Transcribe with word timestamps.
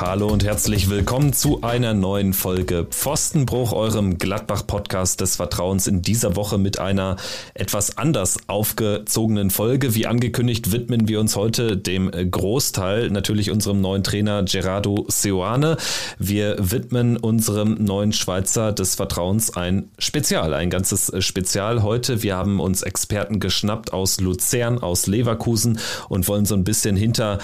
Hallo 0.00 0.28
und 0.28 0.44
herzlich 0.44 0.88
willkommen 0.88 1.32
zu 1.32 1.62
einer 1.62 1.92
neuen 1.92 2.32
Folge 2.32 2.86
Pfostenbruch, 2.88 3.72
eurem 3.72 4.16
Gladbach-Podcast 4.16 5.20
des 5.20 5.34
Vertrauens 5.34 5.88
in 5.88 6.02
dieser 6.02 6.36
Woche 6.36 6.56
mit 6.56 6.78
einer 6.78 7.16
etwas 7.54 7.98
anders 7.98 8.36
aufgezogenen 8.46 9.50
Folge. 9.50 9.96
Wie 9.96 10.06
angekündigt 10.06 10.70
widmen 10.70 11.08
wir 11.08 11.18
uns 11.18 11.34
heute 11.34 11.76
dem 11.76 12.12
Großteil, 12.12 13.10
natürlich 13.10 13.50
unserem 13.50 13.80
neuen 13.80 14.04
Trainer 14.04 14.44
Gerardo 14.44 15.04
Seoane. 15.08 15.76
Wir 16.16 16.54
widmen 16.60 17.16
unserem 17.16 17.74
neuen 17.82 18.12
Schweizer 18.12 18.72
des 18.72 18.94
Vertrauens 18.94 19.56
ein 19.56 19.90
Spezial, 19.98 20.54
ein 20.54 20.70
ganzes 20.70 21.10
Spezial 21.24 21.82
heute. 21.82 22.22
Wir 22.22 22.36
haben 22.36 22.60
uns 22.60 22.82
Experten 22.82 23.40
geschnappt 23.40 23.92
aus 23.92 24.20
Luzern, 24.20 24.78
aus 24.78 25.08
Leverkusen 25.08 25.80
und 26.08 26.28
wollen 26.28 26.46
so 26.46 26.54
ein 26.54 26.62
bisschen 26.62 26.94
hinter 26.94 27.40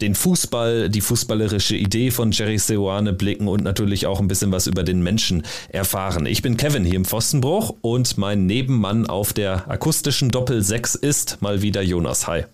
den 0.00 0.14
Fußball, 0.14 0.88
die 0.88 1.00
fußballerische 1.00 1.76
Idee 1.76 2.10
von 2.10 2.32
Jerry 2.32 2.58
Seoane 2.58 3.12
blicken 3.12 3.48
und 3.48 3.62
natürlich 3.62 4.06
auch 4.06 4.20
ein 4.20 4.28
bisschen 4.28 4.52
was 4.52 4.66
über 4.66 4.82
den 4.82 5.02
Menschen 5.02 5.42
erfahren. 5.68 6.26
Ich 6.26 6.42
bin 6.42 6.56
Kevin 6.56 6.84
hier 6.84 6.96
im 6.96 7.04
Pfostenbruch 7.04 7.74
und 7.80 8.18
mein 8.18 8.46
Nebenmann 8.46 9.06
auf 9.06 9.32
der 9.32 9.70
akustischen 9.70 10.30
Doppel 10.30 10.62
6 10.62 10.94
ist 10.96 11.40
mal 11.40 11.62
wieder 11.62 11.82
Jonas. 11.82 12.26
Hi. 12.26 12.44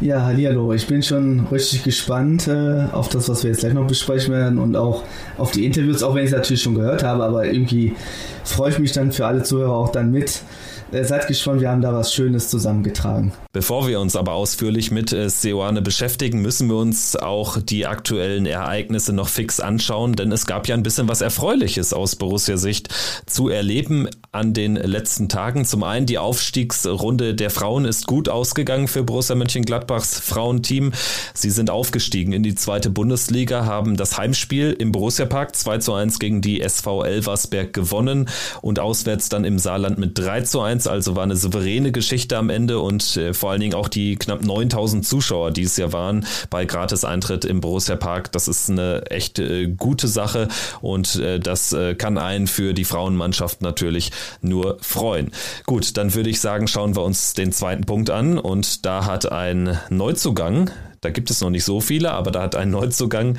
Ja, 0.00 0.24
hallo. 0.24 0.72
Ich 0.72 0.86
bin 0.86 1.02
schon 1.02 1.46
richtig 1.52 1.84
gespannt 1.84 2.48
äh, 2.48 2.86
auf 2.92 3.08
das, 3.08 3.28
was 3.28 3.44
wir 3.44 3.50
jetzt 3.50 3.60
gleich 3.60 3.74
noch 3.74 3.86
besprechen 3.86 4.32
werden 4.32 4.58
und 4.58 4.74
auch 4.74 5.04
auf 5.38 5.52
die 5.52 5.64
Interviews, 5.64 6.02
auch 6.02 6.14
wenn 6.14 6.24
ich 6.24 6.30
es 6.30 6.36
natürlich 6.36 6.62
schon 6.62 6.74
gehört 6.74 7.04
habe, 7.04 7.22
aber 7.22 7.46
irgendwie 7.46 7.94
freue 8.42 8.70
ich 8.70 8.78
mich 8.78 8.92
dann 8.92 9.12
für 9.12 9.26
alle 9.26 9.42
Zuhörer 9.42 9.72
auch 9.72 9.92
dann 9.92 10.10
mit, 10.10 10.42
äh, 10.90 11.04
seid 11.04 11.28
gespannt, 11.28 11.60
wir 11.60 11.70
haben 11.70 11.82
da 11.82 11.92
was 11.92 12.12
Schönes 12.12 12.48
zusammengetragen. 12.48 13.32
Bevor 13.52 13.86
wir 13.86 14.00
uns 14.00 14.16
aber 14.16 14.32
ausführlich 14.32 14.90
mit 14.90 15.12
äh, 15.12 15.30
Seoane 15.30 15.80
beschäftigen, 15.80 16.42
müssen 16.42 16.68
wir 16.68 16.76
uns 16.76 17.16
auch 17.16 17.58
die 17.60 17.86
aktuellen 17.86 18.46
Ereignisse 18.46 19.12
noch 19.12 19.28
fix 19.28 19.60
anschauen, 19.60 20.14
denn 20.14 20.32
es 20.32 20.46
gab 20.46 20.68
ja 20.68 20.74
ein 20.74 20.82
bisschen 20.82 21.08
was 21.08 21.20
Erfreuliches 21.20 21.92
aus 21.92 22.16
Borussia-Sicht 22.16 22.88
zu 23.26 23.48
erleben 23.48 24.08
an 24.32 24.54
den 24.54 24.74
letzten 24.76 25.28
Tagen. 25.28 25.64
Zum 25.64 25.82
einen 25.82 26.06
die 26.06 26.18
Aufstiegsrunde 26.18 27.34
der 27.34 27.50
Frauen 27.50 27.84
ist 27.84 28.06
gut 28.06 28.28
ausgegangen 28.28 28.88
für 28.88 29.04
Borussia 29.04 29.36
Mönchengladbachs 29.36 30.18
Frauenteam. 30.18 30.92
Sie 31.34 31.50
sind 31.50 31.70
aufgestiegen 31.70 32.32
in 32.32 32.42
die 32.42 32.54
zweite 32.54 32.90
Bundesliga, 32.90 33.66
haben 33.66 33.96
das 33.96 34.18
Heimspiel 34.18 34.72
im 34.72 34.92
Borussia 34.92 35.26
Park 35.26 35.54
2 35.54 35.78
zu 35.78 35.92
1 35.92 36.18
gegen 36.18 36.40
die 36.40 36.60
SV 36.60 37.04
Elversberg 37.04 37.72
gewonnen 37.72 38.28
und 38.62 38.80
auswärts 38.80 39.28
dann 39.28 39.44
im 39.44 39.58
Saarland 39.58 39.98
mit 39.98 40.18
3 40.18 40.40
zu 40.42 40.60
1 40.60 40.72
1, 40.72 40.86
also 40.86 41.16
war 41.16 41.22
eine 41.22 41.36
souveräne 41.36 41.92
Geschichte 41.92 42.36
am 42.36 42.50
Ende 42.50 42.80
und 42.80 43.16
äh, 43.16 43.34
vor 43.42 43.50
allen 43.50 43.60
Dingen 43.60 43.74
auch 43.74 43.88
die 43.88 44.14
knapp 44.14 44.44
9000 44.44 45.04
Zuschauer, 45.04 45.50
die 45.50 45.64
es 45.64 45.76
ja 45.76 45.92
waren 45.92 46.24
bei 46.48 46.64
Gratis-Eintritt 46.64 47.44
im 47.44 47.60
Borussia 47.60 47.96
Park, 47.96 48.30
das 48.30 48.46
ist 48.46 48.70
eine 48.70 49.02
echt 49.10 49.40
äh, 49.40 49.66
gute 49.66 50.06
Sache 50.06 50.46
und 50.80 51.16
äh, 51.16 51.40
das 51.40 51.72
äh, 51.72 51.96
kann 51.96 52.18
einen 52.18 52.46
für 52.46 52.72
die 52.72 52.84
Frauenmannschaft 52.84 53.60
natürlich 53.60 54.12
nur 54.42 54.78
freuen. 54.80 55.32
Gut, 55.66 55.96
dann 55.96 56.14
würde 56.14 56.30
ich 56.30 56.40
sagen, 56.40 56.68
schauen 56.68 56.94
wir 56.94 57.02
uns 57.02 57.34
den 57.34 57.50
zweiten 57.50 57.82
Punkt 57.82 58.10
an 58.10 58.38
und 58.38 58.86
da 58.86 59.06
hat 59.06 59.32
ein 59.32 59.76
Neuzugang 59.90 60.70
da 61.00 61.10
gibt 61.10 61.32
es 61.32 61.40
noch 61.40 61.50
nicht 61.50 61.64
so 61.64 61.80
viele, 61.80 62.12
aber 62.12 62.30
da 62.30 62.42
hat 62.42 62.54
ein 62.54 62.70
Neuzugang 62.70 63.36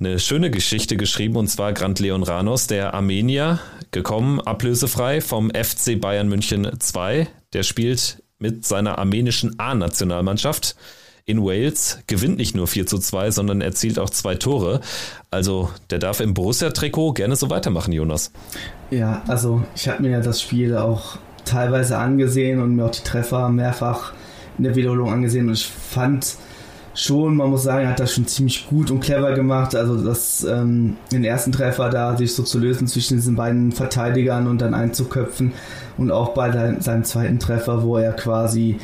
eine 0.00 0.18
schöne 0.18 0.50
Geschichte 0.50 0.96
geschrieben 0.96 1.36
und 1.36 1.46
zwar 1.46 1.72
Grant 1.72 2.00
Leon 2.00 2.24
Ranos, 2.24 2.66
der 2.66 2.92
Armenier, 2.92 3.60
gekommen, 3.92 4.40
ablösefrei 4.40 5.20
vom 5.20 5.50
FC 5.50 6.00
Bayern 6.00 6.28
München 6.28 6.68
2. 6.76 7.28
Der 7.52 7.62
spielt 7.62 8.23
mit 8.44 8.66
seiner 8.66 8.98
armenischen 8.98 9.58
A-Nationalmannschaft 9.58 10.76
in 11.24 11.42
Wales, 11.42 12.00
gewinnt 12.06 12.36
nicht 12.36 12.54
nur 12.54 12.66
4 12.66 12.86
zu 12.86 12.98
2, 12.98 13.30
sondern 13.30 13.62
erzielt 13.62 13.98
auch 13.98 14.10
zwei 14.10 14.34
Tore. 14.34 14.82
Also 15.30 15.70
der 15.88 15.98
darf 15.98 16.20
im 16.20 16.34
Borussia-Trikot 16.34 17.14
gerne 17.14 17.36
so 17.36 17.48
weitermachen, 17.48 17.94
Jonas. 17.94 18.32
Ja, 18.90 19.22
also 19.28 19.64
ich 19.74 19.88
habe 19.88 20.02
mir 20.02 20.10
ja 20.10 20.20
das 20.20 20.42
Spiel 20.42 20.76
auch 20.76 21.16
teilweise 21.46 21.96
angesehen 21.96 22.60
und 22.60 22.76
mir 22.76 22.84
auch 22.84 22.90
die 22.90 23.02
Treffer 23.02 23.48
mehrfach 23.48 24.12
in 24.58 24.64
der 24.64 24.74
Wiederholung 24.74 25.10
angesehen 25.10 25.48
und 25.48 25.54
ich 25.54 25.66
fand 25.66 26.36
schon, 26.94 27.36
man 27.36 27.50
muss 27.50 27.64
sagen, 27.64 27.88
hat 27.88 28.00
das 28.00 28.14
schon 28.14 28.26
ziemlich 28.26 28.66
gut 28.68 28.90
und 28.90 29.00
clever 29.00 29.32
gemacht. 29.32 29.74
Also 29.74 30.02
das, 30.02 30.44
ähm, 30.44 30.96
den 31.12 31.24
ersten 31.24 31.52
Treffer 31.52 31.90
da 31.90 32.16
sich 32.16 32.34
so 32.34 32.42
zu 32.42 32.58
lösen 32.58 32.86
zwischen 32.86 33.16
diesen 33.16 33.36
beiden 33.36 33.72
Verteidigern 33.72 34.46
und 34.46 34.60
dann 34.60 34.74
einzuköpfen 34.74 35.52
und 35.98 36.10
auch 36.10 36.30
bei 36.30 36.50
der, 36.50 36.80
seinem 36.80 37.04
zweiten 37.04 37.38
Treffer, 37.38 37.82
wo 37.82 37.96
er 37.98 38.12
quasi 38.12 38.78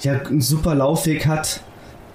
ja 0.00 0.14
einen 0.20 0.40
super 0.40 0.74
Laufweg 0.74 1.26
hat, 1.26 1.60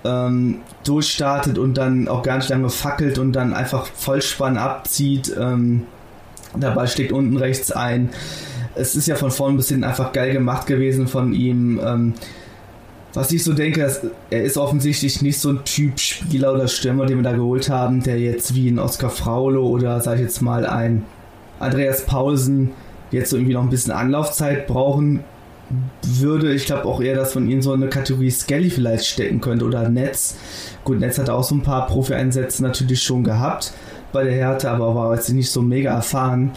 ähm, 0.06 0.60
durchstartet 0.86 1.58
und 1.58 1.78
dann 1.78 2.08
auch 2.08 2.24
gar 2.24 2.38
nicht 2.38 2.50
lange 2.50 2.70
fackelt 2.70 3.18
und 3.20 3.34
dann 3.34 3.54
einfach 3.54 3.88
Vollspann 3.88 4.58
abzieht. 4.58 5.36
Ähm, 5.38 5.84
dabei 6.58 6.88
steckt 6.88 7.12
unten 7.12 7.36
rechts 7.38 7.72
ein. 7.72 8.10
Es 8.76 8.96
ist 8.96 9.08
ja 9.08 9.16
von 9.16 9.32
vorn 9.32 9.58
bis 9.58 9.68
hinten 9.68 9.84
einfach 9.84 10.14
geil 10.14 10.32
gemacht 10.32 10.68
gewesen 10.68 11.08
von 11.08 11.34
ihm. 11.34 11.82
Ähm, 11.84 12.14
was 13.20 13.34
ich 13.34 13.44
so 13.44 13.54
denke, 13.54 13.84
ist, 13.84 14.02
er 14.30 14.44
ist 14.44 14.58
offensichtlich 14.58 15.22
nicht 15.22 15.40
so 15.40 15.50
ein 15.50 15.66
Typ 15.66 16.00
Spieler 16.00 16.54
oder 16.54 16.70
Stürmer, 16.70 17.06
den 17.06 17.18
wir 17.18 17.24
da 17.24 17.34
geholt 17.34 17.70
haben, 17.70 18.02
der 18.02 18.18
jetzt 18.18 18.56
wie 18.56 18.70
ein 18.70 18.80
Oscar 18.80 19.10
Fraulo 19.10 19.68
oder 19.68 20.00
sag 20.00 20.16
ich 20.16 20.22
jetzt 20.22 20.42
mal 20.42 20.66
ein 20.66 21.04
Andreas 21.60 22.06
Paulsen 22.06 22.72
jetzt 23.12 23.32
so 23.32 23.36
irgendwie 23.36 23.56
noch 23.56 23.64
ein 23.64 23.70
bisschen 23.70 23.92
Anlaufzeit 23.92 24.68
brauchen 24.68 25.26
würde. 26.02 26.54
Ich 26.54 26.66
glaube 26.66 26.86
auch 26.86 27.02
eher, 27.02 27.16
dass 27.16 27.34
von 27.34 27.50
ihm 27.50 27.62
so 27.62 27.74
eine 27.74 27.90
Kategorie 27.90 28.32
Skelly 28.32 28.70
vielleicht 28.70 29.06
stecken 29.06 29.42
könnte 29.42 29.66
oder 29.66 29.90
Netz. 29.90 30.38
Gut, 30.86 31.02
Netz 31.02 31.18
hat 31.18 31.30
auch 31.30 31.44
so 31.44 31.56
ein 31.56 31.62
paar 31.62 31.88
Profi-Einsätze 31.88 32.64
natürlich 32.64 33.04
schon 33.04 33.26
gehabt 33.26 33.74
bei 34.14 34.24
der 34.24 34.34
Härte, 34.34 34.72
aber 34.72 34.96
war 34.96 35.14
jetzt 35.14 35.30
nicht 35.30 35.52
so 35.52 35.62
mega 35.62 35.94
erfahren. 35.94 36.52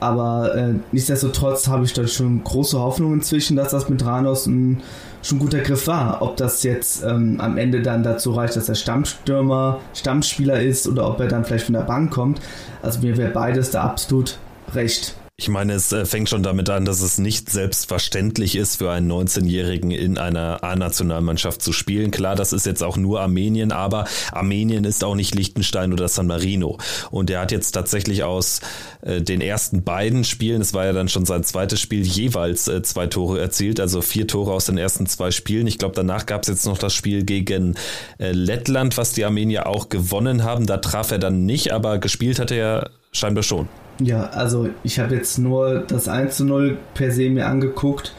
Aber 0.00 0.54
äh, 0.54 0.74
nichtsdestotrotz 0.92 1.68
habe 1.68 1.84
ich 1.84 1.92
da 1.92 2.06
schon 2.06 2.42
große 2.42 2.78
Hoffnung 2.78 3.12
inzwischen, 3.12 3.56
dass 3.56 3.70
das 3.70 3.88
mit 3.88 4.04
Ranos 4.04 4.46
ein 4.46 4.82
schon 5.22 5.38
guter 5.38 5.58
Griff 5.58 5.86
war. 5.86 6.22
Ob 6.22 6.36
das 6.38 6.62
jetzt 6.62 7.04
ähm, 7.04 7.38
am 7.40 7.58
Ende 7.58 7.82
dann 7.82 8.02
dazu 8.02 8.32
reicht, 8.32 8.56
dass 8.56 8.68
er 8.68 8.74
Stammstürmer, 8.74 9.80
Stammspieler 9.94 10.60
ist 10.60 10.88
oder 10.88 11.08
ob 11.08 11.20
er 11.20 11.28
dann 11.28 11.44
vielleicht 11.44 11.66
von 11.66 11.74
der 11.74 11.82
Bank 11.82 12.10
kommt. 12.10 12.40
Also 12.82 13.00
mir 13.00 13.18
wäre 13.18 13.30
beides 13.30 13.70
da 13.70 13.82
absolut 13.82 14.38
recht. 14.74 15.14
Ich 15.40 15.48
meine, 15.48 15.72
es 15.72 15.90
äh, 15.90 16.04
fängt 16.04 16.28
schon 16.28 16.42
damit 16.42 16.68
an, 16.68 16.84
dass 16.84 17.00
es 17.00 17.16
nicht 17.16 17.48
selbstverständlich 17.48 18.56
ist, 18.56 18.76
für 18.76 18.90
einen 18.90 19.10
19-Jährigen 19.10 19.90
in 19.90 20.18
einer 20.18 20.62
A-Nationalmannschaft 20.62 21.62
zu 21.62 21.72
spielen. 21.72 22.10
Klar, 22.10 22.36
das 22.36 22.52
ist 22.52 22.66
jetzt 22.66 22.82
auch 22.82 22.98
nur 22.98 23.22
Armenien, 23.22 23.72
aber 23.72 24.04
Armenien 24.32 24.84
ist 24.84 25.02
auch 25.02 25.14
nicht 25.14 25.34
Liechtenstein 25.34 25.94
oder 25.94 26.08
San 26.08 26.26
Marino. 26.26 26.76
Und 27.10 27.30
er 27.30 27.40
hat 27.40 27.52
jetzt 27.52 27.70
tatsächlich 27.70 28.22
aus 28.22 28.60
äh, 29.00 29.22
den 29.22 29.40
ersten 29.40 29.82
beiden 29.82 30.24
Spielen, 30.24 30.60
es 30.60 30.74
war 30.74 30.84
ja 30.84 30.92
dann 30.92 31.08
schon 31.08 31.24
sein 31.24 31.42
zweites 31.42 31.80
Spiel, 31.80 32.02
jeweils 32.02 32.68
äh, 32.68 32.82
zwei 32.82 33.06
Tore 33.06 33.40
erzielt, 33.40 33.80
also 33.80 34.02
vier 34.02 34.26
Tore 34.26 34.52
aus 34.52 34.66
den 34.66 34.76
ersten 34.76 35.06
zwei 35.06 35.30
Spielen. 35.30 35.66
Ich 35.66 35.78
glaube, 35.78 35.94
danach 35.94 36.26
gab 36.26 36.42
es 36.42 36.48
jetzt 36.48 36.66
noch 36.66 36.76
das 36.76 36.92
Spiel 36.92 37.24
gegen 37.24 37.76
Lettland, 38.18 38.98
was 38.98 39.12
die 39.12 39.24
Armenier 39.24 39.66
auch 39.66 39.88
gewonnen 39.88 40.44
haben. 40.44 40.66
Da 40.66 40.76
traf 40.76 41.12
er 41.12 41.18
dann 41.18 41.46
nicht, 41.46 41.72
aber 41.72 41.96
gespielt 41.96 42.38
hat 42.38 42.50
er 42.50 42.90
scheinbar 43.12 43.42
schon. 43.42 43.68
Ja, 44.00 44.30
also 44.30 44.70
ich 44.82 44.98
habe 44.98 45.14
jetzt 45.14 45.38
nur 45.38 45.80
das 45.80 46.08
1 46.08 46.36
zu 46.36 46.44
0 46.44 46.78
per 46.94 47.10
se 47.12 47.28
mir 47.28 47.46
angeguckt, 47.46 48.14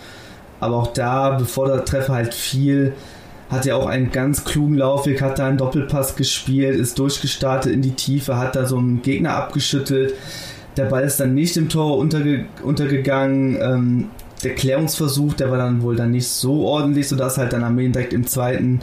aber 0.60 0.76
auch 0.76 0.94
da, 0.94 1.32
bevor 1.32 1.68
der 1.68 1.86
Treffer 1.86 2.14
halt 2.14 2.34
fiel, 2.36 2.94
hat 3.50 3.66
er 3.66 3.78
auch 3.78 3.88
einen 3.88 4.12
ganz 4.12 4.46
klugen 4.46 4.78
Laufweg, 4.78 5.22
hat 5.22 5.40
da 5.40 5.48
einen 5.48 5.58
Doppelpass 5.58 6.16
gespielt, 6.16 6.76
ist 6.76 7.00
durchgestartet 7.00 7.74
in 7.74 7.82
die 7.82 7.96
Tiefe, 7.96 8.38
hat 8.38 8.56
da 8.56 8.66
so 8.66 8.78
einen 8.78 9.02
Gegner 9.02 9.36
abgeschüttelt. 9.36 10.14
Der 10.78 10.86
Ball 10.86 11.04
ist 11.04 11.20
dann 11.20 11.34
nicht 11.34 11.58
im 11.58 11.68
Tor 11.68 11.98
unterge 11.98 12.46
untergegangen. 12.64 13.58
Ähm, 13.62 14.10
der 14.44 14.56
Klärungsversuch, 14.56 15.34
der 15.34 15.52
war 15.52 15.58
dann 15.58 15.82
wohl 15.82 15.96
dann 15.96 16.12
nicht 16.12 16.28
so 16.28 16.66
ordentlich, 16.66 17.10
sodass 17.10 17.38
halt 17.38 17.54
dann 17.54 17.64
Armeen 17.64 17.92
direkt 17.92 18.14
im 18.14 18.26
zweiten 18.26 18.80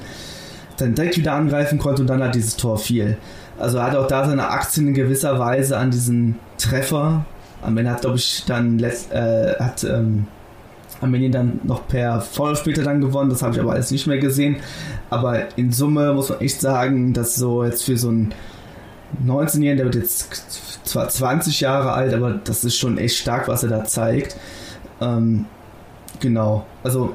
dann 0.76 0.94
direkt 0.94 1.16
wieder 1.16 1.32
angreifen 1.32 1.78
konnte 1.78 2.02
und 2.02 2.08
dann 2.08 2.22
hat 2.22 2.34
dieses 2.34 2.56
Tor 2.56 2.78
fiel. 2.78 3.16
Also 3.58 3.78
er 3.78 3.84
hat 3.84 3.96
auch 3.96 4.06
da 4.06 4.26
seine 4.26 4.48
Aktien 4.48 4.88
in 4.88 4.94
gewisser 4.94 5.38
Weise 5.38 5.76
an 5.78 5.90
diesen 5.90 6.36
Treffer. 6.58 7.24
Armenien 7.62 7.92
hat, 7.92 8.02
glaube 8.02 8.16
ich, 8.16 8.44
dann 8.46 8.78
letzt, 8.78 9.12
äh, 9.12 9.54
hat 9.58 9.82
ähm, 9.84 10.26
Armenien 11.00 11.32
dann 11.32 11.60
noch 11.64 11.86
per 11.88 12.20
Foul 12.20 12.56
später 12.56 12.82
dann 12.82 13.00
gewonnen. 13.00 13.30
Das 13.30 13.42
habe 13.42 13.54
ich 13.54 13.60
aber 13.60 13.72
alles 13.72 13.90
nicht 13.90 14.06
mehr 14.06 14.18
gesehen. 14.18 14.56
Aber 15.10 15.56
in 15.56 15.72
Summe 15.72 16.12
muss 16.12 16.28
man 16.28 16.40
echt 16.40 16.60
sagen, 16.60 17.12
dass 17.12 17.36
so 17.36 17.64
jetzt 17.64 17.84
für 17.84 17.96
so 17.96 18.08
einen 18.08 18.34
19-Jährigen, 19.24 19.76
der 19.76 19.86
wird 19.86 19.96
jetzt 19.96 20.84
zwar 20.84 21.08
20 21.08 21.60
Jahre 21.60 21.92
alt, 21.92 22.14
aber 22.14 22.40
das 22.44 22.64
ist 22.64 22.76
schon 22.76 22.98
echt 22.98 23.16
stark, 23.16 23.48
was 23.48 23.62
er 23.62 23.70
da 23.70 23.84
zeigt. 23.84 24.36
Ähm, 25.00 25.46
genau. 26.20 26.66
Also 26.82 27.14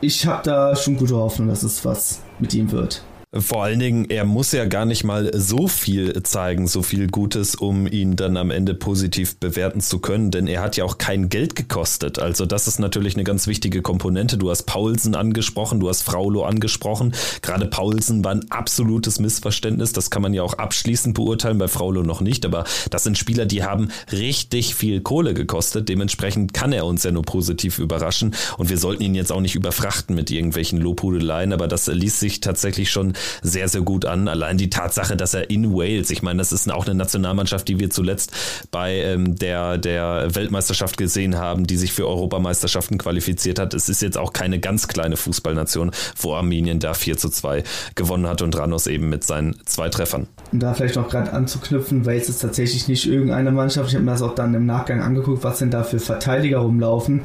ich 0.00 0.26
habe 0.26 0.42
da 0.44 0.76
schon 0.76 0.96
gute 0.96 1.16
Hoffnung, 1.16 1.48
dass 1.48 1.62
es 1.62 1.84
was 1.84 2.22
mit 2.38 2.54
ihm 2.54 2.70
wird. 2.70 3.02
Vor 3.32 3.62
allen 3.62 3.78
Dingen, 3.78 4.06
er 4.10 4.24
muss 4.24 4.50
ja 4.50 4.64
gar 4.64 4.84
nicht 4.84 5.04
mal 5.04 5.30
so 5.32 5.68
viel 5.68 6.20
zeigen, 6.24 6.66
so 6.66 6.82
viel 6.82 7.06
Gutes, 7.06 7.54
um 7.54 7.86
ihn 7.86 8.16
dann 8.16 8.36
am 8.36 8.50
Ende 8.50 8.74
positiv 8.74 9.36
bewerten 9.36 9.80
zu 9.80 10.00
können, 10.00 10.32
denn 10.32 10.48
er 10.48 10.62
hat 10.62 10.76
ja 10.76 10.82
auch 10.82 10.98
kein 10.98 11.28
Geld 11.28 11.54
gekostet. 11.54 12.18
Also 12.18 12.44
das 12.44 12.66
ist 12.66 12.80
natürlich 12.80 13.14
eine 13.14 13.22
ganz 13.22 13.46
wichtige 13.46 13.82
Komponente. 13.82 14.36
Du 14.36 14.50
hast 14.50 14.64
Paulsen 14.64 15.14
angesprochen, 15.14 15.78
du 15.78 15.88
hast 15.88 16.02
Fraulo 16.02 16.42
angesprochen. 16.42 17.14
Gerade 17.40 17.66
Paulsen 17.66 18.24
war 18.24 18.32
ein 18.32 18.50
absolutes 18.50 19.20
Missverständnis. 19.20 19.92
Das 19.92 20.10
kann 20.10 20.22
man 20.22 20.34
ja 20.34 20.42
auch 20.42 20.54
abschließend 20.54 21.14
beurteilen, 21.14 21.58
bei 21.58 21.68
Fraulo 21.68 22.02
noch 22.02 22.20
nicht. 22.20 22.44
Aber 22.44 22.64
das 22.90 23.04
sind 23.04 23.16
Spieler, 23.16 23.46
die 23.46 23.62
haben 23.62 23.92
richtig 24.10 24.74
viel 24.74 25.02
Kohle 25.02 25.34
gekostet. 25.34 25.88
Dementsprechend 25.88 26.52
kann 26.52 26.72
er 26.72 26.84
uns 26.84 27.04
ja 27.04 27.12
nur 27.12 27.22
positiv 27.22 27.78
überraschen. 27.78 28.34
Und 28.58 28.70
wir 28.70 28.78
sollten 28.78 29.04
ihn 29.04 29.14
jetzt 29.14 29.30
auch 29.30 29.40
nicht 29.40 29.54
überfrachten 29.54 30.16
mit 30.16 30.32
irgendwelchen 30.32 30.80
Lobhudeleien. 30.80 31.52
Aber 31.52 31.68
das 31.68 31.86
ließ 31.86 32.18
sich 32.18 32.40
tatsächlich 32.40 32.90
schon 32.90 33.12
sehr, 33.42 33.68
sehr 33.68 33.82
gut 33.82 34.04
an. 34.04 34.28
Allein 34.28 34.58
die 34.58 34.70
Tatsache, 34.70 35.16
dass 35.16 35.34
er 35.34 35.50
in 35.50 35.74
Wales, 35.74 36.10
ich 36.10 36.22
meine, 36.22 36.38
das 36.38 36.52
ist 36.52 36.70
auch 36.70 36.86
eine 36.86 36.94
Nationalmannschaft, 36.94 37.68
die 37.68 37.78
wir 37.78 37.90
zuletzt 37.90 38.32
bei 38.70 38.96
ähm, 38.96 39.36
der, 39.36 39.78
der 39.78 40.34
Weltmeisterschaft 40.34 40.96
gesehen 40.96 41.36
haben, 41.36 41.66
die 41.66 41.76
sich 41.76 41.92
für 41.92 42.06
Europameisterschaften 42.06 42.98
qualifiziert 42.98 43.58
hat. 43.58 43.74
Es 43.74 43.88
ist 43.88 44.02
jetzt 44.02 44.18
auch 44.18 44.32
keine 44.32 44.60
ganz 44.60 44.88
kleine 44.88 45.16
Fußballnation, 45.16 45.90
wo 46.16 46.34
Armenien 46.34 46.80
da 46.80 46.94
4 46.94 47.16
zu 47.16 47.28
2 47.28 47.62
gewonnen 47.94 48.26
hat 48.26 48.42
und 48.42 48.56
Ranos 48.56 48.86
eben 48.86 49.08
mit 49.08 49.24
seinen 49.24 49.56
zwei 49.64 49.88
Treffern. 49.88 50.26
Um 50.52 50.60
da 50.60 50.74
vielleicht 50.74 50.96
noch 50.96 51.08
gerade 51.08 51.32
anzuknüpfen, 51.32 52.06
Wales 52.06 52.28
ist 52.28 52.40
tatsächlich 52.40 52.88
nicht 52.88 53.06
irgendeine 53.06 53.50
Mannschaft. 53.50 53.88
Ich 53.88 53.94
habe 53.94 54.04
mir 54.04 54.12
das 54.12 54.22
auch 54.22 54.34
dann 54.34 54.54
im 54.54 54.66
Nachgang 54.66 55.00
angeguckt, 55.00 55.44
was 55.44 55.58
denn 55.58 55.70
da 55.70 55.84
für 55.84 55.98
Verteidiger 55.98 56.58
rumlaufen. 56.58 57.22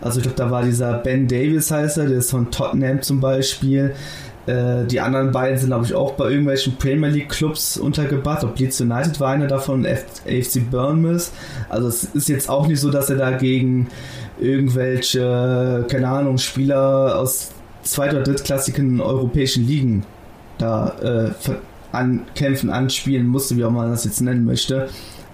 Also 0.00 0.18
ich 0.18 0.22
glaube, 0.22 0.36
da 0.36 0.50
war 0.50 0.62
dieser 0.62 0.94
Ben 0.98 1.26
Davis 1.26 1.70
heißt 1.70 1.98
er, 1.98 2.06
der 2.06 2.18
ist 2.18 2.30
von 2.30 2.50
Tottenham 2.50 3.02
zum 3.02 3.20
Beispiel. 3.20 3.94
Äh, 4.48 4.86
die 4.86 4.98
anderen 4.98 5.30
beiden 5.30 5.58
sind, 5.58 5.68
glaube 5.68 5.84
ich, 5.84 5.92
auch 5.92 6.12
bei 6.12 6.30
irgendwelchen 6.30 6.76
Premier 6.76 7.10
League 7.10 7.28
Clubs 7.28 7.76
untergebracht. 7.76 8.44
Ob 8.44 8.58
Leeds 8.58 8.80
United 8.80 9.20
war 9.20 9.32
einer 9.32 9.46
davon, 9.46 9.84
AFC 9.84 10.70
Bournemouth. 10.70 11.30
Also 11.68 11.88
es 11.88 12.04
ist 12.04 12.30
jetzt 12.30 12.48
auch 12.48 12.66
nicht 12.66 12.80
so, 12.80 12.90
dass 12.90 13.10
er 13.10 13.16
da 13.16 13.32
gegen 13.32 13.88
irgendwelche, 14.40 15.84
keine 15.90 16.08
Ahnung, 16.08 16.38
Spieler 16.38 17.18
aus 17.18 17.50
zweit- 17.82 18.14
oder 18.14 18.22
drittklassigen 18.22 19.02
europäischen 19.02 19.66
Ligen 19.66 20.04
da 20.56 20.94
äh, 21.02 21.50
an, 21.92 22.22
kämpfen, 22.34 22.70
anspielen 22.70 23.26
musste, 23.26 23.54
wie 23.58 23.64
auch 23.66 23.70
man 23.70 23.90
das 23.90 24.04
jetzt 24.04 24.22
nennen 24.22 24.46
möchte. 24.46 24.88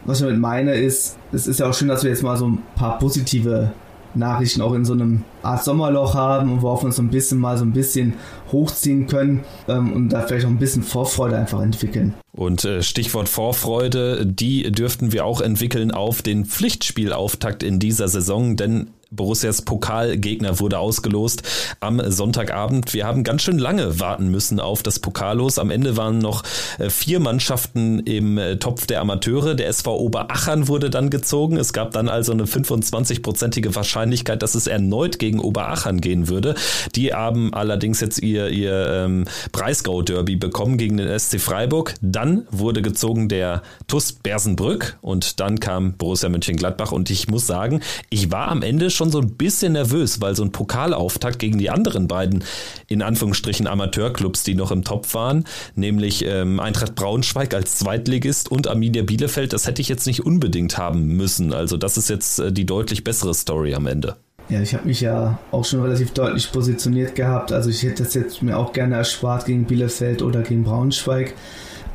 Was 0.06 0.18
ich 0.18 0.26
damit 0.26 0.40
meine 0.40 0.74
ist, 0.74 1.16
es 1.30 1.46
ist 1.46 1.60
ja 1.60 1.70
auch 1.70 1.74
schön, 1.74 1.86
dass 1.86 2.02
wir 2.02 2.10
jetzt 2.10 2.24
mal 2.24 2.36
so 2.36 2.48
ein 2.48 2.58
paar 2.74 2.98
positive 2.98 3.70
Nachrichten 4.16 4.60
auch 4.60 4.74
in 4.74 4.84
so 4.84 4.92
einem 4.92 5.22
Art 5.44 5.64
Sommerloch 5.64 6.14
haben 6.14 6.52
und 6.52 6.62
worauf 6.62 6.82
wir 6.82 6.86
uns 6.86 6.96
so 6.96 7.02
ein 7.02 7.10
bisschen 7.10 7.38
mal 7.38 7.58
so 7.58 7.64
ein 7.64 7.72
bisschen 7.72 8.14
hochziehen 8.52 9.06
können 9.06 9.44
ähm, 9.68 9.92
und 9.92 10.08
da 10.10 10.22
vielleicht 10.22 10.46
auch 10.46 10.50
ein 10.50 10.58
bisschen 10.58 10.82
Vorfreude 10.82 11.36
einfach 11.36 11.60
entwickeln. 11.60 12.14
Und 12.32 12.64
äh, 12.64 12.82
Stichwort 12.82 13.28
Vorfreude, 13.28 14.26
die 14.26 14.70
dürften 14.72 15.12
wir 15.12 15.24
auch 15.24 15.40
entwickeln 15.40 15.92
auf 15.92 16.22
den 16.22 16.44
Pflichtspielauftakt 16.44 17.62
in 17.62 17.78
dieser 17.78 18.08
Saison, 18.08 18.56
denn 18.56 18.88
Borussias 19.14 19.62
Pokalgegner 19.62 20.58
wurde 20.60 20.78
ausgelost 20.78 21.42
am 21.80 22.00
Sonntagabend. 22.10 22.94
Wir 22.94 23.06
haben 23.06 23.24
ganz 23.24 23.42
schön 23.42 23.58
lange 23.58 24.00
warten 24.00 24.30
müssen 24.30 24.60
auf 24.60 24.82
das 24.82 24.98
Pokallos. 24.98 25.58
Am 25.58 25.70
Ende 25.70 25.96
waren 25.96 26.18
noch 26.18 26.42
äh, 26.78 26.90
vier 26.90 27.20
Mannschaften 27.20 28.00
im 28.00 28.38
äh, 28.38 28.56
Topf 28.56 28.86
der 28.86 29.00
Amateure. 29.00 29.54
Der 29.54 29.68
SV 29.68 29.96
Oberachern 29.96 30.68
wurde 30.68 30.90
dann 30.90 31.10
gezogen. 31.10 31.56
Es 31.56 31.72
gab 31.72 31.92
dann 31.92 32.08
also 32.08 32.32
eine 32.32 32.44
25-prozentige 32.44 33.74
Wahrscheinlichkeit, 33.74 34.42
dass 34.42 34.54
es 34.54 34.66
erneut 34.66 35.18
gegen 35.18 35.33
Oberachern 35.38 36.00
gehen 36.00 36.28
würde. 36.28 36.56
Die 36.96 37.14
haben 37.14 37.54
allerdings 37.54 38.00
jetzt 38.00 38.20
ihr, 38.20 38.48
ihr 38.48 39.04
ähm, 39.04 39.26
Breisgau-Derby 39.52 40.36
bekommen 40.36 40.76
gegen 40.76 40.96
den 40.96 41.18
SC 41.18 41.40
Freiburg. 41.40 41.94
Dann 42.00 42.48
wurde 42.50 42.82
gezogen 42.82 43.28
der 43.28 43.62
TUS 43.86 44.12
Bersenbrück 44.12 44.98
und 45.02 45.38
dann 45.38 45.60
kam 45.60 45.94
Borussia 45.94 46.28
Mönchengladbach 46.28 46.90
und 46.90 47.10
ich 47.10 47.28
muss 47.28 47.46
sagen, 47.46 47.80
ich 48.10 48.32
war 48.32 48.48
am 48.48 48.62
Ende 48.62 48.90
schon 48.90 49.04
schon 49.04 49.10
so 49.10 49.20
ein 49.20 49.36
bisschen 49.36 49.74
nervös, 49.74 50.20
weil 50.22 50.34
so 50.34 50.42
ein 50.42 50.52
Pokalauftakt 50.52 51.38
gegen 51.38 51.58
die 51.58 51.68
anderen 51.68 52.08
beiden, 52.08 52.42
in 52.88 53.02
Anführungsstrichen 53.02 53.66
Amateurclubs, 53.66 54.44
die 54.44 54.54
noch 54.54 54.70
im 54.70 54.82
Topf 54.82 55.12
waren, 55.14 55.44
nämlich 55.74 56.24
ähm, 56.24 56.58
Eintracht 56.58 56.94
Braunschweig 56.94 57.52
als 57.52 57.78
Zweitligist 57.78 58.50
und 58.50 58.66
Arminia 58.66 59.02
Bielefeld, 59.02 59.52
das 59.52 59.66
hätte 59.66 59.82
ich 59.82 59.88
jetzt 59.88 60.06
nicht 60.06 60.24
unbedingt 60.24 60.78
haben 60.78 61.06
müssen. 61.16 61.52
Also 61.52 61.76
das 61.76 61.98
ist 61.98 62.08
jetzt 62.08 62.38
äh, 62.38 62.52
die 62.52 62.64
deutlich 62.64 63.04
bessere 63.04 63.34
Story 63.34 63.74
am 63.74 63.86
Ende. 63.86 64.16
Ja, 64.48 64.60
ich 64.60 64.74
habe 64.74 64.86
mich 64.86 65.00
ja 65.00 65.38
auch 65.50 65.64
schon 65.64 65.80
relativ 65.80 66.12
deutlich 66.12 66.52
positioniert 66.52 67.14
gehabt. 67.14 67.52
Also 67.52 67.70
ich 67.70 67.82
hätte 67.82 68.02
das 68.04 68.14
jetzt 68.14 68.42
mir 68.42 68.58
auch 68.58 68.72
gerne 68.72 68.96
erspart 68.96 69.46
gegen 69.46 69.64
Bielefeld 69.64 70.22
oder 70.22 70.42
gegen 70.42 70.64
Braunschweig. 70.64 71.34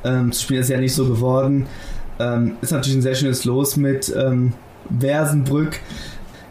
Ähm, 0.03 0.29
das 0.31 0.41
Spiel 0.41 0.59
ist 0.59 0.69
ja 0.69 0.79
nicht 0.79 0.95
so 0.95 1.07
geworden. 1.07 1.67
Ähm, 2.19 2.57
ist 2.61 2.71
natürlich 2.71 2.97
ein 2.97 3.03
sehr 3.03 3.15
schönes 3.15 3.45
Los 3.45 3.77
mit 3.77 4.13
ähm, 4.15 4.53
Versenbrück 4.99 5.79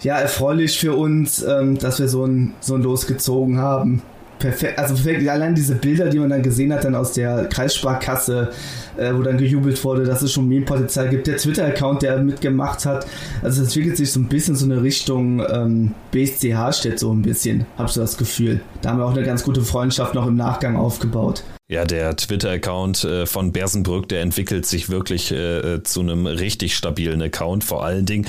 ja, 0.03 0.19
erfreulich 0.19 0.79
für 0.79 0.95
uns, 0.95 1.43
ähm, 1.43 1.79
dass 1.79 1.99
wir 1.99 2.09
so 2.09 2.25
ein, 2.25 2.55
so 2.61 2.75
ein 2.75 2.83
Los 2.83 3.07
gezogen 3.07 3.59
haben. 3.59 4.03
Perfekt, 4.39 4.79
also 4.79 4.95
perfekt, 4.95 5.29
allein 5.29 5.55
diese 5.55 5.75
Bilder, 5.75 6.09
die 6.09 6.19
man 6.19 6.31
dann 6.31 6.43
gesehen 6.43 6.73
hat, 6.73 6.85
dann 6.85 6.95
aus 6.95 7.13
der 7.13 7.47
Kreissparkasse, 7.47 8.51
äh, 8.97 9.13
wo 9.13 9.23
dann 9.23 9.37
gejubelt 9.37 9.83
wurde, 9.83 10.05
dass 10.05 10.23
es 10.23 10.33
schon 10.33 10.49
Meme-Potenzial 10.49 11.09
gibt, 11.09 11.27
der 11.27 11.39
Twitter-Account, 11.39 12.03
der 12.03 12.19
mitgemacht 12.19 12.87
hat, 12.87 13.07
also 13.43 13.63
es 13.63 13.69
entwickelt 13.69 13.97
sich 13.97 14.13
so 14.13 14.21
ein 14.21 14.29
bisschen 14.29 14.55
so 14.55 14.65
eine 14.65 14.83
Richtung 14.83 15.43
ähm, 15.51 15.95
BSCH 16.13 16.73
steht 16.73 17.01
so 17.01 17.13
ein 17.13 17.23
bisschen, 17.23 17.67
hab 17.77 17.91
so 17.91 18.01
das 18.01 18.17
Gefühl. 18.17 18.61
Da 18.81 18.91
haben 18.91 18.99
wir 18.99 19.07
auch 19.07 19.17
eine 19.17 19.25
ganz 19.25 19.43
gute 19.43 19.63
Freundschaft 19.63 20.15
noch 20.15 20.27
im 20.27 20.37
Nachgang 20.37 20.77
aufgebaut. 20.77 21.43
Ja, 21.71 21.85
der 21.85 22.17
Twitter-Account 22.17 23.05
äh, 23.05 23.27
von 23.27 23.53
Bersenbrück, 23.53 24.09
der 24.09 24.23
entwickelt 24.23 24.65
sich 24.65 24.89
wirklich 24.89 25.31
äh, 25.31 25.83
zu 25.83 26.01
einem 26.01 26.27
richtig 26.27 26.75
stabilen 26.75 27.21
Account. 27.21 27.63
Vor 27.63 27.85
allen 27.85 28.07
Dingen 28.07 28.27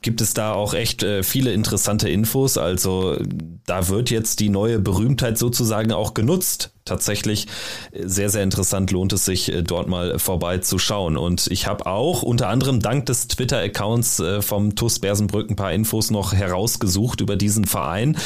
gibt 0.00 0.22
es 0.22 0.32
da 0.32 0.54
auch 0.54 0.72
echt 0.72 1.02
äh, 1.02 1.22
viele 1.22 1.52
interessante 1.52 2.08
Infos. 2.08 2.56
Also 2.56 3.18
da 3.66 3.88
wird 3.88 4.08
jetzt 4.08 4.40
die 4.40 4.48
neue 4.48 4.78
Berühmtheit 4.78 5.36
sozusagen 5.36 5.92
auch 5.92 6.14
genutzt 6.14 6.72
tatsächlich 6.84 7.46
sehr, 7.92 8.30
sehr 8.30 8.42
interessant 8.42 8.90
lohnt 8.90 9.12
es 9.12 9.24
sich, 9.24 9.52
äh, 9.52 9.62
dort 9.62 9.88
mal 9.88 10.18
vorbeizuschauen. 10.18 11.16
Und 11.16 11.46
ich 11.48 11.66
habe 11.66 11.86
auch 11.86 12.22
unter 12.22 12.48
anderem 12.48 12.80
dank 12.80 13.06
des 13.06 13.28
Twitter-Accounts 13.28 14.20
äh, 14.20 14.42
vom 14.42 14.74
TUS 14.74 14.98
Bersenbrück 14.98 15.50
ein 15.50 15.56
paar 15.56 15.72
Infos 15.72 16.10
noch 16.10 16.32
herausgesucht 16.32 17.20
über 17.20 17.36
diesen 17.36 17.64
Verein. 17.64 18.16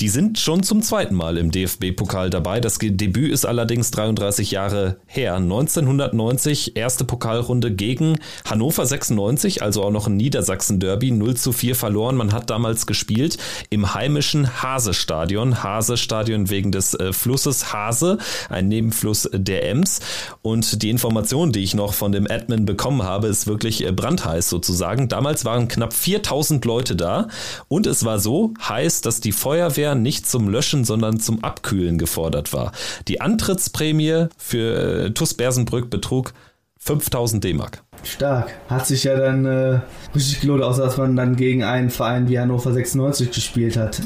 Die 0.00 0.08
sind 0.08 0.38
schon 0.38 0.62
zum 0.62 0.82
zweiten 0.82 1.14
Mal 1.14 1.38
im 1.38 1.50
DFB-Pokal 1.50 2.30
dabei. 2.30 2.60
Das 2.60 2.78
Debüt 2.78 3.32
ist 3.32 3.46
allerdings 3.46 3.90
33 3.90 4.50
Jahre 4.50 4.98
her. 5.06 5.36
1990 5.36 6.76
erste 6.76 7.04
Pokalrunde 7.04 7.72
gegen 7.72 8.18
Hannover 8.44 8.84
96, 8.84 9.62
also 9.62 9.82
auch 9.82 9.90
noch 9.90 10.06
ein 10.06 10.16
Niedersachsen-Derby, 10.16 11.10
0 11.12 11.36
zu 11.36 11.52
4 11.52 11.74
verloren. 11.74 12.16
Man 12.16 12.32
hat 12.32 12.50
damals 12.50 12.86
gespielt 12.86 13.38
im 13.70 13.94
heimischen 13.94 14.62
Hase-Stadion. 14.62 15.62
Hase-Stadion 15.62 16.50
wegen 16.50 16.72
des 16.72 16.94
äh, 16.94 17.12
Flusses 17.12 17.72
Hase 17.72 17.95
Hase, 17.96 18.18
ein 18.48 18.68
Nebenfluss 18.68 19.28
der 19.32 19.68
Ems. 19.68 20.00
Und 20.42 20.82
die 20.82 20.90
Information, 20.90 21.52
die 21.52 21.62
ich 21.62 21.74
noch 21.74 21.94
von 21.94 22.12
dem 22.12 22.30
Admin 22.30 22.66
bekommen 22.66 23.02
habe, 23.02 23.28
ist 23.28 23.46
wirklich 23.46 23.84
äh, 23.84 23.92
brandheiß 23.92 24.48
sozusagen. 24.48 25.08
Damals 25.08 25.44
waren 25.44 25.68
knapp 25.68 25.92
4000 25.92 26.64
Leute 26.64 26.96
da 26.96 27.28
und 27.68 27.86
es 27.86 28.04
war 28.04 28.18
so 28.18 28.52
heiß, 28.68 29.00
dass 29.00 29.20
die 29.20 29.32
Feuerwehr 29.32 29.94
nicht 29.94 30.28
zum 30.28 30.48
Löschen, 30.48 30.84
sondern 30.84 31.20
zum 31.20 31.42
Abkühlen 31.42 31.98
gefordert 31.98 32.52
war. 32.52 32.72
Die 33.08 33.20
Antrittsprämie 33.20 34.26
für 34.36 35.06
äh, 35.06 35.10
TUS 35.10 35.34
Bersenbrück 35.34 35.90
betrug 35.90 36.32
5000 36.78 37.42
D-Mark. 37.42 37.82
Stark. 38.04 38.52
Hat 38.68 38.86
sich 38.86 39.04
ja 39.04 39.16
dann 39.16 39.44
äh, 39.46 39.80
richtig 40.14 40.40
gelohnt, 40.40 40.62
außer 40.62 40.84
dass 40.84 40.96
man 40.98 41.16
dann 41.16 41.34
gegen 41.34 41.64
einen 41.64 41.90
Verein 41.90 42.28
wie 42.28 42.38
Hannover 42.38 42.72
96 42.72 43.32
gespielt 43.32 43.76
hat. 43.76 44.00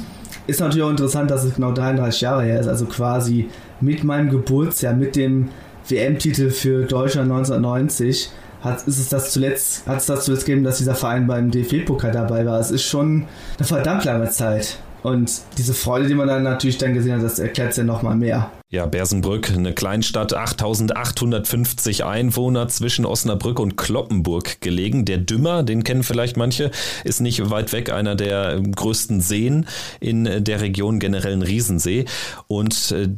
Ist 0.47 0.61
natürlich 0.61 0.83
auch 0.83 0.91
interessant, 0.91 1.31
dass 1.31 1.45
es 1.45 1.55
genau 1.55 1.73
33 1.73 2.23
Jahre 2.23 2.43
her 2.43 2.61
ist, 2.61 2.67
also 2.67 2.87
quasi 2.87 3.51
mit 3.81 4.05
meinem 4.05 4.31
Geburtsjahr, 4.31 4.95
mit 4.95 5.17
dem 5.17 5.49
WM-Titel 5.89 6.51
für 6.51 6.85
Deutschland 6.85 7.31
1990, 7.31 8.31
hat, 8.61 8.87
ist 8.87 8.99
es 8.99 9.09
das 9.09 9.33
zuletzt, 9.33 9.87
hat 9.87 9.99
es 9.99 10.07
das 10.07 10.25
zuletzt 10.25 10.47
gegeben, 10.47 10.65
dass 10.65 10.79
dieser 10.79 10.95
Verein 10.95 11.27
beim 11.27 11.51
DFB-Pokal 11.51 12.13
dabei 12.13 12.45
war. 12.45 12.61
Es 12.61 12.71
ist 12.71 12.85
schon 12.85 13.27
eine 13.59 13.67
verdammt 13.67 14.05
lange 14.05 14.29
Zeit. 14.31 14.79
Und 15.03 15.33
diese 15.57 15.73
Freude, 15.73 16.09
die 16.09 16.15
man 16.15 16.29
dann 16.29 16.43
natürlich 16.43 16.77
dann 16.77 16.93
gesehen 16.93 17.15
hat, 17.15 17.23
das 17.23 17.39
erklärt 17.39 17.71
es 17.71 17.79
ja 17.79 17.85
nochmal 17.85 18.17
mehr. 18.17 18.51
Ja, 18.69 18.87
Bersenbrück, 18.87 19.51
eine 19.51 19.73
Kleinstadt, 19.73 20.35
8850 20.35 22.05
Einwohner 22.05 22.69
zwischen 22.69 23.07
Osnabrück 23.07 23.59
und 23.59 23.77
Kloppenburg 23.77 24.61
gelegen. 24.61 25.07
Der 25.07 25.19
Dümmer, 25.19 25.63
den 25.63 25.85
kennen 25.85 26.03
vielleicht 26.03 26.37
manche, 26.37 26.71
ist 27.05 27.21
nicht 27.21 27.51
weit 27.51 27.73
weg, 27.73 27.91
einer 27.91 28.15
der 28.15 28.61
größten 28.61 29.21
Seen 29.21 29.67
in 30.01 30.45
der 30.45 30.61
Region, 30.61 31.01
generell 31.01 31.33
ein 31.33 31.43
Riesensee. 31.43 32.05
Und 32.47 32.93
äh, 32.93 33.09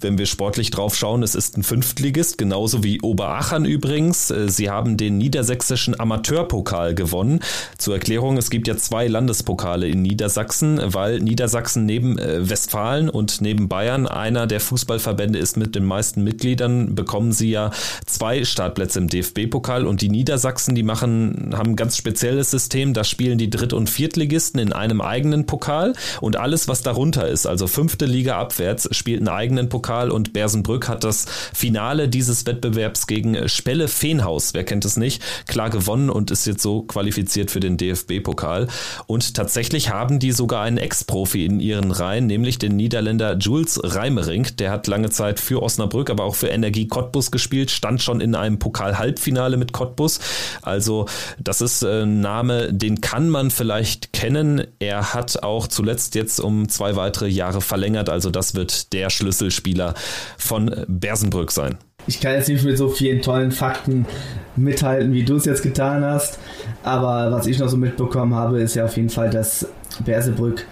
wenn 0.00 0.18
wir 0.18 0.26
sportlich 0.26 0.70
drauf 0.70 0.94
schauen, 0.94 1.22
es 1.22 1.34
ist 1.34 1.56
ein 1.56 1.62
Fünftligist, 1.62 2.38
genauso 2.38 2.84
wie 2.84 3.00
Oberachern 3.00 3.64
übrigens. 3.64 4.30
Äh, 4.30 4.48
sie 4.48 4.70
haben 4.70 4.96
den 4.96 5.18
niedersächsischen 5.18 5.98
Amateurpokal 5.98 6.94
gewonnen. 6.94 7.40
Zur 7.78 7.94
Erklärung, 7.94 8.36
es 8.36 8.50
gibt 8.50 8.68
ja 8.68 8.76
zwei 8.76 9.06
Landespokale 9.08 9.88
in 9.88 10.02
Niedersachsen, 10.02 10.80
weil 10.84 11.20
Niedersachsen 11.20 11.86
neben 11.86 12.18
äh, 12.18 12.48
Westfalen 12.48 13.08
und 13.08 13.40
neben 13.40 13.68
Bayern 13.68 14.06
einer 14.06 14.46
der 14.46 14.60
Fußballverbände 14.60 15.38
ist 15.38 15.56
mit 15.56 15.74
den 15.74 15.84
meisten 15.84 16.22
Mitgliedern, 16.22 16.94
bekommen 16.94 17.32
sie 17.32 17.50
ja 17.50 17.70
zwei 18.06 18.44
Startplätze 18.44 18.98
im 18.98 19.08
DFB-Pokal 19.08 19.86
und 19.86 20.00
die 20.02 20.08
Niedersachsen, 20.08 20.74
die 20.74 20.82
machen, 20.82 21.54
haben 21.56 21.70
ein 21.70 21.76
ganz 21.76 21.96
spezielles 21.96 22.50
System, 22.50 22.92
da 22.94 23.04
spielen 23.04 23.38
die 23.38 23.50
Dritt- 23.50 23.72
und 23.72 23.88
Viertligisten 23.88 24.60
in 24.60 24.72
einem 24.72 25.00
eigenen 25.00 25.46
Pokal 25.46 25.94
und 26.20 26.36
alles, 26.36 26.68
was 26.68 26.82
darunter 26.82 27.28
ist, 27.28 27.46
also 27.46 27.66
fünfte 27.66 28.06
Liga 28.06 28.38
abwärts, 28.38 28.88
spielt 28.94 29.20
einen 29.20 29.28
eigenen 29.28 29.68
Pokal 29.68 29.85
Pokal 29.86 30.10
und 30.10 30.32
Bersenbrück 30.32 30.88
hat 30.88 31.04
das 31.04 31.26
Finale 31.54 32.08
dieses 32.08 32.44
Wettbewerbs 32.44 33.06
gegen 33.06 33.48
Spelle 33.48 33.86
Feenhaus, 33.86 34.52
wer 34.52 34.64
kennt 34.64 34.84
es 34.84 34.96
nicht, 34.96 35.22
klar 35.46 35.70
gewonnen 35.70 36.10
und 36.10 36.32
ist 36.32 36.44
jetzt 36.44 36.62
so 36.62 36.82
qualifiziert 36.82 37.52
für 37.52 37.60
den 37.60 37.76
DFB-Pokal. 37.76 38.66
Und 39.06 39.34
tatsächlich 39.34 39.90
haben 39.90 40.18
die 40.18 40.32
sogar 40.32 40.62
einen 40.62 40.78
Ex-Profi 40.78 41.44
in 41.44 41.60
ihren 41.60 41.92
Reihen, 41.92 42.26
nämlich 42.26 42.58
den 42.58 42.74
Niederländer 42.74 43.36
Jules 43.38 43.80
Reimering. 43.80 44.48
Der 44.58 44.72
hat 44.72 44.88
lange 44.88 45.10
Zeit 45.10 45.38
für 45.38 45.62
Osnabrück, 45.62 46.10
aber 46.10 46.24
auch 46.24 46.34
für 46.34 46.48
Energie 46.48 46.88
Cottbus 46.88 47.30
gespielt, 47.30 47.70
stand 47.70 48.02
schon 48.02 48.20
in 48.20 48.34
einem 48.34 48.58
Pokal-Halbfinale 48.58 49.56
mit 49.56 49.72
Cottbus. 49.72 50.18
Also 50.62 51.06
das 51.38 51.60
ist 51.60 51.84
äh, 51.84 52.02
ein 52.02 52.20
Name, 52.20 52.72
den 52.72 53.00
kann 53.00 53.28
man 53.28 53.52
vielleicht 53.52 54.12
kennen. 54.12 54.66
Er 54.80 55.14
hat 55.14 55.44
auch 55.44 55.68
zuletzt 55.68 56.16
jetzt 56.16 56.40
um 56.40 56.68
zwei 56.68 56.96
weitere 56.96 57.28
Jahre 57.28 57.60
verlängert, 57.60 58.08
also 58.08 58.30
das 58.30 58.56
wird 58.56 58.92
der 58.92 59.10
Schlüsselspieler 59.10 59.75
Spieler 59.76 59.94
von 60.38 60.70
Bersenbrück 60.88 61.52
sein. 61.52 61.76
Ich 62.06 62.20
kann 62.20 62.34
jetzt 62.34 62.48
nicht 62.48 62.64
mit 62.64 62.78
so 62.78 62.88
vielen 62.88 63.20
tollen 63.20 63.50
Fakten 63.50 64.06
mithalten, 64.54 65.12
wie 65.12 65.24
du 65.24 65.36
es 65.36 65.44
jetzt 65.44 65.62
getan 65.62 66.04
hast. 66.04 66.38
Aber 66.82 67.32
was 67.32 67.46
ich 67.46 67.58
noch 67.58 67.68
so 67.68 67.76
mitbekommen 67.76 68.34
habe, 68.34 68.60
ist 68.60 68.74
ja 68.74 68.84
auf 68.84 68.96
jeden 68.96 69.10
Fall, 69.10 69.28
dass 69.28 69.68
Bersebrück 70.04 70.66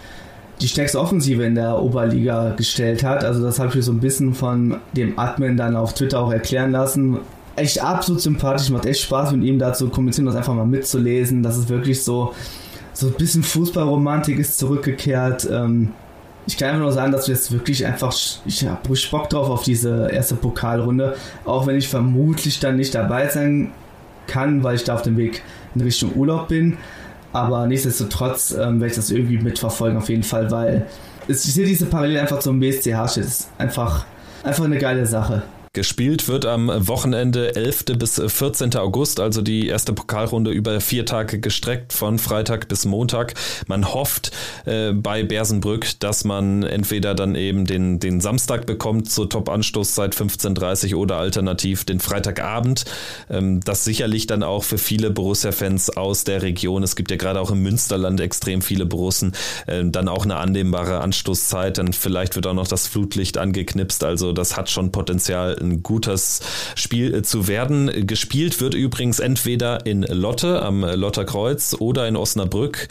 die 0.60 0.68
stärkste 0.68 1.00
Offensive 1.00 1.42
in 1.42 1.56
der 1.56 1.82
Oberliga 1.82 2.50
gestellt 2.50 3.02
hat. 3.02 3.24
Also 3.24 3.42
das 3.42 3.58
habe 3.58 3.70
ich 3.70 3.74
mir 3.74 3.82
so 3.82 3.92
ein 3.92 4.00
bisschen 4.00 4.32
von 4.32 4.76
dem 4.96 5.18
Admin 5.18 5.56
dann 5.56 5.74
auf 5.76 5.92
Twitter 5.92 6.20
auch 6.20 6.32
erklären 6.32 6.70
lassen. 6.70 7.18
Echt 7.56 7.82
absolut 7.82 8.22
sympathisch, 8.22 8.70
macht 8.70 8.86
echt 8.86 9.00
Spaß 9.02 9.32
mit 9.32 9.44
ihm 9.44 9.58
da 9.58 9.72
zu 9.72 9.88
kommunizieren, 9.88 10.26
das 10.26 10.36
einfach 10.36 10.54
mal 10.54 10.66
mitzulesen. 10.66 11.42
Das 11.42 11.58
ist 11.58 11.68
wirklich 11.68 12.02
so, 12.02 12.32
so 12.92 13.08
ein 13.08 13.14
bisschen 13.14 13.42
Fußballromantik 13.42 14.38
ist 14.38 14.56
zurückgekehrt. 14.58 15.48
Ähm, 15.50 15.92
ich 16.46 16.56
kann 16.56 16.68
einfach 16.68 16.82
nur 16.82 16.92
sagen, 16.92 17.12
dass 17.12 17.28
wir 17.28 17.34
jetzt 17.34 17.52
wirklich 17.52 17.86
einfach, 17.86 18.14
ich 18.44 18.66
habe 18.66 18.88
Bock 19.10 19.30
drauf 19.30 19.48
auf 19.48 19.62
diese 19.62 20.10
erste 20.10 20.34
Pokalrunde, 20.34 21.16
auch 21.44 21.66
wenn 21.66 21.76
ich 21.76 21.88
vermutlich 21.88 22.60
dann 22.60 22.76
nicht 22.76 22.94
dabei 22.94 23.28
sein 23.28 23.72
kann, 24.26 24.62
weil 24.62 24.76
ich 24.76 24.84
da 24.84 24.94
auf 24.94 25.02
dem 25.02 25.16
Weg 25.16 25.42
in 25.74 25.80
Richtung 25.80 26.14
Urlaub 26.14 26.48
bin. 26.48 26.76
Aber 27.32 27.66
nichtsdestotrotz 27.66 28.52
ähm, 28.52 28.80
werde 28.80 28.86
ich 28.88 28.94
das 28.94 29.10
irgendwie 29.10 29.38
mitverfolgen, 29.38 29.98
auf 29.98 30.08
jeden 30.08 30.22
Fall, 30.22 30.50
weil 30.50 30.86
ich 31.26 31.38
sehe 31.38 31.66
diese 31.66 31.86
Parallele 31.86 32.20
einfach 32.20 32.38
zum 32.38 32.60
BSCH, 32.60 33.16
ist 33.16 33.48
einfach, 33.58 34.04
einfach 34.42 34.64
eine 34.64 34.78
geile 34.78 35.06
Sache. 35.06 35.42
Gespielt 35.74 36.28
wird 36.28 36.46
am 36.46 36.70
Wochenende 36.86 37.56
11. 37.56 37.86
bis 37.98 38.22
14. 38.24 38.76
August, 38.76 39.18
also 39.18 39.42
die 39.42 39.66
erste 39.66 39.92
Pokalrunde 39.92 40.52
über 40.52 40.80
vier 40.80 41.04
Tage 41.04 41.40
gestreckt, 41.40 41.92
von 41.92 42.20
Freitag 42.20 42.68
bis 42.68 42.84
Montag. 42.84 43.34
Man 43.66 43.92
hofft 43.92 44.30
äh, 44.66 44.92
bei 44.92 45.24
Bersenbrück, 45.24 45.98
dass 45.98 46.22
man 46.22 46.62
entweder 46.62 47.16
dann 47.16 47.34
eben 47.34 47.64
den, 47.64 47.98
den 47.98 48.20
Samstag 48.20 48.66
bekommt 48.66 49.10
zur 49.10 49.28
Top-Anstoßzeit 49.28 50.14
15.30 50.14 50.94
oder 50.94 51.16
alternativ 51.16 51.84
den 51.84 51.98
Freitagabend. 51.98 52.84
Ähm, 53.28 53.58
das 53.58 53.82
sicherlich 53.82 54.28
dann 54.28 54.44
auch 54.44 54.62
für 54.62 54.78
viele 54.78 55.10
Borussia-Fans 55.10 55.96
aus 55.96 56.22
der 56.22 56.42
Region, 56.42 56.84
es 56.84 56.94
gibt 56.94 57.10
ja 57.10 57.16
gerade 57.16 57.40
auch 57.40 57.50
im 57.50 57.64
Münsterland 57.64 58.20
extrem 58.20 58.62
viele 58.62 58.86
Borussen, 58.86 59.32
äh, 59.66 59.82
dann 59.84 60.06
auch 60.06 60.22
eine 60.24 60.36
annehmbare 60.36 61.00
Anstoßzeit. 61.00 61.78
Dann 61.78 61.92
vielleicht 61.92 62.36
wird 62.36 62.46
auch 62.46 62.54
noch 62.54 62.68
das 62.68 62.86
Flutlicht 62.86 63.38
angeknipst, 63.38 64.04
also 64.04 64.32
das 64.32 64.56
hat 64.56 64.70
schon 64.70 64.92
Potenzial 64.92 65.63
ein 65.64 65.82
gutes 65.82 66.40
Spiel 66.74 67.22
zu 67.22 67.48
werden. 67.48 68.06
Gespielt 68.06 68.60
wird 68.60 68.74
übrigens 68.74 69.18
entweder 69.18 69.86
in 69.86 70.02
Lotte 70.02 70.62
am 70.62 70.84
Lotterkreuz 70.84 71.76
oder 71.78 72.06
in 72.06 72.16
Osnabrück. 72.16 72.88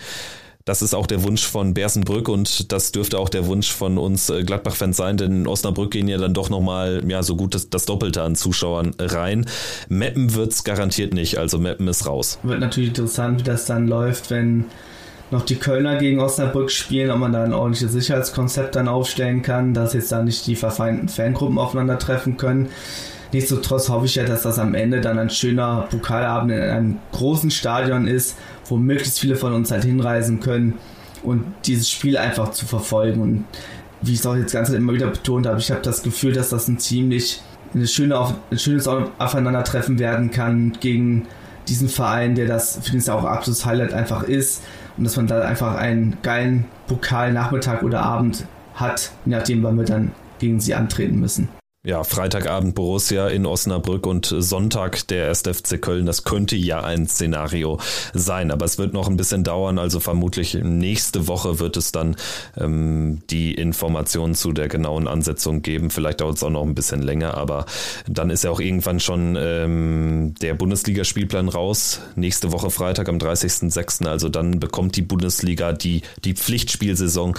Das 0.66 0.82
ist 0.82 0.94
auch 0.94 1.08
der 1.08 1.24
Wunsch 1.24 1.46
von 1.46 1.74
Bersenbrück 1.74 2.30
und 2.30 2.72
das 2.72 2.94
dürfte 2.94 3.20
auch 3.20 3.28
der 3.28 3.48
Wunsch 3.48 3.70
von 3.70 3.98
uns 3.98 4.30
äh, 4.30 4.44
Gladbach-Fans 4.44 4.96
sein, 4.96 5.18
denn 5.18 5.42
in 5.42 5.48
Osnabrück 5.48 5.92
gehen 5.92 6.08
ja 6.08 6.18
dann 6.18 6.34
doch 6.34 6.50
nochmal 6.50 7.04
ja, 7.06 7.22
so 7.22 7.36
gut 7.36 7.54
das, 7.54 7.70
das 7.70 7.86
Doppelte 7.86 8.22
an 8.22 8.38
Zuschauern 8.38 8.96
rein. 8.98 9.46
Meppen 9.90 10.36
wird's 10.36 10.64
garantiert 10.64 11.14
nicht, 11.14 11.38
also 11.38 11.58
Meppen 11.58 11.90
ist 11.90 12.08
raus. 12.08 12.40
Wird 12.44 12.62
natürlich 12.62 12.90
interessant, 12.90 13.42
wie 13.42 13.44
das 13.44 13.66
dann 13.66 13.90
läuft, 13.90 14.32
wenn 14.32 14.66
noch 15.34 15.44
die 15.44 15.58
Kölner 15.58 15.98
gegen 15.98 16.20
Osnabrück 16.20 16.72
spielen, 16.72 17.12
ob 17.12 17.18
man 17.18 17.34
da 17.34 17.44
ein 17.44 17.54
ordentliches 17.54 17.92
Sicherheitskonzept 17.92 18.76
dann 18.76 18.88
aufstellen 18.88 19.42
kann, 19.42 19.74
dass 19.74 19.94
jetzt 19.94 20.12
da 20.12 20.24
nicht 20.24 20.48
die 20.48 20.56
verfeindeten 20.56 21.10
Fangruppen 21.10 21.58
aufeinandertreffen 21.58 22.38
können. 22.38 22.70
Nichtsdestotrotz 23.34 23.90
hoffe 23.90 24.06
ich 24.06 24.16
ja, 24.16 24.24
dass 24.24 24.44
das 24.44 24.60
am 24.60 24.76
Ende 24.76 25.02
dann 25.02 25.20
ein 25.20 25.32
schöner 25.32 25.88
Pokalabend 25.90 26.52
in 26.52 26.62
einem 26.62 26.98
großen 27.12 27.52
Stadion 27.52 28.08
ist, 28.08 28.38
wo 28.66 28.78
möglichst 28.78 29.20
viele 29.20 29.36
von 29.36 29.54
uns 29.54 29.72
halt 29.72 29.84
hinreisen 29.84 30.40
können 30.40 30.76
und 31.24 31.44
dieses 31.66 31.90
Spiel 31.90 32.16
einfach 32.18 32.52
zu 32.52 32.66
verfolgen. 32.66 33.22
Und 33.22 33.46
wie 34.02 34.14
ich 34.14 34.20
es 34.20 34.26
auch 34.26 34.36
jetzt 34.36 34.54
ganz 34.54 34.70
immer 34.70 34.94
wieder 34.94 35.08
betont 35.08 35.48
habe, 35.48 35.60
ich 35.60 35.72
habe 35.72 35.82
das 35.82 36.04
Gefühl, 36.04 36.34
dass 36.34 36.50
das 36.50 36.68
ein 36.68 36.78
ziemlich 36.78 37.42
eine 37.74 37.88
schöne, 37.88 38.24
ein 38.52 38.60
schönes 38.60 38.88
Aufeinandertreffen 38.88 39.98
werden 39.98 40.30
kann 40.30 40.74
gegen 40.80 41.26
diesen 41.68 41.90
Verein, 41.90 42.36
der 42.36 42.46
das, 42.46 42.80
finde 42.84 43.00
ich, 43.00 43.10
auch 43.10 43.24
absolutes 43.24 43.66
Highlight 43.66 43.94
einfach 43.94 44.24
ist 44.24 44.62
und 44.98 45.04
dass 45.04 45.16
man 45.18 45.28
da 45.28 45.42
einfach 45.42 45.76
einen 45.76 46.18
geilen 46.22 46.66
Pokalnachmittag 46.88 47.84
oder 47.84 48.02
Abend 48.02 48.46
hat, 48.76 49.12
je 49.26 49.36
nachdem, 49.36 49.64
wann 49.64 49.78
wir 49.78 49.86
dann 49.86 50.12
gegen 50.40 50.60
sie 50.60 50.74
antreten 50.76 51.20
müssen 51.20 51.50
ja, 51.86 52.06
Freitagabend 52.06 52.76
Borussia 52.76 53.28
in 53.28 53.46
Osnabrück 53.46 54.08
und 54.08 54.34
Sonntag 54.38 55.06
der 55.10 55.28
1. 55.28 55.42
FC 55.42 55.82
Köln. 55.82 56.06
Das 56.06 56.24
könnte 56.24 56.56
ja 56.56 56.80
ein 56.80 57.08
Szenario 57.08 57.78
sein, 58.14 58.52
aber 58.52 58.64
es 58.64 58.78
wird 58.78 58.94
noch 58.94 59.10
ein 59.10 59.18
bisschen 59.18 59.44
dauern. 59.44 59.78
Also 59.78 60.00
vermutlich 60.00 60.54
nächste 60.54 61.28
Woche 61.28 61.60
wird 61.60 61.76
es 61.76 61.92
dann 61.92 62.16
ähm, 62.56 63.22
die 63.30 63.54
Informationen 63.54 64.34
zu 64.34 64.54
der 64.54 64.70
genauen 64.70 65.10
Ansetzung 65.10 65.62
geben. 65.62 65.90
Vielleicht 65.90 66.22
dauert 66.22 66.38
es 66.38 66.44
auch 66.44 66.50
noch 66.50 66.64
ein 66.64 66.74
bisschen 66.74 67.02
länger, 67.02 67.34
aber 67.36 67.66
dann 68.08 68.30
ist 68.30 68.46
ja 68.46 68.52
auch 68.52 68.62
irgendwann 68.62 69.02
schon 69.02 69.38
ähm, 69.38 70.36
der 70.42 70.54
Bundesligaspielplan 70.54 71.50
raus. 71.50 72.00
Nächste 72.16 72.54
Woche 72.54 72.70
Freitag 72.70 73.10
am 73.10 73.18
30.06. 73.18 74.08
Also 74.08 74.30
dann 74.30 74.62
bekommt 74.62 74.96
die 74.96 75.02
Bundesliga 75.02 75.74
die, 75.74 76.04
die 76.24 76.34
Pflichtspielsaison 76.34 77.36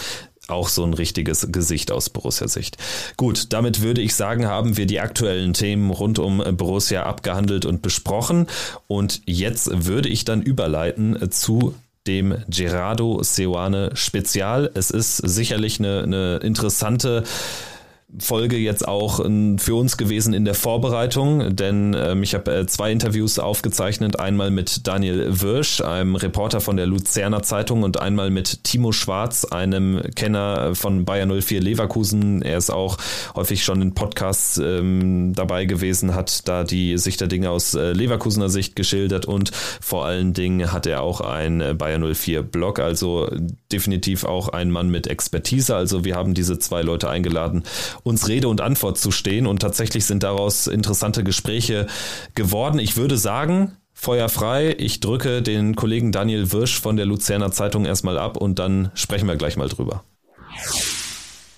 auch 0.48 0.68
so 0.68 0.84
ein 0.84 0.94
richtiges 0.94 1.48
Gesicht 1.50 1.90
aus 1.90 2.10
Borussia-Sicht. 2.10 2.76
Gut, 3.16 3.52
damit 3.52 3.80
würde 3.80 4.00
ich 4.00 4.14
sagen, 4.14 4.46
haben 4.46 4.76
wir 4.76 4.86
die 4.86 5.00
aktuellen 5.00 5.54
Themen 5.54 5.90
rund 5.90 6.18
um 6.18 6.42
Borussia 6.56 7.04
abgehandelt 7.04 7.64
und 7.64 7.82
besprochen. 7.82 8.46
Und 8.86 9.22
jetzt 9.26 9.86
würde 9.86 10.08
ich 10.08 10.24
dann 10.24 10.42
überleiten 10.42 11.30
zu 11.30 11.74
dem 12.06 12.36
Gerardo 12.48 13.22
Seoane 13.22 13.90
Spezial. 13.94 14.70
Es 14.74 14.90
ist 14.90 15.16
sicherlich 15.16 15.78
eine, 15.78 16.02
eine 16.02 16.36
interessante 16.42 17.24
Folge 18.18 18.56
jetzt 18.56 18.86
auch 18.86 19.24
ähm, 19.24 19.58
für 19.58 19.74
uns 19.74 19.96
gewesen 19.96 20.34
in 20.34 20.44
der 20.44 20.54
Vorbereitung, 20.54 21.56
denn 21.56 21.96
ähm, 21.98 22.22
ich 22.22 22.34
habe 22.34 22.54
äh, 22.54 22.66
zwei 22.66 22.92
Interviews 22.92 23.38
aufgezeichnet, 23.38 24.18
einmal 24.18 24.50
mit 24.50 24.86
Daniel 24.86 25.40
Wirsch, 25.40 25.80
einem 25.80 26.16
Reporter 26.16 26.60
von 26.60 26.76
der 26.76 26.86
Luzerner 26.86 27.42
Zeitung 27.42 27.82
und 27.82 28.00
einmal 28.00 28.30
mit 28.30 28.64
Timo 28.64 28.92
Schwarz, 28.92 29.44
einem 29.44 30.02
Kenner 30.14 30.74
von 30.74 31.04
Bayer 31.04 31.26
04 31.26 31.60
Leverkusen. 31.60 32.42
Er 32.42 32.58
ist 32.58 32.70
auch 32.70 32.98
häufig 33.34 33.64
schon 33.64 33.82
in 33.82 33.94
Podcasts 33.94 34.58
ähm, 34.58 35.32
dabei 35.34 35.64
gewesen, 35.64 36.14
hat 36.14 36.46
da 36.48 36.64
die 36.64 36.98
Sicht 36.98 37.20
der 37.20 37.28
Dinge 37.28 37.50
aus 37.50 37.74
äh, 37.74 37.92
Leverkusener 37.92 38.48
Sicht 38.48 38.76
geschildert 38.76 39.26
und 39.26 39.50
vor 39.80 40.04
allen 40.04 40.32
Dingen 40.32 40.72
hat 40.72 40.86
er 40.86 41.02
auch 41.02 41.20
ein 41.20 41.60
äh, 41.60 41.74
Bayer 41.74 41.98
04 41.98 42.42
Blog, 42.42 42.78
also 42.78 43.28
definitiv 43.72 44.24
auch 44.24 44.48
ein 44.48 44.70
Mann 44.70 44.90
mit 44.90 45.06
Expertise. 45.06 45.74
Also 45.74 46.04
wir 46.04 46.14
haben 46.14 46.34
diese 46.34 46.58
zwei 46.58 46.82
Leute 46.82 47.08
eingeladen 47.08 47.64
uns 48.04 48.28
Rede 48.28 48.46
und 48.48 48.60
Antwort 48.60 48.98
zu 48.98 49.10
stehen. 49.10 49.48
Und 49.48 49.58
tatsächlich 49.60 50.04
sind 50.04 50.22
daraus 50.22 50.68
interessante 50.68 51.24
Gespräche 51.24 51.88
geworden. 52.36 52.78
Ich 52.78 52.96
würde 52.96 53.18
sagen, 53.18 53.72
Feuer 53.92 54.28
frei. 54.28 54.76
Ich 54.78 55.00
drücke 55.00 55.42
den 55.42 55.74
Kollegen 55.74 56.12
Daniel 56.12 56.52
Wirsch 56.52 56.80
von 56.80 56.96
der 56.96 57.06
Luzerner 57.06 57.50
Zeitung 57.50 57.86
erstmal 57.86 58.18
ab 58.18 58.36
und 58.36 58.58
dann 58.58 58.90
sprechen 58.94 59.26
wir 59.26 59.36
gleich 59.36 59.56
mal 59.56 59.68
drüber. 59.68 60.04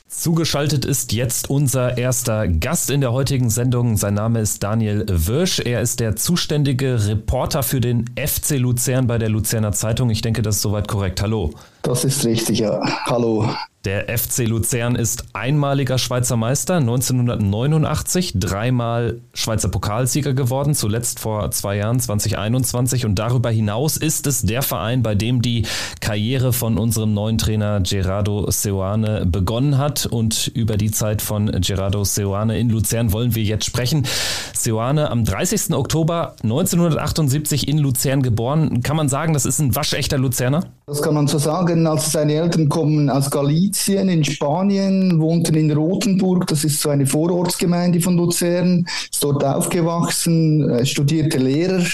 Zugeschaltet 0.08 0.84
ist 0.84 1.12
jetzt 1.12 1.50
unser 1.50 1.98
erster 1.98 2.48
Gast 2.48 2.90
in 2.90 3.00
der 3.00 3.12
heutigen 3.12 3.50
Sendung. 3.50 3.96
Sein 3.96 4.14
Name 4.14 4.40
ist 4.40 4.62
Daniel 4.62 5.04
Wirsch. 5.08 5.60
Er 5.60 5.82
ist 5.82 6.00
der 6.00 6.16
zuständige 6.16 7.06
Reporter 7.06 7.62
für 7.62 7.80
den 7.80 8.06
FC 8.16 8.58
Luzern 8.58 9.06
bei 9.06 9.18
der 9.18 9.28
Luzerner 9.28 9.72
Zeitung. 9.72 10.10
Ich 10.10 10.22
denke, 10.22 10.42
das 10.42 10.56
ist 10.56 10.62
soweit 10.62 10.88
korrekt. 10.88 11.20
Hallo. 11.22 11.52
Das 11.82 12.04
ist 12.04 12.24
richtig, 12.24 12.60
ja. 12.60 12.80
Hallo. 13.04 13.48
Der 13.86 14.18
FC 14.18 14.48
Luzern 14.48 14.96
ist 14.96 15.26
einmaliger 15.32 15.96
Schweizer 15.96 16.36
Meister 16.36 16.78
1989, 16.78 18.32
dreimal 18.34 19.20
Schweizer 19.32 19.68
Pokalsieger 19.68 20.34
geworden, 20.34 20.74
zuletzt 20.74 21.20
vor 21.20 21.52
zwei 21.52 21.76
Jahren 21.76 22.00
2021 22.00 23.06
und 23.06 23.14
darüber 23.14 23.48
hinaus 23.48 23.96
ist 23.96 24.26
es 24.26 24.42
der 24.42 24.62
Verein, 24.62 25.04
bei 25.04 25.14
dem 25.14 25.40
die 25.40 25.66
Karriere 26.00 26.52
von 26.52 26.78
unserem 26.78 27.14
neuen 27.14 27.38
Trainer 27.38 27.80
Gerardo 27.80 28.50
Seoane 28.50 29.24
begonnen 29.24 29.78
hat 29.78 30.04
und 30.04 30.48
über 30.48 30.76
die 30.76 30.90
Zeit 30.90 31.22
von 31.22 31.46
Gerardo 31.60 32.02
Seoane 32.02 32.58
in 32.58 32.70
Luzern 32.70 33.12
wollen 33.12 33.36
wir 33.36 33.44
jetzt 33.44 33.66
sprechen. 33.66 34.04
Seoane 34.52 35.12
am 35.12 35.24
30. 35.24 35.72
Oktober 35.74 36.34
1978 36.42 37.68
in 37.68 37.78
Luzern 37.78 38.22
geboren. 38.22 38.82
Kann 38.82 38.96
man 38.96 39.08
sagen, 39.08 39.32
das 39.32 39.46
ist 39.46 39.60
ein 39.60 39.76
waschechter 39.76 40.18
Luzerner? 40.18 40.64
Das 40.86 41.02
kann 41.02 41.14
man 41.14 41.28
so 41.28 41.38
sagen. 41.38 41.86
Also 41.86 42.10
seine 42.10 42.34
Eltern 42.34 42.68
kommen 42.68 43.10
aus 43.10 43.30
Galicien 43.76 44.08
in 44.08 44.24
Spanien, 44.24 45.20
wohnten 45.20 45.54
in 45.54 45.70
Rothenburg, 45.70 46.46
das 46.46 46.64
ist 46.64 46.80
so 46.80 46.88
eine 46.88 47.06
Vorortsgemeinde 47.06 48.00
von 48.00 48.16
Luzern, 48.16 48.86
ist 49.10 49.22
dort 49.22 49.44
aufgewachsen, 49.44 50.84
studierte 50.86 51.36
Lehrer, 51.36 51.84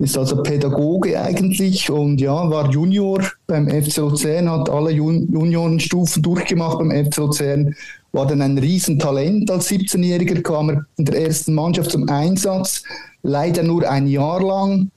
ist 0.00 0.18
also 0.18 0.42
Pädagoge 0.42 1.20
eigentlich 1.20 1.88
und 1.88 2.20
ja, 2.20 2.50
war 2.50 2.68
Junior 2.70 3.22
beim 3.46 3.68
FC 3.68 3.98
Luzern, 3.98 4.50
hat 4.50 4.68
alle 4.68 4.90
Juniorenstufen 4.90 6.20
durchgemacht 6.20 6.78
beim 6.78 6.90
FC 6.90 7.18
Luzern, 7.18 7.76
war 8.10 8.26
dann 8.26 8.42
ein 8.42 8.58
Riesentalent 8.58 9.48
als 9.52 9.70
17-Jähriger, 9.70 10.42
kam 10.42 10.70
er 10.70 10.84
in 10.96 11.04
der 11.04 11.26
ersten 11.26 11.54
Mannschaft 11.54 11.92
zum 11.92 12.08
Einsatz, 12.08 12.82
leider 13.22 13.62
nur 13.62 13.88
ein 13.88 14.08
Jahr 14.08 14.42
lang. 14.42 14.90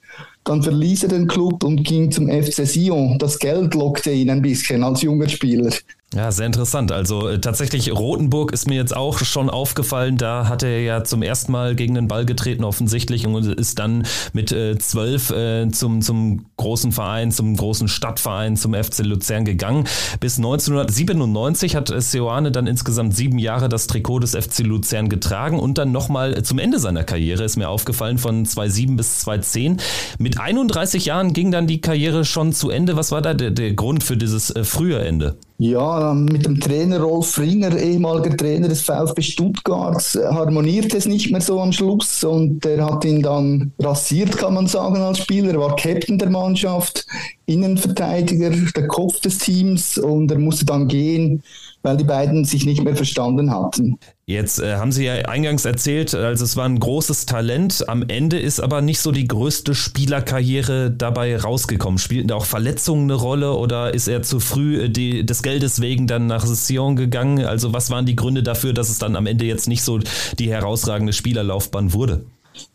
Dann 0.46 0.62
verließ 0.62 1.04
er 1.04 1.10
den 1.10 1.28
Club 1.28 1.64
und 1.64 1.86
ging 1.86 2.12
zum 2.12 2.28
FC 2.28 2.68
Sion. 2.68 3.18
Das 3.18 3.40
Geld 3.40 3.76
lockte 3.76 4.12
ihn 4.12 4.30
ein 4.30 4.42
bisschen 4.42 4.84
als 4.84 5.02
junger 5.02 5.30
Spieler. 5.30 5.72
Ja, 6.16 6.32
sehr 6.32 6.46
interessant. 6.46 6.92
Also 6.92 7.28
äh, 7.28 7.40
tatsächlich 7.40 7.92
Rothenburg 7.92 8.52
ist 8.52 8.68
mir 8.68 8.76
jetzt 8.76 8.96
auch 8.96 9.18
schon 9.18 9.50
aufgefallen. 9.50 10.18
Da 10.18 10.48
hat 10.48 10.62
er 10.62 10.82
ja 10.82 11.04
zum 11.04 11.24
ersten 11.24 11.52
Mal 11.52 11.76
gegen 11.76 11.96
den 11.96 12.08
Ball 12.08 12.26
getreten 12.26 12.64
offensichtlich 12.64 13.26
und 13.26 13.46
ist 13.46 13.80
dann 13.80 14.06
mit 14.32 14.52
äh, 14.52 14.78
zwölf 14.78 15.32
äh, 15.32 15.70
zum, 15.72 16.04
zum 16.04 16.46
großen 16.58 16.92
Verein, 16.92 17.32
zum 17.32 17.58
großen 17.58 17.88
Stadtverein, 17.88 18.58
zum 18.58 18.76
FC 18.76 19.00
Luzern 19.00 19.44
gegangen. 19.44 19.86
Bis 20.20 20.38
1997 20.38 21.76
hat 21.76 21.92
Seoane 21.96 22.52
dann 22.52 22.68
insgesamt 22.68 23.16
sieben 23.16 23.40
Jahre 23.40 23.68
das 23.68 23.88
Trikot 23.88 24.20
des 24.20 24.36
FC 24.36 24.60
Luzern 24.60 25.10
getragen 25.10 25.60
und 25.60 25.80
dann 25.80 25.92
nochmal 25.92 26.44
zum 26.44 26.60
Ende 26.60 26.78
seiner 26.78 27.04
Karriere 27.04 27.44
ist 27.44 27.58
mir 27.58 27.70
aufgefallen 27.70 28.20
von 28.20 28.46
2007 28.46 28.98
bis 28.98 29.20
2010. 29.20 29.78
Mit 30.20 30.40
31 30.40 31.06
Jahren 31.06 31.34
ging 31.34 31.50
dann 31.50 31.66
die 31.66 31.82
Karriere 31.82 32.24
schon 32.24 32.54
zu 32.54 32.70
Ende. 32.70 32.96
Was 32.96 33.12
war 33.12 33.24
da 33.24 33.34
der, 33.34 33.50
der 33.50 33.74
Grund 33.74 34.04
für 34.04 34.16
dieses 34.16 34.52
äh, 34.52 34.64
frühe 34.64 35.00
Ende? 35.00 35.38
Ja, 35.60 36.14
mit 36.14 36.46
dem 36.46 36.60
Trainer 36.60 37.00
Rolf 37.02 37.38
Ringer, 37.38 37.78
ehemaliger 37.78 38.36
Trainer 38.36 38.68
des 38.68 38.82
VfB 38.82 39.22
Stuttgart, 39.22 40.02
harmoniert 40.32 40.94
es 40.94 41.06
nicht 41.06 41.32
mehr 41.32 41.42
so 41.42 41.62
am 41.62 41.72
Schluss 41.72 42.24
und 42.24 42.66
der 42.66 42.84
hat 42.84 43.06
ihn 43.06 43.22
dann 43.22 43.72
rasiert, 43.80 44.36
kann 44.36 44.56
man 44.56 44.68
sagen, 44.68 44.98
als 44.98 45.20
Spieler. 45.20 45.54
Er 45.54 45.60
war 45.60 45.76
Captain 45.76 46.18
der 46.18 46.32
Mannschaft, 46.32 47.06
Innenverteidiger, 47.46 48.50
der 48.50 48.88
Kopf 48.88 49.20
des 49.22 49.38
Teams 49.38 49.98
und 49.98 50.32
er 50.32 50.40
musste 50.40 50.66
dann 50.66 50.88
gehen 50.88 51.44
weil 51.84 51.98
die 51.98 52.06
beiden 52.06 52.46
sich 52.46 52.66
nicht 52.66 52.84
mehr 52.84 52.96
verstanden 52.96 53.52
hatten. 53.52 54.00
Jetzt 54.26 54.60
äh, 54.60 54.78
haben 54.78 54.94
Sie 54.94 55.04
ja 55.04 55.14
eingangs 55.26 55.66
erzählt, 55.66 56.16
also 56.16 56.46
es 56.46 56.56
war 56.56 56.66
ein 56.66 56.80
großes 56.80 57.26
Talent. 57.26 57.90
Am 57.90 58.06
Ende 58.08 58.40
ist 58.40 58.62
aber 58.62 58.82
nicht 58.82 59.02
so 59.02 59.12
die 59.12 59.28
größte 59.28 59.76
Spielerkarriere 59.76 60.92
dabei 60.92 61.38
rausgekommen. 61.38 62.00
Spielten 62.00 62.30
da 62.30 62.36
auch 62.36 62.46
Verletzungen 62.46 63.04
eine 63.04 63.16
Rolle 63.16 63.54
oder 63.54 63.94
ist 63.94 64.08
er 64.08 64.24
zu 64.24 64.40
früh 64.40 64.84
äh, 64.84 64.90
die, 64.90 65.26
des 65.26 65.44
Geldes 65.44 65.82
wegen 65.82 66.08
dann 66.08 66.26
nach 66.26 66.46
Sion 66.46 66.96
gegangen? 66.96 67.46
Also 67.46 67.74
was 67.74 67.92
waren 67.92 68.06
die 68.06 68.16
Gründe 68.16 68.44
dafür, 68.44 68.74
dass 68.74 68.90
es 68.90 68.98
dann 68.98 69.18
am 69.18 69.26
Ende 69.26 69.46
jetzt 69.46 69.68
nicht 69.68 69.84
so 69.84 70.00
die 70.40 70.50
herausragende 70.50 71.12
Spielerlaufbahn 71.12 71.92
wurde? 71.92 72.24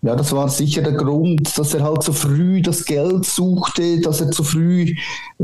Ja, 0.02 0.16
das 0.16 0.32
war 0.32 0.48
sicher 0.48 0.82
der 0.82 0.92
Grund, 0.92 1.56
dass 1.56 1.74
er 1.74 1.82
halt 1.82 2.02
zu 2.02 2.12
früh 2.12 2.60
das 2.62 2.84
Geld 2.84 3.24
suchte, 3.24 4.00
dass 4.00 4.20
er 4.20 4.30
zu 4.30 4.42
früh 4.42 4.94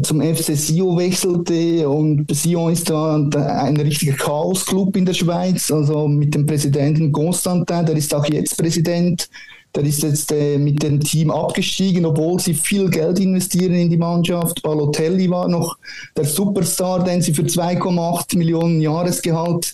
zum 0.02 0.20
FC 0.20 0.56
Sion 0.56 0.98
wechselte 0.98 1.88
und 1.88 2.26
Sion 2.34 2.72
ist 2.72 2.90
da 2.90 3.14
ein 3.14 3.76
richtiger 3.76 4.14
Chaos-Club 4.14 4.96
in 4.96 5.06
der 5.06 5.14
Schweiz, 5.14 5.70
also 5.70 6.08
mit 6.08 6.34
dem 6.34 6.46
Präsidenten 6.46 7.12
Constantin, 7.12 7.86
der 7.86 7.96
ist 7.96 8.14
auch 8.14 8.26
jetzt 8.26 8.56
Präsident, 8.56 9.28
der 9.74 9.84
ist 9.84 10.02
jetzt 10.02 10.30
äh, 10.30 10.56
mit 10.56 10.82
dem 10.82 11.00
Team 11.00 11.30
abgestiegen, 11.30 12.06
obwohl 12.06 12.38
sie 12.38 12.54
viel 12.54 12.88
Geld 12.90 13.18
investieren 13.18 13.74
in 13.74 13.90
die 13.90 13.96
Mannschaft. 13.96 14.62
Balotelli 14.62 15.28
war 15.28 15.48
noch 15.48 15.76
der 16.16 16.24
Superstar, 16.24 17.02
den 17.02 17.20
sie 17.20 17.34
für 17.34 17.42
2,8 17.42 18.38
Millionen 18.38 18.80
Jahresgehalt 18.80 19.72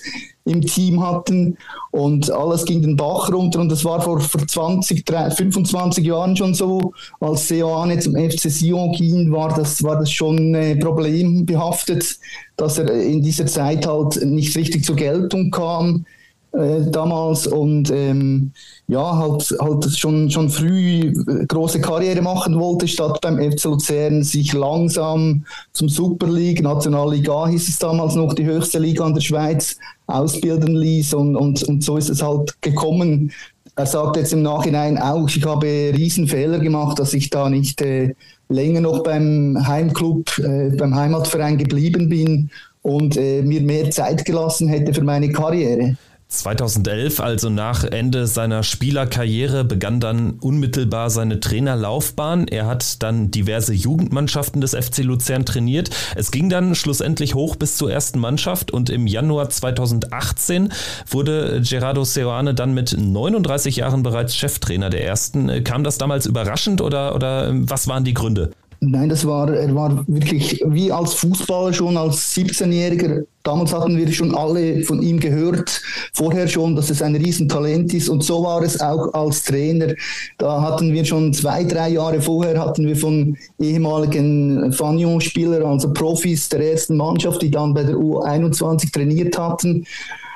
im 0.50 0.60
Team 0.62 1.02
hatten 1.02 1.56
und 1.90 2.30
alles 2.30 2.64
ging 2.64 2.82
den 2.82 2.96
Bach 2.96 3.32
runter 3.32 3.60
und 3.60 3.70
das 3.70 3.84
war 3.84 4.00
vor, 4.00 4.20
vor 4.20 4.46
20, 4.46 5.04
30, 5.04 5.38
25 5.38 6.04
Jahren 6.04 6.36
schon 6.36 6.54
so, 6.54 6.92
als 7.20 7.48
Seoane 7.48 7.98
zum 7.98 8.14
FC 8.14 8.50
Sion 8.50 8.92
ging, 8.92 9.32
war 9.32 9.54
das, 9.54 9.82
war 9.82 9.98
das 9.98 10.10
schon 10.10 10.54
äh, 10.54 10.76
problembehaftet, 10.76 12.18
dass 12.56 12.78
er 12.78 12.90
in 12.90 13.22
dieser 13.22 13.46
Zeit 13.46 13.86
halt 13.86 14.24
nicht 14.24 14.56
richtig 14.56 14.84
zur 14.84 14.96
Geltung 14.96 15.50
kam 15.50 16.04
äh, 16.52 16.90
damals 16.90 17.46
und 17.46 17.90
ähm, 17.90 18.52
ja, 18.88 19.16
halt, 19.16 19.54
halt 19.60 19.84
schon, 19.96 20.30
schon 20.30 20.50
früh 20.50 21.12
äh, 21.12 21.46
große 21.46 21.80
Karriere 21.80 22.22
machen 22.22 22.58
wollte, 22.58 22.88
statt 22.88 23.20
beim 23.22 23.38
FC 23.38 23.64
Luzern 23.64 24.22
sich 24.22 24.52
langsam 24.52 25.44
zum 25.72 25.88
Super 25.88 26.26
League, 26.26 26.62
Nationalliga 26.62 27.46
hieß 27.46 27.68
es 27.68 27.78
damals 27.78 28.16
noch, 28.16 28.34
die 28.34 28.46
höchste 28.46 28.80
Liga 28.80 29.06
in 29.06 29.14
der 29.14 29.20
Schweiz, 29.20 29.76
ausbilden 30.08 30.74
ließ 30.74 31.14
und, 31.14 31.36
und, 31.36 31.62
und 31.62 31.84
so 31.84 31.96
ist 31.96 32.10
es 32.10 32.22
halt 32.22 32.60
gekommen. 32.62 33.32
Er 33.76 33.86
sagt 33.86 34.16
jetzt 34.16 34.32
im 34.32 34.42
Nachhinein 34.42 34.98
auch, 34.98 35.28
ich 35.28 35.44
habe 35.44 35.66
Riesenfehler 35.66 36.58
gemacht, 36.58 36.98
dass 36.98 37.14
ich 37.14 37.30
da 37.30 37.48
nicht 37.48 37.80
äh, 37.80 38.14
länger 38.48 38.80
noch 38.80 39.02
beim 39.02 39.56
Heimclub, 39.66 40.36
äh, 40.38 40.70
beim 40.76 40.94
Heimatverein 40.94 41.56
geblieben 41.58 42.08
bin 42.08 42.50
und 42.82 43.16
äh, 43.16 43.42
mir 43.42 43.60
mehr 43.60 43.90
Zeit 43.90 44.24
gelassen 44.24 44.68
hätte 44.68 44.92
für 44.92 45.04
meine 45.04 45.30
Karriere. 45.30 45.96
2011, 46.30 47.20
also 47.20 47.50
nach 47.50 47.84
Ende 47.84 48.26
seiner 48.28 48.62
Spielerkarriere, 48.62 49.64
begann 49.64 49.98
dann 49.98 50.38
unmittelbar 50.40 51.10
seine 51.10 51.40
Trainerlaufbahn. 51.40 52.46
Er 52.46 52.66
hat 52.66 53.02
dann 53.02 53.32
diverse 53.32 53.74
Jugendmannschaften 53.74 54.60
des 54.60 54.74
FC 54.74 54.98
Luzern 54.98 55.44
trainiert. 55.44 55.90
Es 56.14 56.30
ging 56.30 56.48
dann 56.48 56.76
schlussendlich 56.76 57.34
hoch 57.34 57.56
bis 57.56 57.76
zur 57.76 57.90
ersten 57.90 58.20
Mannschaft 58.20 58.70
und 58.70 58.90
im 58.90 59.08
Januar 59.08 59.50
2018 59.50 60.72
wurde 61.10 61.62
Gerardo 61.62 62.04
Seoane 62.04 62.54
dann 62.54 62.74
mit 62.74 62.96
39 62.96 63.76
Jahren 63.76 64.04
bereits 64.04 64.36
Cheftrainer 64.36 64.88
der 64.88 65.04
ersten. 65.04 65.64
Kam 65.64 65.82
das 65.82 65.98
damals 65.98 66.26
überraschend 66.26 66.80
oder, 66.80 67.16
oder 67.16 67.50
was 67.52 67.88
waren 67.88 68.04
die 68.04 68.14
Gründe? 68.14 68.52
Nein, 68.82 69.10
das 69.10 69.26
war, 69.26 69.52
er 69.52 69.74
war 69.74 70.04
wirklich 70.08 70.62
wie 70.66 70.90
als 70.90 71.12
Fußballer 71.12 71.74
schon, 71.74 71.98
als 71.98 72.34
17-Jähriger. 72.34 73.24
Damals 73.42 73.74
hatten 73.74 73.98
wir 73.98 74.10
schon 74.10 74.34
alle 74.34 74.82
von 74.84 75.02
ihm 75.02 75.20
gehört, 75.20 75.82
vorher 76.14 76.48
schon, 76.48 76.74
dass 76.76 76.88
es 76.88 77.02
ein 77.02 77.14
Riesentalent 77.14 77.92
ist. 77.92 78.08
Und 78.08 78.24
so 78.24 78.42
war 78.42 78.62
es 78.62 78.80
auch 78.80 79.12
als 79.12 79.44
Trainer. 79.44 79.94
Da 80.38 80.62
hatten 80.62 80.94
wir 80.94 81.04
schon 81.04 81.34
zwei, 81.34 81.64
drei 81.64 81.90
Jahre 81.90 82.22
vorher, 82.22 82.58
hatten 82.58 82.86
wir 82.86 82.96
von 82.96 83.36
ehemaligen 83.58 84.72
Fagnon-Spielern, 84.72 85.62
also 85.62 85.92
Profis 85.92 86.48
der 86.48 86.72
ersten 86.72 86.96
Mannschaft, 86.96 87.42
die 87.42 87.50
dann 87.50 87.74
bei 87.74 87.82
der 87.82 87.96
U21 87.96 88.92
trainiert 88.94 89.36
hatten, 89.36 89.84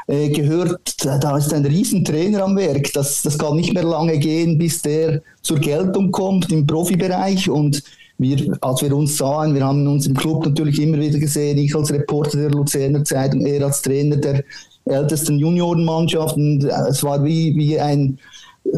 äh, 0.07 0.29
gehört, 0.29 1.03
da 1.03 1.39
ist 1.39 1.55
ein 1.55 1.65
Riesentrainer 1.65 2.45
am 2.45 2.57
Werk. 2.57 2.93
Das, 2.93 3.23
das 3.23 3.39
kann 3.39 3.57
nicht 3.57 3.73
mehr 3.73 3.85
lange 3.85 4.19
gehen, 4.19 4.59
bis 4.59 4.83
der 4.83 5.23
zur 5.41 5.61
Geltung 5.61 6.11
kommt 6.11 6.53
im 6.53 6.67
Profibereich. 6.67 7.49
Und 7.49 7.83
wir, 8.19 8.57
als 8.61 8.83
wir 8.83 8.95
uns 8.95 9.17
sahen, 9.17 9.55
wir 9.55 9.65
haben 9.65 9.87
uns 9.87 10.07
im 10.07 10.15
Club 10.15 10.45
natürlich 10.45 10.81
immer 10.81 10.99
wieder 10.99 11.19
gesehen, 11.19 11.59
ich 11.59 11.75
als 11.75 11.93
Reporter 11.93 12.39
der 12.39 12.51
Luzerner 12.51 13.05
Zeitung, 13.05 13.45
er 13.45 13.65
als 13.65 13.83
Trainer 13.83 14.17
der 14.17 14.45
ältesten 14.85 15.39
Juniorenmannschaft. 15.39 16.37
Und 16.37 16.65
äh, 16.65 16.89
es 16.89 17.03
war 17.03 17.25
wie, 17.25 17.55
wie 17.57 17.79
ein 17.79 18.19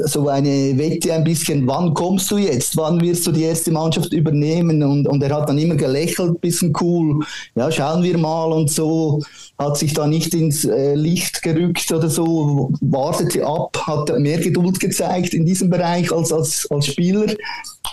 so 0.05 0.29
eine 0.29 0.77
Wette 0.77 1.13
ein 1.13 1.25
bisschen, 1.25 1.67
wann 1.67 1.95
kommst 1.95 2.31
du 2.31 2.39
jetzt, 2.39 2.77
wann 2.77 3.01
wirst 3.01 3.27
du 3.27 3.33
die 3.33 3.45
erste 3.45 3.71
Mannschaft 3.71 4.13
übernehmen? 4.13 4.83
Und, 4.83 5.07
und 5.07 5.23
er 5.23 5.35
hat 5.35 5.49
dann 5.49 5.59
immer 5.59 5.77
gelächelt, 5.77 6.41
bisschen 6.41 6.73
cool, 6.81 7.25
ja 7.55 7.71
schauen 7.71 8.03
wir 8.03 8.19
mal 8.19 8.53
und 8.53 8.71
so 8.71 9.23
hat 9.59 9.79
sich 9.79 9.95
da 9.95 10.07
nicht 10.07 10.35
ins 10.35 10.65
äh, 10.65 10.95
Licht 10.95 11.43
gerückt 11.43 11.91
oder 11.91 12.11
so, 12.11 12.71
wartete 12.81 13.47
ab, 13.47 13.77
hat 13.87 14.19
mehr 14.19 14.39
Geduld 14.39 14.79
gezeigt 14.81 15.33
in 15.33 15.47
diesem 15.47 15.71
Bereich 15.71 16.13
als 16.13 16.33
als, 16.33 16.67
als 16.71 16.87
Spieler. 16.87 17.27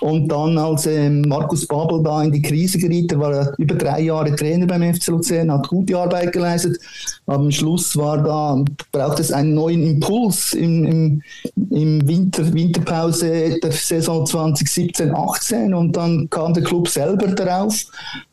Und 0.01 0.27
dann, 0.27 0.57
als 0.57 0.85
ähm, 0.85 1.21
Markus 1.21 1.67
Babel 1.67 2.01
da 2.03 2.23
in 2.23 2.31
die 2.31 2.41
Krise 2.41 2.77
geriet, 2.77 3.11
er 3.11 3.19
war 3.19 3.53
über 3.57 3.75
drei 3.75 4.01
Jahre 4.01 4.35
Trainer 4.35 4.65
beim 4.65 4.93
FC 4.93 5.07
Luzern, 5.07 5.51
hat 5.51 5.67
gute 5.67 5.97
Arbeit 5.97 6.33
geleistet. 6.33 6.79
Am 7.27 7.51
Schluss 7.51 7.95
war 7.95 8.21
da, 8.21 8.63
braucht 8.91 9.19
es 9.19 9.31
einen 9.31 9.53
neuen 9.53 9.83
Impuls 9.83 10.53
im, 10.53 10.85
im, 10.85 11.21
im 11.69 12.07
Winter, 12.07 12.53
Winterpause 12.53 13.59
der 13.61 13.71
Saison 13.71 14.25
2017-18 14.25 15.73
und 15.73 15.95
dann 15.95 16.29
kam 16.29 16.53
der 16.53 16.63
Club 16.63 16.89
selber 16.89 17.27
darauf, 17.27 17.85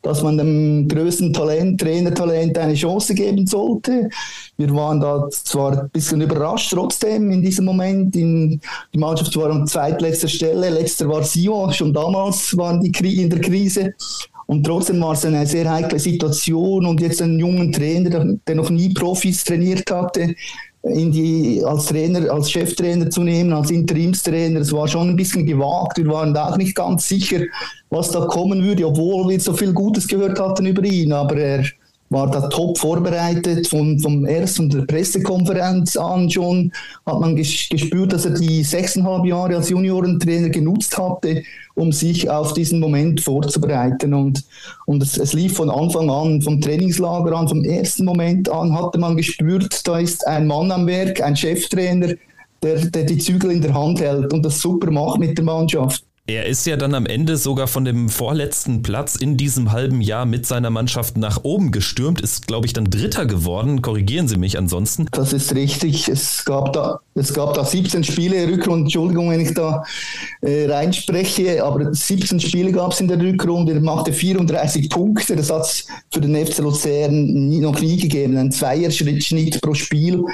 dass 0.03 0.23
man 0.23 0.39
dem 0.39 0.89
größten 0.89 1.33
Talent, 1.33 1.81
Trainertalent 1.81 2.59
eine 2.59 2.75
Chance 2.75 3.15
geben 3.21 3.47
sollte. 3.47 4.09
Wir 4.57 4.75
waren 4.75 5.01
da 5.01 5.29
zwar 5.31 5.73
ein 5.83 5.91
bisschen 5.91 6.21
überrascht 6.21 6.73
trotzdem 6.73 7.31
in 7.31 7.43
diesem 7.43 7.67
Moment. 7.67 8.17
In, 8.17 8.61
die 8.93 8.99
Mannschaft 8.99 9.37
war 9.37 9.51
an 9.51 9.67
zweitletzter 9.67 10.29
Stelle, 10.29 10.71
letzter 10.71 11.09
war 11.09 11.23
Sion, 11.23 11.73
schon 11.73 11.93
damals 11.93 12.57
waren 12.57 12.81
die 12.81 13.23
in 13.23 13.31
der 13.31 13.41
Krise. 13.41 13.95
Und 14.47 14.65
trotzdem 14.65 15.01
war 15.01 15.13
es 15.13 15.25
eine 15.25 15.47
sehr 15.47 15.71
heikle 15.71 15.99
Situation 15.99 16.85
und 16.85 17.01
jetzt 17.01 17.23
einen 17.23 17.39
jungen 17.39 17.71
Trainer, 17.71 18.37
der 18.49 18.55
noch 18.57 18.71
nie 18.71 18.93
Profis 18.93 19.45
trainiert 19.45 19.89
hatte, 19.91 20.35
in 20.83 21.13
die, 21.13 21.63
als 21.65 21.87
Trainer, 21.87 22.31
als 22.33 22.51
Cheftrainer 22.51 23.11
zu 23.11 23.23
nehmen, 23.23 23.53
als 23.53 23.71
Interimstrainer. 23.71 24.61
Es 24.61 24.73
war 24.73 24.89
schon 24.89 25.11
ein 25.11 25.17
bisschen 25.17 25.47
gewagt. 25.47 25.99
Wir 25.99 26.07
waren 26.09 26.35
da 26.35 26.49
auch 26.49 26.57
nicht 26.57 26.75
ganz 26.75 27.07
sicher, 27.07 27.43
was 27.91 28.11
da 28.11 28.25
kommen 28.27 28.65
würde, 28.65 28.87
obwohl 28.87 29.29
wir 29.29 29.39
so 29.39 29.53
viel 29.53 29.73
Gutes 29.73 30.09
gehört 30.09 30.41
hatten 30.41 30.67
über 30.67 30.83
ihn. 30.83 31.13
Aber 31.13 31.37
er 31.37 31.65
war 32.11 32.31
da 32.31 32.49
top 32.49 32.77
vorbereitet. 32.77 33.69
Von, 33.69 33.99
vom 33.99 34.27
ersten 34.27 34.69
der 34.69 34.83
Pressekonferenz 34.83 35.97
an 35.97 36.29
schon 36.29 36.73
hat 37.07 37.21
man 37.21 37.37
gespürt, 37.37 38.13
dass 38.13 38.27
er 38.27 38.33
die 38.33 38.63
sechseinhalb 38.63 39.25
Jahre 39.25 39.57
als 39.57 39.71
Juniorentrainer 39.71 40.51
genutzt 40.51 40.99
hatte, 40.99 41.43
um 41.75 41.93
sich 41.93 42.29
auf 42.29 42.53
diesen 42.53 42.81
Moment 42.81 43.21
vorzubereiten. 43.21 44.13
Und, 44.13 44.45
und 44.87 45.03
es, 45.03 45.17
es 45.17 45.33
lief 45.33 45.55
von 45.55 45.71
Anfang 45.71 46.11
an, 46.11 46.43
vom 46.43 46.61
Trainingslager 46.61 47.33
an, 47.33 47.49
vom 47.49 47.65
ersten 47.65 48.05
Moment 48.05 48.49
an, 48.49 48.77
hatte 48.77 48.99
man 48.99 49.17
gespürt, 49.17 49.87
da 49.87 49.99
ist 49.99 50.27
ein 50.27 50.47
Mann 50.47 50.71
am 50.73 50.87
Werk, 50.87 51.23
ein 51.23 51.37
Cheftrainer, 51.37 52.15
der, 52.63 52.77
der 52.87 53.05
die 53.05 53.19
Zügel 53.19 53.53
in 53.53 53.63
der 53.63 53.73
Hand 53.73 54.01
hält 54.01 54.33
und 54.33 54.45
das 54.45 54.61
super 54.61 54.91
macht 54.91 55.21
mit 55.21 55.39
der 55.39 55.45
Mannschaft. 55.45 56.05
Er 56.27 56.47
ist 56.47 56.65
ja 56.67 56.77
dann 56.77 56.95
am 56.95 57.07
Ende 57.07 57.37
sogar 57.37 57.67
von 57.67 57.85
dem 57.85 58.09
vorletzten 58.09 58.83
Platz 58.83 59.17
in 59.17 59.37
diesem 59.37 59.73
halben 59.73 60.01
Jahr 60.01 60.27
mit 60.27 60.47
seiner 60.47 60.71
Mannschaft 60.71 61.17
nach 61.17 61.41
oben 61.43 61.73
gestürmt, 61.73 62.21
ist, 62.21 62.47
glaube 62.47 62.67
ich, 62.67 62.73
dann 62.73 62.85
Dritter 62.85 63.27
geworden. 63.27 63.83
Korrigieren 63.83 64.29
Sie 64.29 64.37
mich 64.37 64.57
ansonsten. 64.57 65.07
Das 65.11 65.33
ist 65.33 65.55
richtig. 65.57 66.09
Es 66.09 66.45
gab 66.45 66.73
da, 66.73 67.01
es 67.15 67.35
gab 67.35 67.55
da 67.55 67.65
17 67.65 68.05
Spiele, 68.05 68.47
Rückrunde, 68.47 68.85
Entschuldigung, 68.85 69.31
wenn 69.31 69.41
ich 69.41 69.55
da 69.55 69.83
äh, 70.43 70.67
reinspreche, 70.71 71.65
aber 71.65 71.93
17 71.93 72.39
Spiele 72.39 72.71
gab 72.71 72.93
es 72.93 73.01
in 73.01 73.09
der 73.09 73.21
Rückrunde. 73.21 73.73
Er 73.73 73.81
machte 73.81 74.13
34 74.13 74.89
Punkte. 74.89 75.35
Das 75.35 75.51
hat 75.51 75.63
es 75.63 75.87
für 76.13 76.21
den 76.21 76.37
FC 76.47 76.59
Luzern 76.59 77.25
nie, 77.49 77.59
noch 77.59 77.81
nie 77.81 77.97
gegeben. 77.97 78.37
Ein 78.37 78.53
Zweierschnitt 78.53 79.61
pro 79.61 79.75
Spiel 79.75 80.25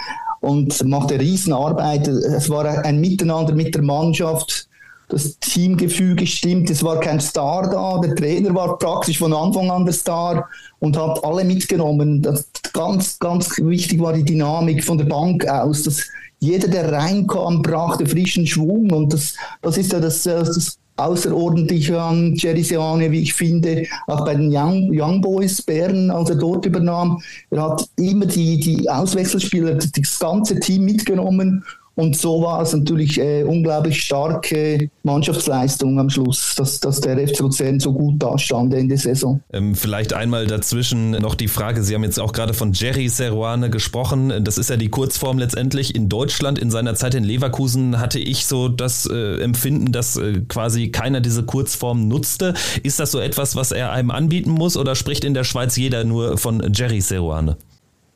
und 0.41 0.85
machte 0.85 1.19
Riesenarbeit. 1.19 2.07
Es 2.09 2.51
war 2.51 2.67
ein 2.67 3.01
Miteinander 3.01 3.55
mit 3.55 3.75
der 3.75 3.83
Mannschaft 3.83 4.66
das 5.09 5.39
Teamgefüge 5.39 6.27
stimmt, 6.27 6.69
es 6.71 6.83
war 6.83 6.99
kein 7.01 7.21
Star 7.21 7.71
da, 7.71 7.99
der 8.01 8.17
Trainer 8.17 8.55
war 8.55 8.77
praktisch 8.79 9.19
von 9.19 9.33
Anfang 9.33 9.71
an 9.71 9.85
der 9.85 9.95
Star 9.95 10.49
und 10.81 10.97
hat 10.97 11.23
alle 11.25 11.45
mitgenommen. 11.45 12.23
Das, 12.23 12.49
ganz, 12.73 13.19
ganz 13.19 13.57
wichtig 13.59 14.01
war 14.01 14.13
die 14.13 14.25
Dynamik 14.25 14.85
von 14.85 14.99
der 14.99 15.07
Bank 15.07 15.47
aus, 15.47 15.85
dass 15.85 16.05
jeder, 16.41 16.69
der 16.69 16.93
reinkam, 16.93 17.63
brachte 17.63 18.05
frischen 18.05 18.47
Schwung 18.47 18.91
und 18.91 19.13
das, 19.13 19.35
das 19.63 19.79
ist 19.79 19.93
ja 19.93 20.01
das, 20.01 20.25
das 20.25 20.79
Außerordentliche 20.97 22.01
an 22.01 22.35
Jerry 22.37 22.63
Seane, 22.63 23.11
wie 23.11 23.21
ich 23.21 23.35
finde, 23.35 23.87
auch 24.07 24.25
bei 24.25 24.35
den 24.35 24.51
Young, 24.55 24.91
Young 24.91 25.21
Boys 25.21 25.61
Bern, 25.63 26.11
als 26.11 26.31
er 26.31 26.37
dort 26.37 26.65
übernahm. 26.65 27.23
Er 27.51 27.63
hat 27.63 27.87
immer 27.97 28.27
die, 28.27 28.59
die 28.59 28.89
Auswechselspieler, 28.89 29.75
das 29.75 30.19
ganze 30.19 30.59
Team 30.59 30.85
mitgenommen 30.85 31.65
und 31.97 32.15
so 32.15 32.43
war 32.43 32.61
es 32.61 32.75
natürlich 32.75 33.19
äh, 33.19 33.43
unglaublich 33.43 34.03
starke 34.03 34.91
Mannschaftsleistung 35.03 35.99
am 35.99 36.11
Schluss, 36.11 36.55
dass, 36.55 36.79
dass 36.79 37.01
der 37.01 37.27
FC 37.27 37.41
Luzern 37.41 37.81
so 37.81 37.93
gut 37.93 38.23
dastand 38.23 38.75
in 38.75 38.89
der 38.89 38.99
Saison. 38.99 39.41
Ähm, 39.51 39.75
vielleicht 39.75 40.13
einmal 40.13 40.47
dazwischen 40.47 41.13
noch 41.13 41.35
die 41.35 41.49
Frage, 41.49 41.83
Sie 41.83 41.95
haben 41.95 42.05
jetzt 42.05 42.21
auch 42.21 42.33
gerade 42.33 42.53
von 42.53 42.75
Jerry 42.75 43.09
Seruane 43.09 43.71
gesprochen. 43.71 44.45
Das 44.45 44.59
ist 44.59 44.69
ja 44.69 44.77
die 44.77 44.91
Kurzform 44.91 45.39
letztendlich. 45.39 45.95
In 45.95 46.11
Deutschland, 46.11 46.59
in 46.59 46.71
seiner 46.71 46.95
Zeit 46.97 47.15
in 47.15 47.25
Leverkusen, 47.25 47.99
hatte 47.99 48.19
ich 48.19 48.45
so 48.45 48.69
das 48.69 49.09
äh, 49.11 49.41
Empfinden, 49.41 49.91
dass 49.91 50.19
äh, 50.19 50.43
quasi 50.49 50.91
keiner 50.91 51.23
diese 51.23 51.45
Kurzform 51.45 52.09
nutzte. 52.09 52.53
Ist 52.83 53.01
das 53.01 53.11
so 53.11 53.21
etwas, 53.21 53.57
was 53.57 53.73
er 53.73 53.93
einem 53.93 54.11
anbieten 54.11 54.51
muss 54.51 54.77
oder 54.77 54.97
spricht 54.97 55.25
in 55.25 55.33
der 55.33 55.45
Schweiz 55.45 55.77
jeder 55.77 56.05
nur 56.05 56.37
von 56.37 56.63
Jerry 56.75 57.01
Seruane? 57.01 57.57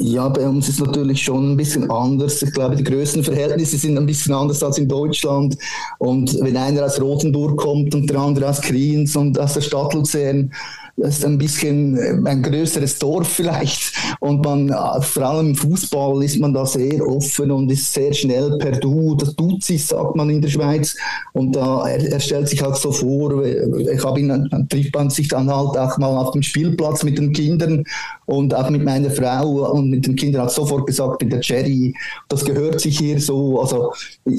Ja, 0.02 0.30
bei 0.30 0.48
uns 0.48 0.66
ist 0.66 0.80
natürlich 0.80 1.22
schon 1.22 1.52
ein 1.52 1.56
bisschen 1.58 1.90
anders. 1.90 2.40
Ich 2.40 2.52
glaube, 2.54 2.74
die 2.74 2.84
Größenverhältnisse 2.84 3.76
sind 3.76 3.98
ein 3.98 4.06
bisschen 4.06 4.32
anders 4.32 4.62
als 4.62 4.78
in 4.78 4.88
Deutschland. 4.88 5.58
Und 5.98 6.40
wenn 6.40 6.56
einer 6.56 6.86
aus 6.86 6.98
Rotenburg 6.98 7.58
kommt 7.58 7.94
und 7.94 8.08
der 8.08 8.18
andere 8.18 8.48
aus 8.48 8.62
Kriens 8.62 9.14
und 9.14 9.38
aus 9.38 9.52
der 9.52 9.60
Stadt 9.60 9.92
Luzern, 9.92 10.50
das 11.00 11.18
ist 11.18 11.24
ein 11.24 11.38
bisschen 11.38 11.96
äh, 11.96 12.28
ein 12.28 12.42
größeres 12.42 12.98
Dorf 12.98 13.28
vielleicht. 13.28 13.92
Und 14.20 14.44
man, 14.44 14.68
äh, 14.68 15.00
vor 15.02 15.22
allem 15.22 15.50
im 15.50 15.54
Fußball 15.54 16.22
ist 16.22 16.38
man 16.38 16.52
da 16.52 16.66
sehr 16.66 17.06
offen 17.06 17.50
und 17.50 17.70
ist 17.70 17.92
sehr 17.92 18.12
schnell 18.12 18.58
per 18.58 18.72
Du. 18.72 19.14
Das 19.14 19.34
tut 19.34 19.62
sich, 19.62 19.86
sagt 19.86 20.16
man 20.16 20.30
in 20.30 20.42
der 20.42 20.48
Schweiz. 20.48 20.96
Und 21.32 21.56
da, 21.56 21.88
er, 21.88 22.12
er 22.12 22.20
stellt 22.20 22.48
sich 22.48 22.62
halt 22.62 22.76
so 22.76 22.92
vor, 22.92 23.42
äh, 23.44 23.94
ich 23.94 24.04
habe 24.04 24.20
ihn, 24.20 24.66
trifft 24.68 24.94
man 24.94 25.10
sich 25.10 25.28
dann 25.28 25.54
halt 25.54 25.76
auch 25.76 25.96
mal 25.98 26.16
auf 26.16 26.32
dem 26.32 26.42
Spielplatz 26.42 27.02
mit 27.02 27.18
den 27.18 27.32
Kindern 27.32 27.84
und 28.30 28.54
auch 28.54 28.70
mit 28.70 28.84
meiner 28.84 29.10
Frau 29.10 29.72
und 29.72 29.90
mit 29.90 30.06
den 30.06 30.14
Kindern 30.14 30.42
hat 30.42 30.52
sofort 30.52 30.86
gesagt, 30.86 31.20
mit 31.20 31.32
der 31.32 31.40
Cherry, 31.40 31.92
das 32.28 32.44
gehört 32.44 32.80
sich 32.80 32.96
hier 32.98 33.20
so. 33.20 33.60
Also 33.60 33.92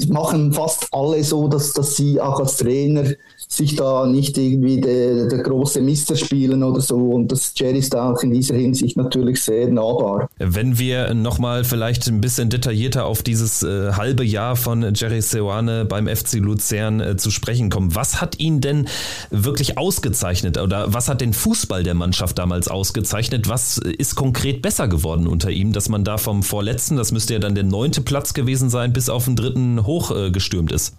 machen 0.08 0.52
fast 0.52 0.88
alle 0.92 1.22
so, 1.22 1.46
dass, 1.46 1.74
dass 1.74 1.96
sie 1.96 2.18
auch 2.18 2.40
als 2.40 2.56
Trainer 2.56 3.04
sich 3.48 3.76
da 3.76 4.06
nicht 4.06 4.38
irgendwie 4.38 4.80
der, 4.80 5.26
der 5.26 5.40
große 5.40 5.82
Mister 5.82 6.16
spielen 6.16 6.62
oder 6.62 6.80
so. 6.80 6.96
Und 6.96 7.30
das 7.30 7.52
Jerry 7.54 7.78
ist 7.78 7.94
auch 7.94 8.22
in 8.22 8.32
dieser 8.32 8.54
Hinsicht 8.54 8.96
natürlich 8.96 9.42
sehr 9.42 9.68
nahbar. 9.68 10.30
Wenn 10.38 10.78
wir 10.78 11.12
nochmal 11.12 11.64
vielleicht 11.64 12.08
ein 12.08 12.22
bisschen 12.22 12.48
detaillierter 12.48 13.04
auf 13.04 13.22
dieses 13.22 13.62
äh, 13.62 13.92
halbe 13.92 14.24
Jahr 14.24 14.56
von 14.56 14.94
Jerry 14.94 15.20
Seoane 15.20 15.84
beim 15.84 16.08
FC 16.08 16.34
Luzern 16.34 17.00
äh, 17.00 17.16
zu 17.18 17.30
sprechen 17.30 17.68
kommen, 17.68 17.94
was 17.94 18.22
hat 18.22 18.40
ihn 18.40 18.62
denn 18.62 18.88
wirklich 19.30 19.76
ausgezeichnet 19.76 20.56
oder 20.56 20.94
was 20.94 21.08
hat 21.08 21.20
den 21.20 21.34
Fußball 21.34 21.82
der 21.82 21.94
Mannschaft 21.94 22.38
damals 22.38 22.68
ausgezeichnet? 22.68 23.50
Was 23.50 23.81
ist 23.90 24.14
konkret 24.14 24.62
besser 24.62 24.88
geworden 24.88 25.26
unter 25.26 25.50
ihm, 25.50 25.72
dass 25.72 25.88
man 25.88 26.04
da 26.04 26.18
vom 26.18 26.42
vorletzten, 26.42 26.96
das 26.96 27.12
müsste 27.12 27.34
ja 27.34 27.40
dann 27.40 27.54
der 27.54 27.64
neunte 27.64 28.00
Platz 28.00 28.34
gewesen 28.34 28.70
sein, 28.70 28.92
bis 28.92 29.08
auf 29.08 29.24
den 29.24 29.36
dritten 29.36 29.84
hochgestürmt 29.84 30.72
äh, 30.72 30.76
ist? 30.76 30.94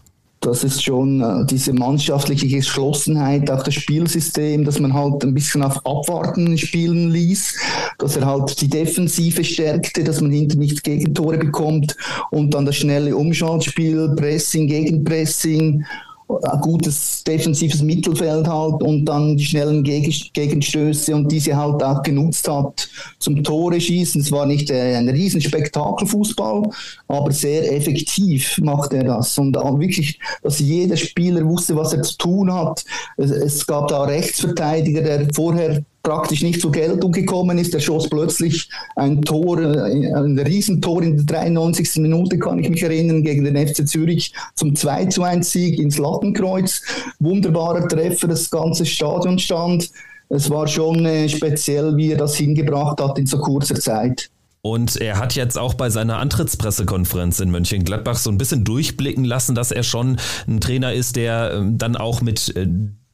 das 0.46 0.64
ist 0.64 0.84
schon 0.84 1.22
äh, 1.22 1.46
diese 1.46 1.74
mannschaftliche 1.74 2.48
Geschlossenheit, 2.48 3.50
auch 3.50 3.64
das 3.64 3.74
Spielsystem, 3.76 4.66
dass 4.66 4.80
man 4.80 4.94
halt 4.94 5.24
ein 5.24 5.34
bisschen 5.34 5.64
auf 5.64 5.78
Abwarten 5.86 6.58
spielen 6.58 7.12
ließ, 7.12 7.56
dass 7.98 8.18
er 8.18 8.26
halt 8.26 8.60
die 8.62 8.70
Defensive 8.70 9.44
stärkte, 9.44 10.04
dass 10.04 10.22
man 10.22 10.32
hinter 10.32 10.58
nicht 10.58 10.84
Gegentore 10.84 11.38
bekommt 11.38 11.96
und 12.32 12.54
dann 12.54 12.66
das 12.66 12.76
schnelle 12.76 13.16
Umschaltspiel, 13.16 14.14
Pressing, 14.16 14.68
Gegenpressing 14.68 15.86
ein 16.28 16.62
gutes 16.62 17.24
defensives 17.24 17.82
Mittelfeld 17.82 18.48
halt 18.48 18.82
und 18.82 19.06
dann 19.06 19.38
die 19.38 19.46
schnellen 19.46 19.84
Gegenstöße 19.84 21.14
und 21.16 21.32
diese 21.32 21.56
halt 21.56 21.84
auch 21.84 22.02
genutzt 22.02 22.48
hat 22.48 22.88
zum 23.20 23.44
Tore 23.44 23.80
schießen. 23.80 24.22
Es 24.22 24.32
war 24.32 24.46
nicht 24.46 24.70
äh, 24.70 24.96
ein 24.96 25.10
riesen 25.10 25.42
Spektakelfußball, 25.42 26.64
aber 27.08 27.32
sehr 27.32 27.72
effektiv 27.74 28.58
macht 28.60 28.94
er 28.94 29.04
das 29.04 29.38
und 29.38 29.54
wirklich, 29.80 30.20
dass 30.42 30.60
jeder 30.60 30.98
Spieler 30.98 31.46
wusste, 31.46 31.76
was 31.76 31.94
er 31.94 32.02
zu 32.02 32.18
tun 32.18 32.54
hat. 32.54 32.84
Es, 33.18 33.66
gab 33.68 33.88
da 33.88 34.04
Rechtsverteidiger, 34.04 35.02
der 35.02 35.28
vorher 35.34 35.84
praktisch 36.04 36.44
nicht 36.44 36.60
zur 36.60 36.72
Geltung 36.72 37.14
gekommen 37.14 37.58
ist. 37.58 37.74
Er 37.74 37.80
schoss 37.80 38.10
plötzlich 38.10 38.70
ein 38.98 39.22
Tor, 39.22 39.58
ein 39.58 40.38
Riesentor 40.38 41.02
in 41.02 41.16
der 41.16 41.26
93. 41.26 41.96
Minute, 42.02 42.38
kann 42.38 42.60
ich 42.60 42.70
mich 42.70 42.84
erinnern, 42.84 43.24
gegen 43.24 43.46
den 43.46 43.56
FC 43.68 43.88
Zürich 43.88 44.34
zum 44.56 44.76
2 44.76 45.06
zu 45.06 45.24
1 45.24 45.50
Sieg 45.50 45.80
ins 45.80 45.98
Lattenkreuz. 45.98 46.82
Wunderbarer 47.20 47.88
Treffer, 47.88 48.28
das 48.28 48.50
ganze 48.50 48.86
Stadion 48.86 49.40
stand. 49.40 49.90
Es 50.28 50.50
war 50.50 50.68
schon 50.68 51.06
äh, 51.06 51.30
speziell, 51.30 51.96
wie 51.96 52.12
er 52.12 52.18
das 52.18 52.36
hingebracht 52.36 53.00
hat 53.00 53.18
in 53.18 53.26
so 53.26 53.38
kurzer 53.40 53.76
Zeit. 53.76 54.30
Und 54.62 54.96
er 54.96 55.20
hat 55.20 55.36
jetzt 55.36 55.58
auch 55.58 55.74
bei 55.74 55.90
seiner 55.90 56.20
Antrittspressekonferenz 56.20 57.40
in 57.42 57.52
Mönchengladbach 57.52 58.18
so 58.18 58.30
ein 58.30 58.38
bisschen 58.38 58.64
durchblicken 58.64 59.26
lassen, 59.26 59.56
dass 59.56 59.72
er 59.72 59.84
schon 59.84 60.18
ein 60.48 60.62
Trainer 60.62 60.94
ist, 60.94 61.18
der 61.18 61.52
ähm, 61.54 61.78
dann 61.78 61.98
auch 61.98 62.22
mit 62.22 62.56
äh, 62.56 62.68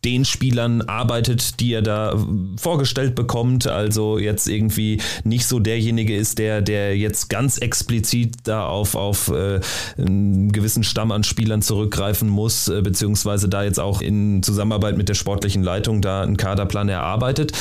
den 0.05 0.23
Spielern 0.23 0.81
arbeitet, 0.81 1.59
die 1.59 1.73
er 1.73 1.81
da 1.81 2.15
vorgestellt 2.57 3.15
bekommt. 3.15 3.67
Also 3.67 4.17
jetzt 4.17 4.47
irgendwie 4.47 5.01
nicht 5.23 5.45
so 5.45 5.59
derjenige 5.59 6.15
ist, 6.15 6.39
der, 6.39 6.61
der 6.61 6.97
jetzt 6.97 7.29
ganz 7.29 7.57
explizit 7.57 8.35
da 8.43 8.65
auf, 8.65 8.95
auf 8.95 9.27
äh, 9.29 9.59
einen 9.97 10.51
gewissen 10.51 10.83
Stamm 10.83 11.11
an 11.11 11.23
Spielern 11.23 11.61
zurückgreifen 11.61 12.29
muss, 12.29 12.69
äh, 12.69 12.81
beziehungsweise 12.81 13.49
da 13.49 13.63
jetzt 13.63 13.79
auch 13.79 14.01
in 14.01 14.41
Zusammenarbeit 14.41 14.97
mit 14.97 15.09
der 15.09 15.15
sportlichen 15.15 15.63
Leitung 15.63 16.01
da 16.01 16.21
einen 16.21 16.37
Kaderplan 16.37 16.87
erarbeitet. 16.87 17.51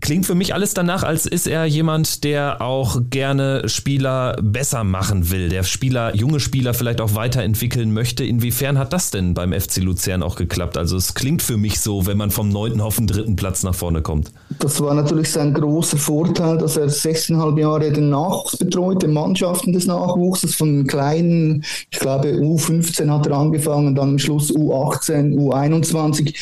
Klingt 0.00 0.26
für 0.26 0.34
mich 0.34 0.54
alles 0.54 0.74
danach, 0.74 1.02
als 1.02 1.26
ist 1.26 1.46
er 1.46 1.64
jemand, 1.64 2.24
der 2.24 2.60
auch 2.60 3.00
gerne 3.10 3.68
Spieler 3.68 4.36
besser 4.42 4.84
machen 4.84 5.30
will, 5.30 5.48
der 5.48 5.62
Spieler, 5.62 6.14
junge 6.14 6.40
Spieler 6.40 6.74
vielleicht 6.74 7.00
auch 7.00 7.14
weiterentwickeln 7.14 7.92
möchte. 7.92 8.24
Inwiefern 8.24 8.78
hat 8.78 8.92
das 8.92 9.10
denn 9.10 9.34
beim 9.34 9.52
FC 9.52 9.78
Luzern 9.78 10.22
auch 10.22 10.36
geklappt? 10.36 10.76
Also 10.76 10.96
es 10.96 11.14
klingt 11.14 11.42
für 11.42 11.56
mich 11.56 11.80
so, 11.80 12.06
wenn 12.06 12.16
man 12.16 12.30
vom 12.30 12.48
neunten 12.48 12.80
auf 12.80 12.96
den 12.96 13.06
dritten 13.06 13.36
Platz 13.36 13.62
nach 13.62 13.74
vorne 13.74 14.02
kommt. 14.02 14.32
Das 14.58 14.80
war 14.80 14.94
natürlich 14.94 15.30
sein 15.30 15.54
großer 15.54 15.96
Vorteil, 15.96 16.58
dass 16.58 16.76
er 16.76 16.88
sechseinhalb 16.88 17.58
Jahre 17.58 17.92
den 17.92 18.10
Nachwuchs 18.10 18.56
betreut, 18.56 19.02
den 19.02 19.12
Mannschaften 19.12 19.72
des 19.72 19.86
Nachwuchses, 19.86 20.54
von 20.54 20.86
kleinen, 20.86 21.64
ich 21.90 21.98
glaube 21.98 22.28
U15 22.28 23.10
hat 23.10 23.26
er 23.26 23.36
angefangen, 23.36 23.94
dann 23.94 24.10
am 24.10 24.18
Schluss 24.18 24.50
U18, 24.50 25.34
U21, 25.36 26.34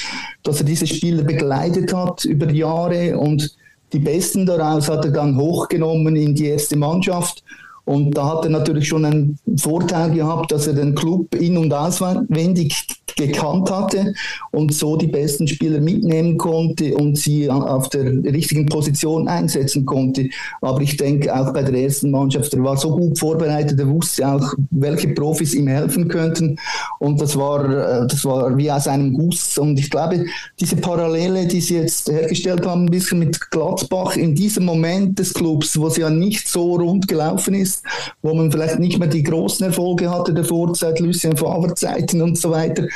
dass 0.42 0.60
er 0.60 0.66
diese 0.66 0.86
Spieler 0.86 1.22
begleitet 1.22 1.92
hat 1.92 2.24
über 2.24 2.50
Jahre 2.50 3.18
und 3.18 3.47
die 3.92 3.98
Besten 3.98 4.44
daraus 4.46 4.88
hat 4.88 5.04
er 5.04 5.10
dann 5.10 5.36
hochgenommen 5.36 6.16
in 6.16 6.34
die 6.34 6.46
erste 6.46 6.76
Mannschaft. 6.76 7.42
Und 7.88 8.18
da 8.18 8.28
hat 8.28 8.44
er 8.44 8.50
natürlich 8.50 8.86
schon 8.86 9.06
einen 9.06 9.38
Vorteil 9.56 10.10
gehabt, 10.10 10.52
dass 10.52 10.66
er 10.66 10.74
den 10.74 10.94
Club 10.94 11.34
in- 11.34 11.56
und 11.56 11.72
auswendig 11.72 12.86
gekannt 13.16 13.70
hatte 13.70 14.14
und 14.52 14.72
so 14.72 14.96
die 14.96 15.06
besten 15.06 15.48
Spieler 15.48 15.80
mitnehmen 15.80 16.38
konnte 16.38 16.94
und 16.94 17.16
sie 17.16 17.50
auf 17.50 17.88
der 17.88 18.04
richtigen 18.24 18.66
Position 18.66 19.26
einsetzen 19.26 19.84
konnte. 19.86 20.28
Aber 20.60 20.80
ich 20.82 20.96
denke 20.96 21.34
auch 21.34 21.52
bei 21.52 21.62
der 21.62 21.82
ersten 21.82 22.10
Mannschaft, 22.10 22.54
er 22.54 22.62
war 22.62 22.76
so 22.76 22.94
gut 22.94 23.18
vorbereitet, 23.18 23.78
er 23.80 23.88
wusste 23.88 24.28
auch, 24.28 24.54
welche 24.70 25.08
Profis 25.08 25.54
ihm 25.54 25.66
helfen 25.66 26.08
könnten 26.08 26.58
und 27.00 27.20
das 27.20 27.36
war, 27.36 27.64
äh, 27.64 28.06
das 28.06 28.24
war 28.24 28.56
wie 28.56 28.70
aus 28.70 28.86
einem 28.86 29.14
Guss. 29.14 29.58
Und 29.58 29.78
ich 29.78 29.90
glaube, 29.90 30.26
diese 30.60 30.76
Parallele, 30.76 31.46
die 31.46 31.60
sie 31.60 31.76
jetzt 31.76 32.08
hergestellt 32.08 32.66
haben, 32.66 32.84
ein 32.84 32.90
bisschen 32.90 33.18
mit 33.18 33.50
Gladbach 33.50 34.16
in 34.16 34.34
diesem 34.34 34.64
Moment 34.64 35.18
des 35.18 35.34
Clubs, 35.34 35.78
wo 35.78 35.88
es 35.88 35.96
ja 35.96 36.10
nicht 36.10 36.48
so 36.48 36.76
rund 36.76 37.08
gelaufen 37.08 37.54
ist, 37.54 37.77
wo 38.22 38.34
man 38.34 38.50
vielleicht 38.50 38.78
nicht 38.78 38.98
mehr 38.98 39.08
die 39.08 39.22
großen 39.22 39.66
Erfolge 39.66 40.10
hatte 40.10 40.34
der 40.34 40.44
Vorzeit, 40.44 41.00
Lucien 41.00 41.36
Favre 41.36 41.74
Zeiten 41.74 42.22
und 42.22 42.38
so 42.38 42.50
weiter, 42.50 42.86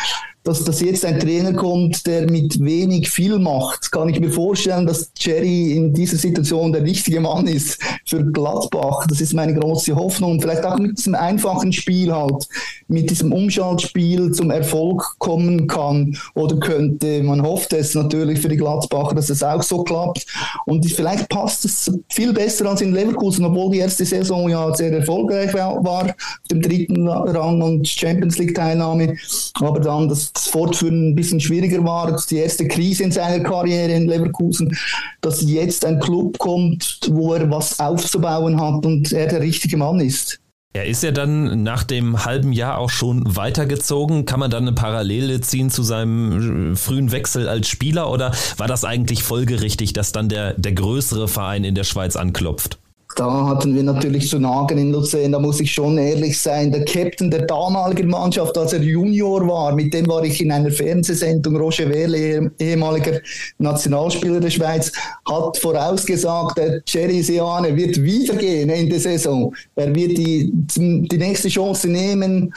dass, 0.45 0.65
dass 0.65 0.81
jetzt 0.81 1.05
ein 1.05 1.21
Trainer 1.21 1.53
kommt, 1.53 2.07
der 2.07 2.29
mit 2.29 2.63
wenig 2.63 3.09
viel 3.09 3.39
macht, 3.39 3.93
kann 3.93 4.09
ich 4.09 4.19
mir 4.19 4.31
vorstellen, 4.31 4.87
dass 4.87 5.11
Jerry 5.17 5.73
in 5.73 5.93
dieser 5.93 6.17
Situation 6.17 6.73
der 6.73 6.83
richtige 6.83 7.21
Mann 7.21 7.47
ist 7.47 7.79
für 8.05 8.25
Gladbach. 8.25 9.07
Das 9.07 9.21
ist 9.21 9.35
meine 9.35 9.55
große 9.55 9.95
Hoffnung. 9.95 10.41
Vielleicht 10.41 10.65
auch 10.65 10.79
mit 10.79 10.99
diesem 10.99 11.15
einfachen 11.15 11.73
Spiel 11.73 12.13
halt, 12.13 12.49
mit 12.89 13.11
diesem 13.11 13.33
Umschaltspiel 13.33 14.33
zum 14.33 14.51
Erfolg 14.51 15.15
kommen 15.19 15.69
kann 15.69 16.17
oder 16.35 16.57
könnte. 16.57 17.23
Man 17.23 17.43
hofft 17.43 17.73
es 17.73 17.95
natürlich 17.95 18.41
für 18.41 18.49
die 18.49 18.57
Gladbacher, 18.57 19.15
dass 19.15 19.31
es 19.31 19.43
auch 19.45 19.63
so 19.63 19.85
klappt. 19.85 20.27
Und 20.67 20.85
vielleicht 20.91 21.29
passt 21.29 21.65
es 21.65 21.91
viel 22.09 22.33
besser 22.33 22.67
als 22.67 22.81
in 22.81 22.93
Leverkusen, 22.93 23.45
obwohl 23.45 23.73
die 23.73 23.79
erste 23.79 24.05
Saison 24.05 24.49
ja 24.49 24.75
sehr 24.75 24.93
erfolgreich 24.93 25.55
war, 25.55 26.15
dem 26.51 26.61
dritten 26.61 27.07
Rang 27.07 27.63
und 27.63 27.87
Champions 27.87 28.39
League 28.39 28.55
Teilnahme. 28.55 29.17
Aber 29.61 29.79
dann 29.79 30.09
das 30.09 30.32
das 30.33 30.49
Fortführen 30.49 31.11
ein 31.11 31.15
bisschen 31.15 31.41
schwieriger 31.41 31.85
war, 31.85 32.11
das 32.11 32.27
die 32.27 32.37
erste 32.37 32.67
Krise 32.67 33.05
in 33.05 33.13
seiner 33.13 33.43
Karriere 33.43 33.93
in 33.93 34.09
Leverkusen, 34.09 34.77
dass 35.21 35.43
jetzt 35.43 35.85
ein 35.85 36.01
Club 36.01 36.39
kommt, 36.39 37.01
wo 37.11 37.35
er 37.35 37.51
was 37.51 37.79
aufzubauen 37.81 38.61
hat 38.61 38.85
und 38.87 39.13
er 39.13 39.27
der 39.27 39.41
richtige 39.41 39.77
Mann 39.77 40.01
ist. 40.01 40.39
Er 40.75 40.87
ist 40.87 41.03
ja 41.03 41.11
dann 41.11 41.63
nach 41.63 41.85
dem 41.85 42.25
halben 42.25 42.53
Jahr 42.53 42.79
auch 42.79 42.89
schon 42.89 43.37
weitergezogen. 43.37 44.25
Kann 44.25 44.41
man 44.41 44.51
dann 44.51 44.63
eine 44.63 44.73
Parallele 44.73 45.43
ziehen 45.43 45.69
zu 45.69 45.83
seinem 45.83 46.77
frühen 46.77 47.13
Wechsel 47.13 47.47
als 47.47 47.69
Spieler 47.69 48.11
oder 48.11 48.33
war 48.57 48.69
das 48.69 48.85
eigentlich 48.87 49.23
folgerichtig, 49.23 49.93
dass 49.93 50.13
dann 50.13 50.31
der, 50.31 50.55
der 50.55 50.73
größere 50.73 51.29
Verein 51.29 51.65
in 51.65 51.75
der 51.75 51.85
Schweiz 51.85 52.17
anklopft? 52.17 52.79
Da 53.17 53.47
hatten 53.47 53.75
wir 53.75 53.83
natürlich 53.83 54.29
zu 54.29 54.39
nagen 54.39 54.79
in 54.79 54.93
Luzern, 54.93 55.33
da 55.33 55.39
muss 55.39 55.61
ich 55.61 55.71
schon 55.71 55.99
ehrlich 55.99 56.41
sein. 56.41 56.73
Der 56.73 56.85
Captain 56.85 57.31
der 57.31 57.47
damaligen 57.47 58.09
Mannschaft, 58.09 58.57
als 58.57 58.73
er 58.73 58.81
Junior 58.81 59.47
war, 59.47 59.75
mit 59.75 59.93
dem 59.93 60.07
war 60.09 60.25
ich 60.25 60.41
in 60.41 60.51
einer 60.51 60.71
Fernsehsendung, 60.71 61.57
Roger 61.57 61.91
Wehrle, 61.91 62.51
ehemaliger 62.59 63.21
Nationalspieler 63.59 64.41
der 64.41 64.51
Schweiz, 64.51 64.91
hat 65.29 65.59
vorausgesagt, 65.59 66.57
der 66.57 66.83
Jerry 66.87 67.23
Seane 67.23 67.77
wird 67.77 68.03
wieder 68.03 68.35
gehen 68.35 68.71
in 68.71 68.89
der 68.89 69.01
Saison. 69.01 69.55
Er 69.75 69.95
wird 69.95 70.17
die, 70.17 70.51
die 70.55 71.19
nächste 71.19 71.49
Chance 71.49 71.89
nehmen 71.89 72.53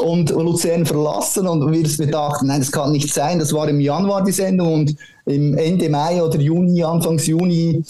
und 0.00 0.30
Luzern 0.30 0.86
verlassen. 0.86 1.46
Und 1.46 1.70
wir 1.70 2.06
dachten, 2.06 2.46
nein, 2.46 2.60
das 2.60 2.72
kann 2.72 2.92
nicht 2.92 3.12
sein. 3.12 3.38
Das 3.38 3.52
war 3.52 3.68
im 3.68 3.80
Januar 3.80 4.24
die 4.24 4.32
Sendung 4.32 4.72
und 4.72 4.96
im 5.26 5.56
Ende 5.58 5.90
Mai 5.90 6.22
oder 6.22 6.40
Juni, 6.40 6.82
Anfangs 6.82 7.26
Juni 7.26 7.82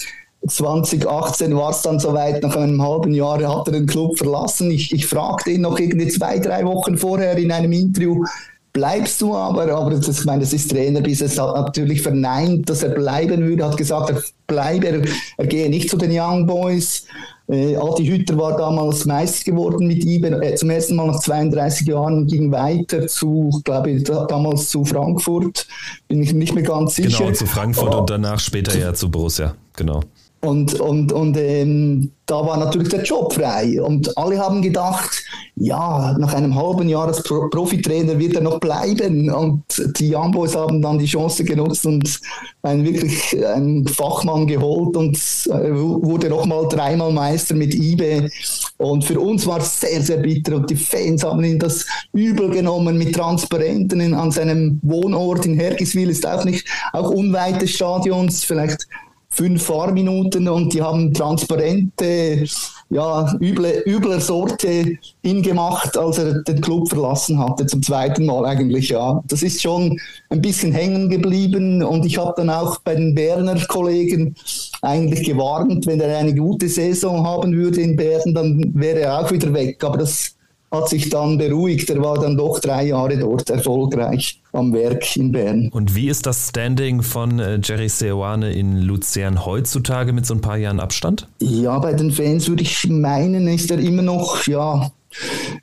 2018 0.46 1.54
war 1.56 1.70
es 1.70 1.82
dann 1.82 1.98
soweit, 1.98 2.42
nach 2.42 2.56
einem 2.56 2.80
halben 2.82 3.12
Jahr 3.12 3.42
hat 3.42 3.66
er 3.68 3.72
den 3.72 3.86
Club 3.86 4.16
verlassen. 4.16 4.70
Ich, 4.70 4.92
ich 4.92 5.06
fragte 5.06 5.50
ihn 5.50 5.62
noch 5.62 5.78
irgendwie 5.78 6.08
zwei, 6.08 6.38
drei 6.38 6.64
Wochen 6.64 6.96
vorher 6.96 7.36
in 7.36 7.50
einem 7.50 7.72
Interview, 7.72 8.24
bleibst 8.72 9.20
du 9.20 9.34
aber, 9.34 9.72
aber 9.72 9.90
das, 9.90 10.08
ich 10.08 10.24
meine, 10.24 10.40
das 10.40 10.52
ist 10.52 10.70
Trainer, 10.70 11.00
bis 11.00 11.20
es 11.20 11.38
hat 11.38 11.54
natürlich 11.54 12.02
verneint, 12.02 12.70
dass 12.70 12.82
er 12.82 12.90
bleiben 12.90 13.44
würde, 13.44 13.64
hat 13.64 13.76
gesagt, 13.76 14.10
er 14.10 14.22
bleibe, 14.46 14.86
er, 14.86 15.02
er 15.38 15.46
gehe 15.46 15.68
nicht 15.68 15.90
zu 15.90 15.96
den 15.96 16.10
Young 16.12 16.46
Boys. 16.46 17.04
Äh, 17.48 17.76
Adi 17.76 18.06
Hütter 18.06 18.36
war 18.36 18.56
damals 18.56 19.06
Meister 19.06 19.50
geworden 19.50 19.86
mit 19.86 20.04
ihm, 20.04 20.22
äh, 20.24 20.54
zum 20.54 20.70
ersten 20.70 20.96
Mal 20.96 21.06
nach 21.06 21.18
32 21.18 21.86
Jahren 21.88 22.26
ging 22.26 22.52
weiter 22.52 23.06
zu, 23.06 23.50
glaube 23.64 23.90
ich, 23.90 24.04
damals 24.04 24.68
zu 24.68 24.84
Frankfurt, 24.84 25.66
bin 26.08 26.22
ich 26.22 26.34
nicht 26.34 26.54
mehr 26.54 26.62
ganz 26.62 26.96
sicher. 26.96 27.18
Genau, 27.18 27.32
zu 27.32 27.46
Frankfurt 27.46 27.88
Aber, 27.88 28.00
und 28.00 28.10
danach 28.10 28.38
später 28.38 28.78
ja 28.78 28.92
zu 28.92 29.10
Borussia, 29.10 29.54
genau. 29.74 30.02
Und, 30.40 30.78
und, 30.78 31.12
und 31.12 31.36
ähm, 31.36 32.12
da 32.26 32.46
war 32.46 32.58
natürlich 32.58 32.90
der 32.90 33.02
Job 33.02 33.32
frei. 33.32 33.82
Und 33.82 34.16
alle 34.16 34.38
haben 34.38 34.62
gedacht, 34.62 35.24
ja, 35.56 36.16
nach 36.18 36.32
einem 36.32 36.54
halben 36.54 36.88
Jahr 36.88 37.08
als 37.08 37.22
Pro 37.24 37.48
Profitrainer 37.48 38.16
wird 38.18 38.36
er 38.36 38.42
noch 38.42 38.60
bleiben. 38.60 39.30
Und 39.30 39.64
die 39.98 40.14
Young 40.14 40.30
Boys 40.30 40.54
haben 40.54 40.80
dann 40.80 40.98
die 40.98 41.06
Chance 41.06 41.42
genutzt 41.42 41.86
und 41.86 42.20
einen 42.62 42.84
wirklich 42.84 43.44
einen 43.44 43.88
Fachmann 43.88 44.46
geholt 44.46 44.96
und 44.96 45.16
äh, 45.46 45.72
wurde 45.74 46.28
nochmal 46.28 46.68
dreimal 46.68 47.10
Meister 47.10 47.56
mit 47.56 47.74
IBE. 47.74 48.28
Und 48.76 49.04
für 49.04 49.18
uns 49.18 49.44
war 49.44 49.58
es 49.58 49.80
sehr, 49.80 50.00
sehr 50.02 50.18
bitter. 50.18 50.56
Und 50.56 50.70
die 50.70 50.76
Fans 50.76 51.24
haben 51.24 51.42
ihn 51.42 51.58
das 51.58 51.84
übel 52.12 52.50
genommen 52.50 52.96
mit 52.96 53.16
Transparenten 53.16 54.14
an 54.14 54.30
seinem 54.30 54.78
Wohnort 54.82 55.46
in 55.46 55.54
Hergiswil, 55.54 56.10
ist 56.10 56.26
auch 56.26 56.44
nicht, 56.44 56.64
auch 56.92 57.10
unweit 57.10 57.60
des 57.60 57.72
Stadions, 57.72 58.44
vielleicht 58.44 58.86
fünf 59.30 59.64
Fahrminuten 59.64 60.48
und 60.48 60.72
die 60.72 60.82
haben 60.82 61.12
transparente, 61.12 62.44
ja, 62.90 63.36
üble, 63.40 63.82
übler 63.86 64.20
Sorte 64.20 64.98
ihn 65.22 65.42
gemacht, 65.42 65.96
als 65.96 66.18
er 66.18 66.42
den 66.42 66.60
Club 66.60 66.88
verlassen 66.88 67.38
hatte, 67.38 67.66
zum 67.66 67.82
zweiten 67.82 68.24
Mal 68.26 68.46
eigentlich, 68.46 68.88
ja. 68.88 69.22
Das 69.28 69.42
ist 69.42 69.60
schon 69.60 69.98
ein 70.30 70.40
bisschen 70.40 70.72
hängen 70.72 71.10
geblieben 71.10 71.82
und 71.82 72.06
ich 72.06 72.18
habe 72.18 72.32
dann 72.36 72.50
auch 72.50 72.78
bei 72.80 72.94
den 72.94 73.14
Berner 73.14 73.58
Kollegen 73.66 74.34
eigentlich 74.82 75.24
gewarnt, 75.24 75.86
wenn 75.86 76.00
er 76.00 76.18
eine 76.18 76.34
gute 76.34 76.68
Saison 76.68 77.24
haben 77.26 77.52
würde 77.52 77.82
in 77.82 77.96
Bern, 77.96 78.34
dann 78.34 78.72
wäre 78.74 79.00
er 79.00 79.20
auch 79.20 79.30
wieder 79.30 79.52
weg, 79.52 79.84
aber 79.84 79.98
das 79.98 80.37
hat 80.70 80.88
sich 80.88 81.08
dann 81.08 81.38
beruhigt. 81.38 81.88
Er 81.90 82.00
war 82.02 82.18
dann 82.18 82.36
doch 82.36 82.60
drei 82.60 82.86
Jahre 82.86 83.16
dort 83.16 83.48
erfolgreich 83.50 84.40
am 84.52 84.72
Werk 84.72 85.16
in 85.16 85.32
Bern. 85.32 85.68
Und 85.72 85.94
wie 85.94 86.08
ist 86.08 86.26
das 86.26 86.48
Standing 86.48 87.02
von 87.02 87.38
äh, 87.38 87.60
Jerry 87.62 87.88
Seoane 87.88 88.52
in 88.52 88.82
Luzern 88.82 89.44
heutzutage 89.44 90.12
mit 90.12 90.26
so 90.26 90.34
ein 90.34 90.40
paar 90.40 90.56
Jahren 90.56 90.80
Abstand? 90.80 91.28
Ja, 91.40 91.78
bei 91.78 91.92
den 91.94 92.10
Fans 92.10 92.48
würde 92.48 92.62
ich 92.62 92.86
meinen, 92.88 93.46
ist 93.48 93.70
er 93.70 93.78
immer 93.78 94.02
noch, 94.02 94.46
ja, 94.46 94.90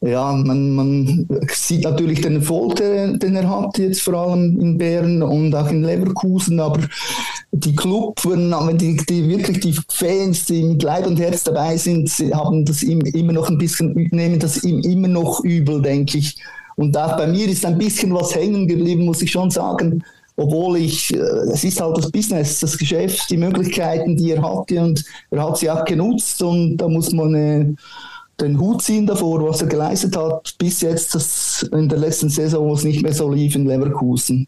ja, 0.02 0.34
man, 0.34 0.72
man 0.72 1.28
sieht 1.50 1.84
natürlich 1.84 2.22
den 2.22 2.38
Erfolg, 2.38 2.76
den 2.78 3.36
er 3.36 3.50
hat, 3.50 3.78
jetzt 3.78 4.02
vor 4.02 4.16
allem 4.16 4.60
in 4.60 4.78
Bern 4.78 5.22
und 5.22 5.54
auch 5.54 5.70
in 5.70 5.84
Leverkusen, 5.84 6.60
aber 6.60 6.82
die 7.52 7.76
Club, 7.76 8.20
wenn 8.26 8.78
die, 8.78 8.98
die, 8.98 9.28
wirklich 9.30 9.60
die 9.62 9.76
Fans, 9.90 10.46
die 10.46 10.64
mit 10.64 10.84
Leib 10.84 11.08
und 11.08 11.20
Herz 11.20 11.44
dabei 11.44 11.78
sind, 11.78 12.10
haben 12.34 12.66
das 12.66 12.84
immer 12.84 13.32
noch 13.32 13.50
ein 13.50 13.58
bisschen, 13.58 13.94
nehmen 14.12 14.40
das 14.40 14.58
immer 14.58 15.08
noch 15.08 15.44
übel, 15.44 15.82
denke 15.82 16.18
ich. 16.18 16.36
Und 16.76 16.98
auch 16.98 17.16
bei 17.16 17.28
mir 17.28 17.48
ist 17.48 17.66
ein 17.66 17.78
bisschen 17.78 18.14
was 18.14 18.36
hängen 18.36 18.68
geblieben, 18.68 19.06
muss 19.06 19.22
ich 19.22 19.32
schon 19.32 19.50
sagen. 19.50 20.04
Obwohl 20.38 20.78
ich, 20.78 21.14
äh, 21.14 21.18
es 21.18 21.64
ist 21.64 21.80
halt 21.80 21.98
das 21.98 22.12
Business, 22.12 22.60
das 22.60 22.78
Geschäft, 22.78 23.30
die 23.30 23.38
Möglichkeiten, 23.38 24.18
die 24.18 24.32
er 24.32 24.42
hatte 24.44 24.82
und 24.82 25.06
er 25.32 25.48
hat 25.48 25.58
sie 25.58 25.72
auch 25.72 25.86
genutzt 25.86 26.42
und 26.44 26.76
da 26.76 26.90
muss 26.90 27.14
man 27.14 27.34
äh, 27.34 27.66
den 28.42 28.60
Hut 28.60 28.82
ziehen 28.82 29.06
davor, 29.06 29.48
was 29.48 29.62
er 29.62 29.68
geleistet 29.68 30.18
hat, 30.18 30.56
bis 30.58 30.82
jetzt 30.82 31.16
das 31.16 31.66
in 31.72 31.88
der 31.88 32.00
letzten 32.00 32.28
Saison, 32.28 32.68
wo 32.68 32.74
es 32.74 32.84
nicht 32.84 33.02
mehr 33.02 33.14
so 33.14 33.32
lief 33.32 33.56
in 33.56 33.66
Leverkusen. 33.66 34.46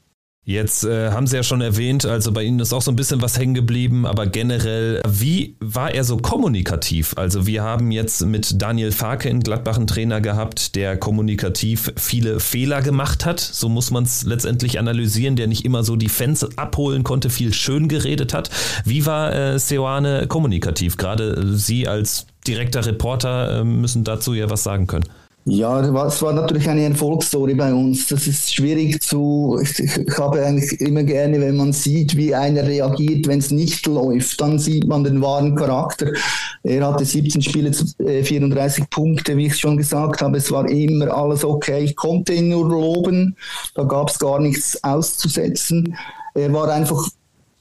Jetzt 0.50 0.86
äh, 0.86 1.12
haben 1.12 1.28
Sie 1.28 1.36
ja 1.36 1.44
schon 1.44 1.60
erwähnt, 1.60 2.06
also 2.06 2.32
bei 2.32 2.44
Ihnen 2.44 2.62
ist 2.62 2.72
auch 2.72 2.82
so 2.82 2.90
ein 2.90 2.96
bisschen 2.96 3.22
was 3.22 3.38
hängen 3.38 3.54
geblieben, 3.54 4.06
aber 4.06 4.28
generell, 4.28 5.02
wie 5.06 5.58
war 5.60 5.94
er 5.94 6.06
so 6.06 6.16
kommunikativ? 6.16 7.16
Also 7.18 7.46
wir 7.46 7.64
haben 7.64 7.92
jetzt 7.92 8.26
mit 8.26 8.62
Daniel 8.62 8.94
Farke 8.94 9.28
in 9.28 9.42
Gladbach 9.42 9.76
einen 9.76 9.88
Trainer 9.88 10.22
gehabt, 10.22 10.78
der 10.78 10.96
kommunikativ 10.96 11.92
viele 11.98 12.40
Fehler 12.40 12.82
gemacht 12.82 13.26
hat. 13.26 13.42
So 13.42 13.68
muss 13.68 13.92
man 13.92 14.06
es 14.06 14.24
letztendlich 14.24 14.80
analysieren, 14.80 15.36
der 15.36 15.48
nicht 15.48 15.66
immer 15.66 15.84
so 15.84 15.98
die 15.98 16.08
Fans 16.08 16.58
abholen 16.58 17.04
konnte, 17.04 17.30
viel 17.30 17.54
schön 17.54 17.90
geredet 17.90 18.34
hat. 18.34 18.50
Wie 18.86 19.06
war 19.06 19.36
äh, 19.36 19.60
Seoane 19.60 20.28
kommunikativ? 20.28 20.96
Gerade 20.96 21.58
Sie 21.58 21.90
als 21.90 22.26
direkter 22.48 22.86
Reporter 22.86 23.60
äh, 23.60 23.64
müssen 23.66 24.06
dazu 24.06 24.34
ja 24.34 24.50
was 24.50 24.64
sagen 24.64 24.88
können. 24.88 25.10
Ja, 25.50 25.80
es 25.80 26.22
war 26.22 26.34
natürlich 26.34 26.68
eine 26.68 26.84
Erfolgsstory 26.84 27.56
bei 27.56 27.74
uns. 27.74 28.08
Das 28.08 28.28
ist 28.28 28.54
schwierig 28.54 29.02
zu. 29.02 29.58
Ich, 29.62 29.80
ich 29.80 30.18
habe 30.18 30.46
eigentlich 30.46 30.82
immer 30.82 31.04
gerne, 31.04 31.40
wenn 31.40 31.56
man 31.56 31.72
sieht, 31.72 32.18
wie 32.18 32.36
einer 32.36 32.68
reagiert, 32.68 33.28
wenn 33.28 33.40
es 33.40 33.50
nicht 33.50 33.86
läuft, 33.86 34.42
dann 34.42 34.60
sieht 34.60 34.86
man 34.88 35.06
den 35.06 35.22
wahren 35.22 35.56
Charakter. 35.56 36.12
Er 36.64 36.86
hatte 36.86 37.06
17 37.06 37.42
Spiele, 37.42 37.72
34 37.72 38.84
äh, 38.84 38.88
Punkte, 38.90 39.38
wie 39.38 39.46
ich 39.46 39.58
schon 39.58 39.78
gesagt 39.78 40.22
habe. 40.22 40.38
Es 40.38 40.52
war 40.52 40.68
immer 40.68 41.14
alles 41.16 41.46
okay. 41.46 41.86
Ich 41.86 41.96
konnte 41.96 42.34
ihn 42.34 42.50
nur 42.50 42.68
loben. 42.68 43.38
Da 43.74 43.84
gab 43.84 44.10
es 44.10 44.20
gar 44.20 44.42
nichts 44.42 44.84
auszusetzen. 44.84 45.96
Er 46.34 46.52
war 46.52 46.68
einfach 46.68 47.08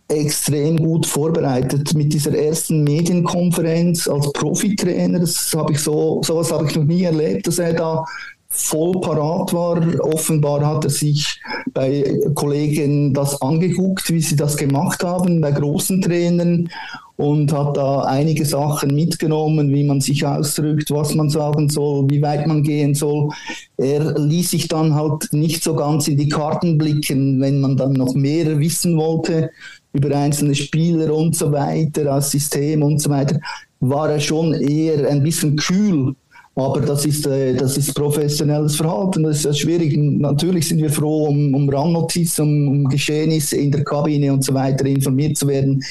extrem 0.09 0.77
gut 0.77 1.07
vorbereitet 1.07 1.95
mit 1.95 2.12
dieser 2.12 2.37
ersten 2.37 2.85
Medienkonferenz 2.85 4.07
als 4.09 4.33
Profitrainer. 4.33 5.21
Das 5.21 5.53
habe 5.57 5.73
ich 5.73 5.81
so, 5.81 6.23
sowas 6.23 6.53
habe 6.53 6.66
ich 6.66 6.77
noch 6.77 6.85
nie 6.85 7.03
erlebt, 7.03 7.47
dass 7.47 7.59
er 7.59 7.73
da 7.73 8.05
voll 8.49 9.01
parat 9.01 9.53
war. 9.53 9.83
Offenbar 10.01 10.64
hat 10.64 10.85
er 10.85 10.90
sich 10.90 11.40
bei 11.75 12.21
Kollegen 12.35 13.12
das 13.12 13.40
angeguckt, 13.42 14.11
wie 14.11 14.21
sie 14.21 14.37
das 14.37 14.57
gemacht 14.57 15.03
haben, 15.03 15.40
bei 15.40 15.51
großen 15.51 16.01
Trainern 16.01 16.69
und 17.16 17.53
hat 17.53 17.77
da 17.77 18.03
einige 18.03 18.45
Sachen 18.45 18.95
mitgenommen, 18.95 19.73
wie 19.73 19.85
man 19.85 20.01
sich 20.01 20.25
ausdrückt, 20.25 20.90
was 20.90 21.14
man 21.14 21.31
sagen 21.31 21.69
soll, 21.69 22.09
wie 22.11 22.21
weit 22.21 22.47
man 22.47 22.62
gehen 22.62 22.95
soll. 22.95 23.31
Er 23.79 24.19
ließ 24.19 24.51
sich 24.51 24.69
dann 24.69 24.95
halt 24.95 25.33
nicht 25.33 25.62
so 25.62 25.75
ganz 25.75 26.09
in 26.09 26.19
die 26.19 26.29
Karten 26.29 26.77
blicken, 26.77 27.40
wenn 27.40 27.61
man 27.61 27.77
dann 27.77 27.95
noch 27.95 28.14
mehr 28.14 28.59
wissen 28.59 28.97
wollte 28.97 29.51
über 29.97 30.15
einzelne 30.17 30.55
Spieler 30.55 31.15
und 31.15 31.35
so 31.35 31.51
weiter, 31.51 32.05
das 32.05 32.31
System 32.31 32.83
und 32.83 33.01
so 33.01 33.11
weiter, 33.11 33.39
war 33.81 34.11
er 34.11 34.21
schon 34.21 34.55
eher 34.55 35.09
ein 35.09 35.23
bisschen 35.23 35.57
kühl. 35.57 36.15
Aber 36.55 36.81
das 36.81 37.05
ist, 37.05 37.27
äh, 37.27 37.55
das 37.55 37.77
ist 37.77 37.95
professionelles 37.95 38.77
Verhalten, 38.77 39.25
das 39.25 39.45
ist 39.45 39.59
schwierig. 39.59 39.95
Natürlich 39.97 40.69
sind 40.69 40.81
wir 40.81 40.89
froh, 40.89 41.27
um, 41.27 41.55
um 41.55 41.69
Randnotizen, 41.69 42.45
um, 42.45 42.69
um 42.69 42.85
Geschehnisse 42.89 43.59
in 43.59 43.71
der 43.71 43.85
Kabine 43.85 44.33
und 44.33 44.43
so 44.43 44.55
weiter 44.55 44.87
informiert 44.87 45.37
zu 45.37 45.47
werden 45.49 45.83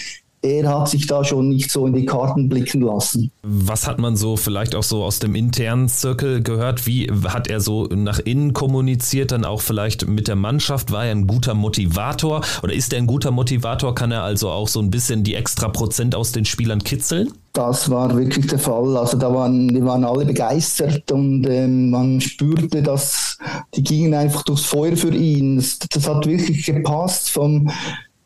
er 0.46 0.70
hat 0.70 0.90
sich 0.90 1.08
da 1.08 1.24
schon 1.24 1.50
nicht 1.50 1.72
so 1.72 1.88
in 1.88 1.94
die 1.94 2.06
Karten 2.06 2.50
blicken 2.50 2.82
lassen. 2.82 3.32
Was 3.44 3.88
hat 3.88 4.00
man 4.00 4.16
so 4.16 4.38
vielleicht 4.38 4.76
auch 4.76 4.84
so 4.84 5.04
aus 5.04 5.20
dem 5.20 5.36
internen 5.36 5.90
Zirkel 5.90 6.44
gehört? 6.44 6.86
Wie 6.86 7.12
hat 7.28 7.50
er 7.50 7.60
so 7.60 7.86
nach 7.86 8.20
innen 8.20 8.54
kommuniziert, 8.54 9.32
dann 9.32 9.46
auch 9.46 9.62
vielleicht 9.62 10.08
mit 10.08 10.28
der 10.28 10.36
Mannschaft? 10.36 10.92
War 10.92 11.06
er 11.06 11.12
ein 11.12 11.28
guter 11.28 11.54
Motivator 11.54 12.42
oder 12.64 12.74
ist 12.74 12.94
er 12.94 13.00
ein 13.00 13.08
guter 13.08 13.32
Motivator? 13.32 13.96
Kann 13.96 14.12
er 14.12 14.24
also 14.24 14.50
auch 14.50 14.68
so 14.68 14.80
ein 14.80 14.92
bisschen 14.92 15.24
die 15.24 15.36
extra 15.36 15.68
Prozent 15.70 16.16
aus 16.16 16.32
den 16.32 16.46
Spielern 16.46 16.84
kitzeln? 16.84 17.32
Das 17.54 17.90
war 17.90 18.14
wirklich 18.18 18.48
der 18.48 18.60
Fall. 18.60 18.98
Also 18.98 19.18
da 19.18 19.34
waren, 19.34 19.70
die 19.70 19.84
waren 19.84 20.04
alle 20.04 20.26
begeistert 20.26 21.10
und 21.12 21.48
ähm, 21.48 21.90
man 21.90 22.20
spürte, 22.20 22.84
dass 22.84 23.38
die 23.74 23.84
gingen 23.84 24.14
einfach 24.14 24.44
durchs 24.44 24.66
Feuer 24.66 24.98
für 24.98 25.16
ihn. 25.16 25.56
Das, 25.56 25.80
das 25.80 26.08
hat 26.08 26.26
wirklich 26.26 26.66
gepasst 26.66 27.30
vom 27.30 27.72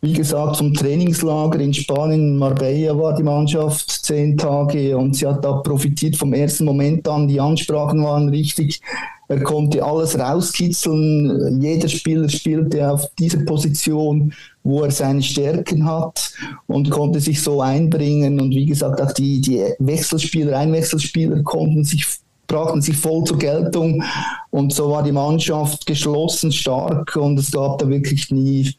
wie 0.01 0.13
gesagt, 0.13 0.57
vom 0.57 0.73
Trainingslager 0.73 1.59
in 1.59 1.73
Spanien, 1.73 2.21
in 2.21 2.37
Marbella 2.37 2.97
war 2.97 3.15
die 3.15 3.23
Mannschaft 3.23 3.89
zehn 3.89 4.37
Tage 4.37 4.97
und 4.97 5.15
sie 5.15 5.27
hat 5.27 5.43
da 5.43 5.53
profitiert 5.53 6.15
vom 6.15 6.33
ersten 6.33 6.63
Moment 6.63 7.05
an. 7.07 7.27
Die 7.27 7.39
Ansprachen 7.39 8.01
waren 8.03 8.29
richtig. 8.29 8.79
Er 9.27 9.43
konnte 9.43 9.83
alles 9.83 10.17
rauskitzeln. 10.17 11.61
Jeder 11.61 11.89
Spieler 11.89 12.29
spielte 12.29 12.89
auf 12.89 13.11
dieser 13.19 13.39
Position, 13.39 14.33
wo 14.63 14.83
er 14.83 14.91
seine 14.91 15.21
Stärken 15.21 15.85
hat 15.85 16.33
und 16.67 16.89
konnte 16.89 17.19
sich 17.19 17.41
so 17.41 17.61
einbringen. 17.61 18.39
Und 18.39 18.51
wie 18.51 18.65
gesagt, 18.65 19.01
auch 19.01 19.11
die, 19.11 19.41
die 19.41 19.65
Wechselspieler, 19.79 20.57
Einwechselspieler 20.57 21.43
konnten 21.43 21.83
sich 21.83 22.05
brachten 22.47 22.81
sich 22.81 22.97
voll 22.97 23.23
zur 23.25 23.37
Geltung 23.37 24.03
und 24.49 24.73
so 24.73 24.89
war 24.89 25.03
die 25.03 25.11
Mannschaft 25.11 25.85
geschlossen, 25.85 26.51
stark 26.51 27.15
und 27.15 27.37
es 27.37 27.51
gab 27.51 27.77
da 27.77 27.87
wirklich 27.87 28.31
nie 28.31 28.73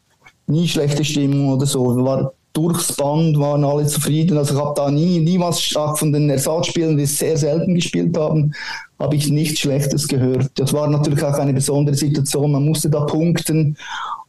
nie 0.50 0.68
schlechte 0.68 1.04
Stimmung 1.04 1.52
oder 1.52 1.66
so. 1.66 2.04
War 2.04 2.32
durchs 2.52 2.92
Band 2.96 3.38
waren 3.38 3.64
alle 3.64 3.86
zufrieden. 3.86 4.36
Also 4.36 4.54
ich 4.54 4.60
habe 4.60 4.74
da 4.74 4.90
nie, 4.90 5.38
was 5.38 5.62
stark 5.62 5.98
von 5.98 6.12
den 6.12 6.28
Ersatzspielern, 6.30 6.96
die 6.96 7.06
sehr 7.06 7.36
selten 7.36 7.74
gespielt 7.74 8.16
haben, 8.16 8.52
habe 8.98 9.16
ich 9.16 9.30
nichts 9.30 9.60
Schlechtes 9.60 10.08
gehört. 10.08 10.50
Das 10.56 10.72
war 10.72 10.88
natürlich 10.88 11.22
auch 11.22 11.38
eine 11.38 11.54
besondere 11.54 11.94
Situation. 11.94 12.52
Man 12.52 12.64
musste 12.64 12.90
da 12.90 13.00
punkten 13.04 13.76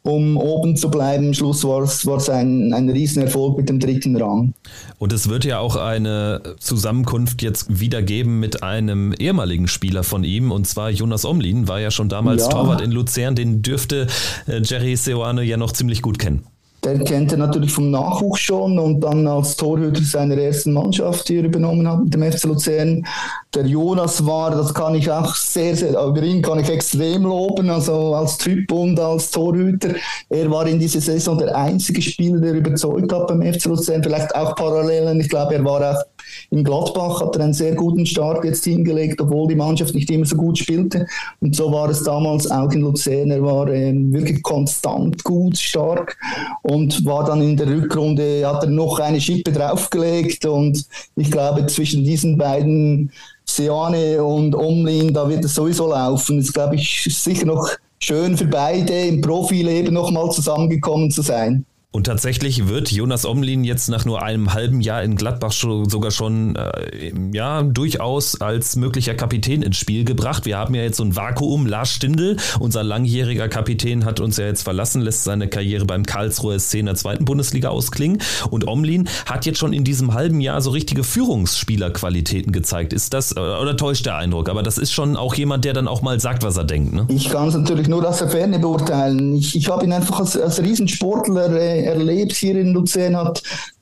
um 0.04 0.38
oben 0.38 0.76
zu 0.76 0.90
bleiben. 0.90 1.28
Am 1.28 1.34
Schluss 1.34 1.64
war 1.64 1.84
es, 1.84 2.30
ein, 2.30 2.74
ein 2.74 2.90
Riesenerfolg 2.90 3.58
mit 3.58 3.70
dem 3.70 3.80
dritten 3.80 4.16
Rang. 4.16 4.54
Und 4.98 5.14
es 5.14 5.30
wird 5.30 5.46
ja 5.46 5.60
auch 5.60 5.76
eine 5.76 6.42
Zusammenkunft 6.60 7.42
jetzt 7.42 7.80
wieder 7.80 8.02
geben 8.02 8.40
mit 8.40 8.64
einem 8.64 9.14
ehemaligen 9.14 9.68
Spieler 9.68 10.04
von 10.04 10.24
ihm, 10.24 10.52
und 10.52 10.68
zwar 10.68 10.90
Jonas 10.90 11.26
Omlin, 11.26 11.68
war 11.68 11.80
ja 11.80 11.92
schon 11.92 12.10
damals 12.10 12.44
ja. 12.44 12.50
Torwart 12.50 12.82
in 12.82 12.92
Luzern, 12.92 13.36
den 13.36 13.62
dürfte 13.62 14.08
äh, 14.48 14.62
Jerry 14.64 14.96
Seoane 14.96 15.44
ja 15.44 15.58
noch 15.58 15.72
ziemlich 15.72 16.02
gut 16.02 16.18
kennen. 16.18 16.46
Der 16.84 16.98
kennt 17.04 17.32
er 17.32 17.38
natürlich 17.38 17.72
vom 17.72 17.92
Nachwuchs 17.92 18.42
schon 18.42 18.80
und 18.80 19.02
dann 19.02 19.28
als 19.28 19.56
Torhüter 19.56 20.02
seiner 20.02 20.36
ersten 20.38 20.74
Mannschaft, 20.74 21.30
die 21.30 21.38
er 21.38 21.44
übernommen 21.44 21.88
hat 21.88 22.04
mit 22.04 22.14
dem 22.14 22.24
FC 22.24 22.46
Luzern. 22.46 23.06
Der 23.54 23.68
Jonas 23.68 24.26
war, 24.26 24.50
das 24.50 24.74
kann 24.74 24.96
ich 24.96 25.12
auch 25.12 25.36
sehr, 25.36 25.76
sehr, 25.76 25.92
über 25.92 26.24
ihn 26.24 26.42
kann 26.42 26.60
ich 26.60 26.70
extrem 26.70 27.24
loben, 27.24 27.70
also 27.70 28.16
als 28.16 28.38
Typ 28.40 28.72
und 28.72 29.00
als 29.00 29.30
Torhüter. 29.30 29.90
Er 30.30 30.50
war 30.50 30.66
in 30.66 30.80
dieser 30.80 31.02
Saison 31.02 31.38
der 31.38 31.56
einzige 31.56 32.02
Spieler, 32.02 32.40
der 32.40 32.54
überzeugt 32.54 33.14
hat 33.14 33.28
beim 33.28 33.42
FC 33.42 33.66
Luzern, 33.66 34.02
vielleicht 34.02 34.34
auch 34.36 34.56
Parallelen. 34.56 35.20
Ich 35.20 35.30
glaube, 35.30 35.54
er 35.54 35.64
war 35.64 35.82
auch 35.96 36.04
in 36.52 36.66
Gladbach 36.66 37.22
hat 37.22 37.38
er 37.38 37.46
einen 37.46 37.54
sehr 37.54 37.76
guten 37.76 38.06
Start 38.06 38.44
jetzt 38.44 38.66
hingelegt, 38.66 39.22
obwohl 39.22 39.48
die 39.48 39.56
Mannschaft 39.56 39.96
nicht 39.96 40.12
immer 40.12 40.26
so 40.26 40.36
gut 40.36 40.58
spielte. 40.58 41.08
Und 41.40 41.56
so 41.56 41.72
war 41.72 41.90
es 41.90 42.04
damals 42.04 42.52
auch 42.52 42.70
in 42.74 42.82
Luzern. 42.82 43.32
Er 43.32 43.42
war 43.42 43.70
ähm, 43.70 44.12
wirklich 44.12 44.44
konstant 44.44 45.24
gut, 45.24 45.58
stark 45.58 46.18
und 46.64 47.06
war 47.06 47.24
dann 47.24 47.42
in 47.42 47.56
der 47.56 47.68
Rückrunde, 47.68 48.46
hat 48.46 48.64
er 48.64 48.70
noch 48.70 49.00
eine 49.00 49.22
Schippe 49.22 49.54
draufgelegt. 49.54 50.46
Und 50.46 50.86
ich 51.16 51.32
glaube, 51.32 51.66
zwischen 51.68 52.04
diesen 52.04 52.38
beiden 52.38 53.14
Seane 53.46 54.22
und 54.22 54.54
Omlin, 54.54 55.14
da 55.14 55.30
wird 55.30 55.46
es 55.46 55.56
sowieso 55.56 55.88
laufen. 55.88 56.38
Das 56.38 56.52
glaube 56.52 56.76
ich 56.76 57.08
sicher 57.10 57.46
noch 57.46 57.70
schön 58.00 58.36
für 58.36 58.48
beide 58.48 58.94
im 58.94 59.22
Profileben 59.22 59.94
nochmal 59.94 60.30
zusammengekommen 60.32 61.12
zu 61.12 61.22
sein. 61.22 61.66
Und 61.94 62.06
tatsächlich 62.06 62.70
wird 62.70 62.90
Jonas 62.90 63.26
Omlin 63.26 63.66
jetzt 63.66 63.90
nach 63.90 64.06
nur 64.06 64.24
einem 64.24 64.54
halben 64.54 64.80
Jahr 64.80 65.04
in 65.04 65.18
Gladbach 65.18 65.52
sogar 65.52 66.12
schon 66.12 66.56
äh, 66.56 67.12
ja 67.34 67.64
durchaus 67.64 68.40
als 68.40 68.78
möglicher 68.78 69.14
Kapitän 69.14 69.62
ins 69.62 69.76
Spiel 69.76 70.06
gebracht. 70.06 70.46
Wir 70.46 70.58
haben 70.58 70.74
ja 70.74 70.84
jetzt 70.84 70.96
so 70.96 71.04
ein 71.04 71.18
Vakuum. 71.18 71.66
Lars 71.66 71.92
Stindl, 71.92 72.38
unser 72.62 72.82
langjähriger 72.84 73.50
Kapitän, 73.50 74.06
hat 74.06 74.22
uns 74.22 74.38
ja 74.38 74.46
jetzt 74.46 74.64
verlassen, 74.64 75.02
lässt 75.02 75.26
seine 75.26 75.50
Karriere 75.50 75.84
beim 75.84 76.06
Karlsruher 76.06 76.58
SC 76.58 76.76
in 76.76 76.86
der 76.86 76.96
zweiten 76.96 77.26
Bundesliga 77.26 77.68
ausklingen. 77.68 78.22
Und 78.50 78.66
Omlin 78.70 79.10
hat 79.26 79.46
jetzt 79.46 79.60
schon 79.60 79.74
in 79.74 79.84
diesem 79.84 80.14
halben 80.14 80.40
Jahr 80.40 80.62
so 80.62 80.70
richtige 80.70 81.04
Führungsspielerqualitäten 81.04 82.54
gezeigt. 82.54 82.94
Ist 82.94 83.14
das, 83.14 83.34
äh, 83.34 83.40
oder 83.42 83.76
täuscht 83.76 84.06
der 84.06 84.16
Eindruck? 84.16 84.48
Aber 84.48 84.64
das 84.64 84.78
ist 84.78 84.94
schon 84.94 85.18
auch 85.18 85.36
jemand, 85.36 85.66
der 85.66 85.74
dann 85.74 85.90
auch 85.90 86.02
mal 86.02 86.22
sagt, 86.22 86.44
was 86.44 86.56
er 86.56 86.64
denkt. 86.64 86.94
Ne? 86.94 87.06
Ich 87.10 87.30
kann 87.30 87.50
es 87.50 87.54
natürlich 87.54 87.90
nur 87.90 88.08
aus 88.08 88.20
der 88.20 88.30
Ferne 88.30 88.60
beurteilen. 88.60 89.36
Ich, 89.36 89.58
ich 89.58 89.68
habe 89.68 89.84
ihn 89.84 89.92
einfach 89.92 90.22
als, 90.22 90.40
als 90.40 90.62
Riesensportler 90.62 91.52
äh, 91.54 91.81
erlebt 91.84 92.34
hier 92.34 92.56
in 92.56 92.74
Luzern, 92.74 93.16
hat 93.16 93.42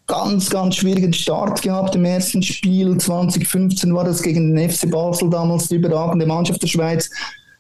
ganz, 0.09 0.49
ganz 0.49 0.75
schwierigen 0.75 1.13
Start 1.13 1.61
gehabt 1.61 1.95
im 1.95 2.03
ersten 2.03 2.41
Spiel. 2.41 2.97
2015 2.97 3.93
war 3.93 4.03
das 4.03 4.21
gegen 4.21 4.55
den 4.55 4.69
FC 4.69 4.89
Basel 4.89 5.29
damals 5.29 5.67
die 5.67 5.75
überragende 5.75 6.25
Mannschaft 6.25 6.61
der 6.61 6.67
Schweiz. 6.67 7.09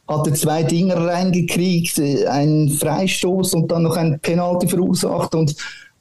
Hatte 0.07 0.33
zwei 0.33 0.63
Dinger 0.63 0.97
reingekriegt, 0.97 2.01
einen 2.27 2.69
Freistoß 2.69 3.53
und 3.53 3.71
dann 3.71 3.83
noch 3.83 3.95
ein 3.95 4.19
Penalty 4.19 4.67
verursacht 4.67 5.35
und 5.35 5.55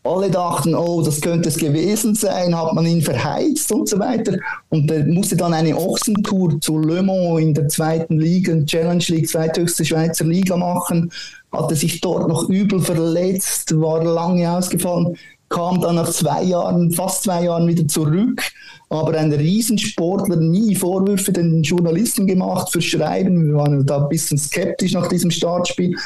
alle 0.04 0.30
dachten, 0.30 0.74
oh, 0.74 1.02
das 1.02 1.20
könnte 1.20 1.50
es 1.50 1.58
gewesen 1.58 2.14
sein, 2.14 2.56
hat 2.56 2.72
man 2.72 2.86
ihn 2.86 3.02
verheizt 3.02 3.70
und 3.70 3.86
so 3.86 3.98
weiter. 3.98 4.38
Und 4.70 4.90
er 4.90 5.04
musste 5.04 5.36
dann 5.36 5.52
eine 5.52 5.76
Ochsentour 5.76 6.58
zu 6.62 6.78
Le 6.78 7.02
Mans 7.02 7.42
in 7.42 7.52
der 7.52 7.68
zweiten 7.68 8.18
Liga, 8.18 8.58
Challenge 8.64 9.04
League, 9.08 9.28
zweithöchste 9.28 9.84
Schweizer 9.84 10.24
Liga 10.24 10.56
machen 10.56 11.10
hatte 11.52 11.74
sich 11.74 12.00
dort 12.00 12.28
noch 12.28 12.48
übel 12.48 12.80
verletzt, 12.80 13.78
war 13.80 14.04
lange 14.04 14.50
ausgefallen, 14.50 15.16
kam 15.48 15.80
dann 15.80 15.96
nach 15.96 16.10
zwei 16.10 16.42
Jahren, 16.42 16.90
fast 16.92 17.22
zwei 17.24 17.44
Jahren 17.44 17.66
wieder 17.66 17.86
zurück, 17.88 18.42
aber 18.90 19.16
ein 19.16 19.32
Riesensportler, 19.32 20.36
nie 20.36 20.74
Vorwürfe 20.74 21.32
den 21.32 21.62
Journalisten 21.62 22.26
gemacht 22.26 22.70
für 22.70 22.82
Schreiben. 22.82 23.48
Wir 23.48 23.54
waren 23.54 23.86
da 23.86 24.02
ein 24.02 24.08
bisschen 24.08 24.38
skeptisch 24.38 24.92
nach 24.92 25.08
diesem 25.08 25.30
Startspiel 25.30 25.96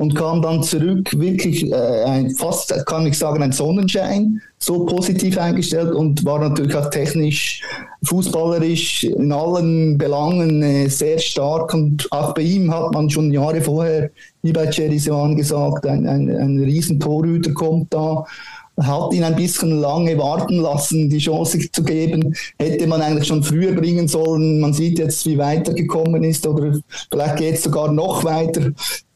und 0.00 0.14
kam 0.14 0.40
dann 0.40 0.62
zurück, 0.62 1.08
wirklich 1.18 1.70
äh, 1.70 2.04
ein, 2.04 2.30
fast, 2.30 2.74
kann 2.86 3.06
ich 3.06 3.18
sagen, 3.18 3.42
ein 3.42 3.52
Sonnenschein, 3.52 4.40
so 4.58 4.86
positiv 4.86 5.36
eingestellt 5.36 5.92
und 5.92 6.24
war 6.24 6.38
natürlich 6.38 6.74
auch 6.74 6.88
technisch, 6.88 7.62
fußballerisch 8.04 9.04
in 9.04 9.30
allen 9.30 9.98
Belangen 9.98 10.62
äh, 10.62 10.88
sehr 10.88 11.18
stark 11.18 11.74
und 11.74 12.10
auch 12.12 12.32
bei 12.32 12.42
ihm 12.42 12.72
hat 12.72 12.94
man 12.94 13.10
schon 13.10 13.30
Jahre 13.30 13.60
vorher, 13.60 14.10
wie 14.42 14.52
bei 14.52 14.70
Jerry 14.70 14.98
Sewan 14.98 15.36
gesagt, 15.36 15.86
ein, 15.86 16.06
ein, 16.06 16.34
ein 16.34 16.58
riesen 16.58 16.98
Torhüter 16.98 17.52
kommt 17.52 17.92
da 17.92 18.24
hat 18.82 19.12
ihn 19.12 19.24
ein 19.24 19.36
bisschen 19.36 19.78
lange 19.78 20.16
warten 20.16 20.56
lassen, 20.56 21.10
die 21.10 21.18
Chance 21.18 21.58
zu 21.70 21.82
geben. 21.82 22.34
Hätte 22.58 22.86
man 22.86 23.02
eigentlich 23.02 23.26
schon 23.26 23.42
früher 23.42 23.72
bringen 23.72 24.08
sollen. 24.08 24.58
Man 24.58 24.72
sieht 24.72 24.98
jetzt, 24.98 25.26
wie 25.26 25.36
weit 25.36 25.68
er 25.68 25.74
gekommen 25.74 26.24
ist 26.24 26.46
oder 26.46 26.78
vielleicht 27.10 27.36
geht 27.36 27.54
es 27.56 27.64
sogar 27.64 27.92
noch 27.92 28.24
weiter. 28.24 28.70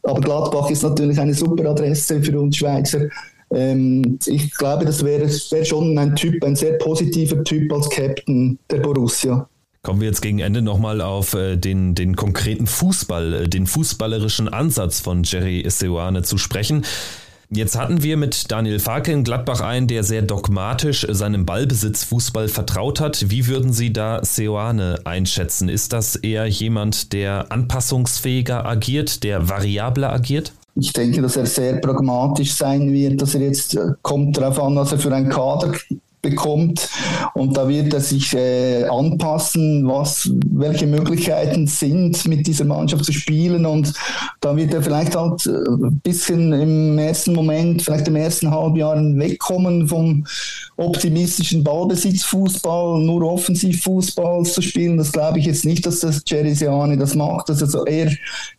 Aber 0.05 0.21
Gladbach 0.21 0.71
ist 0.71 0.83
natürlich 0.83 1.19
eine 1.19 1.35
super 1.35 1.71
Adresse 1.71 2.23
für 2.23 2.39
uns 2.39 2.57
Schweizer. 2.57 3.09
Ähm, 3.51 4.19
ich 4.27 4.53
glaube, 4.55 4.85
das 4.85 5.05
wäre 5.05 5.29
wär 5.29 5.65
schon 5.65 5.97
ein 5.99 6.15
Typ, 6.17 6.45
ein 6.45 6.57
sehr 6.57 6.75
positiver 6.75 7.43
Typ 7.45 7.73
als 7.73 7.89
Captain 7.89 8.59
der 8.71 8.79
Borussia. 8.79 9.49
Kommen 9.83 10.01
wir 10.01 10.09
jetzt 10.09 10.23
gegen 10.23 10.39
Ende 10.39 10.63
nochmal 10.63 11.03
auf 11.03 11.35
äh, 11.35 11.57
den, 11.57 11.95
den 11.95 12.17
konkreten 12.17 12.67
Fußball, 12.67 13.35
äh, 13.35 13.49
den 13.49 13.67
fußballerischen 13.67 14.49
Ansatz 14.49 15.01
von 15.01 15.25
Jerry 15.25 15.63
Seoane 15.69 16.23
zu 16.23 16.39
sprechen. 16.39 16.85
Jetzt 17.57 17.79
hatten 17.79 18.03
wir 18.03 18.17
mit 18.17 18.51
Daniel 18.51 18.81
Farke 18.81 19.13
in 19.13 19.23
Gladbach 19.23 19.61
einen, 19.61 19.87
der 19.87 20.03
sehr 20.03 20.23
dogmatisch 20.23 21.07
seinem 21.09 21.47
Ballbesitz 21.47 22.03
Fußball 22.03 22.49
vertraut 22.49 22.99
hat. 22.99 23.31
Wie 23.31 23.47
würden 23.47 23.73
Sie 23.73 23.93
da 23.93 24.19
Seoane 24.25 24.99
einschätzen? 25.05 25.69
Ist 25.69 25.93
das 25.93 26.17
eher 26.17 26.47
jemand, 26.47 27.13
der 27.13 27.53
anpassungsfähiger 27.53 28.67
agiert, 28.67 29.23
der 29.23 29.49
variabler 29.49 30.13
agiert? 30.13 30.53
Ich 30.75 30.93
denke, 30.93 31.23
dass 31.23 31.37
er 31.37 31.47
sehr 31.47 31.77
pragmatisch 31.77 32.55
sein 32.55 32.93
wird, 32.93 33.23
dass 33.23 33.37
er 33.37 33.43
jetzt 33.43 33.77
äh, 33.77 33.93
kommt 34.03 34.37
darauf 34.37 34.61
an, 34.61 34.75
was 34.75 34.91
er 34.91 34.99
für 34.99 35.15
einen 35.15 35.29
Kader 35.29 35.75
bekommt. 36.25 36.89
Und 37.35 37.57
da 37.57 37.69
wird 37.69 37.95
er 37.95 38.01
sich 38.01 38.35
äh, 38.35 38.85
anpassen, 38.85 39.87
was, 39.87 40.31
welche 40.51 40.89
Möglichkeiten 40.89 41.69
sind, 41.69 42.27
mit 42.27 42.47
dieser 42.47 42.65
Mannschaft 42.65 43.05
zu 43.05 43.13
spielen. 43.13 43.65
Und 43.65 43.93
da 44.41 44.57
wird 44.57 44.75
er 44.75 44.83
vielleicht 44.83 45.15
halt 45.15 45.47
äh, 45.47 45.51
ein 45.51 46.01
bisschen 46.03 46.53
im 46.53 46.99
ersten 46.99 47.35
Moment, 47.35 47.83
vielleicht 47.83 48.09
im 48.09 48.17
ersten 48.17 48.51
Halbjahr 48.51 48.97
wegkommen 48.97 49.87
vom 49.87 50.25
optimistischen 50.77 51.63
Ballbesitzfußball, 51.63 53.01
nur 53.01 53.23
Offensivfußball 53.23 54.45
zu 54.45 54.63
spielen. 54.63 54.99
Das 54.99 55.13
glaube 55.13 55.39
ich 55.39 55.47
jetzt 55.47 55.65
nicht, 55.65 55.87
dass 55.87 56.01
das 56.01 56.23
Jerry 56.27 56.55
Seani 56.55 56.97
das 56.97 57.15
macht, 57.15 57.49
dass 57.49 57.61
er 57.61 57.69
so 57.69 57.85
eher 57.85 58.11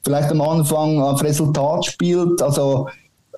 vielleicht 0.04 0.32
am 0.32 0.42
Anfang 0.42 1.00
auf 1.00 1.22
Resultat 1.24 1.86
spielt, 1.86 2.42
also 2.42 2.88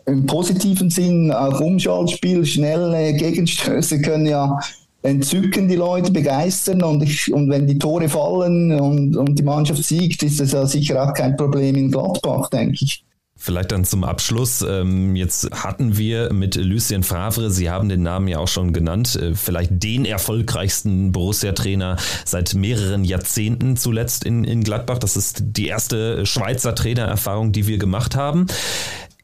im 0.08 0.26
positiven 0.26 0.89
Sinn 0.89 1.32
auch 1.32 1.60
Umschaltspiel, 1.60 2.45
schnelle 2.45 3.14
Gegenstöße 3.14 4.01
können 4.01 4.26
ja 4.26 4.60
entzücken 5.03 5.68
die 5.68 5.76
Leute, 5.76 6.12
begeistern 6.12 6.82
und, 6.84 7.03
ich, 7.03 7.32
und 7.32 7.49
wenn 7.49 7.68
die 7.68 7.78
Tore 7.78 8.10
fallen 8.10 8.78
und, 8.80 9.16
und 9.16 9.38
die 9.38 9.43
Mannschaft 9.43 9.84
siegt, 9.84 10.24
ist 10.24 10.39
das 10.39 10.53
ja 10.53 10.66
sicher 10.66 11.03
auch 11.03 11.14
kein 11.14 11.38
Problem 11.38 11.76
in 11.76 11.91
Gladbach, 11.91 12.49
denke 12.49 12.78
ich. 12.82 13.03
Vielleicht 13.39 13.72
dann 13.72 13.86
zum 13.86 14.03
Abschluss. 14.03 14.66
Ähm, 14.68 15.16
jetzt 15.16 15.51
hatten 15.51 15.95
wir 15.95 16.34
mit 16.34 16.55
Lucien 16.55 17.03
Favre, 17.03 17.51
Sie 17.51 17.70
haben 17.70 17.88
den 17.88 18.01
Namen 18.01 18.28
ja 18.28 18.39
auch 18.39 18.47
schon 18.47 18.74
genannt, 18.74 19.16
äh, 19.16 19.36
vielleicht 19.36 19.72
den 19.72 20.05
erfolgreichsten 20.05 21.12
Borussia-Trainer 21.12 21.97
seit 22.26 22.55
mehreren 22.55 23.03
Jahrzehnten 23.03 23.78
zuletzt 23.78 24.24
in, 24.24 24.43
in 24.43 24.64
Gladbach. 24.64 24.97
Das 24.97 25.16
ist 25.16 25.43
die 25.45 25.68
erste 25.68 26.26
Schweizer 26.26 26.74
Trainererfahrung, 26.74 27.51
die 27.51 27.68
wir 27.68 27.78
gemacht 27.78 28.16
haben. 28.16 28.47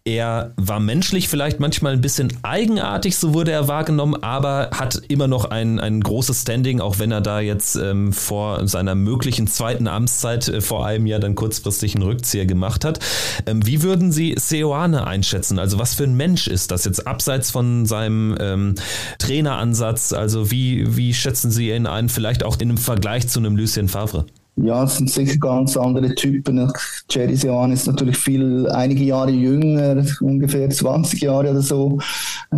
Er 0.06 0.54
war 0.58 0.82
menschlich 0.82 1.30
vielleicht 1.30 1.62
manchmal 1.62 1.93
ein 1.93 2.01
bisschen 2.01 2.28
eigenartig, 2.41 3.16
so 3.16 3.34
wurde 3.34 3.51
er 3.51 3.70
wahrgenommen, 3.70 4.22
aber 4.22 4.72
hat 4.74 5.01
immer 5.08 5.30
noch 5.30 5.45
ein, 5.45 5.80
ein 5.80 6.01
großes 6.01 6.41
Standing, 6.41 6.82
auch 6.82 6.99
wenn 6.99 7.14
er 7.14 7.22
da 7.22 7.39
jetzt 7.39 7.78
ähm, 7.78 8.12
vor 8.12 8.68
seiner 8.68 8.95
möglichen 8.95 9.47
zweiten 9.47 9.88
Amtszeit 9.88 10.49
äh, 10.49 10.60
vor 10.60 10.86
einem 10.86 11.06
Jahr 11.06 11.22
dann 11.22 11.36
kurzfristig 11.36 11.95
einen 11.95 12.04
Rückzieher 12.04 12.45
gemacht 12.45 12.84
hat. 12.84 12.99
Ähm, 13.45 13.66
wie 13.66 13.82
würden 13.82 14.12
Sie 14.12 14.36
Seoane 14.38 15.08
einschätzen? 15.08 15.58
Also 15.58 15.80
was 15.80 15.95
für 15.95 16.04
ein 16.04 16.16
Mensch 16.16 16.47
ist 16.47 16.72
das 16.72 16.84
jetzt 16.84 17.08
abseits 17.08 17.51
von 17.51 17.86
seinem 17.86 18.36
ähm, 18.41 18.76
Traineransatz? 19.20 20.12
Also 20.12 20.51
wie, 20.51 20.97
wie 20.97 21.14
schätzen 21.14 21.49
Sie 21.49 21.70
ihn 21.70 21.88
ein, 21.88 22.10
vielleicht 22.10 22.43
auch 22.43 22.60
in 22.60 22.72
einem 22.72 22.78
Vergleich 22.78 23.30
zu 23.30 23.39
einem 23.39 23.56
Lucien 23.56 23.88
Favre? 23.88 24.26
Ja, 24.56 24.84
es 24.84 24.97
sind 24.97 25.10
sicher 25.10 25.38
ganz 25.39 25.76
andere 25.76 26.14
Typen. 26.14 26.72
Jerry 27.10 27.36
Sean 27.36 27.72
ist 27.72 27.88
natürlich 27.88 28.18
viel, 28.18 28.70
einige 28.70 29.04
Jahre 29.04 29.32
jünger, 29.32 30.06
ungefähr 30.22 30.70
20 30.70 31.22
Jahre 31.22 31.49
oder 31.51 31.62
so. 31.62 31.97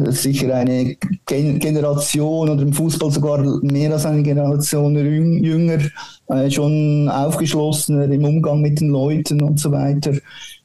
Sicher 0.09 0.53
eine 0.53 0.97
Generation 1.25 2.49
oder 2.49 2.61
im 2.61 2.73
Fußball 2.73 3.11
sogar 3.11 3.41
mehr 3.61 3.93
als 3.93 4.05
eine 4.05 4.23
Generation 4.23 4.95
jünger, 4.95 5.79
äh, 6.27 6.51
schon 6.51 7.07
aufgeschlossener 7.07 8.11
im 8.11 8.25
Umgang 8.25 8.59
mit 8.61 8.81
den 8.81 8.89
Leuten 8.89 9.41
und 9.41 9.61
so 9.61 9.71
weiter. 9.71 10.11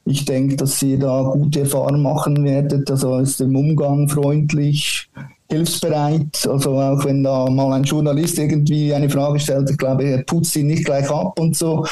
Ich 0.03 0.25
denke, 0.25 0.57
dass 0.57 0.79
sie 0.79 0.99
da 0.99 1.21
gute 1.23 1.61
Erfahrungen 1.61 2.01
machen 2.01 2.43
werden. 2.43 2.83
Also 2.89 3.19
ist 3.19 3.39
im 3.39 3.55
Umgang 3.55 4.09
freundlich, 4.09 5.09
hilfsbereit. 5.51 6.47
Also 6.49 6.79
auch 6.79 7.03
wenn 7.05 7.23
da 7.23 7.49
mal 7.49 7.73
ein 7.73 7.83
Journalist 7.83 8.39
irgendwie 8.39 8.93
eine 8.93 9.09
Frage 9.09 9.39
stellt, 9.39 9.69
ich 9.69 9.77
glaube, 9.77 10.03
er 10.03 10.23
putzt 10.23 10.55
ihn 10.55 10.67
nicht 10.67 10.85
gleich 10.85 11.09
ab 11.09 11.39
und 11.39 11.55
so. 11.55 11.85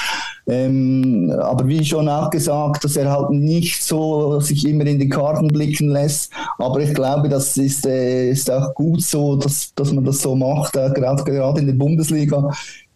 Ähm, 0.47 1.32
aber 1.39 1.68
wie 1.68 1.84
schon 1.86 2.10
auch 2.10 2.30
gesagt, 2.30 2.84
dass 2.84 2.95
er 2.95 3.12
halt 3.12 3.30
nicht 3.32 3.84
so 3.84 4.39
sich 4.39 4.68
immer 4.68 4.86
in 4.86 4.99
die 4.99 5.10
Karten 5.10 5.47
blicken 5.47 5.89
lässt. 5.89 6.32
Aber 6.57 6.80
ich 6.80 6.93
glaube, 6.93 7.30
das 7.30 7.57
ist, 7.57 7.86
äh, 7.86 8.30
ist 8.32 8.49
auch 8.49 8.74
gut 8.74 9.01
so, 9.01 9.36
dass, 9.36 9.74
dass 9.76 9.91
man 9.91 10.05
das 10.05 10.22
so 10.22 10.36
macht, 10.36 10.76
äh, 10.76 10.89
gerade, 10.89 11.24
gerade 11.24 11.60
in 11.60 11.68
der 11.68 11.74
Bundesliga. 11.74 12.51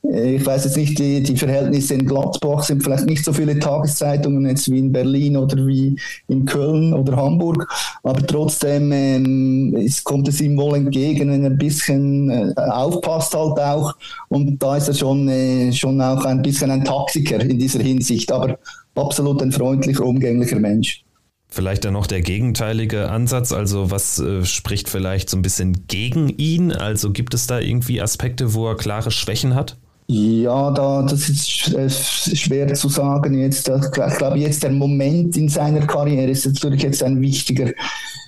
Äh, 0.09 0.35
ich 0.35 0.45
weiß 0.45 0.65
jetzt 0.65 0.77
nicht, 0.77 0.99
die, 0.99 1.21
die 1.21 1.37
Verhältnisse 1.37 1.95
in 1.95 2.05
Gladbach 2.05 2.63
sind 2.63 2.83
vielleicht 2.83 3.05
nicht 3.05 3.23
so 3.23 3.33
viele 3.33 3.57
Tageszeitungen 3.59 4.45
jetzt 4.47 4.69
wie 4.69 4.79
in 4.79 4.91
Berlin 4.91 5.37
oder 5.37 5.65
wie 5.67 5.99
in 6.27 6.45
Köln 6.45 6.93
oder 6.93 7.15
Hamburg, 7.15 7.67
aber 8.03 8.25
trotzdem 8.25 8.91
ähm, 8.91 9.75
es 9.75 10.03
kommt 10.03 10.27
es 10.27 10.41
ihm 10.41 10.57
wohl 10.57 10.75
entgegen, 10.75 11.31
wenn 11.31 11.43
er 11.43 11.51
ein 11.51 11.57
bisschen 11.57 12.29
äh, 12.29 12.53
aufpasst 12.55 13.33
halt 13.33 13.59
auch 13.59 13.93
und 14.29 14.61
da 14.61 14.77
ist 14.77 14.87
er 14.87 14.93
schon, 14.93 15.27
äh, 15.27 15.71
schon 15.71 16.01
auch 16.01 16.25
ein 16.25 16.41
bisschen 16.41 16.71
ein 16.71 16.83
Taktiker 16.83 17.39
in 17.39 17.59
dieser 17.59 17.81
Hinsicht, 17.81 18.31
aber 18.31 18.59
absolut 18.95 19.41
ein 19.41 19.51
freundlicher, 19.51 20.05
umgänglicher 20.05 20.59
Mensch. 20.59 21.03
Vielleicht 21.47 21.85
dann 21.85 21.93
noch 21.93 22.07
der 22.07 22.21
gegenteilige 22.21 23.11
Ansatz, 23.11 23.51
also 23.51 23.91
was 23.91 24.17
äh, 24.17 24.43
spricht 24.43 24.89
vielleicht 24.89 25.29
so 25.29 25.37
ein 25.37 25.43
bisschen 25.43 25.85
gegen 25.85 26.29
ihn? 26.29 26.71
Also 26.71 27.11
gibt 27.11 27.35
es 27.35 27.45
da 27.45 27.59
irgendwie 27.59 28.01
Aspekte, 28.01 28.55
wo 28.55 28.67
er 28.67 28.75
klare 28.75 29.11
Schwächen 29.11 29.53
hat? 29.53 29.77
Ja, 30.07 30.71
da, 30.71 31.01
das 31.03 31.29
ist 31.29 31.73
äh, 31.73 31.89
schwer 31.89 32.73
zu 32.73 32.89
sagen 32.89 33.39
jetzt. 33.39 33.69
Ich 33.69 33.91
glaube, 33.91 34.37
jetzt 34.37 34.63
der 34.63 34.71
Moment 34.71 35.37
in 35.37 35.47
seiner 35.47 35.85
Karriere 35.87 36.29
ist 36.29 36.45
natürlich 36.45 36.83
jetzt 36.83 37.03
ein 37.03 37.21
wichtiger. 37.21 37.71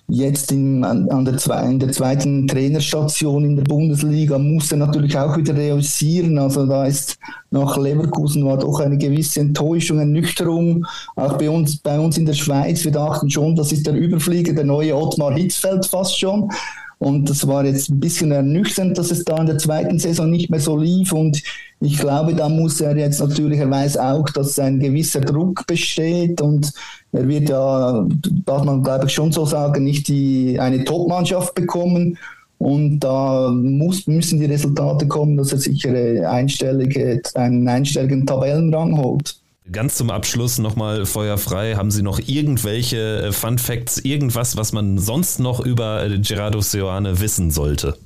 Jetzt 0.07 0.51
in, 0.51 0.83
an 0.83 1.25
der, 1.25 1.63
in 1.63 1.79
der 1.79 1.91
zweiten 1.91 2.47
Trainerstation 2.47 3.43
in 3.43 3.55
der 3.55 3.63
Bundesliga 3.63 4.37
muss 4.37 4.71
er 4.71 4.77
natürlich 4.77 5.17
auch 5.17 5.35
wieder 5.35 5.55
realisieren. 5.55 6.37
Also 6.37 6.67
da 6.67 6.85
ist 6.85 7.17
nach 7.49 7.75
Leverkusen 7.75 8.45
war 8.45 8.57
doch 8.57 8.79
eine 8.79 8.99
gewisse 8.99 9.39
Enttäuschung, 9.39 9.99
Ernüchterung. 9.99 10.85
Auch 11.15 11.37
bei 11.37 11.49
uns, 11.49 11.77
bei 11.77 11.99
uns 11.99 12.17
in 12.17 12.25
der 12.27 12.33
Schweiz, 12.33 12.85
wir 12.85 12.91
dachten 12.91 13.29
schon, 13.31 13.55
das 13.55 13.71
ist 13.71 13.87
der 13.87 13.95
Überflieger, 13.95 14.53
der 14.53 14.65
neue 14.65 14.95
Ottmar 14.95 15.33
Hitzfeld 15.33 15.85
fast 15.87 16.19
schon. 16.19 16.51
Und 16.97 17.29
das 17.29 17.45
war 17.47 17.65
jetzt 17.65 17.89
ein 17.89 17.99
bisschen 17.99 18.31
ernüchternd, 18.31 18.97
dass 18.97 19.11
es 19.11 19.23
da 19.25 19.37
in 19.37 19.47
der 19.47 19.57
zweiten 19.57 19.99
Saison 19.99 20.29
nicht 20.29 20.49
mehr 20.49 20.59
so 20.59 20.77
lief. 20.77 21.11
Und 21.11 21.41
ich 21.81 21.97
glaube, 21.97 22.33
da 22.33 22.47
muss 22.47 22.79
er 22.81 22.95
jetzt 22.95 23.19
natürlicherweise 23.19 24.03
auch, 24.03 24.29
dass 24.29 24.57
ein 24.59 24.79
gewisser 24.79 25.21
Druck 25.21 25.65
besteht. 25.67 26.41
Und 26.41 26.71
er 27.11 27.27
wird 27.27 27.49
ja, 27.49 28.05
darf 28.45 28.63
man 28.63 28.83
glaube 28.83 29.05
ich 29.05 29.13
schon 29.13 29.31
so 29.31 29.45
sagen, 29.45 29.83
nicht 29.83 30.07
die, 30.07 30.59
eine 30.59 30.83
Top-Mannschaft 30.83 31.53
bekommen. 31.55 32.17
Und 32.57 33.01
da 33.01 33.51
muss, 33.51 34.07
müssen 34.07 34.39
die 34.39 34.45
Resultate 34.45 35.07
kommen, 35.07 35.35
dass 35.35 35.51
er 35.51 35.57
sicher 35.57 36.29
einstellige, 36.29 37.21
einen 37.35 37.67
einstelligen 37.67 38.25
Tabellenrang 38.25 38.97
holt. 38.97 39.35
Ganz 39.71 39.95
zum 39.95 40.11
Abschluss 40.11 40.59
nochmal 40.59 41.07
feuerfrei. 41.07 41.75
Haben 41.75 41.89
Sie 41.89 42.03
noch 42.03 42.19
irgendwelche 42.19 43.23
äh, 43.23 43.31
Fun 43.31 43.57
Facts, 43.57 43.97
irgendwas, 43.97 44.57
was 44.57 44.73
man 44.73 44.99
sonst 44.99 45.39
noch 45.39 45.59
über 45.59 46.05
äh, 46.05 46.19
Gerardo 46.19 46.61
Seoane 46.61 47.19
wissen 47.19 47.49
sollte? 47.49 47.97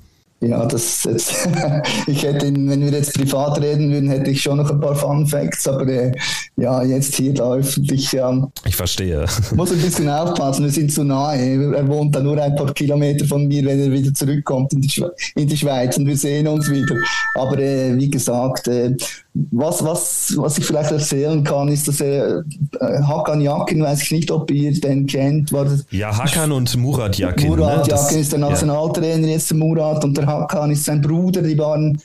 Ja, 0.41 0.65
das 0.65 1.03
jetzt, 1.03 1.49
ich 2.07 2.23
hätte, 2.23 2.45
wenn 2.45 2.79
wir 2.79 2.91
jetzt 2.91 3.13
privat 3.13 3.59
reden 3.59 3.91
würden, 3.91 4.09
hätte 4.09 4.31
ich 4.31 4.41
schon 4.41 4.55
noch 4.55 4.71
ein 4.71 4.79
paar 4.79 4.95
Fun 4.95 5.27
Facts, 5.27 5.67
aber 5.67 5.85
äh, 5.87 6.13
ja, 6.55 6.81
jetzt 6.81 7.15
hier 7.15 7.33
da 7.33 7.55
öffentlich. 7.55 8.09
Ja, 8.13 8.49
ich 8.65 8.75
verstehe. 8.75 9.25
Muss 9.53 9.73
ein 9.73 9.81
bisschen 9.81 10.07
aufpassen, 10.07 10.63
wir 10.63 10.71
sind 10.71 10.93
zu 10.93 11.03
nahe. 11.03 11.75
Er 11.75 11.87
wohnt 11.89 12.15
da 12.15 12.21
nur 12.21 12.41
ein 12.41 12.55
paar 12.55 12.73
Kilometer 12.73 13.25
von 13.25 13.49
mir, 13.49 13.65
wenn 13.65 13.81
er 13.81 13.91
wieder 13.91 14.13
zurückkommt 14.13 14.71
in 14.71 14.81
die, 14.81 14.89
Schweiz, 14.89 15.11
in 15.35 15.47
die 15.49 15.57
Schweiz 15.57 15.97
und 15.97 16.07
wir 16.07 16.15
sehen 16.15 16.47
uns 16.47 16.71
wieder. 16.71 16.95
Aber 17.35 17.59
äh, 17.59 17.97
wie 17.97 18.09
gesagt, 18.09 18.69
äh, 18.69 18.95
was, 19.33 19.83
was, 19.83 20.33
was 20.37 20.57
ich 20.57 20.65
vielleicht 20.65 20.91
erzählen 20.91 21.43
kann, 21.43 21.67
ist, 21.67 21.87
dass 21.87 22.01
er 22.01 22.43
äh, 22.79 23.01
Hakan 23.03 23.41
Yakin, 23.41 23.83
weiß 23.83 24.03
ich 24.03 24.11
nicht, 24.11 24.31
ob 24.31 24.49
ihr 24.51 24.73
den 24.79 25.05
kennt. 25.05 25.53
War 25.53 25.67
ja, 25.91 26.15
Hakan 26.17 26.51
und 26.51 26.75
Murat 26.77 27.17
Yakin. 27.17 27.49
Murat 27.49 27.87
ne? 27.87 27.93
Yakin 27.93 28.19
ist 28.19 28.31
der 28.31 28.39
Nationaltrainer, 28.39 29.27
ja. 29.27 29.33
jetzt 29.33 29.51
der 29.51 29.57
Murat 29.57 30.03
und 30.03 30.17
der 30.17 30.25
Hakan 30.25 30.71
ist 30.71 30.85
sein 30.85 31.01
Bruder, 31.01 31.41
die 31.41 31.57
waren 31.57 32.01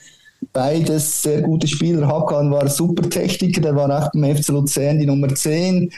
beides 0.53 1.23
sehr 1.23 1.41
gute 1.41 1.67
Spieler. 1.67 2.07
Hakan 2.07 2.51
war 2.51 2.69
super 2.69 3.09
Techniker, 3.09 3.61
der 3.61 3.75
war 3.75 3.89
auch 3.89 4.11
beim 4.11 4.35
FC 4.35 4.49
Luzern 4.49 4.99
die 4.99 5.07
Nummer 5.07 5.33
10 5.33 5.91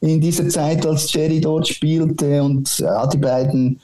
in 0.00 0.20
dieser 0.20 0.48
Zeit, 0.48 0.84
als 0.84 1.12
Jerry 1.12 1.40
dort 1.40 1.68
spielte 1.68 2.42
und 2.42 2.78
ja, 2.78 3.06
die 3.06 3.18
beiden 3.18 3.80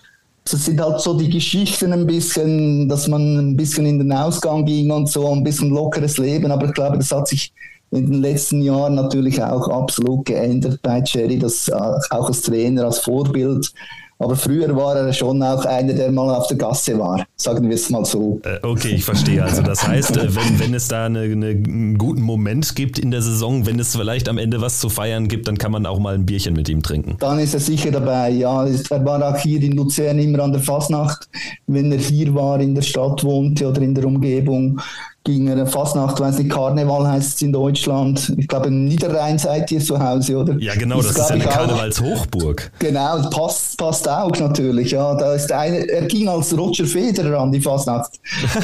das 0.53 0.65
sind 0.65 0.81
halt 0.81 1.01
so 1.01 1.15
die 1.15 1.31
Geschichten 1.31 1.93
ein 1.93 2.07
bisschen, 2.07 2.89
dass 2.89 3.09
man 3.09 3.37
ein 3.37 3.57
bisschen 3.57 3.87
in 3.87 3.99
den 3.99 4.13
Ausgang 4.13 4.65
ging 4.65 4.91
und 4.91 5.09
so, 5.09 5.31
ein 5.33 5.45
bisschen 5.45 5.71
lockeres 5.71 6.19
Leben. 6.19 6.51
Aber 6.51 6.67
ich 6.67 6.75
glaube, 6.75 6.99
das 6.99 7.13
hat 7.13 7.29
sich 7.29 7.53
in 7.91 8.11
den 8.11 8.21
letzten 8.21 8.63
Jahren 8.63 8.95
natürlich 8.95 9.43
auch 9.43 9.69
absolut 9.69 10.27
geändert 10.27 10.81
bei 10.83 11.03
Jerry, 11.05 11.39
das 11.39 11.69
äh, 11.69 11.75
auch 11.75 12.29
als 12.29 12.43
Trainer, 12.43 12.85
als 12.85 12.99
Vorbild 12.99 13.73
aber 14.19 14.35
früher 14.35 14.75
war 14.75 14.97
er 14.97 15.13
schon 15.13 15.43
auch 15.43 15.65
einer, 15.65 15.93
der 15.93 16.11
mal 16.11 16.35
auf 16.35 16.49
der 16.49 16.57
Gasse 16.57 16.99
war, 16.99 17.25
sagen 17.37 17.69
wir 17.69 17.75
es 17.75 17.89
mal 17.89 18.05
so. 18.05 18.41
Äh, 18.45 18.59
okay, 18.67 18.95
ich 18.97 19.05
verstehe. 19.05 19.43
Also 19.43 19.63
das 19.63 19.87
heißt, 19.87 20.17
äh, 20.17 20.35
wenn, 20.35 20.59
wenn 20.59 20.75
es 20.75 20.89
da 20.89 21.07
eine, 21.07 21.21
eine, 21.21 21.51
einen 21.51 21.99
guten 21.99 22.23
Moment 22.23 22.75
gibt 22.75 22.99
in 22.99 23.11
der 23.11 23.23
Saison, 23.23 23.67
wenn 23.67 23.79
es 23.79 23.95
vielleicht 23.95 24.29
am 24.29 24.39
Ende 24.39 24.61
was 24.61 24.81
zu 24.81 24.89
feiern 24.89 25.29
gibt, 25.29 25.47
dann 25.47 25.57
kann 25.57 25.71
man 25.71 25.87
auch 25.87 26.01
mal 26.01 26.15
ein 26.15 26.27
Bierchen 26.27 26.55
mit 26.55 26.69
ihm 26.69 26.83
trinken. 26.83 27.17
Dann 27.21 27.39
ist 27.39 27.55
er 27.55 27.61
sicher 27.61 27.91
dabei, 27.91 28.31
ja. 28.31 28.67
Er 28.67 29.05
war 29.05 29.23
auch 29.23 29.39
hier 29.39 29.63
in 29.63 29.73
Luzern 29.73 30.19
immer 30.19 30.41
an 30.41 30.53
der 30.53 30.63
Fasnacht, 30.63 31.29
wenn 31.67 31.93
er 31.93 31.99
hier 31.99 32.35
war, 32.35 32.61
in 32.61 32.75
der 32.75 32.83
Stadt 32.83 33.23
wohnte 33.23 33.69
oder 33.69 33.83
in 33.83 33.95
der 33.95 34.05
Umgebung 34.05 34.81
ging 35.29 35.51
eine 35.51 35.67
Fastnacht, 35.67 36.19
weiß 36.19 36.39
nicht, 36.39 36.51
Karneval 36.51 37.07
heißt 37.07 37.37
es 37.37 37.43
in 37.43 37.53
Deutschland. 37.53 38.33
Ich 38.39 38.49
glaube, 38.49 38.69
in 38.69 38.87
Niederrhein 38.87 39.39
seid 39.39 39.71
ihr 39.71 39.81
zu 39.81 39.99
Hause, 40.03 40.39
oder? 40.39 40.57
Ja, 40.59 40.75
genau, 40.75 41.03
das, 41.03 41.09
das 41.09 41.19
ist 41.19 41.29
ja 41.29 41.35
eine 41.35 41.45
Karnevalshochburg. 41.45 42.71
Genau, 42.79 43.29
passt, 43.29 43.77
passt 43.77 44.09
auch 44.09 44.35
natürlich. 44.39 44.93
Ja, 44.93 45.15
da 45.17 45.35
ist 45.35 45.53
eine, 45.53 45.87
er 45.87 46.07
ging 46.07 46.29
als 46.29 46.57
Roger 46.57 46.87
Federer 46.87 47.41
an 47.41 47.53
die 47.53 47.61
Fastnacht. 47.61 48.13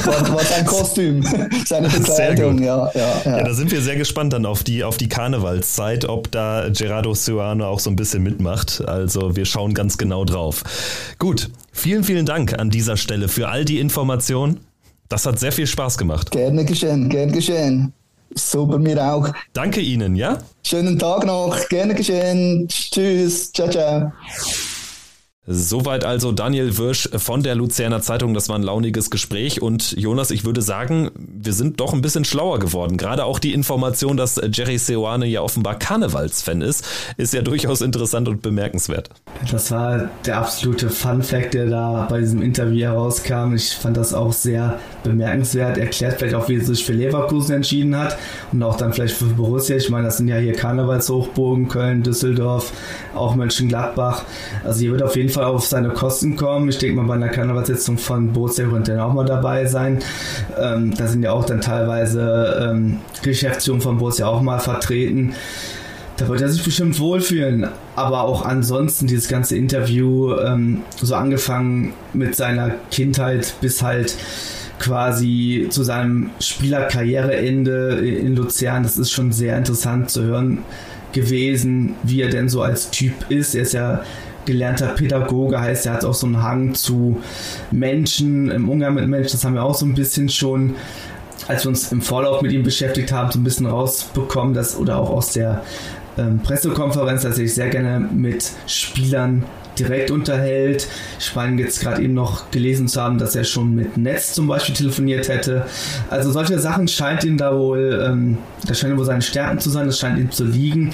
War, 0.05 0.33
war 0.33 0.43
sein 0.43 0.65
Kostüm, 0.65 1.23
seine 1.67 1.87
Bekleidung. 1.87 2.57
Ja, 2.63 2.89
ja, 2.95 3.21
ja. 3.25 3.37
ja, 3.37 3.43
da 3.43 3.53
sind 3.53 3.71
wir 3.71 3.81
sehr 3.81 3.95
gespannt 3.95 4.33
dann 4.33 4.47
auf 4.47 4.63
die, 4.63 4.83
auf 4.83 4.97
die 4.97 5.07
Karnevalszeit, 5.07 6.05
ob 6.05 6.31
da 6.31 6.69
Gerardo 6.69 7.13
Suano 7.13 7.67
auch 7.67 7.79
so 7.79 7.91
ein 7.91 7.95
bisschen 7.95 8.23
mitmacht. 8.23 8.83
Also 8.87 9.35
wir 9.35 9.45
schauen 9.45 9.75
ganz 9.75 9.99
genau 9.99 10.25
drauf. 10.25 10.63
Gut, 11.19 11.51
vielen, 11.71 12.03
vielen 12.03 12.25
Dank 12.25 12.57
an 12.57 12.71
dieser 12.71 12.97
Stelle 12.97 13.27
für 13.27 13.49
all 13.49 13.65
die 13.65 13.79
Informationen. 13.79 14.61
Das 15.09 15.25
hat 15.25 15.39
sehr 15.39 15.51
viel 15.51 15.67
Spaß 15.67 15.97
gemacht. 15.97 16.31
Gerne 16.31 16.65
geschehen, 16.65 17.09
gerne 17.09 17.31
geschehen. 17.31 17.93
Super, 18.33 18.79
mir 18.79 19.01
auch. 19.01 19.29
Danke 19.53 19.79
Ihnen, 19.79 20.15
ja? 20.15 20.39
Schönen 20.63 20.99
Tag 20.99 21.25
noch, 21.25 21.57
gerne 21.69 21.93
geschehen. 21.95 22.67
Tschüss, 22.67 23.51
ciao, 23.53 23.69
ciao. 23.69 24.11
Soweit 25.47 26.03
also 26.05 26.31
Daniel 26.31 26.75
Wirsch 26.79 27.07
von 27.17 27.43
der 27.43 27.53
Luzerner 27.53 28.01
Zeitung. 28.01 28.33
Das 28.33 28.49
war 28.49 28.55
ein 28.55 28.63
launiges 28.63 29.11
Gespräch. 29.11 29.61
Und 29.61 29.91
Jonas, 29.91 30.31
ich 30.31 30.43
würde 30.43 30.63
sagen, 30.63 31.11
wir 31.15 31.53
sind 31.53 31.79
doch 31.79 31.93
ein 31.93 32.01
bisschen 32.01 32.25
schlauer 32.25 32.57
geworden. 32.57 32.97
Gerade 32.97 33.25
auch 33.25 33.37
die 33.37 33.53
Information, 33.53 34.17
dass 34.17 34.41
Jerry 34.51 34.79
Seoane 34.79 35.27
ja 35.27 35.41
offenbar 35.41 35.77
Karnevalsfan 35.77 36.61
ist, 36.61 36.83
ist 37.17 37.33
ja 37.35 37.43
durchaus 37.43 37.81
interessant 37.81 38.27
und 38.27 38.41
bemerkenswert. 38.41 39.11
Das 39.51 39.69
war 39.69 40.09
der 40.25 40.39
absolute 40.39 40.89
Fun 40.89 41.21
Fact, 41.21 41.53
der 41.53 41.67
da 41.67 42.07
bei 42.09 42.21
diesem 42.21 42.41
Interview 42.41 42.85
herauskam. 42.85 43.53
Ich 43.53 43.75
fand 43.75 43.97
das 43.97 44.15
auch 44.15 44.33
sehr 44.33 44.79
bemerkenswert. 45.03 45.77
Erklärt 45.77 46.17
vielleicht 46.17 46.33
auch, 46.33 46.49
wie 46.49 46.55
er 46.55 46.65
sich 46.65 46.83
für 46.83 46.93
Leverkusen 46.93 47.53
entschieden 47.53 47.95
hat 47.95 48.17
und 48.51 48.63
auch 48.63 48.77
dann 48.77 48.93
vielleicht 48.93 49.15
für 49.15 49.25
Borussia. 49.25 49.75
Ich 49.75 49.91
meine, 49.91 50.05
das 50.05 50.17
sind 50.17 50.27
ja 50.27 50.37
hier 50.37 50.53
Karnevalshochburgen, 50.53 51.67
Köln, 51.67 52.01
Düsseldorf, 52.01 52.73
auch 53.13 53.35
Mönchengladbach. 53.35 54.23
Also 54.63 54.79
hier 54.79 54.91
wird 54.91 55.03
auf 55.03 55.15
jeden 55.15 55.29
Fall 55.29 55.34
Fall 55.35 55.45
auf 55.45 55.65
seine 55.65 55.89
Kosten 55.89 56.35
kommen. 56.35 56.69
Ich 56.69 56.77
denke 56.77 56.95
mal, 56.95 57.05
bei 57.05 57.15
einer 57.15 57.29
Karnevalssitzung 57.29 57.97
von 57.97 58.31
Borussia 58.31 58.67
könnte 58.67 58.93
er 58.93 59.05
auch 59.05 59.13
mal 59.13 59.25
dabei 59.25 59.65
sein. 59.65 59.99
Ähm, 60.57 60.93
da 60.95 61.07
sind 61.07 61.23
ja 61.23 61.31
auch 61.31 61.45
dann 61.45 61.61
teilweise 61.61 62.71
ähm, 62.71 62.99
Geschäftsführungen 63.21 63.81
von 63.81 63.97
Borussia 63.97 64.27
auch 64.27 64.41
mal 64.41 64.59
vertreten. 64.59 65.33
Da 66.17 66.29
wird 66.29 66.39
er 66.39 66.47
sich 66.47 66.63
bestimmt 66.63 66.99
wohlfühlen. 66.99 67.67
Aber 67.97 68.23
auch 68.23 68.45
ansonsten 68.45 69.07
dieses 69.07 69.27
ganze 69.27 69.57
Interview, 69.57 70.33
ähm, 70.37 70.83
so 71.01 71.13
angefangen 71.15 71.93
mit 72.13 72.35
seiner 72.35 72.71
Kindheit 72.89 73.55
bis 73.59 73.81
halt 73.81 74.15
quasi 74.79 75.67
zu 75.69 75.83
seinem 75.83 76.31
Spielerkarriereende 76.39 77.95
in 77.95 78.35
Luzern, 78.35 78.83
das 78.83 78.97
ist 78.97 79.11
schon 79.11 79.31
sehr 79.31 79.57
interessant 79.57 80.09
zu 80.09 80.23
hören 80.23 80.59
gewesen, 81.15 81.95
wie 82.03 82.21
er 82.21 82.29
denn 82.29 82.49
so 82.49 82.61
als 82.61 82.91
Typ 82.91 83.13
ist. 83.29 83.55
Er 83.55 83.63
ist 83.63 83.73
ja 83.73 84.03
gelernter 84.45 84.89
Pädagoge, 84.89 85.59
heißt, 85.59 85.87
er 85.87 85.93
hat 85.93 86.05
auch 86.05 86.13
so 86.13 86.27
einen 86.27 86.43
Hang 86.43 86.75
zu 86.75 87.17
Menschen, 87.71 88.51
im 88.51 88.69
Umgang 88.69 88.93
mit 88.93 89.07
Menschen, 89.07 89.31
das 89.31 89.43
haben 89.43 89.55
wir 89.55 89.63
auch 89.63 89.73
so 89.73 89.87
ein 89.87 89.95
bisschen 89.95 90.29
schon, 90.29 90.75
als 91.47 91.65
wir 91.65 91.69
uns 91.69 91.91
im 91.91 92.01
Vorlauf 92.01 92.43
mit 92.43 92.51
ihm 92.51 92.61
beschäftigt 92.61 93.11
haben, 93.11 93.31
so 93.31 93.39
ein 93.39 93.43
bisschen 93.43 93.65
rausbekommen, 93.65 94.53
dass, 94.53 94.77
oder 94.77 94.97
auch 94.97 95.09
aus 95.09 95.33
der 95.33 95.63
ähm, 96.17 96.39
Pressekonferenz, 96.39 97.23
dass 97.23 97.31
er 97.31 97.45
sich 97.45 97.53
sehr 97.53 97.69
gerne 97.69 97.99
mit 97.99 98.51
Spielern 98.67 99.43
direkt 99.77 100.09
unterhält. 100.09 100.87
Ich 101.19 101.35
meine 101.35 101.61
jetzt 101.61 101.81
gerade 101.81 102.01
eben 102.01 102.13
noch 102.13 102.49
gelesen 102.51 102.87
zu 102.87 103.01
haben, 103.01 103.17
dass 103.17 103.35
er 103.35 103.43
schon 103.43 103.75
mit 103.75 103.97
Netz 103.97 104.33
zum 104.33 104.47
Beispiel 104.47 104.73
telefoniert 104.73 105.27
hätte. 105.27 105.65
Also 106.09 106.31
solche 106.31 106.59
Sachen 106.59 106.87
scheint 106.87 107.25
ihm 107.25 107.37
da 107.37 107.57
wohl, 107.57 108.05
ähm, 108.05 108.37
das 108.65 108.79
scheint 108.79 108.97
wohl 108.97 109.05
seine 109.05 109.21
Stärken 109.21 109.59
zu 109.59 109.69
sein, 109.69 109.87
das 109.87 109.99
scheint 109.99 110.17
ihm 110.17 110.31
zu 110.31 110.45
liegen 110.45 110.93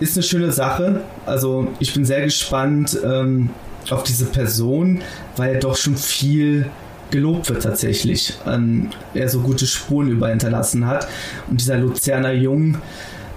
ist 0.00 0.16
eine 0.16 0.22
schöne 0.22 0.52
Sache. 0.52 1.02
Also 1.26 1.68
ich 1.78 1.94
bin 1.94 2.04
sehr 2.04 2.22
gespannt 2.22 2.98
ähm, 3.04 3.50
auf 3.90 4.02
diese 4.02 4.26
Person, 4.26 5.02
weil 5.36 5.54
er 5.54 5.60
doch 5.60 5.76
schon 5.76 5.96
viel 5.96 6.66
gelobt 7.10 7.48
wird 7.48 7.62
tatsächlich. 7.62 8.34
Ähm, 8.46 8.90
er 9.14 9.28
so 9.28 9.40
gute 9.40 9.66
Spuren 9.66 10.08
über 10.08 10.28
hinterlassen 10.28 10.86
hat 10.86 11.06
und 11.48 11.60
dieser 11.60 11.78
Luzerner 11.78 12.32
Jung 12.32 12.78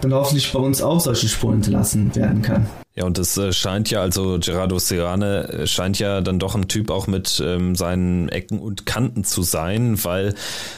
dann 0.02 0.14
hoffentlich 0.14 0.52
bei 0.52 0.60
uns 0.60 0.82
auch 0.82 1.00
solche 1.00 1.28
Spuren 1.28 1.56
hinterlassen 1.56 2.16
werden 2.16 2.42
kann. 2.42 2.68
Ja, 2.96 3.06
und 3.06 3.20
es 3.20 3.38
äh, 3.38 3.54
scheint 3.54 3.92
ja, 3.92 4.02
also 4.02 4.40
Gerardo 4.40 4.80
Serrane 4.80 5.48
äh, 5.50 5.68
scheint 5.68 6.00
ja 6.00 6.22
dann 6.22 6.40
doch 6.40 6.56
ein 6.56 6.68
Typ 6.68 6.90
auch 6.90 7.06
mit 7.06 7.42
ähm, 7.46 7.76
seinen 7.76 8.28
Ecken 8.30 8.60
und 8.60 8.88
Kanten 8.88 9.24
zu 9.24 9.44
sein, 9.44 10.04
weil 10.04 10.34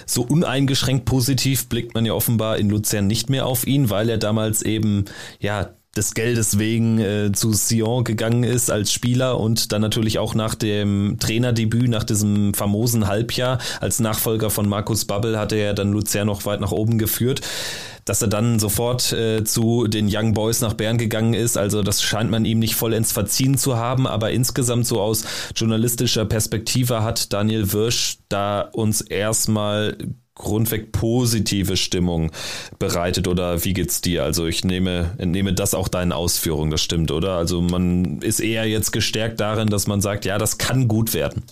so 0.05 0.23
uneingeschränkt 0.23 1.05
positiv 1.05 1.69
blickt 1.69 1.93
man 1.93 2.05
ja 2.05 2.13
offenbar 2.13 2.57
in 2.57 2.69
Luzern 2.69 3.07
nicht 3.07 3.29
mehr 3.29 3.45
auf 3.45 3.65
ihn, 3.65 3.89
weil 3.89 4.09
er 4.09 4.17
damals 4.17 4.61
eben, 4.63 5.05
ja, 5.39 5.69
des 5.95 6.13
Geldes 6.13 6.59
wegen 6.59 6.99
äh, 6.99 7.31
zu 7.31 7.51
Sion 7.51 8.03
gegangen 8.03 8.43
ist 8.43 8.69
als 8.69 8.93
Spieler 8.93 9.39
und 9.39 9.71
dann 9.71 9.81
natürlich 9.81 10.19
auch 10.19 10.35
nach 10.35 10.55
dem 10.55 11.17
Trainerdebüt, 11.19 11.89
nach 11.89 12.03
diesem 12.03 12.53
famosen 12.53 13.07
Halbjahr 13.07 13.57
als 13.81 13.99
Nachfolger 13.99 14.49
von 14.49 14.69
Markus 14.69 15.05
Babbel 15.05 15.39
hat 15.39 15.51
er 15.51 15.73
dann 15.73 15.91
Luzern 15.91 16.27
noch 16.27 16.45
weit 16.45 16.61
nach 16.61 16.71
oben 16.71 16.99
geführt 16.99 17.41
dass 18.09 18.23
er 18.23 18.27
dann 18.27 18.57
sofort 18.57 19.13
äh, 19.13 19.43
zu 19.43 19.85
den 19.85 20.09
Young 20.11 20.33
Boys 20.33 20.61
nach 20.61 20.73
Bern 20.73 20.97
gegangen 20.97 21.35
ist. 21.35 21.59
Also 21.59 21.83
das 21.83 22.01
scheint 22.01 22.31
man 22.31 22.43
ihm 22.43 22.57
nicht 22.57 22.73
vollends 22.73 23.11
verziehen 23.11 23.55
zu 23.55 23.77
haben, 23.77 24.07
aber 24.07 24.31
insgesamt 24.31 24.87
so 24.87 24.99
aus 24.99 25.25
journalistischer 25.55 26.25
Perspektive 26.25 27.03
hat 27.03 27.31
Daniel 27.31 27.71
Wirsch 27.71 28.17
da 28.27 28.61
uns 28.61 29.01
erstmal 29.01 29.95
grundweg 30.39 30.91
positive 30.91 31.77
Stimmung 31.77 32.31
bereitet 32.79 33.27
oder 33.27 33.63
wie 33.63 33.73
geht's 33.73 34.01
dir? 34.01 34.23
Also 34.23 34.47
ich 34.47 34.63
nehme, 34.63 35.11
entnehme 35.17 35.53
das 35.53 35.75
auch 35.75 35.87
deinen 35.87 36.11
Ausführungen, 36.11 36.71
das 36.71 36.81
stimmt, 36.81 37.11
oder? 37.11 37.33
Also 37.33 37.61
man 37.61 38.21
ist 38.21 38.39
eher 38.39 38.65
jetzt 38.65 38.91
gestärkt 38.91 39.39
darin, 39.39 39.67
dass 39.67 39.85
man 39.85 40.01
sagt, 40.01 40.25
ja, 40.25 40.37
das 40.37 40.57
kann 40.57 40.87
gut 40.87 41.13
werden. 41.13 41.43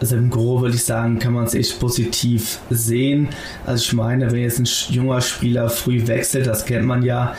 Also 0.00 0.16
im 0.16 0.30
Gro 0.30 0.62
würde 0.62 0.74
ich 0.74 0.84
sagen, 0.84 1.18
kann 1.18 1.34
man 1.34 1.44
es 1.44 1.54
echt 1.54 1.78
positiv 1.78 2.58
sehen. 2.70 3.28
Also 3.66 3.84
ich 3.84 3.92
meine, 3.92 4.32
wenn 4.32 4.40
jetzt 4.40 4.58
ein 4.58 4.68
junger 4.92 5.20
Spieler 5.20 5.68
früh 5.68 6.06
wechselt, 6.06 6.46
das 6.46 6.64
kennt 6.64 6.86
man 6.86 7.02
ja, 7.02 7.36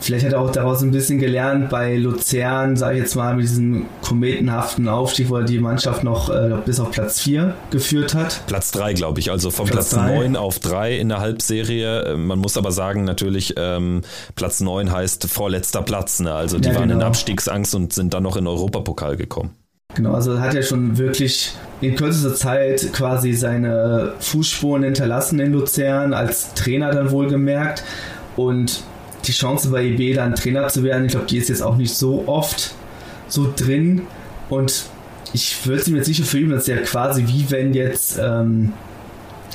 Vielleicht 0.00 0.24
hat 0.24 0.32
er 0.32 0.40
auch 0.40 0.50
daraus 0.50 0.82
ein 0.82 0.90
bisschen 0.90 1.18
gelernt 1.18 1.68
bei 1.68 1.96
Luzern, 1.96 2.76
sage 2.76 2.96
ich 2.96 3.02
jetzt 3.02 3.16
mal, 3.16 3.34
mit 3.34 3.44
diesem 3.44 3.86
kometenhaften 4.02 4.88
Aufstieg, 4.88 5.28
wo 5.28 5.36
er 5.36 5.44
die 5.44 5.58
Mannschaft 5.58 6.04
noch 6.04 6.30
äh, 6.30 6.56
bis 6.64 6.80
auf 6.80 6.90
Platz 6.90 7.20
4 7.20 7.54
geführt 7.70 8.14
hat. 8.14 8.42
Platz 8.46 8.70
3, 8.72 8.94
glaube 8.94 9.20
ich, 9.20 9.30
also 9.30 9.50
von 9.50 9.66
Platz, 9.66 9.90
Platz 9.90 10.02
9 10.10 10.36
auf 10.36 10.58
3 10.58 10.96
in 10.96 11.10
der 11.10 11.20
Halbserie. 11.20 12.04
Äh, 12.04 12.16
man 12.16 12.38
muss 12.38 12.56
aber 12.56 12.72
sagen, 12.72 13.04
natürlich, 13.04 13.54
ähm, 13.58 14.00
Platz 14.36 14.60
9 14.60 14.90
heißt 14.90 15.28
vorletzter 15.28 15.82
Platz. 15.82 16.20
Ne? 16.20 16.32
Also 16.32 16.58
die 16.58 16.68
ja, 16.68 16.76
waren 16.76 16.88
genau. 16.88 17.00
in 17.00 17.06
Abstiegsangst 17.06 17.74
und 17.74 17.92
sind 17.92 18.14
dann 18.14 18.22
noch 18.22 18.36
in 18.36 18.46
Europapokal 18.46 19.16
gekommen. 19.16 19.50
Genau, 19.94 20.14
also 20.14 20.40
hat 20.40 20.54
er 20.54 20.62
schon 20.62 20.98
wirklich 20.98 21.52
in 21.80 21.96
kürzester 21.96 22.34
Zeit 22.34 22.92
quasi 22.92 23.32
seine 23.32 24.12
Fußspuren 24.20 24.84
hinterlassen 24.84 25.40
in 25.40 25.52
Luzern, 25.52 26.14
als 26.14 26.54
Trainer 26.54 26.92
dann 26.92 27.10
wohlgemerkt. 27.10 27.82
Und 28.36 28.84
die 29.24 29.32
Chance 29.32 29.70
bei 29.70 29.84
EB 29.84 30.14
dann 30.14 30.34
Trainer 30.34 30.68
zu 30.68 30.82
werden, 30.82 31.06
ich 31.06 31.12
glaube, 31.12 31.26
die 31.26 31.38
ist 31.38 31.48
jetzt 31.48 31.62
auch 31.62 31.76
nicht 31.76 31.94
so 31.94 32.24
oft 32.26 32.74
so 33.28 33.52
drin. 33.54 34.02
Und 34.48 34.86
ich 35.32 35.66
würde 35.66 35.82
sie 35.82 35.92
mir 35.92 36.04
sicher 36.04 36.24
für 36.24 36.38
ihn, 36.40 36.50
das 36.50 36.62
ist 36.62 36.68
ja 36.68 36.76
quasi 36.78 37.24
wie 37.26 37.50
wenn 37.50 37.72
jetzt 37.72 38.18
ähm, 38.20 38.72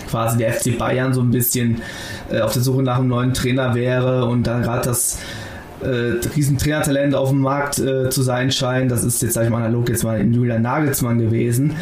quasi 0.10 0.38
der 0.38 0.54
FC 0.54 0.78
Bayern 0.78 1.14
so 1.14 1.22
ein 1.22 1.32
bisschen 1.32 1.82
äh, 2.32 2.42
auf 2.42 2.54
der 2.54 2.62
Suche 2.62 2.84
nach 2.84 2.98
einem 2.98 3.10
neuen 3.10 3.34
Trainer 3.34 3.76
wäre 3.76 4.26
und 4.26 4.48
dann 4.48 4.62
gerade 4.62 4.86
das 4.86 5.20
äh, 5.82 6.26
riesen 6.36 6.58
Trainertalent 6.58 7.16
auf 7.16 7.30
dem 7.30 7.42
Markt 7.42 7.80
äh, 7.80 8.10
zu 8.10 8.22
sein 8.22 8.52
scheint. 8.52 8.92
Das 8.92 9.04
ist 9.04 9.22
jetzt, 9.22 9.34
sag 9.34 9.44
ich 9.44 9.50
mal, 9.50 9.58
analog 9.58 9.90
jetzt 9.90 10.04
mal 10.04 10.20
in 10.20 10.34
Julian 10.34 10.62
Nagelsmann 10.62 11.20
gewesen. 11.20 11.76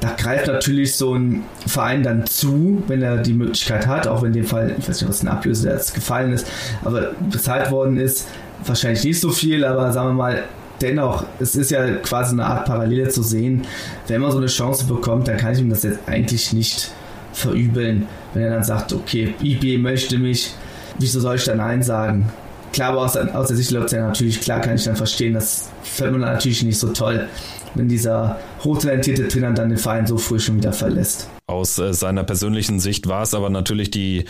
Da 0.00 0.14
greift 0.16 0.46
natürlich 0.46 0.96
so 0.96 1.14
ein 1.14 1.42
Verein 1.66 2.02
dann 2.02 2.26
zu, 2.26 2.82
wenn 2.86 3.02
er 3.02 3.18
die 3.18 3.34
Möglichkeit 3.34 3.86
hat, 3.86 4.06
auch 4.06 4.22
wenn 4.22 4.28
in 4.28 4.40
dem 4.40 4.46
Fall, 4.46 4.74
ich 4.78 4.88
weiß 4.88 5.00
nicht, 5.02 5.10
was 5.10 5.22
ein 5.22 5.28
Ablöse 5.28 5.68
jetzt 5.68 5.94
gefallen 5.94 6.32
ist, 6.32 6.46
aber 6.84 7.12
bezahlt 7.30 7.70
worden 7.70 7.98
ist, 7.98 8.26
wahrscheinlich 8.64 9.04
nicht 9.04 9.20
so 9.20 9.30
viel, 9.30 9.64
aber 9.64 9.92
sagen 9.92 10.08
wir 10.08 10.14
mal, 10.14 10.42
dennoch, 10.80 11.24
es 11.38 11.56
ist 11.56 11.70
ja 11.70 11.86
quasi 11.96 12.32
eine 12.32 12.46
Art 12.46 12.64
Parallele 12.64 13.08
zu 13.08 13.22
sehen. 13.22 13.66
Wenn 14.06 14.20
man 14.20 14.32
so 14.32 14.38
eine 14.38 14.46
Chance 14.46 14.86
bekommt, 14.86 15.28
dann 15.28 15.36
kann 15.36 15.52
ich 15.52 15.60
ihm 15.60 15.70
das 15.70 15.82
jetzt 15.82 16.00
eigentlich 16.06 16.52
nicht 16.52 16.90
verübeln, 17.32 18.06
wenn 18.34 18.42
er 18.42 18.50
dann 18.50 18.64
sagt, 18.64 18.92
okay, 18.92 19.34
IB 19.42 19.78
möchte 19.78 20.18
mich, 20.18 20.54
wieso 20.98 21.20
soll 21.20 21.36
ich 21.36 21.44
da 21.44 21.54
Nein 21.54 21.82
sagen? 21.82 22.30
Klar, 22.72 22.90
aber 22.90 23.02
aus, 23.02 23.16
aus 23.16 23.48
der 23.48 23.56
Sicht 23.56 23.72
der 23.72 24.06
natürlich, 24.06 24.40
klar 24.40 24.60
kann 24.60 24.76
ich 24.76 24.84
dann 24.84 24.96
verstehen, 24.96 25.34
das 25.34 25.70
fällt 25.82 26.12
mir 26.12 26.18
natürlich 26.18 26.62
nicht 26.62 26.78
so 26.78 26.88
toll, 26.88 27.28
wenn 27.74 27.88
dieser 27.88 28.38
hochtalentierte 28.64 29.28
Trainer 29.28 29.52
dann 29.52 29.68
den 29.68 29.78
Verein 29.78 30.06
so 30.06 30.18
früh 30.18 30.38
schon 30.38 30.56
wieder 30.56 30.72
verlässt. 30.72 31.28
Aus 31.46 31.78
äh, 31.78 31.92
seiner 31.92 32.24
persönlichen 32.24 32.80
Sicht 32.80 33.06
war 33.06 33.22
es 33.22 33.34
aber 33.34 33.50
natürlich 33.50 33.90
die 33.90 34.24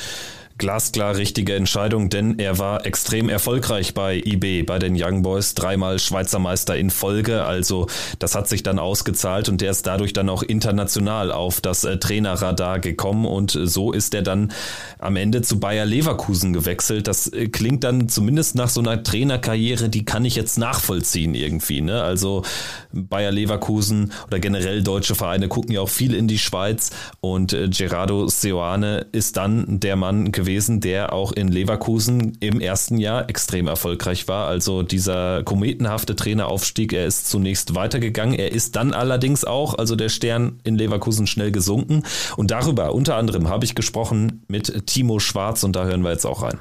glasklar 0.61 1.17
richtige 1.17 1.55
Entscheidung, 1.55 2.11
denn 2.11 2.39
er 2.39 2.59
war 2.59 2.85
extrem 2.85 3.31
erfolgreich 3.31 3.95
bei 3.95 4.23
IB, 4.23 4.65
bei 4.65 4.79
den 4.79 4.95
Young 4.95 5.23
Boys, 5.23 5.55
dreimal 5.55 5.99
Schweizer 5.99 6.39
Meister 6.39 6.77
in 6.77 6.91
Folge. 6.91 7.45
Also 7.45 7.87
das 8.19 8.35
hat 8.35 8.47
sich 8.47 8.63
dann 8.63 8.79
ausgezahlt 8.79 9.49
und 9.49 9.63
der 9.63 9.71
ist 9.71 9.87
dadurch 9.87 10.13
dann 10.13 10.29
auch 10.29 10.43
international 10.43 11.33
auf 11.33 11.63
das 11.63 11.85
äh, 11.85 11.97
Trainerradar 11.97 12.79
gekommen 12.79 13.25
und 13.25 13.59
so 13.65 13.93
ist 13.93 14.15
er 14.15 14.21
dann 14.21 14.53
am 14.99 15.17
Ende 15.17 15.41
zu 15.41 15.59
Bayer 15.59 15.87
Leverkusen 15.87 16.53
gewechselt. 16.53 17.09
Das 17.09 17.29
äh, 17.33 17.49
klingt 17.49 17.83
dann 17.83 18.11
zumindest 18.11 18.55
nach 18.55 18.69
so 18.69 18.81
einer 18.81 19.03
Trainerkarriere, 19.03 19.89
die 19.89 20.05
kann 20.05 20.27
ich 20.27 20.37
jetzt 20.37 20.59
nachvollziehen 20.59 21.35
irgendwie. 21.35 21.81
Ne? 21.81 22.03
Also 22.03 22.43
Bayer 22.93 23.33
Leverkusen 23.33 24.13
oder 24.27 24.39
generell 24.39 24.83
deutsche 24.83 25.15
Vereine 25.15 25.49
gucken 25.49 25.73
ja 25.73 25.81
auch 25.81 25.89
viel 25.89 26.13
in 26.13 26.29
die 26.29 26.39
Schweiz 26.39 26.91
und 27.23 27.55
äh, 27.55 27.71
Gerardo 27.71 28.29
Seoane 28.29 29.07
ist 29.13 29.39
dann 29.39 29.81
der 29.81 29.97
Mann 29.97 30.33
gewesen, 30.33 30.50
gewesen, 30.51 30.81
der 30.81 31.13
auch 31.13 31.31
in 31.31 31.47
Leverkusen 31.47 32.37
im 32.41 32.61
ersten 32.61 32.99
Jahr 32.99 33.31
extrem 33.31 33.69
erfolgreich 33.69 34.27
war. 34.27 34.49
Also 34.49 34.83
dieser 34.83 35.45
kometenhafte 35.45 36.17
Traineraufstieg, 36.17 36.93
er 36.93 37.07
ist 37.07 37.31
zunächst 37.31 37.77
weitergegangen. 37.77 38.37
Er 38.37 38.51
ist 38.51 38.75
dann 38.75 38.93
allerdings 38.93 39.45
auch, 39.45 39.75
also 39.75 39.95
der 39.95 40.09
Stern 40.09 40.59
in 40.65 40.75
Leverkusen 40.75 41.29
schnell 41.29 41.53
gesunken. 41.53 42.03
Und 42.37 42.51
darüber 42.51 42.95
unter 42.95 43.15
anderem 43.15 43.49
habe 43.49 43.65
ich 43.65 43.77
gesprochen 43.77 44.43
mit 44.49 44.87
Timo 44.87 45.21
Schwarz 45.21 45.63
und 45.63 45.77
da 45.77 45.85
hören 45.85 46.03
wir 46.03 46.11
jetzt 46.11 46.27
auch 46.27 46.43
rein. 46.43 46.59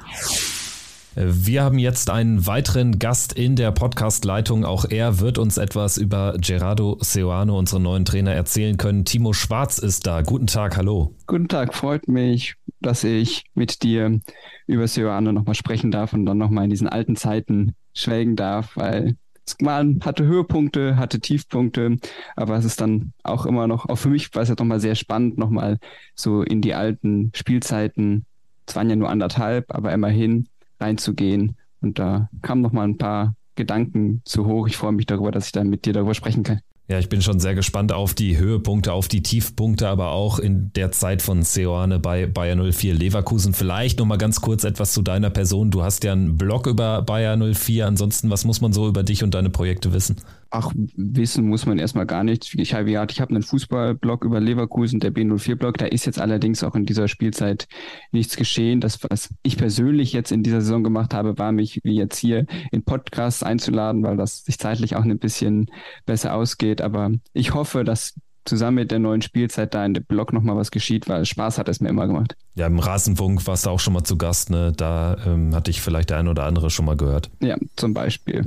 Wir 1.16 1.64
haben 1.64 1.80
jetzt 1.80 2.08
einen 2.08 2.46
weiteren 2.46 3.00
Gast 3.00 3.32
in 3.32 3.56
der 3.56 3.72
Podcast-Leitung. 3.72 4.64
Auch 4.64 4.84
er 4.88 5.18
wird 5.18 5.38
uns 5.38 5.58
etwas 5.58 5.98
über 5.98 6.36
Gerardo 6.40 6.98
Seoane, 7.00 7.52
unseren 7.52 7.82
neuen 7.82 8.04
Trainer, 8.04 8.32
erzählen 8.32 8.76
können. 8.76 9.04
Timo 9.04 9.32
Schwarz 9.32 9.78
ist 9.78 10.06
da. 10.06 10.22
Guten 10.22 10.46
Tag, 10.46 10.76
hallo. 10.76 11.16
Guten 11.26 11.48
Tag, 11.48 11.74
freut 11.74 12.06
mich, 12.06 12.54
dass 12.80 13.02
ich 13.02 13.42
mit 13.54 13.82
dir 13.82 14.20
über 14.68 14.86
Seoane 14.86 15.32
nochmal 15.32 15.56
sprechen 15.56 15.90
darf 15.90 16.12
und 16.12 16.26
dann 16.26 16.38
nochmal 16.38 16.64
in 16.64 16.70
diesen 16.70 16.88
alten 16.88 17.16
Zeiten 17.16 17.74
schwelgen 17.92 18.36
darf, 18.36 18.76
weil 18.76 19.16
es 19.44 19.56
waren, 19.60 19.98
hatte 20.04 20.24
Höhepunkte, 20.24 20.96
hatte 20.96 21.18
Tiefpunkte, 21.18 21.96
aber 22.36 22.56
es 22.56 22.64
ist 22.64 22.80
dann 22.80 23.12
auch 23.24 23.46
immer 23.46 23.66
noch, 23.66 23.88
auch 23.88 23.96
für 23.96 24.10
mich 24.10 24.32
war 24.36 24.42
es 24.42 24.48
ja 24.48 24.54
nochmal 24.56 24.78
sehr 24.78 24.94
spannend, 24.94 25.38
nochmal 25.38 25.78
so 26.14 26.42
in 26.42 26.60
die 26.60 26.74
alten 26.74 27.32
Spielzeiten. 27.34 28.26
Es 28.64 28.76
waren 28.76 28.88
ja 28.88 28.94
nur 28.94 29.10
anderthalb, 29.10 29.74
aber 29.74 29.92
immerhin 29.92 30.46
reinzugehen. 30.80 31.56
Und 31.80 31.98
da 31.98 32.28
kamen 32.42 32.62
noch 32.62 32.72
mal 32.72 32.84
ein 32.84 32.98
paar 32.98 33.34
Gedanken 33.54 34.22
zu 34.24 34.46
hoch. 34.46 34.68
Ich 34.68 34.76
freue 34.76 34.92
mich 34.92 35.06
darüber, 35.06 35.30
dass 35.30 35.46
ich 35.46 35.52
da 35.52 35.64
mit 35.64 35.84
dir 35.84 35.92
darüber 35.92 36.14
sprechen 36.14 36.42
kann. 36.42 36.60
Ja, 36.90 36.98
ich 36.98 37.08
bin 37.08 37.22
schon 37.22 37.38
sehr 37.38 37.54
gespannt 37.54 37.92
auf 37.92 38.14
die 38.14 38.36
Höhepunkte, 38.36 38.92
auf 38.92 39.06
die 39.06 39.22
Tiefpunkte, 39.22 39.88
aber 39.88 40.10
auch 40.10 40.40
in 40.40 40.72
der 40.72 40.90
Zeit 40.90 41.22
von 41.22 41.44
Seoane 41.44 42.00
bei 42.00 42.26
Bayer 42.26 42.56
04 42.56 42.94
Leverkusen. 42.94 43.54
Vielleicht 43.54 44.00
noch 44.00 44.06
mal 44.06 44.18
ganz 44.18 44.40
kurz 44.40 44.64
etwas 44.64 44.92
zu 44.92 45.00
deiner 45.00 45.30
Person. 45.30 45.70
Du 45.70 45.84
hast 45.84 46.02
ja 46.02 46.10
einen 46.10 46.36
Blog 46.36 46.66
über 46.66 47.02
Bayer 47.02 47.36
04. 47.36 47.86
Ansonsten, 47.86 48.28
was 48.28 48.44
muss 48.44 48.60
man 48.60 48.72
so 48.72 48.88
über 48.88 49.04
dich 49.04 49.22
und 49.22 49.34
deine 49.34 49.50
Projekte 49.50 49.92
wissen? 49.92 50.16
Ach, 50.50 50.72
wissen 50.74 51.48
muss 51.48 51.64
man 51.64 51.78
erstmal 51.78 52.06
gar 52.06 52.24
nichts. 52.24 52.52
Ich 52.54 52.74
habe 52.74 52.90
ja, 52.90 53.06
ich 53.08 53.20
habe 53.20 53.30
einen 53.30 53.42
Fußballblog 53.42 54.24
über 54.24 54.40
Leverkusen, 54.40 54.98
der 54.98 55.12
B04-Blog. 55.12 55.78
Da 55.78 55.86
ist 55.86 56.06
jetzt 56.06 56.20
allerdings 56.20 56.64
auch 56.64 56.74
in 56.74 56.86
dieser 56.86 57.06
Spielzeit 57.06 57.68
nichts 58.10 58.36
geschehen. 58.36 58.80
Das, 58.80 58.98
was 59.08 59.32
ich 59.42 59.56
persönlich 59.56 60.12
jetzt 60.12 60.32
in 60.32 60.42
dieser 60.42 60.60
Saison 60.60 60.82
gemacht 60.82 61.14
habe, 61.14 61.38
war 61.38 61.52
mich 61.52 61.80
wie 61.84 61.94
jetzt 61.94 62.18
hier 62.18 62.46
in 62.72 62.82
Podcasts 62.82 63.44
einzuladen, 63.44 64.02
weil 64.02 64.16
das 64.16 64.44
sich 64.44 64.58
zeitlich 64.58 64.96
auch 64.96 65.04
ein 65.04 65.18
bisschen 65.20 65.70
besser 66.04 66.34
ausgeht. 66.34 66.80
Aber 66.80 67.12
ich 67.32 67.54
hoffe, 67.54 67.84
dass 67.84 68.14
zusammen 68.44 68.76
mit 68.76 68.90
der 68.90 68.98
neuen 68.98 69.22
Spielzeit 69.22 69.74
da 69.74 69.84
in 69.84 69.94
dem 69.94 70.04
Blog 70.04 70.32
nochmal 70.32 70.56
was 70.56 70.70
geschieht, 70.70 71.08
weil 71.08 71.24
Spaß 71.24 71.58
hat 71.58 71.68
es 71.68 71.80
mir 71.80 71.88
immer 71.88 72.06
gemacht. 72.06 72.36
Ja, 72.54 72.66
im 72.66 72.78
Rasenfunk 72.78 73.46
warst 73.46 73.66
du 73.66 73.70
auch 73.70 73.80
schon 73.80 73.92
mal 73.92 74.02
zu 74.02 74.16
Gast, 74.16 74.50
ne? 74.50 74.72
Da 74.76 75.16
ähm, 75.24 75.54
hatte 75.54 75.70
ich 75.70 75.80
vielleicht 75.80 76.10
der 76.10 76.18
ein 76.18 76.28
oder 76.28 76.44
andere 76.44 76.70
schon 76.70 76.86
mal 76.86 76.96
gehört. 76.96 77.30
Ja, 77.40 77.56
zum 77.76 77.94
Beispiel. 77.94 78.44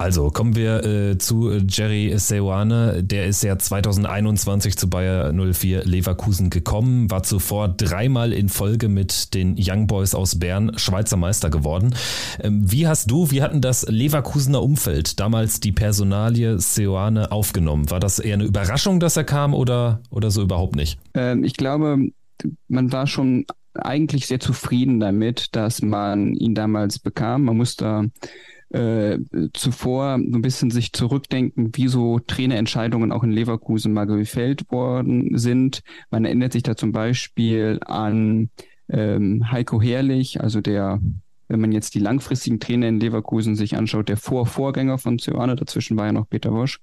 Also 0.00 0.30
kommen 0.30 0.56
wir 0.56 0.82
äh, 0.82 1.18
zu 1.18 1.50
Jerry 1.50 2.14
Seoane. 2.16 3.04
Der 3.04 3.26
ist 3.26 3.42
ja 3.42 3.58
2021 3.58 4.78
zu 4.78 4.88
Bayer 4.88 5.30
04 5.30 5.84
Leverkusen 5.84 6.48
gekommen, 6.48 7.10
war 7.10 7.22
zuvor 7.22 7.68
dreimal 7.68 8.32
in 8.32 8.48
Folge 8.48 8.88
mit 8.88 9.34
den 9.34 9.56
Young 9.58 9.86
Boys 9.86 10.14
aus 10.14 10.38
Bern 10.38 10.72
Schweizer 10.76 11.18
Meister 11.18 11.50
geworden. 11.50 11.94
Ähm, 12.42 12.62
wie 12.64 12.88
hast 12.88 13.10
du, 13.10 13.30
wie 13.30 13.42
hatten 13.42 13.60
das 13.60 13.86
Leverkusener 13.90 14.62
Umfeld 14.62 15.20
damals 15.20 15.60
die 15.60 15.72
Personalie 15.72 16.58
Seoane 16.58 17.30
aufgenommen? 17.30 17.90
War 17.90 18.00
das 18.00 18.20
eher 18.20 18.36
eine 18.36 18.44
Überraschung, 18.44 19.00
dass 19.00 19.18
er 19.18 19.24
kam 19.24 19.52
oder, 19.52 20.00
oder 20.08 20.30
so 20.30 20.40
überhaupt 20.40 20.76
nicht? 20.76 20.98
Ähm, 21.12 21.44
ich 21.44 21.58
glaube, 21.58 21.98
man 22.68 22.90
war 22.90 23.06
schon 23.06 23.44
eigentlich 23.74 24.28
sehr 24.28 24.40
zufrieden 24.40 24.98
damit, 24.98 25.54
dass 25.54 25.82
man 25.82 26.32
ihn 26.36 26.54
damals 26.54 26.98
bekam. 26.98 27.44
Man 27.44 27.58
musste 27.58 28.10
äh, 28.70 29.18
zuvor 29.52 30.18
so 30.18 30.38
ein 30.38 30.42
bisschen 30.42 30.70
sich 30.70 30.92
zurückdenken, 30.92 31.70
wie 31.74 31.88
so 31.88 32.18
Trainerentscheidungen 32.18 33.12
auch 33.12 33.24
in 33.24 33.32
Leverkusen 33.32 33.92
mal 33.92 34.06
gefällt 34.06 34.70
worden 34.70 35.36
sind. 35.36 35.82
Man 36.10 36.24
erinnert 36.24 36.52
sich 36.52 36.62
da 36.62 36.76
zum 36.76 36.92
Beispiel 36.92 37.80
an 37.84 38.50
ähm, 38.88 39.50
Heiko 39.50 39.80
Herrlich, 39.80 40.40
also 40.40 40.60
der 40.60 41.00
wenn 41.50 41.60
man 41.60 41.72
jetzt 41.72 41.96
die 41.96 41.98
langfristigen 41.98 42.60
Trainer 42.60 42.86
in 42.86 43.00
Leverkusen 43.00 43.56
sich 43.56 43.76
anschaut, 43.76 44.08
der 44.08 44.16
Vorvorgänger 44.16 44.98
von 44.98 45.18
Zioane, 45.18 45.56
dazwischen 45.56 45.96
war 45.96 46.06
ja 46.06 46.12
noch 46.12 46.28
Peter 46.28 46.52
Wosch, 46.52 46.78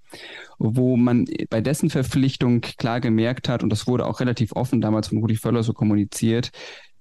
wo 0.60 0.98
man 0.98 1.26
bei 1.50 1.62
dessen 1.62 1.90
Verpflichtung 1.90 2.60
klar 2.60 3.00
gemerkt 3.00 3.48
hat, 3.48 3.64
und 3.64 3.70
das 3.70 3.88
wurde 3.88 4.06
auch 4.06 4.20
relativ 4.20 4.52
offen 4.52 4.82
damals 4.82 5.08
von 5.08 5.20
Rudi 5.20 5.38
Völler 5.38 5.64
so 5.64 5.72
kommuniziert, 5.72 6.52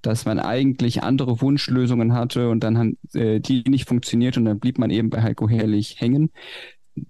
dass 0.02 0.24
man 0.24 0.38
eigentlich 0.38 1.02
andere 1.02 1.40
Wunschlösungen 1.40 2.14
hatte 2.14 2.48
und 2.48 2.60
dann 2.60 2.78
haben 2.78 2.98
äh, 3.14 3.40
die 3.40 3.64
nicht 3.68 3.88
funktioniert 3.88 4.36
und 4.36 4.44
dann 4.44 4.58
blieb 4.58 4.78
man 4.78 4.90
eben 4.90 5.10
bei 5.10 5.22
Heiko 5.22 5.48
Herrlich 5.48 6.00
hängen. 6.00 6.30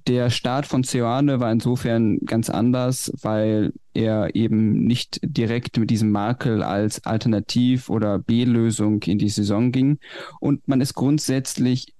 Der 0.08 0.30
Start 0.30 0.66
von 0.66 0.82
Ceoane 0.82 1.38
war 1.38 1.52
insofern 1.52 2.18
ganz 2.24 2.50
anders, 2.50 3.12
weil 3.22 3.72
er 3.94 4.34
eben 4.34 4.84
nicht 4.84 5.20
direkt 5.22 5.78
mit 5.78 5.90
diesem 5.90 6.10
Makel 6.10 6.62
als 6.62 7.04
Alternativ- 7.06 7.88
oder 7.88 8.18
B-Lösung 8.18 9.00
in 9.04 9.18
die 9.18 9.28
Saison 9.28 9.70
ging. 9.70 9.98
Und 10.40 10.66
man 10.66 10.80
ist 10.80 10.94
grundsätzlich 10.94 11.94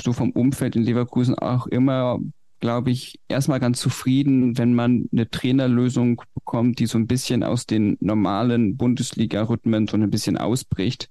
so 0.00 0.12
vom 0.12 0.30
Umfeld 0.30 0.76
in 0.76 0.84
Leverkusen 0.84 1.34
auch 1.34 1.66
immer 1.66 2.20
glaube 2.60 2.90
ich, 2.90 3.20
erstmal 3.28 3.60
ganz 3.60 3.80
zufrieden, 3.80 4.58
wenn 4.58 4.74
man 4.74 5.08
eine 5.12 5.28
Trainerlösung 5.28 6.22
bekommt, 6.34 6.78
die 6.78 6.86
so 6.86 6.98
ein 6.98 7.06
bisschen 7.06 7.42
aus 7.42 7.66
den 7.66 7.96
normalen 8.00 8.76
Bundesliga-Rhythmen 8.76 9.86
so 9.86 9.96
ein 9.96 10.10
bisschen 10.10 10.36
ausbricht. 10.36 11.08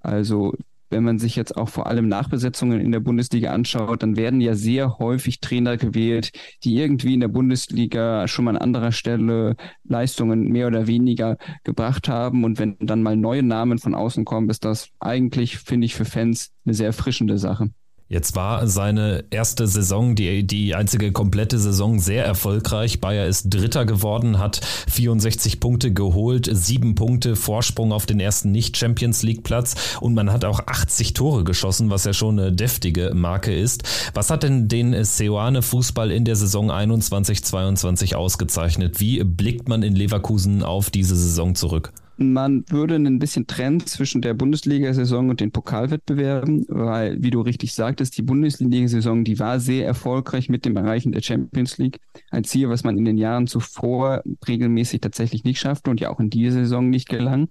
Also 0.00 0.54
wenn 0.90 1.02
man 1.02 1.18
sich 1.18 1.34
jetzt 1.34 1.56
auch 1.56 1.68
vor 1.68 1.86
allem 1.88 2.08
Nachbesetzungen 2.08 2.80
in 2.80 2.92
der 2.92 3.00
Bundesliga 3.00 3.52
anschaut, 3.52 4.02
dann 4.02 4.16
werden 4.16 4.40
ja 4.40 4.54
sehr 4.54 4.98
häufig 4.98 5.40
Trainer 5.40 5.76
gewählt, 5.76 6.30
die 6.62 6.76
irgendwie 6.76 7.14
in 7.14 7.20
der 7.20 7.28
Bundesliga 7.28 8.28
schon 8.28 8.44
mal 8.44 8.52
an 8.52 8.62
anderer 8.62 8.92
Stelle 8.92 9.56
Leistungen 9.82 10.48
mehr 10.52 10.68
oder 10.68 10.86
weniger 10.86 11.36
gebracht 11.64 12.08
haben. 12.08 12.44
Und 12.44 12.58
wenn 12.58 12.76
dann 12.78 13.02
mal 13.02 13.16
neue 13.16 13.42
Namen 13.42 13.78
von 13.78 13.94
außen 13.94 14.24
kommen, 14.24 14.48
ist 14.50 14.64
das 14.64 14.90
eigentlich, 15.00 15.58
finde 15.58 15.86
ich, 15.86 15.94
für 15.94 16.04
Fans 16.04 16.52
eine 16.64 16.74
sehr 16.74 16.86
erfrischende 16.86 17.38
Sache. 17.38 17.70
Jetzt 18.06 18.36
war 18.36 18.66
seine 18.66 19.24
erste 19.30 19.66
Saison, 19.66 20.14
die, 20.14 20.46
die 20.46 20.74
einzige 20.74 21.10
komplette 21.10 21.58
Saison, 21.58 22.00
sehr 22.00 22.26
erfolgreich. 22.26 23.00
Bayer 23.00 23.26
ist 23.26 23.46
Dritter 23.48 23.86
geworden, 23.86 24.38
hat 24.38 24.60
64 24.90 25.58
Punkte 25.58 25.90
geholt, 25.90 26.50
sieben 26.52 26.96
Punkte 26.96 27.34
Vorsprung 27.34 27.92
auf 27.92 28.04
den 28.04 28.20
ersten 28.20 28.52
Nicht-Champions 28.52 29.22
League-Platz 29.22 29.96
und 30.02 30.12
man 30.12 30.30
hat 30.30 30.44
auch 30.44 30.60
80 30.66 31.14
Tore 31.14 31.44
geschossen, 31.44 31.88
was 31.88 32.04
ja 32.04 32.12
schon 32.12 32.38
eine 32.38 32.52
deftige 32.52 33.12
Marke 33.14 33.54
ist. 33.54 33.84
Was 34.12 34.28
hat 34.28 34.42
denn 34.42 34.68
den 34.68 35.02
Seoane 35.02 35.62
Fußball 35.62 36.10
in 36.10 36.26
der 36.26 36.36
Saison 36.36 36.70
21-22 36.70 38.16
ausgezeichnet? 38.16 39.00
Wie 39.00 39.24
blickt 39.24 39.66
man 39.66 39.82
in 39.82 39.96
Leverkusen 39.96 40.62
auf 40.62 40.90
diese 40.90 41.16
Saison 41.16 41.54
zurück? 41.54 41.94
Man 42.16 42.64
würde 42.68 42.96
ein 42.96 43.18
bisschen 43.18 43.46
trennen 43.46 43.80
zwischen 43.86 44.22
der 44.22 44.34
Bundesliga-Saison 44.34 45.30
und 45.30 45.40
den 45.40 45.50
Pokalwettbewerben, 45.50 46.64
weil, 46.68 47.22
wie 47.22 47.30
du 47.30 47.40
richtig 47.40 47.74
sagtest, 47.74 48.16
die 48.16 48.22
Bundesliga-Saison, 48.22 49.24
die 49.24 49.38
war 49.38 49.60
sehr 49.60 49.86
erfolgreich 49.86 50.48
mit 50.48 50.64
dem 50.64 50.76
Erreichen 50.76 51.12
der 51.12 51.22
Champions 51.22 51.78
League. 51.78 51.98
Ein 52.30 52.44
Ziel, 52.44 52.68
was 52.68 52.84
man 52.84 52.96
in 52.96 53.04
den 53.04 53.18
Jahren 53.18 53.46
zuvor 53.46 54.22
regelmäßig 54.46 55.00
tatsächlich 55.00 55.44
nicht 55.44 55.60
schaffte 55.60 55.90
und 55.90 56.00
ja 56.00 56.10
auch 56.10 56.20
in 56.20 56.30
dieser 56.30 56.52
Saison 56.52 56.90
nicht 56.90 57.08
gelang. 57.08 57.48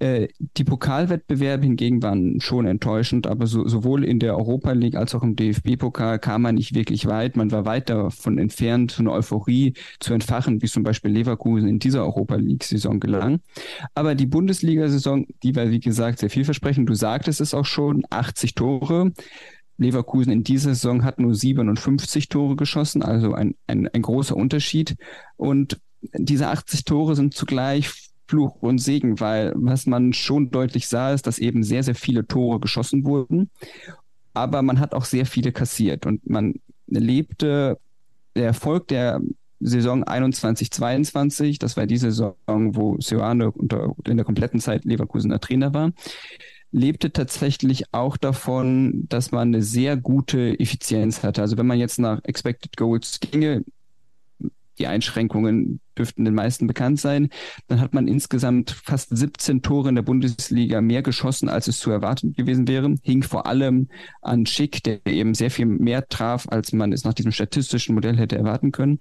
Äh, 0.00 0.28
die 0.56 0.64
Pokalwettbewerbe 0.64 1.64
hingegen 1.64 2.02
waren 2.02 2.40
schon 2.40 2.66
enttäuschend, 2.66 3.26
aber 3.26 3.46
so, 3.46 3.68
sowohl 3.68 4.02
in 4.02 4.18
der 4.18 4.34
Europa 4.34 4.72
League 4.72 4.96
als 4.96 5.14
auch 5.14 5.22
im 5.22 5.36
DFB-Pokal 5.36 6.18
kam 6.18 6.40
man 6.40 6.54
nicht 6.54 6.74
wirklich 6.74 7.04
weit. 7.04 7.36
Man 7.36 7.52
war 7.52 7.66
weit 7.66 7.90
davon 7.90 8.38
entfernt, 8.38 8.92
so 8.92 9.02
eine 9.02 9.12
Euphorie 9.12 9.74
zu 9.98 10.14
entfachen, 10.14 10.62
wie 10.62 10.68
zum 10.68 10.84
Beispiel 10.84 11.10
Leverkusen 11.10 11.68
in 11.68 11.78
dieser 11.78 12.02
Europa 12.02 12.36
League-Saison 12.36 12.98
gelang. 12.98 13.40
Aber 13.94 14.14
die 14.14 14.24
Bundesliga-Saison, 14.24 15.26
die 15.42 15.54
war, 15.54 15.70
wie 15.70 15.80
gesagt, 15.80 16.20
sehr 16.20 16.30
vielversprechend. 16.30 16.88
Du 16.88 16.94
sagtest 16.94 17.42
es 17.42 17.52
auch 17.52 17.66
schon, 17.66 18.04
80 18.08 18.54
Tore. 18.54 19.12
Leverkusen 19.76 20.32
in 20.32 20.44
dieser 20.44 20.74
Saison 20.74 21.04
hat 21.04 21.20
nur 21.20 21.34
57 21.34 22.30
Tore 22.30 22.56
geschossen, 22.56 23.02
also 23.02 23.34
ein, 23.34 23.54
ein, 23.66 23.86
ein 23.88 24.02
großer 24.02 24.34
Unterschied. 24.34 24.96
Und 25.36 25.78
diese 26.14 26.48
80 26.48 26.84
Tore 26.86 27.16
sind 27.16 27.34
zugleich 27.34 28.09
Fluch 28.30 28.62
und 28.62 28.78
Segen, 28.78 29.18
weil 29.18 29.52
was 29.56 29.86
man 29.86 30.12
schon 30.12 30.52
deutlich 30.52 30.86
sah, 30.86 31.12
ist, 31.12 31.26
dass 31.26 31.40
eben 31.40 31.64
sehr, 31.64 31.82
sehr 31.82 31.96
viele 31.96 32.26
Tore 32.28 32.60
geschossen 32.60 33.04
wurden, 33.04 33.50
aber 34.34 34.62
man 34.62 34.78
hat 34.78 34.94
auch 34.94 35.04
sehr 35.04 35.26
viele 35.26 35.50
kassiert 35.50 36.06
und 36.06 36.30
man 36.30 36.54
lebte 36.86 37.76
der 38.36 38.46
Erfolg 38.46 38.86
der 38.86 39.20
Saison 39.58 40.04
21-22, 40.04 41.58
das 41.58 41.76
war 41.76 41.86
die 41.86 41.96
Saison, 41.96 42.36
wo 42.46 42.96
Sioane 43.00 43.52
in 44.06 44.16
der 44.16 44.24
kompletten 44.24 44.60
Zeit 44.60 44.84
Leverkusener 44.84 45.40
Trainer 45.40 45.74
war, 45.74 45.90
lebte 46.70 47.12
tatsächlich 47.12 47.92
auch 47.92 48.16
davon, 48.16 49.06
dass 49.08 49.32
man 49.32 49.48
eine 49.48 49.62
sehr 49.62 49.96
gute 49.96 50.58
Effizienz 50.60 51.24
hatte. 51.24 51.42
Also 51.42 51.58
wenn 51.58 51.66
man 51.66 51.80
jetzt 51.80 51.98
nach 51.98 52.20
Expected 52.22 52.76
Goals 52.76 53.18
ginge, 53.18 53.64
die 54.80 54.86
Einschränkungen 54.86 55.80
dürften 55.96 56.24
den 56.24 56.34
meisten 56.34 56.66
bekannt 56.66 56.98
sein. 56.98 57.28
Dann 57.68 57.80
hat 57.80 57.94
man 57.94 58.08
insgesamt 58.08 58.70
fast 58.70 59.16
17 59.16 59.62
Tore 59.62 59.90
in 59.90 59.94
der 59.94 60.02
Bundesliga 60.02 60.80
mehr 60.80 61.02
geschossen, 61.02 61.48
als 61.48 61.68
es 61.68 61.78
zu 61.78 61.90
erwarten 61.90 62.32
gewesen 62.32 62.66
wäre. 62.66 62.94
Hing 63.02 63.22
vor 63.22 63.46
allem 63.46 63.88
an 64.22 64.46
Schick, 64.46 64.82
der 64.82 65.06
eben 65.06 65.34
sehr 65.34 65.50
viel 65.50 65.66
mehr 65.66 66.08
traf, 66.08 66.48
als 66.48 66.72
man 66.72 66.92
es 66.92 67.04
nach 67.04 67.14
diesem 67.14 67.32
statistischen 67.32 67.94
Modell 67.94 68.16
hätte 68.16 68.38
erwarten 68.38 68.72
können. 68.72 69.00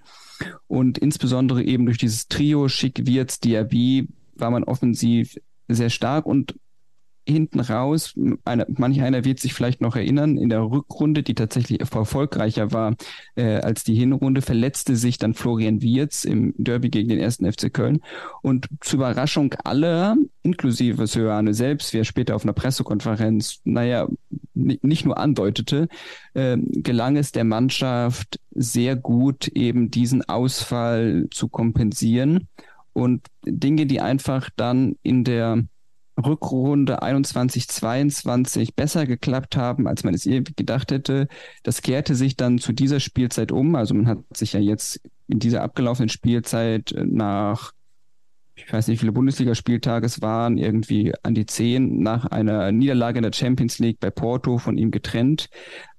Und 0.67 0.97
insbesondere 0.97 1.63
eben 1.63 1.85
durch 1.85 1.97
dieses 1.97 2.27
Trio 2.27 2.67
Schick, 2.67 3.07
Wirtz, 3.07 3.39
Diaby 3.39 4.09
war 4.35 4.51
man 4.51 4.63
offensiv 4.65 5.37
sehr 5.67 5.89
stark 5.89 6.25
und 6.25 6.55
hinten 7.29 7.59
raus, 7.59 8.13
eine, 8.45 8.65
manch 8.69 9.01
einer 9.01 9.23
wird 9.23 9.39
sich 9.39 9.53
vielleicht 9.53 9.81
noch 9.81 9.95
erinnern, 9.95 10.37
in 10.37 10.49
der 10.49 10.61
Rückrunde, 10.61 11.23
die 11.23 11.35
tatsächlich 11.35 11.79
erfolgreicher 11.79 12.71
war 12.71 12.95
äh, 13.35 13.55
als 13.57 13.83
die 13.83 13.95
Hinrunde, 13.95 14.41
verletzte 14.41 14.95
sich 14.95 15.17
dann 15.17 15.33
Florian 15.33 15.81
Wirz 15.81 16.25
im 16.25 16.53
Derby 16.57 16.89
gegen 16.89 17.09
den 17.09 17.19
ersten 17.19 17.51
FC 17.51 17.73
Köln. 17.73 18.01
Und 18.41 18.67
zur 18.81 18.97
Überraschung 18.99 19.53
aller, 19.63 20.17
inklusive 20.43 21.07
Söane 21.07 21.53
selbst, 21.53 21.93
wie 21.93 21.99
er 21.99 22.05
später 22.05 22.35
auf 22.35 22.43
einer 22.43 22.53
Pressekonferenz, 22.53 23.61
naja, 23.63 24.07
nicht 24.53 25.05
nur 25.05 25.17
andeutete, 25.17 25.87
äh, 26.33 26.57
gelang 26.57 27.15
es 27.15 27.31
der 27.31 27.43
Mannschaft 27.43 28.39
sehr 28.51 28.95
gut, 28.95 29.47
eben 29.49 29.91
diesen 29.91 30.27
Ausfall 30.27 31.27
zu 31.31 31.47
kompensieren. 31.47 32.47
Und 32.93 33.27
Dinge, 33.45 33.85
die 33.85 34.01
einfach 34.01 34.49
dann 34.55 34.95
in 35.03 35.23
der 35.23 35.63
Rückrunde 36.19 37.01
21, 37.01 37.67
22 37.67 38.75
besser 38.75 39.05
geklappt 39.05 39.55
haben, 39.55 39.87
als 39.87 40.03
man 40.03 40.13
es 40.13 40.25
irgendwie 40.25 40.53
gedacht 40.55 40.91
hätte. 40.91 41.27
Das 41.63 41.81
kehrte 41.81 42.15
sich 42.15 42.35
dann 42.35 42.57
zu 42.57 42.73
dieser 42.73 42.99
Spielzeit 42.99 43.51
um. 43.51 43.75
Also 43.75 43.93
man 43.93 44.07
hat 44.07 44.19
sich 44.33 44.53
ja 44.53 44.59
jetzt 44.59 45.01
in 45.27 45.39
dieser 45.39 45.61
abgelaufenen 45.63 46.09
Spielzeit 46.09 46.93
nach, 46.95 47.71
ich 48.55 48.71
weiß 48.71 48.87
nicht, 48.87 48.97
wie 48.97 48.99
viele 48.99 49.11
Bundesligaspieltage 49.11 50.05
es 50.05 50.21
waren, 50.21 50.57
irgendwie 50.57 51.13
an 51.23 51.33
die 51.33 51.45
zehn 51.45 52.01
nach 52.01 52.25
einer 52.25 52.71
Niederlage 52.71 53.19
in 53.19 53.23
der 53.23 53.33
Champions 53.33 53.79
League 53.79 53.99
bei 53.99 54.09
Porto 54.09 54.57
von 54.57 54.77
ihm 54.77 54.91
getrennt, 54.91 55.49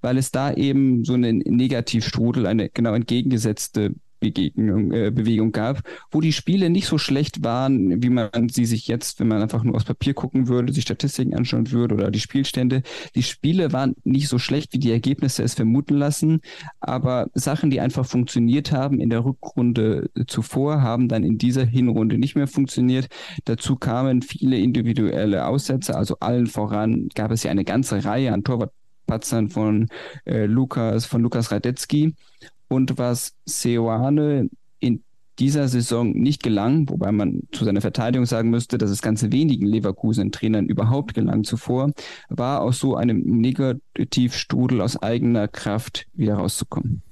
weil 0.01 0.19
es 0.19 0.31
da 0.31 0.53
eben 0.53 1.05
so 1.05 1.15
einen 1.15 1.39
Negativstrudel, 1.39 2.47
eine 2.47 2.69
genau 2.69 2.95
entgegengesetzte 2.95 3.95
Begegnung, 4.21 4.93
äh, 4.93 5.11
Bewegung 5.11 5.53
gab, 5.53 5.83
wo 6.11 6.21
die 6.21 6.33
Spiele 6.33 6.71
nicht 6.71 6.87
so 6.87 6.99
schlecht 6.99 7.43
waren, 7.43 8.03
wie 8.03 8.11
man 8.11 8.49
sie 8.51 8.67
sich 8.67 8.87
jetzt, 8.87 9.19
wenn 9.19 9.29
man 9.29 9.43
einfach 9.43 9.65
nur 9.65 9.75
aufs 9.75 9.85
Papier 9.85 10.15
gucken 10.15 10.49
würde, 10.49 10.73
sich 10.73 10.85
Statistiken 10.85 11.35
anschauen 11.35 11.71
würde 11.73 11.95
oder 11.95 12.11
die 12.11 12.21
Spielstände. 12.21 12.83
Die 13.15 13.23
Spiele 13.23 13.73
waren 13.73 13.97
nicht 14.05 14.29
so 14.29 14.39
schlecht, 14.39 14.73
wie 14.73 14.79
die 14.79 14.93
Ergebnisse 14.93 15.43
es 15.43 15.55
vermuten 15.55 15.97
lassen, 15.97 16.41
aber 16.81 17.29
Sachen, 17.35 17.71
die 17.71 17.81
einfach 17.81 18.07
funktioniert 18.07 18.73
haben 18.73 19.01
in 19.01 19.11
der 19.11 19.25
Rückrunde 19.25 20.11
zuvor, 20.27 20.83
haben 20.83 21.09
dann 21.09 21.25
in 21.25 21.39
dieser 21.39 21.65
Hinrunde 21.65 22.19
nicht 22.19 22.37
mehr 22.37 22.47
funktioniert. 22.47 23.09
Dazu 23.45 23.77
kamen 23.77 24.23
viele 24.23 24.59
individuelle 24.59 25.47
Aussätze, 25.47 25.97
also 25.97 26.19
allen 26.21 26.47
voran 26.47 27.09
gab 27.15 27.31
es 27.31 27.43
ja 27.43 27.51
eine 27.51 27.65
ganze 27.65 28.05
Reihe 28.05 28.33
an 28.33 28.45
Torwartpatzern 28.45 29.49
von 29.49 29.89
äh, 30.27 30.45
Lukas, 30.45 31.07
von 31.07 31.23
Lukas 31.23 31.51
Radetzky. 31.51 32.15
Und 32.71 32.99
was 32.99 33.35
Seoane 33.47 34.49
in 34.79 35.03
dieser 35.41 35.67
Saison 35.67 36.13
nicht 36.13 36.45
gelang, 36.45 36.89
wobei 36.89 37.11
man 37.11 37.43
zu 37.51 37.65
seiner 37.65 37.81
Verteidigung 37.81 38.27
sagen 38.27 38.49
müsste, 38.51 38.79
dass 38.79 38.91
es 38.91 39.03
ganz 39.03 39.25
wenigen 39.25 39.67
Leverkusen-Trainern 39.67 40.67
überhaupt 40.67 41.15
gelang 41.15 41.43
zuvor, 41.43 41.91
war 42.29 42.61
aus 42.61 42.79
so 42.79 42.95
einem 42.95 43.23
Negativstrudel 43.23 44.83
aus 44.83 45.03
eigener 45.03 45.49
Kraft 45.49 46.07
wieder 46.15 46.35
rauszukommen. 46.35 47.03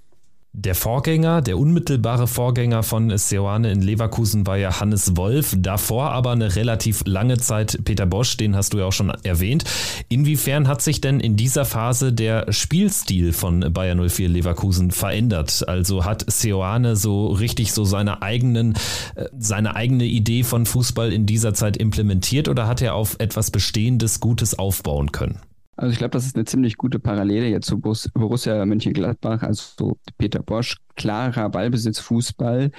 Der 0.55 0.75
Vorgänger, 0.75 1.43
der 1.43 1.59
unmittelbare 1.59 2.27
Vorgänger 2.27 2.83
von 2.83 3.17
Seoane 3.17 3.71
in 3.71 3.83
Leverkusen 3.83 4.47
war 4.47 4.57
ja 4.57 4.81
Hannes 4.81 5.17
Wolf. 5.17 5.55
Davor 5.57 6.11
aber 6.11 6.33
eine 6.33 6.57
relativ 6.57 7.03
lange 7.05 7.37
Zeit 7.37 7.79
Peter 7.85 8.07
Bosch, 8.07 8.39
den 8.39 8.57
hast 8.57 8.73
du 8.73 8.79
ja 8.79 8.87
auch 8.87 8.93
schon 8.93 9.11
erwähnt. 9.23 9.65
Inwiefern 10.09 10.67
hat 10.67 10.81
sich 10.81 11.01
denn 11.03 11.21
in 11.21 11.37
dieser 11.37 11.67
Phase 11.67 12.15
der 12.15 12.51
Spielstil 12.51 13.33
von 13.35 13.73
Bayer 13.73 13.95
04 13.95 14.29
Leverkusen 14.31 14.91
verändert? 14.91 15.69
Also 15.69 16.05
hat 16.05 16.25
Seoane 16.29 16.97
so 16.97 17.27
richtig 17.27 17.73
so 17.73 17.85
seine 17.85 18.23
eigenen, 18.23 18.73
äh, 19.17 19.27
seine 19.39 19.77
eigene 19.77 20.05
Idee 20.05 20.45
von 20.45 20.65
Fußball 20.65 21.13
in 21.13 21.27
dieser 21.27 21.53
Zeit 21.53 21.77
implementiert 21.77 22.49
oder 22.49 22.67
hat 22.67 22.81
er 22.81 22.95
auf 22.95 23.17
etwas 23.19 23.51
Bestehendes 23.51 24.19
Gutes 24.19 24.59
aufbauen 24.59 25.13
können? 25.13 25.41
Also 25.79 25.93
ich 25.93 25.99
glaube, 25.99 26.11
das 26.11 26.27
ist 26.27 26.35
eine 26.35 26.45
ziemlich 26.45 26.77
gute 26.77 26.99
Parallele 26.99 27.47
jetzt 27.47 27.69
zu 27.69 27.79
Borussia 27.79 28.67
Mönchengladbach, 28.67 29.45
also 29.45 29.97
Peter 30.19 30.43
Bosch, 30.43 30.77
klarer 30.97 31.49
Ballbesitz, 31.51 32.01
Fußball. 32.01 32.73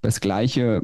Das 0.00 0.20
Gleiche 0.20 0.80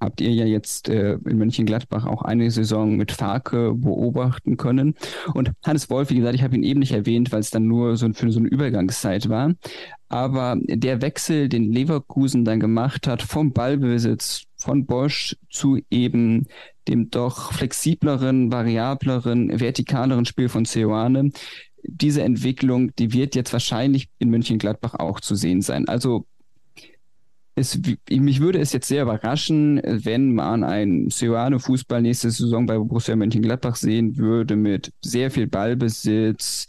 habt 0.00 0.22
ihr 0.22 0.30
ja 0.30 0.46
jetzt 0.46 0.88
äh, 0.88 1.18
in 1.26 1.36
Mönchengladbach 1.36 2.06
auch 2.06 2.22
eine 2.22 2.50
Saison 2.50 2.96
mit 2.96 3.12
Farke 3.12 3.74
beobachten 3.74 4.56
können. 4.56 4.94
Und 5.34 5.52
Hannes 5.62 5.90
Wolf, 5.90 6.08
wie 6.08 6.16
gesagt, 6.16 6.36
ich 6.36 6.42
habe 6.42 6.56
ihn 6.56 6.62
eben 6.62 6.80
nicht 6.80 6.92
erwähnt, 6.92 7.32
weil 7.32 7.40
es 7.40 7.50
dann 7.50 7.66
nur 7.66 7.98
so 7.98 8.10
für 8.14 8.32
so 8.32 8.38
eine 8.38 8.48
Übergangszeit 8.48 9.28
war. 9.28 9.52
Aber 10.08 10.56
der 10.58 11.02
Wechsel, 11.02 11.50
den 11.50 11.70
Leverkusen 11.70 12.46
dann 12.46 12.60
gemacht 12.60 13.06
hat 13.06 13.20
vom 13.20 13.52
Ballbesitz 13.52 14.44
von 14.56 14.86
Bosch 14.86 15.36
zu 15.50 15.78
eben 15.90 16.46
dem 16.90 17.10
doch 17.10 17.52
flexibleren, 17.52 18.52
variableren, 18.52 19.58
vertikaleren 19.58 20.26
Spiel 20.26 20.48
von 20.48 20.64
Ceoane. 20.66 21.30
Diese 21.82 22.22
Entwicklung, 22.22 22.94
die 22.96 23.12
wird 23.14 23.34
jetzt 23.34 23.52
wahrscheinlich 23.52 24.10
in 24.18 24.28
München-Gladbach 24.28 24.94
auch 24.94 25.20
zu 25.20 25.34
sehen 25.34 25.62
sein. 25.62 25.88
Also 25.88 26.26
es, 27.54 27.78
mich 28.10 28.40
würde 28.40 28.58
es 28.58 28.72
jetzt 28.72 28.88
sehr 28.88 29.02
überraschen, 29.02 29.80
wenn 29.84 30.34
man 30.34 30.64
einen 30.64 31.10
Ceoane-Fußball 31.10 32.02
nächste 32.02 32.30
Saison 32.30 32.66
bei 32.66 32.76
Borussia 32.76 33.16
Mönchengladbach 33.16 33.76
sehen 33.76 34.16
würde 34.16 34.56
mit 34.56 34.92
sehr 35.02 35.30
viel 35.30 35.46
Ballbesitz, 35.46 36.66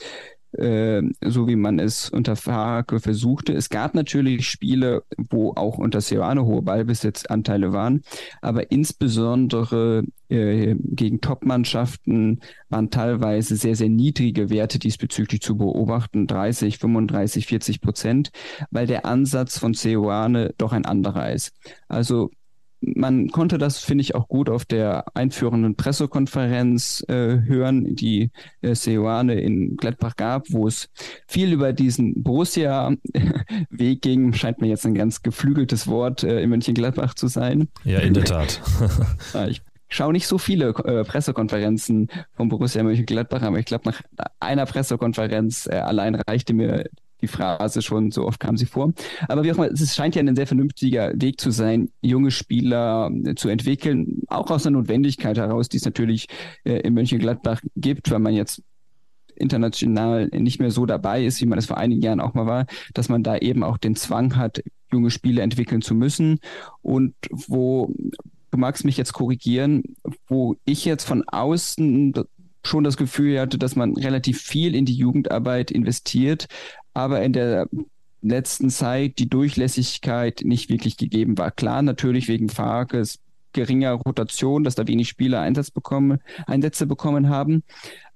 äh, 0.53 1.01
so 1.25 1.47
wie 1.47 1.55
man 1.55 1.79
es 1.79 2.09
unter 2.09 2.35
Farke 2.35 2.99
versuchte. 2.99 3.53
Es 3.53 3.69
gab 3.69 3.93
natürlich 3.93 4.47
Spiele, 4.47 5.03
wo 5.17 5.53
auch 5.55 5.77
unter 5.77 6.01
Seoane 6.01 6.45
hohe 6.45 6.61
Ballbesitzanteile 6.61 7.73
waren, 7.73 8.01
aber 8.41 8.71
insbesondere 8.71 10.03
äh, 10.29 10.75
gegen 10.79 11.21
Top-Mannschaften 11.21 12.39
waren 12.69 12.89
teilweise 12.89 13.55
sehr, 13.55 13.75
sehr 13.75 13.89
niedrige 13.89 14.49
Werte 14.49 14.79
diesbezüglich 14.79 15.41
zu 15.41 15.57
beobachten, 15.57 16.27
30, 16.27 16.77
35, 16.77 17.45
40 17.47 17.81
Prozent, 17.81 18.31
weil 18.71 18.87
der 18.87 19.05
Ansatz 19.05 19.57
von 19.57 19.73
Seoane 19.73 20.53
doch 20.57 20.71
ein 20.71 20.85
anderer 20.85 21.31
ist. 21.31 21.53
Also 21.87 22.31
man 22.81 23.29
konnte 23.29 23.57
das, 23.57 23.79
finde 23.79 24.01
ich, 24.01 24.15
auch 24.15 24.27
gut 24.27 24.49
auf 24.49 24.65
der 24.65 25.05
einführenden 25.15 25.75
Pressekonferenz 25.75 27.05
äh, 27.07 27.41
hören, 27.45 27.95
die 27.95 28.31
äh, 28.61 28.73
Seoane 28.73 29.39
in 29.39 29.77
Gladbach 29.77 30.15
gab, 30.15 30.51
wo 30.51 30.67
es 30.67 30.89
viel 31.27 31.53
über 31.53 31.73
diesen 31.73 32.23
Borussia-Weg 32.23 34.01
ging. 34.01 34.33
Scheint 34.33 34.61
mir 34.61 34.67
jetzt 34.67 34.85
ein 34.85 34.95
ganz 34.95 35.21
geflügeltes 35.21 35.87
Wort 35.87 36.23
äh, 36.23 36.41
in 36.41 36.49
Mönchengladbach 36.49 37.13
zu 37.13 37.27
sein. 37.27 37.69
Ja, 37.83 37.99
in 37.99 38.13
der 38.13 38.25
Tat. 38.25 38.61
ich 39.49 39.61
schaue 39.87 40.13
nicht 40.13 40.27
so 40.27 40.37
viele 40.37 40.69
äh, 40.69 41.03
Pressekonferenzen 41.03 42.07
von 42.33 42.49
Borussia 42.49 42.81
Mönchengladbach, 42.81 43.43
aber 43.43 43.59
ich 43.59 43.65
glaube, 43.65 43.89
nach 43.89 44.01
einer 44.39 44.65
Pressekonferenz 44.65 45.67
äh, 45.67 45.75
allein 45.75 46.15
reichte 46.15 46.53
mir 46.53 46.85
die 47.21 47.27
Phrase 47.27 47.81
schon, 47.81 48.11
so 48.11 48.25
oft 48.25 48.39
kam 48.39 48.57
sie 48.57 48.65
vor. 48.65 48.93
Aber 49.27 49.43
wie 49.43 49.51
auch 49.51 49.57
immer, 49.57 49.71
es 49.71 49.95
scheint 49.95 50.15
ja 50.15 50.21
ein 50.21 50.35
sehr 50.35 50.47
vernünftiger 50.47 51.11
Weg 51.15 51.39
zu 51.39 51.51
sein, 51.51 51.89
junge 52.01 52.31
Spieler 52.31 53.11
äh, 53.25 53.35
zu 53.35 53.49
entwickeln, 53.49 54.23
auch 54.27 54.49
aus 54.49 54.63
der 54.63 54.71
Notwendigkeit 54.71 55.37
heraus, 55.37 55.69
die 55.69 55.77
es 55.77 55.85
natürlich 55.85 56.27
äh, 56.63 56.79
in 56.79 56.93
Mönchengladbach 56.93 57.61
gibt, 57.75 58.11
weil 58.11 58.19
man 58.19 58.33
jetzt 58.33 58.61
international 59.35 60.27
nicht 60.27 60.59
mehr 60.59 60.71
so 60.71 60.85
dabei 60.85 61.25
ist, 61.25 61.41
wie 61.41 61.45
man 61.45 61.57
es 61.57 61.65
vor 61.65 61.77
einigen 61.77 62.01
Jahren 62.01 62.19
auch 62.19 62.33
mal 62.33 62.45
war, 62.45 62.65
dass 62.93 63.09
man 63.09 63.23
da 63.23 63.37
eben 63.37 63.63
auch 63.63 63.77
den 63.77 63.95
Zwang 63.95 64.35
hat, 64.35 64.61
junge 64.91 65.09
Spieler 65.09 65.43
entwickeln 65.43 65.81
zu 65.81 65.95
müssen 65.95 66.39
und 66.81 67.15
wo 67.31 67.93
du 68.51 68.57
magst 68.57 68.85
mich 68.85 68.97
jetzt 68.97 69.13
korrigieren, 69.13 69.83
wo 70.27 70.55
ich 70.65 70.85
jetzt 70.85 71.05
von 71.05 71.23
außen 71.27 72.13
schon 72.63 72.83
das 72.83 72.97
Gefühl 72.97 73.39
hatte, 73.39 73.57
dass 73.57 73.75
man 73.75 73.95
relativ 73.95 74.41
viel 74.41 74.75
in 74.75 74.85
die 74.85 74.93
Jugendarbeit 74.93 75.71
investiert, 75.71 76.47
aber 76.93 77.21
in 77.21 77.33
der 77.33 77.67
letzten 78.21 78.69
Zeit 78.69 79.19
die 79.19 79.29
Durchlässigkeit 79.29 80.41
nicht 80.43 80.69
wirklich 80.69 80.97
gegeben 80.97 81.37
war. 81.37 81.51
Klar, 81.51 81.81
natürlich 81.81 82.27
wegen 82.27 82.49
Farkes 82.49 83.19
geringer 83.53 83.93
Rotation, 83.93 84.63
dass 84.63 84.75
da 84.75 84.87
wenig 84.87 85.09
Spieler 85.09 85.41
Einsatz 85.41 85.71
bekommen, 85.71 86.19
Einsätze 86.47 86.87
bekommen 86.87 87.29
haben. 87.29 87.63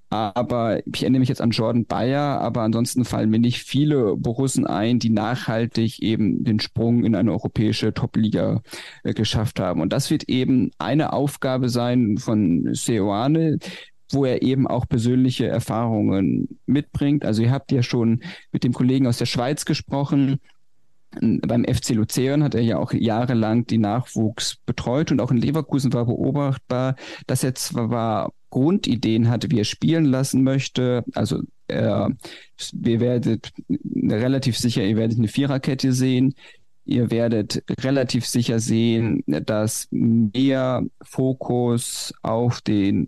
Aber 0.10 0.80
ich 0.86 1.02
erinnere 1.02 1.20
mich 1.20 1.30
jetzt 1.30 1.42
an 1.42 1.50
Jordan 1.50 1.86
Bayer, 1.86 2.40
aber 2.40 2.62
ansonsten 2.62 3.06
fallen 3.06 3.30
mir 3.30 3.40
nicht 3.40 3.64
viele 3.64 4.16
Borussen 4.16 4.66
ein, 4.66 5.00
die 5.00 5.10
nachhaltig 5.10 6.02
eben 6.02 6.44
den 6.44 6.60
Sprung 6.60 7.04
in 7.04 7.16
eine 7.16 7.32
europäische 7.32 7.94
Top-Liga 7.94 8.62
äh, 9.04 9.14
geschafft 9.14 9.60
haben. 9.60 9.82
Und 9.82 9.92
das 9.92 10.12
wird 10.12 10.30
eben 10.30 10.72
eine 10.78 11.12
Aufgabe 11.12 11.70
sein 11.70 12.18
von 12.18 12.70
Seoane, 12.74 13.58
wo 14.12 14.26
er 14.26 14.42
eben 14.42 14.68
auch 14.68 14.88
persönliche 14.88 15.48
Erfahrungen 15.48 16.60
mitbringt. 16.66 17.26
Also 17.26 17.42
ihr 17.42 17.52
habt 17.52 17.72
ja 17.72 17.84
schon 17.84 18.22
mit 18.52 18.64
dem 18.64 18.74
Kollegen 18.74 19.08
aus 19.08 19.18
der 19.18 19.26
Schweiz 19.26 19.66
gesprochen. 19.66 20.40
Beim 21.22 21.64
FC 21.64 21.92
Luzern 21.92 22.44
hat 22.44 22.56
er 22.56 22.62
ja 22.62 22.78
auch 22.78 22.92
jahrelang 22.92 23.66
die 23.66 23.78
Nachwuchs 23.78 24.58
betreut 24.66 25.12
und 25.12 25.22
auch 25.22 25.32
in 25.32 25.38
Leverkusen 25.38 25.94
war 25.94 26.06
beobachtbar, 26.06 26.96
dass 27.26 27.44
er 27.44 27.56
zwar 27.56 28.32
Grundideen 28.50 29.30
hatte, 29.30 29.50
wie 29.50 29.60
er 29.60 29.66
spielen 29.66 30.06
lassen 30.06 30.44
möchte. 30.44 31.04
Also 31.14 31.42
äh, 31.68 32.10
wir 32.74 33.00
werdet 33.00 33.52
relativ 33.70 34.58
sicher, 34.58 34.84
ihr 34.84 34.98
werdet 34.98 35.18
eine 35.18 35.28
Viererkette 35.28 35.94
sehen. 35.94 36.36
Ihr 36.88 37.10
werdet 37.10 37.64
relativ 37.82 38.28
sicher 38.28 38.60
sehen, 38.60 39.24
dass 39.26 39.88
mehr 39.90 40.84
Fokus 41.02 42.14
auf 42.22 42.62
den 42.62 43.08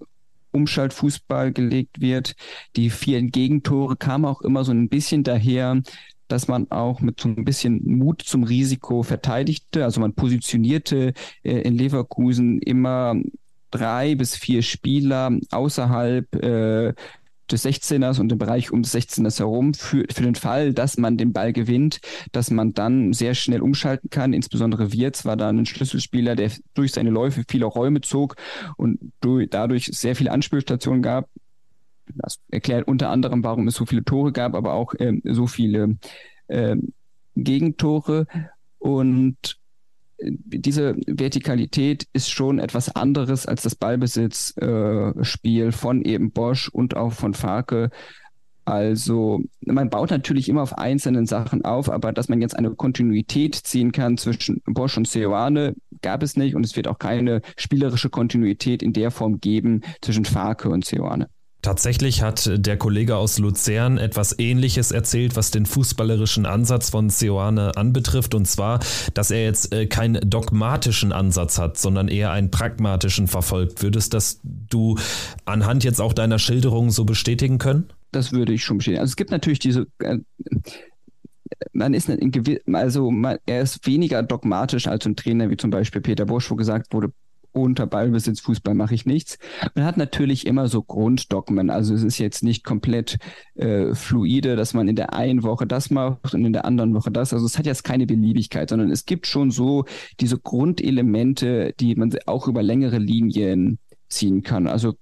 Umschaltfußball 0.51 1.51
gelegt 1.51 2.01
wird. 2.01 2.35
Die 2.75 2.89
vielen 2.89 3.31
Gegentore 3.31 3.95
kamen 3.95 4.25
auch 4.25 4.41
immer 4.41 4.63
so 4.63 4.71
ein 4.71 4.89
bisschen 4.89 5.23
daher, 5.23 5.81
dass 6.27 6.47
man 6.47 6.69
auch 6.71 6.99
mit 6.99 7.19
so 7.19 7.29
ein 7.29 7.45
bisschen 7.45 7.81
Mut 7.85 8.21
zum 8.21 8.43
Risiko 8.43 9.03
verteidigte. 9.03 9.83
Also 9.83 10.01
man 10.01 10.13
positionierte 10.13 11.13
äh, 11.43 11.61
in 11.61 11.77
Leverkusen 11.77 12.59
immer 12.59 13.15
drei 13.71 14.15
bis 14.15 14.35
vier 14.35 14.61
Spieler 14.61 15.31
außerhalb 15.51 16.35
äh, 16.35 16.93
des 17.51 17.65
16ers 17.65 18.19
und 18.19 18.31
im 18.31 18.37
Bereich 18.37 18.71
um 18.71 18.81
des 18.81 18.93
16ers 18.93 19.39
herum 19.39 19.73
für, 19.73 20.05
für 20.11 20.23
den 20.23 20.35
Fall, 20.35 20.73
dass 20.73 20.97
man 20.97 21.17
den 21.17 21.33
Ball 21.33 21.53
gewinnt, 21.53 21.99
dass 22.31 22.51
man 22.51 22.73
dann 22.73 23.13
sehr 23.13 23.33
schnell 23.35 23.61
umschalten 23.61 24.09
kann. 24.09 24.33
Insbesondere 24.33 24.93
Wirtz 24.93 25.25
war 25.25 25.37
da 25.37 25.49
ein 25.49 25.65
Schlüsselspieler, 25.65 26.35
der 26.35 26.51
durch 26.73 26.93
seine 26.93 27.09
Läufe 27.09 27.43
viele 27.47 27.65
Räume 27.65 28.01
zog 28.01 28.35
und 28.77 28.99
durch, 29.21 29.49
dadurch 29.49 29.89
sehr 29.93 30.15
viele 30.15 30.31
Anspielstationen 30.31 31.01
gab. 31.01 31.29
Das 32.15 32.39
erklärt 32.49 32.87
unter 32.87 33.09
anderem, 33.09 33.43
warum 33.43 33.67
es 33.67 33.75
so 33.75 33.85
viele 33.85 34.03
Tore 34.03 34.31
gab, 34.31 34.55
aber 34.55 34.73
auch 34.73 34.93
ähm, 34.99 35.21
so 35.25 35.47
viele 35.47 35.97
ähm, 36.47 36.93
Gegentore. 37.35 38.27
Und 38.79 39.57
diese 40.19 40.95
Vertikalität 41.05 42.07
ist 42.13 42.29
schon 42.29 42.59
etwas 42.59 42.95
anderes 42.95 43.45
als 43.45 43.61
das 43.61 43.75
Ballbesitzspiel 43.75 45.67
äh, 45.67 45.71
von 45.71 46.01
eben 46.01 46.31
Bosch 46.31 46.69
und 46.69 46.95
auch 46.95 47.13
von 47.13 47.33
Farke. 47.33 47.89
Also 48.65 49.43
man 49.61 49.89
baut 49.89 50.11
natürlich 50.11 50.49
immer 50.49 50.61
auf 50.61 50.77
einzelnen 50.77 51.25
Sachen 51.25 51.63
auf, 51.63 51.89
aber 51.89 52.11
dass 52.11 52.27
man 52.27 52.41
jetzt 52.41 52.57
eine 52.57 52.71
Kontinuität 52.71 53.55
ziehen 53.55 53.93
kann 53.93 54.17
zwischen 54.17 54.61
Bosch 54.65 54.97
und 54.97 55.07
Seoane, 55.07 55.75
gab 56.01 56.21
es 56.21 56.35
nicht 56.35 56.53
und 56.53 56.65
es 56.65 56.75
wird 56.75 56.87
auch 56.87 56.99
keine 56.99 57.41
spielerische 57.55 58.09
Kontinuität 58.09 58.83
in 58.83 58.91
der 58.91 59.09
Form 59.11 59.39
geben 59.39 59.81
zwischen 60.01 60.25
Farke 60.25 60.69
und 60.69 60.83
Seoane. 60.83 61.29
Tatsächlich 61.67 62.21
hat 62.21 62.49
der 62.49 62.77
Kollege 62.77 63.17
aus 63.17 63.39
Luzern 63.39 63.97
etwas 63.97 64.39
Ähnliches 64.39 64.91
erzählt, 64.91 65.35
was 65.35 65.51
den 65.51 65.65
fußballerischen 65.65 66.45
Ansatz 66.45 66.91
von 66.91 67.09
Seoane 67.09 67.75
anbetrifft, 67.75 68.35
und 68.35 68.47
zwar, 68.47 68.79
dass 69.13 69.31
er 69.31 69.43
jetzt 69.43 69.73
äh, 69.73 69.85
keinen 69.85 70.29
dogmatischen 70.29 71.11
Ansatz 71.11 71.59
hat, 71.59 71.77
sondern 71.77 72.07
eher 72.07 72.31
einen 72.31 72.51
pragmatischen 72.51 73.27
verfolgt. 73.27 73.83
Würdest 73.83 74.13
das 74.13 74.39
du 74.43 74.97
anhand 75.43 75.83
jetzt 75.83 75.99
auch 75.99 76.13
deiner 76.13 76.39
Schilderung 76.39 76.89
so 76.89 77.03
bestätigen 77.03 77.57
können? 77.57 77.89
Das 78.13 78.31
würde 78.31 78.53
ich 78.53 78.63
schon 78.63 78.77
bestätigen. 78.77 79.01
Also 79.01 79.11
es 79.11 79.17
gibt 79.17 79.31
natürlich 79.31 79.59
diese 79.59 79.87
äh, 79.99 80.19
man 81.73 81.93
ist 81.93 82.07
in 82.07 82.31
also 82.73 83.11
man, 83.11 83.39
er 83.45 83.61
ist 83.61 83.85
weniger 83.85 84.23
dogmatisch 84.23 84.87
als 84.87 85.05
ein 85.05 85.17
Trainer 85.17 85.49
wie 85.49 85.57
zum 85.57 85.71
Beispiel 85.71 85.99
Peter 85.99 86.25
Bosch, 86.25 86.49
wo 86.49 86.55
gesagt 86.55 86.93
wurde, 86.93 87.11
unter 87.51 87.87
Ballbesitz 87.87 88.39
Fußball 88.41 88.75
mache 88.75 88.95
ich 88.95 89.05
nichts. 89.05 89.37
Man 89.75 89.85
hat 89.85 89.97
natürlich 89.97 90.45
immer 90.45 90.67
so 90.67 90.81
Grunddogmen. 90.83 91.69
Also 91.69 91.93
es 91.93 92.03
ist 92.03 92.17
jetzt 92.17 92.43
nicht 92.43 92.63
komplett 92.63 93.17
äh, 93.55 93.93
fluide, 93.93 94.55
dass 94.55 94.73
man 94.73 94.87
in 94.87 94.95
der 94.95 95.13
einen 95.13 95.43
Woche 95.43 95.65
das 95.65 95.89
macht 95.89 96.33
und 96.33 96.45
in 96.45 96.53
der 96.53 96.65
anderen 96.65 96.93
Woche 96.93 97.11
das. 97.11 97.33
Also 97.33 97.45
es 97.45 97.57
hat 97.57 97.65
jetzt 97.65 97.83
keine 97.83 98.05
Beliebigkeit, 98.05 98.69
sondern 98.69 98.91
es 98.91 99.05
gibt 99.05 99.27
schon 99.27 99.51
so 99.51 99.85
diese 100.19 100.37
Grundelemente, 100.37 101.73
die 101.79 101.95
man 101.95 102.13
auch 102.25 102.47
über 102.47 102.63
längere 102.63 102.99
Linien 102.99 103.79
ziehen 104.09 104.43
kann. 104.43 104.67
Also 104.67 104.93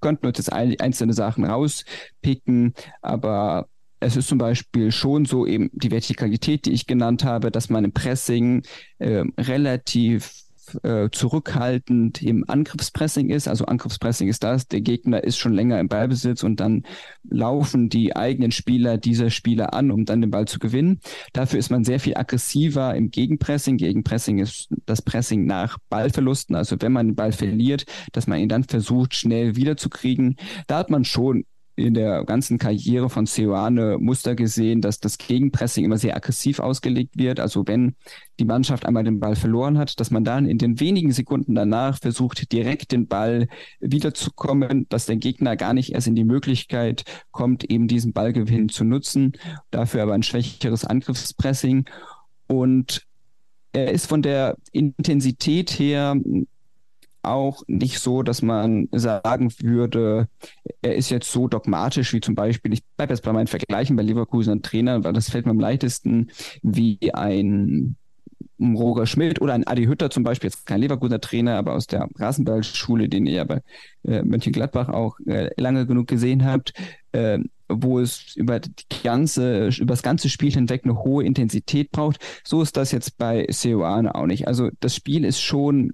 könnten 0.00 0.26
uns 0.26 0.38
jetzt 0.38 0.52
einzelne 0.52 1.12
Sachen 1.12 1.44
rauspicken, 1.44 2.74
aber 3.02 3.66
es 4.00 4.16
ist 4.16 4.28
zum 4.28 4.38
Beispiel 4.38 4.92
schon 4.92 5.26
so 5.26 5.46
eben 5.46 5.70
die 5.74 5.90
Vertikalität, 5.90 6.64
die 6.64 6.72
ich 6.72 6.86
genannt 6.86 7.24
habe, 7.24 7.50
dass 7.50 7.68
man 7.68 7.84
im 7.84 7.92
Pressing 7.92 8.62
äh, 8.98 9.24
relativ 9.38 10.32
äh, 10.82 11.10
zurückhaltend 11.10 12.22
im 12.22 12.44
Angriffspressing 12.48 13.30
ist. 13.30 13.48
Also 13.48 13.66
Angriffspressing 13.66 14.28
ist 14.28 14.42
das, 14.42 14.68
der 14.68 14.80
Gegner 14.80 15.24
ist 15.24 15.38
schon 15.38 15.54
länger 15.54 15.80
im 15.80 15.88
Ballbesitz 15.88 16.42
und 16.42 16.60
dann 16.60 16.84
laufen 17.28 17.88
die 17.88 18.16
eigenen 18.16 18.50
Spieler 18.50 18.98
dieser 18.98 19.30
Spieler 19.30 19.74
an, 19.74 19.90
um 19.90 20.04
dann 20.04 20.20
den 20.20 20.30
Ball 20.30 20.46
zu 20.46 20.58
gewinnen. 20.58 21.00
Dafür 21.32 21.58
ist 21.58 21.70
man 21.70 21.84
sehr 21.84 22.00
viel 22.00 22.16
aggressiver 22.16 22.94
im 22.94 23.10
Gegenpressing. 23.10 23.76
Gegenpressing 23.76 24.38
ist 24.38 24.68
das 24.86 25.02
Pressing 25.02 25.46
nach 25.46 25.78
Ballverlusten, 25.88 26.56
also 26.56 26.76
wenn 26.80 26.92
man 26.92 27.08
den 27.08 27.16
Ball 27.16 27.32
verliert, 27.32 27.84
dass 28.12 28.26
man 28.26 28.38
ihn 28.38 28.48
dann 28.48 28.64
versucht, 28.64 29.14
schnell 29.14 29.56
wiederzukriegen. 29.56 30.36
Da 30.66 30.78
hat 30.78 30.90
man 30.90 31.04
schon 31.04 31.44
in 31.80 31.94
der 31.94 32.24
ganzen 32.24 32.58
Karriere 32.58 33.10
von 33.10 33.26
Seoane 33.26 33.98
Muster 33.98 34.34
gesehen, 34.34 34.80
dass 34.80 35.00
das 35.00 35.18
Gegenpressing 35.18 35.84
immer 35.84 35.98
sehr 35.98 36.16
aggressiv 36.16 36.60
ausgelegt 36.60 37.16
wird. 37.16 37.40
Also 37.40 37.66
wenn 37.66 37.94
die 38.38 38.44
Mannschaft 38.44 38.86
einmal 38.86 39.04
den 39.04 39.20
Ball 39.20 39.36
verloren 39.36 39.78
hat, 39.78 40.00
dass 40.00 40.10
man 40.10 40.24
dann 40.24 40.46
in 40.46 40.58
den 40.58 40.80
wenigen 40.80 41.12
Sekunden 41.12 41.54
danach 41.54 41.98
versucht, 41.98 42.52
direkt 42.52 42.92
den 42.92 43.06
Ball 43.06 43.48
wiederzukommen, 43.80 44.86
dass 44.88 45.06
der 45.06 45.16
Gegner 45.16 45.56
gar 45.56 45.74
nicht 45.74 45.92
erst 45.92 46.06
in 46.06 46.14
die 46.14 46.24
Möglichkeit 46.24 47.04
kommt, 47.30 47.64
eben 47.64 47.88
diesen 47.88 48.12
Ballgewinn 48.12 48.68
zu 48.68 48.84
nutzen. 48.84 49.32
Dafür 49.70 50.02
aber 50.02 50.14
ein 50.14 50.22
schwächeres 50.22 50.84
Angriffspressing. 50.84 51.86
Und 52.46 53.06
er 53.72 53.92
ist 53.92 54.06
von 54.06 54.22
der 54.22 54.56
Intensität 54.72 55.70
her 55.70 56.16
auch 57.22 57.62
nicht 57.66 57.98
so, 57.98 58.22
dass 58.22 58.42
man 58.42 58.88
sagen 58.92 59.52
würde, 59.60 60.28
er 60.82 60.94
ist 60.96 61.10
jetzt 61.10 61.30
so 61.30 61.48
dogmatisch 61.48 62.12
wie 62.12 62.20
zum 62.20 62.34
Beispiel, 62.34 62.72
ich 62.72 62.82
bleibe 62.96 63.12
jetzt 63.12 63.22
bei 63.22 63.32
meinen 63.32 63.46
Vergleichen 63.46 63.96
bei 63.96 64.02
Leverkusen 64.02 64.52
und 64.52 64.64
Trainer, 64.64 65.04
weil 65.04 65.12
das 65.12 65.30
fällt 65.30 65.46
mir 65.46 65.52
am 65.52 65.60
leichtesten, 65.60 66.30
wie 66.62 67.12
ein 67.14 67.96
Roger 68.60 69.06
Schmidt 69.06 69.40
oder 69.40 69.54
ein 69.54 69.66
Adi 69.66 69.86
Hütter 69.86 70.10
zum 70.10 70.22
Beispiel, 70.22 70.48
jetzt 70.48 70.66
kein 70.66 70.80
Leverkusener 70.80 71.20
Trainer, 71.20 71.56
aber 71.56 71.74
aus 71.74 71.86
der 71.86 72.08
Rasenballschule, 72.16 73.08
den 73.08 73.26
ihr 73.26 73.44
bei 73.44 73.62
äh, 74.04 74.22
Mönchengladbach 74.22 74.88
auch 74.88 75.18
äh, 75.26 75.50
lange 75.56 75.86
genug 75.86 76.08
gesehen 76.08 76.44
habt, 76.44 76.74
äh, 77.12 77.38
wo 77.68 78.00
es 78.00 78.36
über 78.36 78.60
die 78.60 78.72
ganze, 79.02 79.68
über 79.68 79.92
das 79.92 80.02
ganze 80.02 80.28
Spiel 80.28 80.52
hinweg 80.52 80.82
eine 80.84 81.02
hohe 81.02 81.24
Intensität 81.24 81.90
braucht. 81.90 82.18
So 82.44 82.60
ist 82.60 82.76
das 82.76 82.92
jetzt 82.92 83.16
bei 83.16 83.46
Seoane 83.48 84.14
auch 84.14 84.26
nicht. 84.26 84.46
Also 84.46 84.70
das 84.80 84.94
Spiel 84.94 85.24
ist 85.24 85.40
schon 85.40 85.92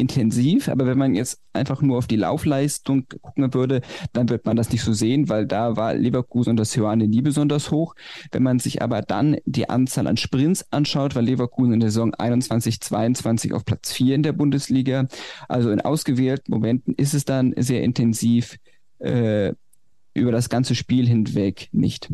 intensiv, 0.00 0.68
aber 0.68 0.86
wenn 0.86 0.98
man 0.98 1.14
jetzt 1.14 1.40
einfach 1.52 1.82
nur 1.82 1.98
auf 1.98 2.06
die 2.06 2.16
Laufleistung 2.16 3.06
gucken 3.22 3.52
würde, 3.54 3.82
dann 4.12 4.28
wird 4.28 4.46
man 4.46 4.56
das 4.56 4.70
nicht 4.70 4.82
so 4.82 4.92
sehen, 4.92 5.28
weil 5.28 5.46
da 5.46 5.76
war 5.76 5.94
Leverkusen 5.94 6.50
und 6.50 6.56
das 6.56 6.74
Johanne 6.74 7.06
nie 7.06 7.22
besonders 7.22 7.70
hoch. 7.70 7.94
Wenn 8.32 8.42
man 8.42 8.58
sich 8.58 8.82
aber 8.82 9.02
dann 9.02 9.36
die 9.44 9.68
Anzahl 9.68 10.06
an 10.06 10.16
Sprints 10.16 10.66
anschaut, 10.72 11.14
war 11.14 11.22
Leverkusen 11.22 11.74
in 11.74 11.80
der 11.80 11.90
Saison 11.90 12.14
21, 12.14 12.80
22 12.80 13.52
auf 13.52 13.64
Platz 13.64 13.92
4 13.92 14.16
in 14.16 14.22
der 14.22 14.32
Bundesliga. 14.32 15.06
Also 15.48 15.70
in 15.70 15.80
ausgewählten 15.80 16.50
Momenten 16.50 16.94
ist 16.94 17.14
es 17.14 17.24
dann 17.24 17.54
sehr 17.56 17.82
intensiv, 17.82 18.56
äh, 18.98 19.52
über 20.14 20.32
das 20.32 20.48
ganze 20.48 20.74
Spiel 20.74 21.06
hinweg 21.06 21.68
nicht. 21.72 22.08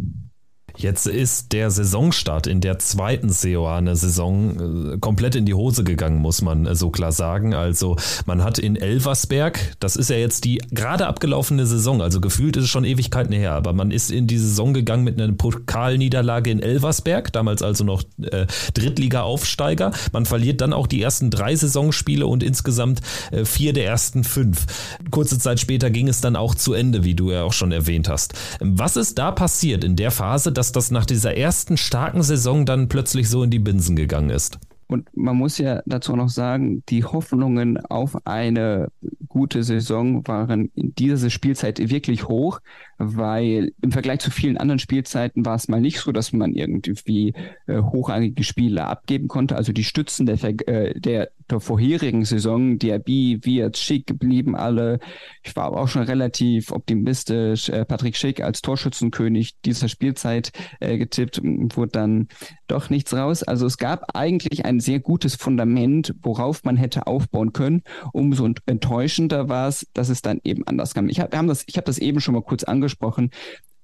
Jetzt 0.77 1.07
ist 1.07 1.53
der 1.53 1.71
Saisonstart 1.71 2.47
in 2.47 2.61
der 2.61 2.79
zweiten 2.79 3.31
Seoane-Saison 3.31 4.95
äh, 4.95 4.99
komplett 4.99 5.35
in 5.35 5.47
die 5.47 5.55
Hose 5.55 5.85
gegangen, 5.85 6.19
muss 6.19 6.43
man 6.43 6.67
äh, 6.67 6.75
so 6.75 6.91
klar 6.91 7.13
sagen. 7.13 7.55
Also 7.55 7.97
man 8.27 8.45
hat 8.45 8.59
in 8.59 8.77
Elversberg, 8.77 9.77
das 9.81 9.97
ist 9.97 10.11
ja 10.11 10.17
jetzt 10.17 10.45
die 10.45 10.63
gerade 10.71 11.07
abgelaufene 11.07 11.67
Saison, 11.67 12.03
also 12.03 12.21
gefühlt 12.21 12.57
ist 12.57 12.65
es 12.65 12.71
schon 12.71 12.85
Ewigkeiten 12.85 13.33
her, 13.33 13.53
aber 13.53 13.73
man 13.73 13.91
ist 13.91 14.11
in 14.11 14.27
die 14.27 14.39
Saison 14.39 14.75
gegangen 14.75 15.05
mit 15.05 15.21
einer 15.21 15.33
Pokalniederlage 15.33 16.51
in 16.51 16.61
Elversberg, 16.61 17.33
damals 17.33 17.63
also 17.63 17.85
noch 17.85 18.03
äh, 18.23 18.47
Drittliga-Aufsteiger. 18.75 19.93
Man 20.13 20.27
verliert 20.27 20.61
dann 20.61 20.73
auch 20.73 20.87
die 20.87 21.01
ersten 21.01 21.31
drei 21.31 21.57
Saisonspiele 21.57 22.27
und 22.27 22.43
insgesamt 22.43 23.01
vier 23.45 23.73
der 23.73 23.87
ersten 23.87 24.25
fünf. 24.25 24.67
Kurze 25.11 25.39
Zeit 25.39 25.61
später 25.61 25.91
ging 25.91 26.09
es 26.09 26.21
dann 26.21 26.37
auch 26.37 26.55
zu 26.55 26.75
Ende, 26.75 27.05
wie 27.05 27.15
du 27.15 27.31
ja 27.31 27.45
auch 27.45 27.53
schon 27.53 27.73
erwähnt 27.73 28.09
hast. 28.09 28.35
Was 28.61 28.97
ist 28.97 29.19
da 29.19 29.33
passiert 29.33 29.85
in 29.85 29.97
der 29.97 30.11
Phase, 30.11 30.53
dass 30.53 30.66
dass 30.67 30.87
das 30.87 30.91
nach 30.91 31.07
dieser 31.07 31.37
ersten 31.37 31.77
starken 31.77 32.23
Saison 32.23 32.67
dann 32.67 32.89
plötzlich 32.89 33.29
so 33.29 33.43
in 33.45 33.51
die 33.51 33.59
Binsen 33.61 33.95
gegangen 33.95 34.31
ist. 34.31 34.59
Und 34.89 35.09
man 35.17 35.37
muss 35.37 35.59
ja 35.59 35.83
dazu 35.87 36.15
noch 36.15 36.29
sagen, 36.29 36.85
die 36.89 37.05
Hoffnungen 37.05 37.77
auf 37.87 38.25
eine 38.25 38.89
gute 39.29 39.65
Saison 39.65 40.27
waren 40.29 40.71
in 40.77 40.95
dieser 40.95 41.29
Spielzeit 41.29 41.79
wirklich 41.91 42.29
hoch, 42.29 42.61
weil 42.99 43.73
im 43.83 43.91
Vergleich 43.91 44.21
zu 44.21 44.31
vielen 44.31 44.57
anderen 44.57 44.79
Spielzeiten 44.79 45.45
war 45.45 45.57
es 45.57 45.67
mal 45.67 45.81
nicht 45.81 45.99
so, 45.99 46.13
dass 46.13 46.33
man 46.33 46.53
irgendwie 46.53 47.35
äh, 47.67 47.81
hochrangige 47.81 48.45
Spieler 48.45 48.89
abgeben 48.89 49.27
konnte. 49.27 49.57
Also 49.57 49.73
die 49.73 49.83
Stützen 49.83 50.25
der, 50.25 50.43
äh, 50.69 50.99
der, 50.99 51.31
der 51.51 51.61
vorherigen 51.61 52.25
Saison, 52.25 52.79
Diaby, 52.79 53.41
Wirt, 53.43 53.77
Schick 53.77 54.19
blieben 54.19 54.57
alle. 54.57 54.99
Ich 55.43 55.55
war 55.55 55.65
aber 55.65 55.81
auch 55.81 55.89
schon 55.89 56.03
relativ 56.03 56.73
optimistisch. 56.73 57.69
Äh, 57.69 57.85
Patrick 57.85 58.17
Schick 58.17 58.43
als 58.43 58.63
Torschützenkönig 58.63 59.55
dieser 59.65 59.89
Spielzeit 59.89 60.51
äh, 60.81 60.99
getippt, 60.99 61.41
wurde 61.43 61.93
dann 61.93 62.29
doch 62.67 62.91
nichts 62.91 63.15
raus. 63.15 63.43
Also 63.43 63.67
es 63.67 63.79
gab 63.79 64.17
eigentlich 64.17 64.65
ein 64.65 64.81
sehr 64.81 65.01
gutes 65.01 65.37
Fundament, 65.37 66.15
worauf 66.23 66.65
man 66.65 66.77
hätte 66.77 67.07
aufbauen 67.07 67.53
können. 67.53 67.83
Umso 68.13 68.49
enttäuschender 68.67 69.49
war 69.49 69.69
es, 69.69 69.87
dass 69.95 70.09
es 70.09 70.23
dann 70.23 70.41
eben 70.45 70.67
anders 70.67 70.95
kam. 70.95 71.09
Ich 71.09 71.21
habe 71.21 71.47
das, 71.47 71.65
hab 71.77 71.85
das 71.85 71.99
eben 71.99 72.21
schon 72.21 72.35
mal 72.35 72.43
kurz 72.43 72.65
angesprochen. 72.65 73.31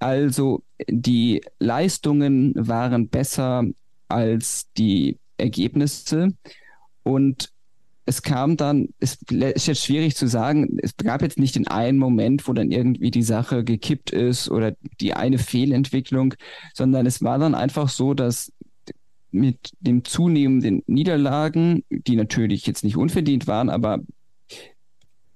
Also 0.00 0.64
die 0.88 1.42
Leistungen 1.60 2.54
waren 2.56 3.08
besser 3.08 3.64
als 4.08 4.66
die 4.76 5.18
Ergebnisse 5.38 6.34
und 7.04 7.51
es 8.04 8.22
kam 8.22 8.56
dann, 8.56 8.88
es 8.98 9.18
ist 9.28 9.66
jetzt 9.66 9.84
schwierig 9.84 10.16
zu 10.16 10.26
sagen, 10.26 10.78
es 10.82 10.96
gab 10.96 11.22
jetzt 11.22 11.38
nicht 11.38 11.54
den 11.54 11.68
einen 11.68 11.98
Moment, 11.98 12.48
wo 12.48 12.52
dann 12.52 12.72
irgendwie 12.72 13.10
die 13.10 13.22
Sache 13.22 13.64
gekippt 13.64 14.10
ist 14.10 14.50
oder 14.50 14.74
die 15.00 15.14
eine 15.14 15.38
Fehlentwicklung, 15.38 16.34
sondern 16.74 17.06
es 17.06 17.22
war 17.22 17.38
dann 17.38 17.54
einfach 17.54 17.88
so, 17.88 18.14
dass 18.14 18.52
mit 19.30 19.72
dem 19.80 20.04
zunehmenden 20.04 20.82
Niederlagen, 20.86 21.84
die 21.90 22.16
natürlich 22.16 22.66
jetzt 22.66 22.84
nicht 22.84 22.96
unverdient 22.96 23.46
waren, 23.46 23.70
aber 23.70 24.00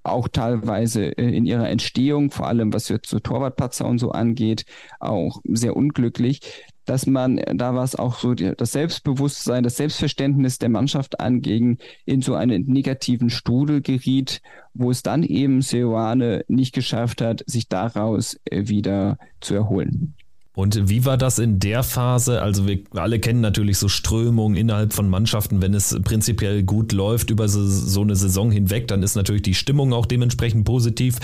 auch 0.09 0.29
teilweise 0.29 1.17
äh, 1.19 1.37
in 1.37 1.47
ihrer 1.47 1.69
Entstehung, 1.69 2.31
vor 2.31 2.47
allem 2.49 2.73
was 2.73 2.89
jetzt 2.89 3.09
so 3.09 3.19
Torwartpatzer 3.19 3.87
und 3.87 3.99
so 3.99 4.11
angeht, 4.11 4.65
auch 5.01 5.41
sehr 5.45 5.77
unglücklich, 5.77 6.41
dass 6.87 7.07
man, 7.07 7.37
da 7.37 7.75
war 7.75 7.85
es 7.85 7.97
auch 7.97 8.19
so 8.19 8.35
das 8.35 8.73
Selbstbewusstsein, 8.73 9.65
das 9.65 9.77
Selbstverständnis 9.77 10.59
der 10.59 10.69
Mannschaft 10.69 11.21
angegen, 11.21 11.79
in 12.05 12.23
so 12.23 12.35
einen 12.35 12.67
negativen 12.67 13.29
Strudel 13.29 13.83
geriet, 13.83 14.41
wo 14.73 14.91
es 14.91 15.03
dann 15.03 15.23
eben 15.23 15.63
Seoane 15.63 16.45
nicht 16.49 16.75
geschafft 16.75 17.21
hat, 17.21 17.43
sich 17.47 17.69
daraus 17.69 18.39
äh, 18.45 18.69
wieder 18.69 19.19
zu 19.41 19.55
erholen. 19.55 20.15
Und 20.57 20.89
wie 20.89 21.05
war 21.05 21.19
das 21.19 21.39
in 21.39 21.59
der 21.59 21.83
Phase? 21.83 22.41
Also 22.41 22.67
wir 22.67 22.79
alle 22.95 23.21
kennen 23.21 23.43
natürlich 23.43 23.77
so 23.77 23.89
Strömungen 23.89 24.57
innerhalb 24.57 24.95
von 24.95 25.07
Mannschaften, 25.07 25.61
wenn 25.61 25.75
es 25.75 25.95
prinzipiell 26.03 26.63
gut 26.63 26.93
läuft 26.93 27.29
über 27.29 27.47
so, 27.47 27.67
so 27.67 28.01
eine 28.01 28.17
Saison 28.17 28.51
hinweg, 28.51 28.89
dann 28.89 29.03
ist 29.03 29.17
natürlich 29.17 29.43
die 29.43 29.53
Stimmung 29.53 29.93
auch 29.93 30.07
dementsprechend 30.07 30.65
positiv. 30.65 31.19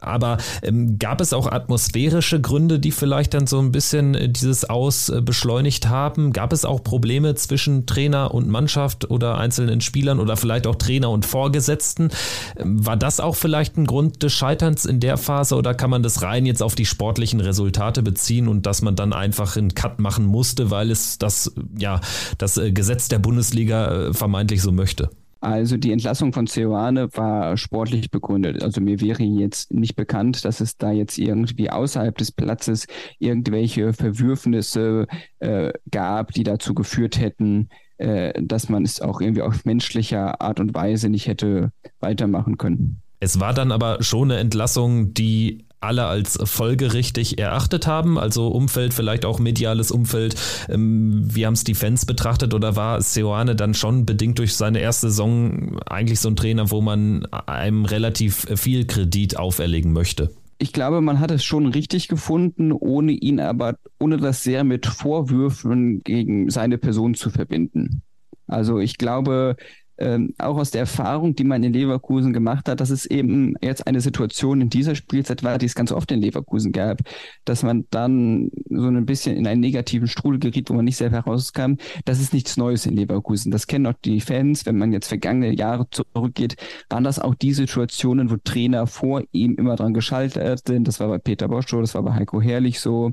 Aber 0.00 0.38
ähm, 0.62 0.98
gab 0.98 1.20
es 1.20 1.34
auch 1.34 1.52
atmosphärische 1.52 2.40
Gründe, 2.40 2.78
die 2.78 2.92
vielleicht 2.92 3.34
dann 3.34 3.46
so 3.46 3.58
ein 3.58 3.72
bisschen 3.72 4.14
äh, 4.14 4.30
dieses 4.30 4.64
Aus 4.64 5.10
äh, 5.10 5.20
beschleunigt 5.20 5.90
haben? 5.90 6.32
Gab 6.32 6.54
es 6.54 6.64
auch 6.64 6.82
Probleme 6.82 7.34
zwischen 7.34 7.84
Trainer 7.84 8.32
und 8.32 8.48
Mannschaft 8.48 9.10
oder 9.10 9.36
einzelnen 9.36 9.82
Spielern 9.82 10.18
oder 10.18 10.38
vielleicht 10.38 10.66
auch 10.66 10.76
Trainer 10.76 11.10
und 11.10 11.26
Vorgesetzten? 11.26 12.08
Ähm, 12.56 12.86
war 12.86 12.96
das 12.96 13.20
auch 13.20 13.36
vielleicht 13.36 13.76
ein 13.76 13.84
Grund 13.84 14.22
des 14.22 14.32
Scheiterns 14.32 14.86
in 14.86 14.98
der 14.98 15.18
Phase 15.18 15.56
oder 15.56 15.74
kann 15.74 15.90
man 15.90 16.02
das 16.02 16.22
rein 16.22 16.46
jetzt 16.46 16.62
auf 16.62 16.74
die 16.74 16.86
sportlichen 16.86 17.40
Resultate 17.40 18.02
beziehen 18.02 18.48
und 18.48 18.61
dass 18.62 18.82
man 18.82 18.96
dann 18.96 19.12
einfach 19.12 19.56
einen 19.56 19.74
Cut 19.74 19.98
machen 19.98 20.24
musste, 20.24 20.70
weil 20.70 20.90
es 20.90 21.18
das, 21.18 21.52
ja, 21.78 22.00
das 22.38 22.56
äh, 22.56 22.72
Gesetz 22.72 23.08
der 23.08 23.18
Bundesliga 23.18 24.08
äh, 24.08 24.14
vermeintlich 24.14 24.62
so 24.62 24.72
möchte. 24.72 25.10
Also 25.42 25.76
die 25.76 25.90
Entlassung 25.90 26.32
von 26.32 26.46
Ceoane 26.46 27.08
war 27.16 27.56
sportlich 27.56 28.12
begründet. 28.12 28.62
Also 28.62 28.80
mir 28.80 29.00
wäre 29.00 29.24
jetzt 29.24 29.72
nicht 29.72 29.96
bekannt, 29.96 30.44
dass 30.44 30.60
es 30.60 30.76
da 30.76 30.92
jetzt 30.92 31.18
irgendwie 31.18 31.68
außerhalb 31.68 32.16
des 32.16 32.30
Platzes 32.30 32.86
irgendwelche 33.18 33.92
Verwürfnisse 33.92 35.08
äh, 35.40 35.72
gab, 35.90 36.30
die 36.32 36.44
dazu 36.44 36.74
geführt 36.74 37.18
hätten, 37.18 37.70
äh, 37.98 38.32
dass 38.40 38.68
man 38.68 38.84
es 38.84 39.00
auch 39.00 39.20
irgendwie 39.20 39.42
auf 39.42 39.64
menschlicher 39.64 40.40
Art 40.40 40.60
und 40.60 40.74
Weise 40.74 41.08
nicht 41.08 41.26
hätte 41.26 41.72
weitermachen 41.98 42.56
können. 42.56 43.02
Es 43.18 43.40
war 43.40 43.52
dann 43.52 43.72
aber 43.72 44.00
schon 44.00 44.30
eine 44.30 44.40
Entlassung, 44.40 45.12
die 45.12 45.64
alle 45.82 46.06
als 46.06 46.38
folgerichtig 46.44 47.38
erachtet 47.38 47.86
haben, 47.86 48.18
also 48.18 48.48
Umfeld, 48.48 48.94
vielleicht 48.94 49.24
auch 49.24 49.38
mediales 49.38 49.90
Umfeld. 49.90 50.34
Ähm, 50.68 51.22
wie 51.34 51.46
haben 51.46 51.54
es 51.54 51.64
die 51.64 51.74
Fans 51.74 52.06
betrachtet 52.06 52.54
oder 52.54 52.76
war 52.76 53.00
Seoane 53.00 53.56
dann 53.56 53.74
schon 53.74 54.06
bedingt 54.06 54.38
durch 54.38 54.54
seine 54.54 54.80
erste 54.80 55.08
Saison 55.08 55.80
eigentlich 55.86 56.20
so 56.20 56.28
ein 56.28 56.36
Trainer, 56.36 56.70
wo 56.70 56.80
man 56.80 57.26
einem 57.26 57.84
relativ 57.84 58.46
viel 58.56 58.86
Kredit 58.86 59.36
auferlegen 59.36 59.92
möchte? 59.92 60.30
Ich 60.58 60.72
glaube, 60.72 61.00
man 61.00 61.18
hat 61.18 61.32
es 61.32 61.42
schon 61.42 61.66
richtig 61.66 62.06
gefunden, 62.06 62.70
ohne 62.70 63.12
ihn 63.12 63.40
aber, 63.40 63.74
ohne 63.98 64.18
das 64.18 64.44
sehr 64.44 64.62
mit 64.62 64.86
Vorwürfen 64.86 66.02
gegen 66.04 66.50
seine 66.50 66.78
Person 66.78 67.14
zu 67.14 67.30
verbinden. 67.30 68.02
Also 68.46 68.78
ich 68.78 68.98
glaube, 68.98 69.56
ähm, 70.02 70.34
auch 70.38 70.56
aus 70.56 70.70
der 70.70 70.80
Erfahrung, 70.80 71.34
die 71.34 71.44
man 71.44 71.62
in 71.62 71.72
Leverkusen 71.72 72.32
gemacht 72.32 72.68
hat, 72.68 72.80
dass 72.80 72.90
es 72.90 73.06
eben 73.06 73.54
jetzt 73.62 73.86
eine 73.86 74.00
Situation 74.00 74.60
in 74.60 74.68
dieser 74.68 74.94
Spielzeit 74.94 75.42
war, 75.42 75.58
die 75.58 75.66
es 75.66 75.74
ganz 75.74 75.92
oft 75.92 76.10
in 76.10 76.20
Leverkusen 76.20 76.72
gab, 76.72 76.98
dass 77.44 77.62
man 77.62 77.86
dann 77.90 78.50
so 78.68 78.88
ein 78.88 79.06
bisschen 79.06 79.36
in 79.36 79.46
einen 79.46 79.60
negativen 79.60 80.08
Strudel 80.08 80.40
geriet, 80.40 80.70
wo 80.70 80.74
man 80.74 80.84
nicht 80.84 80.96
selber 80.96 81.16
herauskam. 81.16 81.74
Das 82.04 82.20
ist 82.20 82.32
nichts 82.32 82.56
Neues 82.56 82.86
in 82.86 82.96
Leverkusen. 82.96 83.52
Das 83.52 83.66
kennen 83.66 83.86
auch 83.86 83.98
die 84.04 84.20
Fans. 84.20 84.66
Wenn 84.66 84.78
man 84.78 84.92
jetzt 84.92 85.08
vergangene 85.08 85.54
Jahre 85.54 85.86
zurückgeht, 85.90 86.56
waren 86.88 87.04
das 87.04 87.18
auch 87.18 87.34
die 87.34 87.52
Situationen, 87.52 88.30
wo 88.30 88.36
Trainer 88.36 88.86
vor 88.86 89.22
ihm 89.32 89.54
immer 89.54 89.76
dran 89.76 89.94
geschaltet 89.94 90.66
sind. 90.66 90.88
Das 90.88 91.00
war 91.00 91.08
bei 91.08 91.18
Peter 91.18 91.48
Bosch 91.48 91.68
so, 91.68 91.80
das 91.80 91.94
war 91.94 92.02
bei 92.02 92.14
Heiko 92.14 92.40
Herrlich 92.40 92.80
so. 92.80 93.12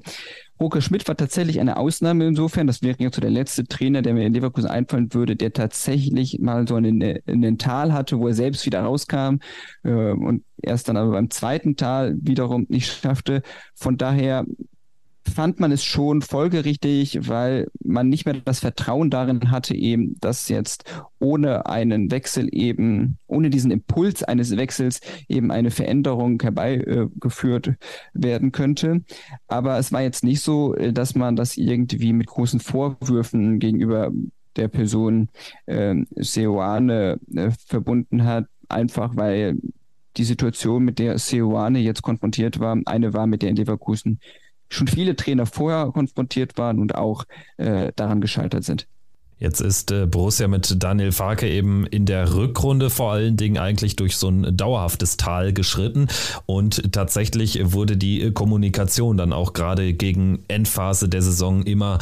Roker 0.60 0.82
Schmidt 0.82 1.08
war 1.08 1.16
tatsächlich 1.16 1.60
eine 1.60 1.78
Ausnahme 1.78 2.28
insofern. 2.28 2.68
Das 2.68 2.82
wäre 2.82 2.98
jetzt 3.00 3.16
so 3.16 3.22
der 3.22 3.30
letzte 3.30 3.66
Trainer, 3.66 4.02
der 4.02 4.14
mir 4.14 4.26
in 4.26 4.34
Leverkusen 4.34 4.70
einfallen 4.70 5.14
würde, 5.14 5.36
der 5.36 5.54
tatsächlich 5.54 6.40
mal 6.40 6.68
so 6.68 6.76
einen, 6.76 7.20
einen 7.26 7.58
Tal 7.58 7.94
hatte, 7.94 8.20
wo 8.20 8.28
er 8.28 8.34
selbst 8.34 8.66
wieder 8.66 8.82
rauskam 8.82 9.38
äh, 9.84 9.92
und 9.92 10.44
erst 10.62 10.90
dann 10.90 10.98
aber 10.98 11.12
beim 11.12 11.30
zweiten 11.30 11.76
Tal 11.76 12.18
wiederum 12.22 12.66
nicht 12.70 13.02
schaffte. 13.02 13.42
Von 13.76 13.98
daher 13.98 14.46
fand 15.30 15.60
man 15.60 15.72
es 15.72 15.84
schon 15.84 16.22
folgerichtig, 16.22 17.28
weil 17.28 17.68
man 17.84 18.10
nicht 18.10 18.26
mehr 18.26 18.36
das 18.44 18.60
Vertrauen 18.60 19.10
darin 19.10 19.52
hatte, 19.52 19.76
eben, 19.76 20.16
dass 20.20 20.50
jetzt 20.50 20.84
ohne 21.20 21.66
einen 21.66 22.12
Wechsel 22.12 22.48
eben, 22.52 23.18
ohne 23.28 23.50
diesen 23.50 23.72
Impuls 23.72 24.24
eines 24.24 24.56
Wechsels 24.58 25.02
eben 25.28 25.52
eine 25.52 25.72
Veränderung 25.72 26.42
herbeigeführt 26.42 27.74
werden 28.14 28.52
könnte. 28.52 29.04
Aber 29.48 29.78
es 29.78 29.92
war 29.92 30.02
jetzt 30.02 30.24
nicht 30.24 30.42
so, 30.42 30.76
äh, 30.76 30.94
dass 30.94 31.16
man 31.16 31.36
das 31.36 31.58
irgendwie 31.58 32.14
mit 32.14 32.28
großen 32.28 32.60
Vorwürfen 32.60 33.60
gegenüber 33.60 34.12
der 34.56 34.68
Person 34.68 35.30
äh, 35.66 35.96
Seoane 36.16 37.20
äh, 37.36 37.52
verbunden 37.66 38.26
hat, 38.26 38.46
einfach 38.68 39.16
weil 39.16 39.58
die 40.18 40.24
Situation, 40.24 40.84
mit 40.84 41.00
der 41.00 41.18
Seoane 41.18 41.80
jetzt 41.80 42.02
konfrontiert 42.02 42.60
war, 42.60 42.78
eine 42.86 43.14
war, 43.14 43.28
mit 43.28 43.42
der 43.42 43.50
in 43.50 43.56
Leverkusen 43.56 44.20
schon 44.70 44.88
viele 44.88 45.16
Trainer 45.16 45.46
vorher 45.46 45.92
konfrontiert 45.92 46.58
waren 46.58 46.80
und 46.80 46.96
auch 46.96 47.26
äh, 47.58 47.92
daran 47.96 48.22
gescheitert 48.22 48.64
sind. 48.64 48.88
Jetzt 49.40 49.62
ist 49.62 49.92
äh, 49.92 50.06
Borussia 50.06 50.50
mit 50.50 50.84
Daniel 50.84 51.14
Farke 51.14 51.50
eben 51.50 51.86
in 51.86 52.06
der 52.06 52.34
Rückrunde 52.34 52.90
vor 52.90 53.14
allen 53.14 53.38
Dingen 53.38 53.58
eigentlich 53.58 53.96
durch 53.96 54.18
so 54.18 54.28
ein 54.28 54.56
dauerhaftes 54.58 55.16
Tal 55.16 55.54
geschritten 55.54 56.08
und 56.46 56.92
tatsächlich 56.92 57.60
wurde 57.72 57.96
die 57.96 58.32
Kommunikation 58.34 59.16
dann 59.16 59.32
auch 59.32 59.54
gerade 59.54 59.94
gegen 59.94 60.44
Endphase 60.50 61.08
der 61.08 61.22
Saison 61.22 61.64
immer 61.64 62.00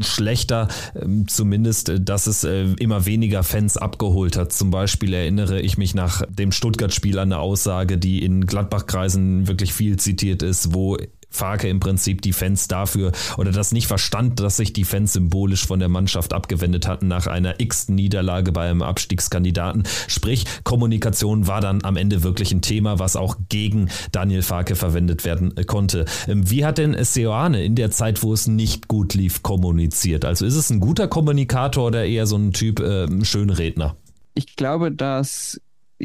schlechter, 0.00 0.68
ähm, 0.98 1.28
zumindest, 1.28 1.90
äh, 1.90 2.00
dass 2.00 2.26
es 2.26 2.44
äh, 2.44 2.64
immer 2.78 3.04
weniger 3.04 3.42
Fans 3.42 3.76
abgeholt 3.76 4.36
hat. 4.36 4.52
Zum 4.52 4.70
Beispiel 4.70 5.12
erinnere 5.12 5.60
ich 5.60 5.76
mich 5.76 5.94
nach 5.94 6.22
dem 6.28 6.52
Stuttgart-Spiel 6.52 7.18
an 7.18 7.32
eine 7.32 7.40
Aussage, 7.40 7.98
die 7.98 8.24
in 8.24 8.46
Gladbach-Kreisen 8.46 9.46
wirklich 9.46 9.74
viel 9.74 9.98
zitiert 9.98 10.42
ist, 10.42 10.74
wo 10.74 10.96
Farke 11.32 11.68
im 11.68 11.80
Prinzip 11.80 12.22
die 12.22 12.32
Fans 12.32 12.68
dafür 12.68 13.12
oder 13.36 13.50
das 13.50 13.72
nicht 13.72 13.86
verstand, 13.86 14.40
dass 14.40 14.56
sich 14.56 14.72
die 14.72 14.84
Fans 14.84 15.12
symbolisch 15.12 15.66
von 15.66 15.78
der 15.78 15.88
Mannschaft 15.88 16.32
abgewendet 16.32 16.86
hatten 16.86 17.08
nach 17.08 17.26
einer 17.26 17.58
x 17.58 17.88
Niederlage 17.88 18.52
bei 18.52 18.68
einem 18.68 18.82
Abstiegskandidaten. 18.82 19.84
Sprich, 20.08 20.44
Kommunikation 20.64 21.46
war 21.46 21.60
dann 21.60 21.84
am 21.84 21.96
Ende 21.96 22.22
wirklich 22.22 22.52
ein 22.52 22.62
Thema, 22.62 22.98
was 22.98 23.16
auch 23.16 23.36
gegen 23.48 23.88
Daniel 24.12 24.42
Farke 24.42 24.76
verwendet 24.76 25.24
werden 25.24 25.54
konnte. 25.66 26.04
Ähm, 26.28 26.48
wie 26.50 26.64
hat 26.64 26.78
denn 26.78 26.96
Seoane 27.02 27.64
in 27.64 27.74
der 27.74 27.90
Zeit, 27.90 28.22
wo 28.22 28.32
es 28.32 28.46
nicht 28.46 28.88
gut 28.88 29.14
lief, 29.14 29.42
kommuniziert? 29.42 30.24
Also 30.24 30.46
ist 30.46 30.56
es 30.56 30.70
ein 30.70 30.80
guter 30.80 31.08
Kommunikator 31.08 31.86
oder 31.86 32.04
eher 32.04 32.26
so 32.26 32.36
ein 32.36 32.52
Typ 32.52 32.80
äh, 32.80 33.24
Schönredner? 33.24 33.96
Ich 34.34 34.56
glaube, 34.56 34.92
dass 34.92 35.60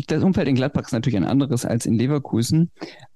das 0.07 0.23
Umfeld 0.23 0.47
in 0.47 0.55
Gladbach 0.55 0.84
ist 0.84 0.91
natürlich 0.91 1.17
ein 1.17 1.25
anderes 1.25 1.65
als 1.65 1.86
in 1.86 1.95
Leverkusen, 1.95 2.69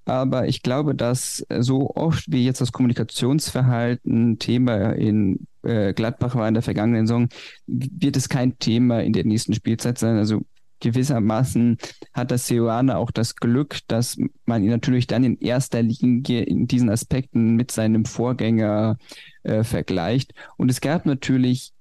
aber 0.05 0.47
ich 0.47 0.61
glaube, 0.61 0.95
dass 0.95 1.45
so 1.59 1.91
oft 1.95 2.25
wie 2.27 2.45
jetzt 2.45 2.61
das 2.61 2.71
Kommunikationsverhalten 2.71 4.39
Thema 4.39 4.91
in 4.93 5.47
äh, 5.63 5.93
Gladbach 5.93 6.35
war 6.35 6.47
in 6.47 6.53
der 6.53 6.63
vergangenen 6.63 7.07
Saison, 7.07 7.29
wird 7.67 8.17
es 8.17 8.29
kein 8.29 8.57
Thema 8.57 9.01
in 9.01 9.13
der 9.13 9.25
nächsten 9.25 9.53
Spielzeit 9.53 9.97
sein. 9.97 10.17
Also 10.17 10.41
gewissermaßen 10.79 11.77
hat 12.13 12.31
das 12.31 12.47
Seoane 12.47 12.97
auch 12.97 13.11
das 13.11 13.35
Glück, 13.35 13.79
dass 13.87 14.17
man 14.45 14.63
ihn 14.63 14.69
natürlich 14.71 15.07
dann 15.07 15.23
in 15.23 15.37
erster 15.37 15.81
Linie 15.81 16.43
in 16.43 16.67
diesen 16.67 16.89
Aspekten 16.89 17.55
mit 17.55 17.71
seinem 17.71 18.05
Vorgänger 18.05 18.97
äh, 19.43 19.63
vergleicht. 19.63 20.33
Und 20.57 20.69
es 20.69 20.81
gab 20.81 21.05
natürlich 21.05 21.71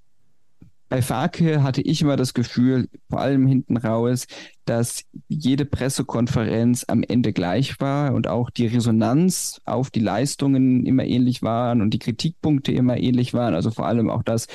bei 0.91 1.03
Farke 1.03 1.63
hatte 1.63 1.81
ich 1.83 2.03
immer 2.03 2.17
das 2.17 2.35
Gefühl, 2.35 2.89
vor 3.09 3.21
allem 3.21 3.47
hinten 3.47 3.77
raus, 3.77 4.27
dass 4.65 5.05
jede 5.29 5.65
Pressekonferenz 5.65 6.85
am 6.89 7.05
Ende 7.05 7.33
gleich 7.33 7.81
war 7.81 8.13
und 8.13 8.27
auch 8.27 8.51
die 8.51 8.67
Resonanz 8.67 9.61
auf 9.65 9.91
die 9.91 10.01
Leistungen 10.01 10.85
immer 10.85 11.05
ähnlich 11.05 11.43
waren 11.43 11.81
und 11.81 11.95
die 11.95 12.01
Kritikpunkte 12.01 12.73
immer 12.73 12.99
ähnlich 12.99 13.33
waren. 13.33 13.55
Also 13.55 13.71
vor 13.71 13.87
allem 13.87 14.11
auch 14.11 14.25
das 14.25 14.49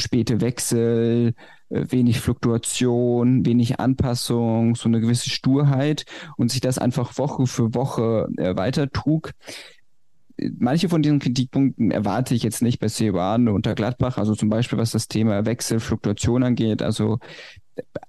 späte 0.00 0.40
Wechsel, 0.40 1.34
äh, 1.68 1.84
wenig 1.90 2.20
Fluktuation, 2.20 3.44
wenig 3.44 3.78
Anpassung, 3.78 4.74
so 4.74 4.88
eine 4.88 5.00
gewisse 5.00 5.28
Sturheit 5.28 6.06
und 6.38 6.50
sich 6.50 6.62
das 6.62 6.78
einfach 6.78 7.18
Woche 7.18 7.46
für 7.46 7.74
Woche 7.74 8.28
äh, 8.38 8.56
weiter 8.56 8.90
trug 8.90 9.32
manche 10.58 10.88
von 10.88 11.02
diesen 11.02 11.18
Kritikpunkten 11.18 11.90
erwarte 11.90 12.34
ich 12.34 12.42
jetzt 12.42 12.62
nicht 12.62 12.80
bei 12.80 12.88
Seoane 12.88 13.52
unter 13.52 13.74
Gladbach, 13.74 14.18
also 14.18 14.34
zum 14.34 14.48
Beispiel 14.48 14.78
was 14.78 14.92
das 14.92 15.08
Thema 15.08 15.44
Wechselfluktuation 15.46 16.42
angeht. 16.42 16.82
Also 16.82 17.18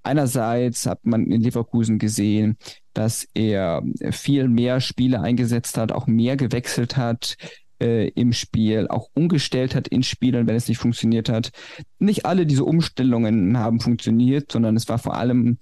einerseits 0.04 0.86
hat 0.86 1.06
man 1.06 1.28
in 1.32 1.42
Leverkusen 1.42 2.00
gesehen, 2.00 2.58
dass 2.94 3.28
er 3.34 3.82
viel 4.12 4.48
mehr 4.48 4.82
Spiele 4.82 5.22
eingesetzt 5.22 5.78
hat, 5.78 5.92
auch 5.92 6.08
mehr 6.08 6.38
gewechselt 6.38 6.98
hat 6.98 7.38
äh, 7.80 8.10
im 8.10 8.34
Spiel, 8.34 8.88
auch 8.88 9.10
umgestellt 9.14 9.76
hat 9.76 9.88
in 9.88 10.04
Spielen, 10.04 10.48
wenn 10.48 10.56
es 10.56 10.68
nicht 10.68 10.78
funktioniert 10.78 11.30
hat. 11.30 11.52
Nicht 12.00 12.26
alle 12.26 12.46
diese 12.46 12.66
Umstellungen 12.66 13.58
haben 13.58 13.80
funktioniert, 13.80 14.52
sondern 14.52 14.76
es 14.76 14.88
war 14.90 15.00
vor 15.00 15.16
allem 15.16 15.58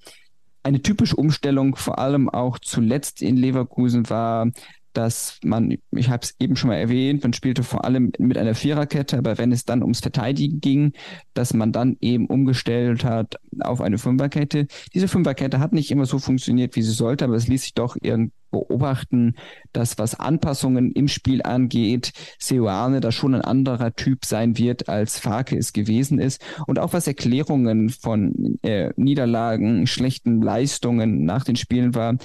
eine 0.64 0.82
typische 0.82 1.16
Umstellung, 1.16 1.76
vor 1.76 2.00
allem 2.00 2.30
auch 2.30 2.60
zuletzt 2.60 3.22
in 3.22 3.36
Leverkusen 3.36 4.10
war, 4.10 4.48
dass 4.94 5.40
man, 5.44 5.78
ich 5.92 6.10
habe 6.10 6.24
es 6.24 6.36
eben 6.40 6.56
schon 6.56 6.70
mal 6.70 6.78
erwähnt, 6.78 7.24
man 7.24 7.34
spielte 7.34 7.64
vor 7.64 7.86
allem 7.86 8.12
mit 8.20 8.38
einer 8.38 8.56
Viererkette, 8.56 9.18
aber 9.18 9.38
wenn 9.38 9.52
es 9.52 9.66
dann 9.66 9.82
ums 9.82 10.00
Verteidigen 10.00 10.60
ging, 10.60 10.94
dass 11.34 11.54
man 11.54 11.72
dann 11.72 11.98
eben 12.02 12.28
umgestellt 12.28 13.04
hat 13.04 13.36
auf 13.60 13.82
eine 13.82 13.98
Fünferkette. 13.98 14.68
Diese 14.94 15.08
Fünferkette 15.08 15.60
hat 15.60 15.74
nicht 15.74 15.92
immer 15.92 16.06
so 16.06 16.20
funktioniert, 16.20 16.76
wie 16.76 16.82
sie 16.82 16.92
sollte, 16.92 17.26
aber 17.26 17.36
es 17.36 17.48
ließ 17.48 17.62
sich 17.64 17.74
doch 17.74 17.98
irgendwie 18.02 18.32
beobachten, 18.52 19.36
dass 19.74 19.98
was 19.98 20.20
Anpassungen 20.20 20.92
im 20.92 21.08
Spiel 21.08 21.42
angeht, 21.42 22.12
Seoane 22.38 23.00
da 23.00 23.12
schon 23.12 23.34
ein 23.34 23.42
anderer 23.42 23.96
Typ 23.96 24.26
sein 24.26 24.58
wird, 24.58 24.90
als 24.90 25.18
Farke 25.18 25.58
es 25.58 25.74
gewesen 25.74 26.20
ist. 26.20 26.44
Und 26.68 26.78
auch 26.78 26.94
was 26.94 27.08
Erklärungen 27.08 27.90
von 27.90 28.60
äh, 28.62 28.92
Niederlagen, 28.98 29.88
schlechten 29.88 30.42
Leistungen 30.42 31.24
nach 31.24 31.46
den 31.46 31.56
Spielen 31.56 31.96
war, 31.96 32.18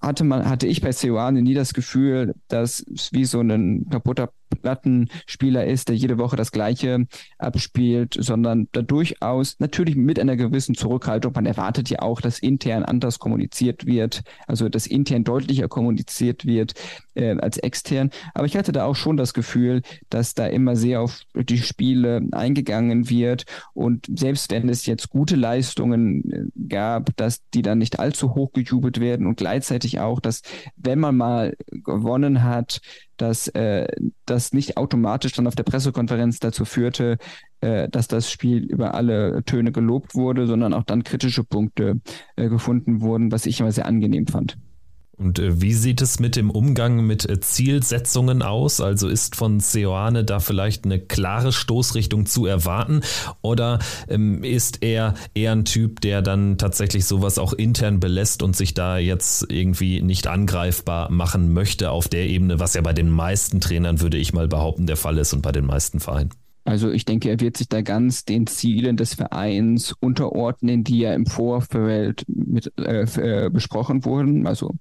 hatte 0.00 0.24
man, 0.24 0.48
hatte 0.48 0.66
ich 0.66 0.80
bei 0.80 0.92
Seoane 0.92 1.42
nie 1.42 1.54
das 1.54 1.74
Gefühl, 1.74 2.34
dass 2.48 2.84
es 2.92 3.12
wie 3.12 3.24
so 3.24 3.40
ein 3.40 3.86
kaputter 3.90 4.32
Plattenspieler 4.56 5.66
ist, 5.66 5.88
der 5.88 5.96
jede 5.96 6.18
Woche 6.18 6.36
das 6.36 6.52
Gleiche 6.52 7.06
abspielt, 7.38 8.16
sondern 8.18 8.68
da 8.72 8.82
durchaus 8.82 9.56
natürlich 9.58 9.96
mit 9.96 10.18
einer 10.18 10.36
gewissen 10.36 10.74
Zurückhaltung. 10.74 11.32
Man 11.34 11.46
erwartet 11.46 11.90
ja 11.90 12.00
auch, 12.00 12.20
dass 12.20 12.38
intern 12.38 12.84
anders 12.84 13.18
kommuniziert 13.18 13.86
wird, 13.86 14.22
also 14.46 14.68
dass 14.68 14.86
intern 14.86 15.24
deutlicher 15.24 15.68
kommuniziert 15.68 16.46
wird 16.46 16.74
äh, 17.14 17.36
als 17.38 17.58
extern. 17.58 18.10
Aber 18.34 18.46
ich 18.46 18.56
hatte 18.56 18.72
da 18.72 18.84
auch 18.84 18.96
schon 18.96 19.16
das 19.16 19.34
Gefühl, 19.34 19.82
dass 20.10 20.34
da 20.34 20.46
immer 20.46 20.76
sehr 20.76 21.00
auf 21.00 21.22
die 21.34 21.58
Spiele 21.58 22.22
eingegangen 22.32 23.08
wird 23.10 23.44
und 23.74 24.06
selbst 24.14 24.50
wenn 24.50 24.68
es 24.68 24.86
jetzt 24.86 25.10
gute 25.10 25.36
Leistungen 25.36 26.30
äh, 26.30 26.68
gab, 26.68 27.16
dass 27.16 27.48
die 27.50 27.62
dann 27.62 27.78
nicht 27.78 27.98
allzu 27.98 28.34
hoch 28.34 28.52
gejubelt 28.52 29.00
werden 29.00 29.26
und 29.26 29.36
gleichzeitig 29.36 30.00
auch, 30.00 30.20
dass 30.20 30.42
wenn 30.76 30.98
man 30.98 31.16
mal 31.16 31.56
gewonnen 31.70 32.42
hat, 32.42 32.80
dass 33.16 33.48
äh, 33.48 33.86
das 34.26 34.52
nicht 34.52 34.76
automatisch 34.76 35.32
dann 35.32 35.46
auf 35.46 35.54
der 35.54 35.62
Pressekonferenz 35.64 36.40
dazu 36.40 36.64
führte, 36.64 37.18
äh, 37.60 37.88
dass 37.88 38.08
das 38.08 38.30
Spiel 38.30 38.64
über 38.64 38.94
alle 38.94 39.42
Töne 39.44 39.72
gelobt 39.72 40.14
wurde, 40.14 40.46
sondern 40.46 40.74
auch 40.74 40.84
dann 40.84 41.04
kritische 41.04 41.44
Punkte 41.44 42.00
äh, 42.36 42.48
gefunden 42.48 43.00
wurden, 43.00 43.32
was 43.32 43.46
ich 43.46 43.60
immer 43.60 43.72
sehr 43.72 43.86
angenehm 43.86 44.26
fand. 44.26 44.56
Und 45.22 45.38
äh, 45.38 45.60
wie 45.60 45.72
sieht 45.72 46.02
es 46.02 46.18
mit 46.18 46.36
dem 46.36 46.50
Umgang 46.50 47.06
mit 47.06 47.28
äh, 47.28 47.38
Zielsetzungen 47.40 48.42
aus? 48.42 48.80
Also 48.80 49.08
ist 49.08 49.36
von 49.36 49.60
Seoane 49.60 50.24
da 50.24 50.40
vielleicht 50.40 50.84
eine 50.84 50.98
klare 50.98 51.52
Stoßrichtung 51.52 52.26
zu 52.26 52.46
erwarten? 52.46 53.02
Oder 53.40 53.78
ähm, 54.08 54.42
ist 54.42 54.82
er 54.82 55.14
eher 55.34 55.52
ein 55.52 55.64
Typ, 55.64 56.00
der 56.00 56.22
dann 56.22 56.58
tatsächlich 56.58 57.04
sowas 57.04 57.38
auch 57.38 57.52
intern 57.52 58.00
belässt 58.00 58.42
und 58.42 58.56
sich 58.56 58.74
da 58.74 58.98
jetzt 58.98 59.46
irgendwie 59.48 60.02
nicht 60.02 60.26
angreifbar 60.26 61.10
machen 61.10 61.52
möchte 61.52 61.90
auf 61.90 62.08
der 62.08 62.26
Ebene, 62.26 62.58
was 62.58 62.74
ja 62.74 62.80
bei 62.80 62.92
den 62.92 63.08
meisten 63.08 63.60
Trainern, 63.60 64.00
würde 64.00 64.18
ich 64.18 64.32
mal 64.32 64.48
behaupten, 64.48 64.86
der 64.86 64.96
Fall 64.96 65.18
ist 65.18 65.32
und 65.32 65.42
bei 65.42 65.52
den 65.52 65.66
meisten 65.66 66.00
Vereinen? 66.00 66.30
Also 66.64 66.90
ich 66.90 67.04
denke, 67.04 67.28
er 67.28 67.40
wird 67.40 67.56
sich 67.56 67.68
da 67.68 67.80
ganz 67.82 68.24
den 68.24 68.46
Zielen 68.46 68.96
des 68.96 69.14
Vereins 69.14 69.94
unterordnen, 70.00 70.84
die 70.84 70.98
ja 70.98 71.12
im 71.12 71.26
Vorfeld 71.26 72.24
mit, 72.28 72.72
äh, 72.78 73.46
äh 73.46 73.50
besprochen 73.50 74.04
wurden. 74.04 74.46
Also 74.46 74.72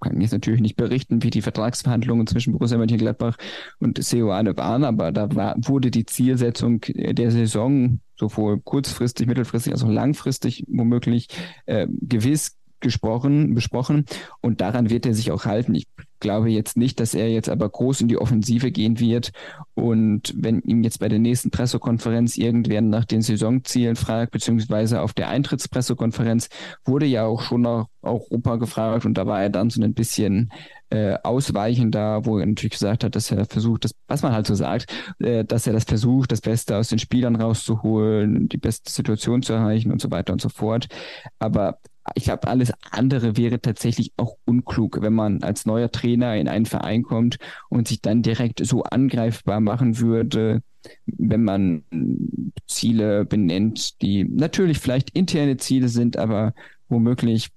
kann 0.00 0.20
jetzt 0.20 0.32
natürlich 0.32 0.60
nicht 0.60 0.76
berichten, 0.76 1.22
wie 1.22 1.30
die 1.30 1.42
Vertragsverhandlungen 1.42 2.26
zwischen 2.26 2.52
Borussia 2.52 2.78
Mönchengladbach 2.78 3.36
und 3.78 4.02
Seoane 4.02 4.56
waren, 4.56 4.84
aber 4.84 5.12
da 5.12 5.34
war, 5.34 5.56
wurde 5.58 5.90
die 5.90 6.06
Zielsetzung 6.06 6.80
der 6.94 7.30
Saison 7.30 8.00
sowohl 8.16 8.60
kurzfristig, 8.60 9.26
mittelfristig 9.26 9.72
als 9.72 9.82
auch 9.82 9.88
langfristig 9.88 10.64
womöglich 10.68 11.28
äh, 11.66 11.86
gewiss 12.00 12.56
gesprochen, 12.80 13.54
besprochen 13.54 14.06
und 14.40 14.60
daran 14.60 14.90
wird 14.90 15.06
er 15.06 15.14
sich 15.14 15.30
auch 15.30 15.44
halten. 15.44 15.74
Ich 15.74 15.86
glaube 16.20 16.50
jetzt 16.50 16.76
nicht, 16.76 17.00
dass 17.00 17.14
er 17.14 17.28
jetzt 17.28 17.48
aber 17.48 17.68
groß 17.68 18.02
in 18.02 18.08
die 18.08 18.18
Offensive 18.18 18.70
gehen 18.70 19.00
wird 19.00 19.32
und 19.74 20.34
wenn 20.36 20.60
ihm 20.60 20.82
jetzt 20.82 21.00
bei 21.00 21.08
der 21.08 21.18
nächsten 21.18 21.50
Pressekonferenz 21.50 22.36
irgendwer 22.36 22.80
nach 22.80 23.04
den 23.04 23.22
Saisonzielen 23.22 23.96
fragt, 23.96 24.32
beziehungsweise 24.32 25.00
auf 25.00 25.12
der 25.12 25.28
Eintrittspressekonferenz 25.28 26.48
wurde 26.84 27.06
ja 27.06 27.24
auch 27.24 27.42
schon 27.42 27.62
nach 27.62 27.86
Europa 28.02 28.56
gefragt 28.56 29.04
und 29.04 29.14
da 29.14 29.26
war 29.26 29.42
er 29.42 29.50
dann 29.50 29.70
so 29.70 29.82
ein 29.82 29.94
bisschen 29.94 30.50
äh, 30.90 31.16
ausweichender, 31.22 32.24
wo 32.26 32.38
er 32.38 32.46
natürlich 32.46 32.72
gesagt 32.72 33.04
hat, 33.04 33.14
dass 33.14 33.30
er 33.30 33.44
versucht, 33.46 33.84
das, 33.84 33.92
was 34.08 34.22
man 34.22 34.32
halt 34.32 34.46
so 34.46 34.54
sagt, 34.54 34.92
äh, 35.20 35.44
dass 35.44 35.66
er 35.66 35.72
das 35.72 35.84
versucht, 35.84 36.32
das 36.32 36.40
Beste 36.40 36.76
aus 36.76 36.88
den 36.88 36.98
Spielern 36.98 37.36
rauszuholen, 37.36 38.48
die 38.48 38.58
beste 38.58 38.90
Situation 38.90 39.42
zu 39.42 39.52
erreichen 39.52 39.92
und 39.92 40.00
so 40.00 40.10
weiter 40.10 40.32
und 40.32 40.40
so 40.40 40.48
fort. 40.48 40.88
Aber 41.38 41.78
ich 42.14 42.24
glaube, 42.24 42.48
alles 42.48 42.72
andere 42.90 43.36
wäre 43.36 43.60
tatsächlich 43.60 44.12
auch 44.16 44.36
unklug, 44.44 45.00
wenn 45.02 45.12
man 45.12 45.42
als 45.42 45.66
neuer 45.66 45.90
Trainer 45.90 46.36
in 46.36 46.48
einen 46.48 46.66
Verein 46.66 47.02
kommt 47.02 47.38
und 47.68 47.88
sich 47.88 48.00
dann 48.00 48.22
direkt 48.22 48.64
so 48.64 48.82
angreifbar 48.82 49.60
machen 49.60 49.98
würde, 49.98 50.62
wenn 51.06 51.44
man 51.44 51.84
Ziele 52.66 53.24
benennt, 53.24 54.00
die 54.02 54.24
natürlich 54.24 54.78
vielleicht 54.78 55.10
interne 55.10 55.56
Ziele 55.56 55.88
sind, 55.88 56.16
aber 56.16 56.54
womöglich 56.88 57.50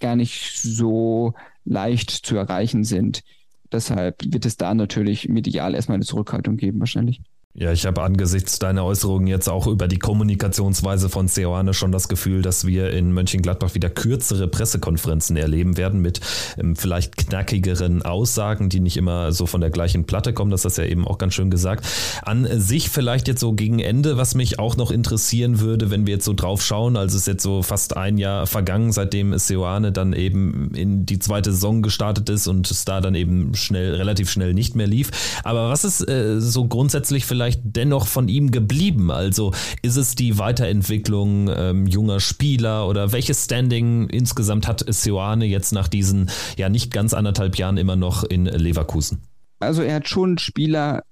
gar 0.00 0.16
nicht 0.16 0.60
so 0.60 1.34
leicht 1.64 2.10
zu 2.10 2.36
erreichen 2.36 2.84
sind. 2.84 3.22
Deshalb 3.70 4.22
wird 4.24 4.46
es 4.46 4.56
da 4.56 4.74
natürlich 4.74 5.28
medial 5.28 5.74
erstmal 5.74 5.96
eine 5.96 6.04
Zurückhaltung 6.04 6.56
geben, 6.56 6.80
wahrscheinlich. 6.80 7.20
Ja, 7.54 7.72
ich 7.72 7.86
habe 7.86 8.02
angesichts 8.02 8.58
deiner 8.60 8.84
Äußerungen 8.84 9.26
jetzt 9.26 9.48
auch 9.48 9.66
über 9.66 9.88
die 9.88 9.98
Kommunikationsweise 9.98 11.08
von 11.08 11.28
Seoane 11.28 11.74
schon 11.74 11.90
das 11.90 12.06
Gefühl, 12.06 12.42
dass 12.42 12.66
wir 12.66 12.90
in 12.90 13.10
Mönchengladbach 13.12 13.74
wieder 13.74 13.90
kürzere 13.90 14.46
Pressekonferenzen 14.46 15.36
erleben 15.36 15.76
werden 15.76 16.00
mit 16.00 16.20
ähm, 16.58 16.76
vielleicht 16.76 17.16
knackigeren 17.16 18.02
Aussagen, 18.02 18.68
die 18.68 18.78
nicht 18.78 18.96
immer 18.96 19.32
so 19.32 19.46
von 19.46 19.60
der 19.60 19.70
gleichen 19.70 20.04
Platte 20.04 20.34
kommen. 20.34 20.50
Das 20.52 20.64
hast 20.64 20.78
du 20.78 20.82
ja 20.82 20.88
eben 20.88 21.08
auch 21.08 21.18
ganz 21.18 21.34
schön 21.34 21.50
gesagt. 21.50 21.84
An 22.22 22.46
sich 22.60 22.90
vielleicht 22.90 23.26
jetzt 23.26 23.40
so 23.40 23.54
gegen 23.54 23.80
Ende, 23.80 24.18
was 24.18 24.36
mich 24.36 24.60
auch 24.60 24.76
noch 24.76 24.92
interessieren 24.92 25.58
würde, 25.58 25.90
wenn 25.90 26.06
wir 26.06 26.14
jetzt 26.14 26.26
so 26.26 26.34
drauf 26.34 26.62
schauen, 26.62 26.96
also 26.96 27.16
es 27.16 27.22
ist 27.22 27.26
jetzt 27.26 27.42
so 27.42 27.62
fast 27.62 27.96
ein 27.96 28.18
Jahr 28.18 28.46
vergangen, 28.46 28.92
seitdem 28.92 29.36
Seoane 29.36 29.90
dann 29.90 30.12
eben 30.12 30.70
in 30.74 31.06
die 31.06 31.18
zweite 31.18 31.50
Saison 31.50 31.82
gestartet 31.82 32.28
ist 32.28 32.46
und 32.46 32.70
es 32.70 32.84
da 32.84 33.00
dann 33.00 33.16
eben 33.16 33.54
schnell, 33.56 33.94
relativ 33.94 34.30
schnell 34.30 34.54
nicht 34.54 34.76
mehr 34.76 34.86
lief. 34.86 35.10
Aber 35.42 35.70
was 35.70 35.84
ist 35.84 36.08
äh, 36.08 36.40
so 36.40 36.66
grundsätzlich 36.66 37.24
vielleicht 37.24 37.37
vielleicht 37.38 37.60
dennoch 37.62 38.08
von 38.08 38.26
ihm 38.26 38.50
geblieben? 38.50 39.12
Also 39.12 39.52
ist 39.82 39.94
es 39.94 40.16
die 40.16 40.38
Weiterentwicklung 40.38 41.48
ähm, 41.54 41.86
junger 41.86 42.18
Spieler 42.18 42.88
oder 42.88 43.12
welches 43.12 43.44
Standing 43.44 44.08
insgesamt 44.08 44.66
hat 44.66 44.84
Sioane 44.92 45.44
jetzt 45.44 45.72
nach 45.72 45.86
diesen 45.86 46.30
ja 46.56 46.68
nicht 46.68 46.92
ganz 46.92 47.14
anderthalb 47.14 47.56
Jahren 47.56 47.76
immer 47.76 47.94
noch 47.94 48.24
in 48.24 48.46
Leverkusen? 48.46 49.22
Also 49.60 49.82
er 49.82 49.94
hat 49.94 50.08
schon 50.08 50.38
Spieler 50.38 51.04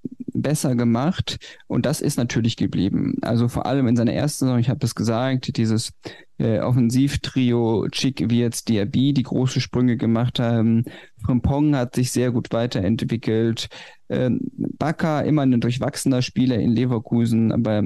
besser 0.43 0.75
gemacht 0.75 1.39
und 1.67 1.87
das 1.87 2.01
ist 2.01 2.17
natürlich 2.17 2.57
geblieben. 2.57 3.17
Also 3.23 3.49
vor 3.49 3.67
allem 3.67 3.87
in 3.89 3.97
seiner 3.97 4.13
ersten 4.13 4.47
Saison, 4.47 4.59
ich 4.59 4.69
habe 4.69 4.81
das 4.81 4.95
gesagt, 4.95 5.57
dieses 5.57 5.93
äh, 6.39 6.61
Offensivtrio 6.61 7.89
Chick 7.91 8.31
wie 8.31 8.41
jetzt 8.41 8.69
Diaby, 8.69 9.13
die 9.13 9.23
große 9.23 9.61
Sprünge 9.61 9.97
gemacht 9.97 10.39
haben. 10.39 10.85
Frimpong 11.25 11.75
hat 11.77 11.95
sich 11.95 12.13
sehr 12.13 12.31
gut 12.31 12.53
weiterentwickelt. 12.53 13.69
Äh, 14.09 14.31
Baka 14.79 15.21
immer 15.23 15.43
ein 15.43 15.61
durchwachsener 15.61 16.23
Spieler 16.23 16.59
in 16.59 16.73
Leverkusen, 16.73 17.53
aber 17.53 17.83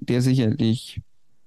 der 0.00 0.22
sicherlich 0.22 1.00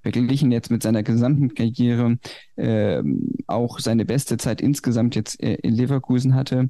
verglichen 0.04 0.52
jetzt 0.52 0.70
mit 0.70 0.84
seiner 0.84 1.02
gesamten 1.02 1.54
Karriere 1.56 2.18
äh, 2.58 3.02
auch 3.48 3.80
seine 3.80 4.06
beste 4.06 4.38
Zeit 4.38 4.62
insgesamt 4.62 5.16
jetzt 5.16 5.42
äh, 5.42 5.56
in 5.56 5.74
Leverkusen 5.74 6.36
hatte. 6.36 6.70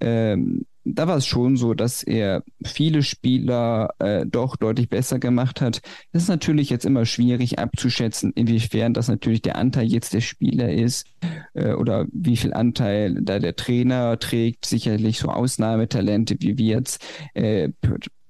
Ähm, 0.00 0.64
da 0.94 1.06
war 1.06 1.16
es 1.16 1.26
schon 1.26 1.56
so, 1.56 1.74
dass 1.74 2.02
er 2.02 2.42
viele 2.64 3.02
Spieler 3.02 3.90
äh, 3.98 4.24
doch 4.26 4.56
deutlich 4.56 4.88
besser 4.88 5.18
gemacht 5.18 5.60
hat. 5.60 5.80
Es 6.12 6.22
ist 6.22 6.28
natürlich 6.28 6.70
jetzt 6.70 6.84
immer 6.84 7.04
schwierig 7.04 7.58
abzuschätzen, 7.58 8.32
inwiefern 8.34 8.94
das 8.94 9.08
natürlich 9.08 9.42
der 9.42 9.56
Anteil 9.56 9.86
jetzt 9.86 10.14
der 10.14 10.20
Spieler 10.20 10.72
ist 10.72 11.06
äh, 11.54 11.72
oder 11.72 12.06
wie 12.12 12.36
viel 12.36 12.52
Anteil 12.52 13.18
da 13.22 13.38
der 13.38 13.56
Trainer 13.56 14.18
trägt. 14.18 14.66
Sicherlich 14.66 15.18
so 15.18 15.28
Ausnahmetalente 15.28 16.36
wie 16.40 16.58
wir 16.58 16.76
jetzt. 16.76 17.04
Äh, 17.34 17.70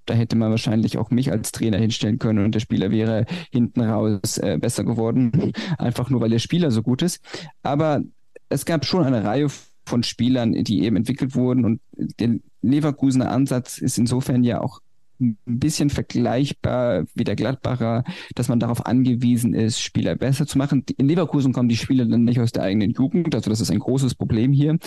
da 0.07 0.15
hätte 0.15 0.37
man 0.37 0.51
wahrscheinlich 0.51 0.97
auch 0.99 1.11
mich 1.11 1.31
als 1.31 1.53
Trainer 1.53 1.79
hinstellen 1.79 2.19
können 2.19 2.45
und 2.45 2.55
der 2.55 2.61
Spieler 2.61 2.91
wäre 2.91 3.27
hinten 3.53 3.83
raus 3.83 4.39
äh, 4.39 4.57
besser 4.59 4.85
geworden, 4.85 5.53
einfach 5.79 6.09
nur 6.09 6.21
weil 6.21 6.31
der 6.31 6.39
Spieler 6.39 6.71
so 6.71 6.83
gut 6.83 7.03
ist. 7.03 7.21
Aber 7.63 8.03
es 8.49 8.65
gab 8.65 8.87
schon 8.87 9.05
eine 9.05 9.25
Reihe 9.25 9.49
von 9.89 10.03
Spielern, 10.03 10.53
die 10.53 10.85
eben 10.85 10.97
entwickelt 10.97 11.35
wurden. 11.35 11.65
Und 11.65 11.81
der 12.21 12.37
Leverkusener 12.63 13.31
Ansatz 13.31 13.79
ist 13.79 13.99
insofern 13.99 14.45
ja 14.45 14.61
auch 14.61 14.81
ein 15.21 15.37
bisschen 15.47 15.91
vergleichbar 15.91 17.05
wie 17.15 17.25
der 17.25 17.37
Gladbacher, 17.37 18.05
dass 18.35 18.49
man 18.49 18.61
darauf 18.61 18.87
angewiesen 18.87 19.55
ist, 19.55 19.81
Spieler 19.81 20.15
besser 20.15 20.47
zu 20.47 20.59
machen. 20.59 20.85
In 20.97 21.09
Leverkusen 21.09 21.53
kommen 21.53 21.69
die 21.69 21.77
Spieler 21.77 22.07
dann 22.07 22.25
nicht 22.25 22.41
aus 22.41 22.53
der 22.53 22.63
eigenen 22.63 22.93
Jugend, 22.93 23.35
also 23.35 23.51
das 23.51 23.61
ist 23.61 23.71
ein 23.71 23.79
großes 23.79 24.15
Problem 24.15 24.53
hier. 24.53 24.79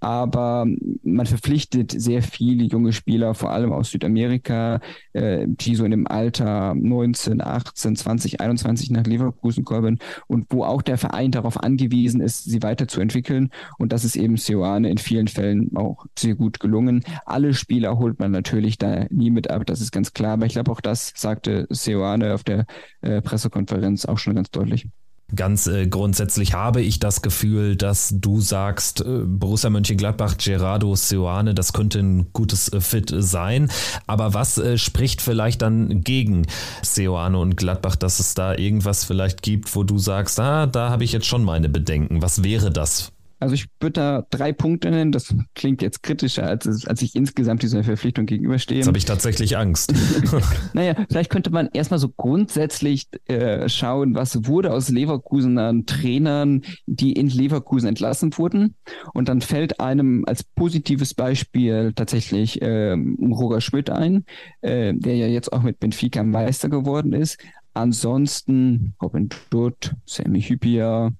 Aber 0.00 0.66
man 1.02 1.26
verpflichtet 1.26 1.92
sehr 1.92 2.22
viele 2.22 2.64
junge 2.64 2.92
Spieler, 2.92 3.34
vor 3.34 3.50
allem 3.50 3.72
aus 3.72 3.90
Südamerika, 3.90 4.80
äh, 5.12 5.46
die 5.46 5.74
so 5.74 5.84
in 5.84 5.90
dem 5.90 6.06
Alter 6.06 6.74
19, 6.74 7.40
18, 7.40 7.96
20, 7.96 8.40
21 8.40 8.90
nach 8.90 9.04
Leverkusen 9.04 9.64
kommen 9.64 9.98
und 10.26 10.46
wo 10.50 10.64
auch 10.64 10.82
der 10.82 10.98
Verein 10.98 11.30
darauf 11.30 11.62
angewiesen 11.62 12.20
ist, 12.20 12.44
sie 12.44 12.62
weiterzuentwickeln. 12.62 13.50
Und 13.78 13.92
das 13.92 14.04
ist 14.04 14.16
eben 14.16 14.36
Seoane 14.36 14.90
in 14.90 14.98
vielen 14.98 15.28
Fällen 15.28 15.76
auch 15.76 16.06
sehr 16.18 16.34
gut 16.34 16.60
gelungen. 16.60 17.04
Alle 17.26 17.54
Spieler 17.54 17.98
holt 17.98 18.18
man 18.18 18.30
natürlich 18.30 18.78
da 18.78 19.06
nie 19.10 19.30
mit 19.30 19.50
ab 19.50 19.66
das 19.68 19.80
ist 19.80 19.92
ganz 19.92 20.12
klar. 20.12 20.32
Aber 20.32 20.46
ich 20.46 20.52
glaube, 20.52 20.70
auch 20.70 20.80
das 20.80 21.12
sagte 21.16 21.66
Seoane 21.70 22.34
auf 22.34 22.44
der 22.44 22.66
äh, 23.02 23.20
Pressekonferenz 23.22 24.04
auch 24.04 24.18
schon 24.18 24.34
ganz 24.34 24.50
deutlich. 24.50 24.88
Ganz 25.34 25.66
äh, 25.66 25.86
grundsätzlich 25.86 26.54
habe 26.54 26.80
ich 26.80 27.00
das 27.00 27.20
Gefühl, 27.20 27.76
dass 27.76 28.14
du 28.16 28.40
sagst, 28.40 29.02
äh, 29.02 29.24
Borussia 29.26 29.68
Mönchengladbach, 29.68 30.38
Gerardo 30.38 30.94
Seoane, 30.94 31.54
das 31.54 31.74
könnte 31.74 31.98
ein 31.98 32.32
gutes 32.32 32.72
äh, 32.72 32.80
Fit 32.80 33.12
sein. 33.14 33.70
Aber 34.06 34.32
was 34.32 34.56
äh, 34.56 34.78
spricht 34.78 35.20
vielleicht 35.20 35.60
dann 35.60 36.00
gegen 36.00 36.46
Seoane 36.80 37.38
und 37.38 37.58
Gladbach, 37.58 37.96
dass 37.96 38.20
es 38.20 38.32
da 38.32 38.54
irgendwas 38.54 39.04
vielleicht 39.04 39.42
gibt, 39.42 39.74
wo 39.76 39.82
du 39.82 39.98
sagst, 39.98 40.40
ah, 40.40 40.66
da 40.66 40.88
habe 40.88 41.04
ich 41.04 41.12
jetzt 41.12 41.26
schon 41.26 41.44
meine 41.44 41.68
Bedenken. 41.68 42.22
Was 42.22 42.42
wäre 42.42 42.70
das? 42.70 43.12
Also 43.40 43.54
ich 43.54 43.66
würde 43.80 43.92
da 43.92 44.26
drei 44.30 44.52
Punkte 44.52 44.90
nennen. 44.90 45.12
Das 45.12 45.34
klingt 45.54 45.82
jetzt 45.82 46.02
kritischer, 46.02 46.46
als, 46.46 46.86
als 46.86 47.02
ich 47.02 47.14
insgesamt 47.14 47.62
dieser 47.62 47.84
Verpflichtung 47.84 48.26
gegenüberstehe. 48.26 48.78
Jetzt 48.78 48.86
habe 48.86 48.98
ich 48.98 49.04
tatsächlich 49.04 49.56
Angst. 49.56 49.92
naja, 50.72 50.94
vielleicht 51.08 51.30
könnte 51.30 51.50
man 51.50 51.68
erstmal 51.72 52.00
so 52.00 52.08
grundsätzlich 52.08 53.08
äh, 53.26 53.68
schauen, 53.68 54.14
was 54.14 54.46
wurde 54.46 54.72
aus 54.72 54.88
Leverkusenern 54.88 55.86
Trainern, 55.86 56.62
die 56.86 57.12
in 57.12 57.28
Leverkusen 57.28 57.88
entlassen 57.88 58.36
wurden. 58.36 58.74
Und 59.14 59.28
dann 59.28 59.40
fällt 59.40 59.80
einem 59.80 60.24
als 60.26 60.42
positives 60.42 61.14
Beispiel 61.14 61.92
tatsächlich 61.94 62.60
äh, 62.60 62.92
Roger 62.92 63.60
Schmidt 63.60 63.90
ein, 63.90 64.24
äh, 64.62 64.94
der 64.94 65.16
ja 65.16 65.26
jetzt 65.26 65.52
auch 65.52 65.62
mit 65.62 65.78
Benfica 65.78 66.22
Meister 66.22 66.68
geworden 66.68 67.12
ist. 67.12 67.38
Ansonsten 67.74 68.94
Robin 69.00 69.28
Dutt, 69.50 69.94
Sammy 70.04 70.42
Hüppier, 70.42 71.12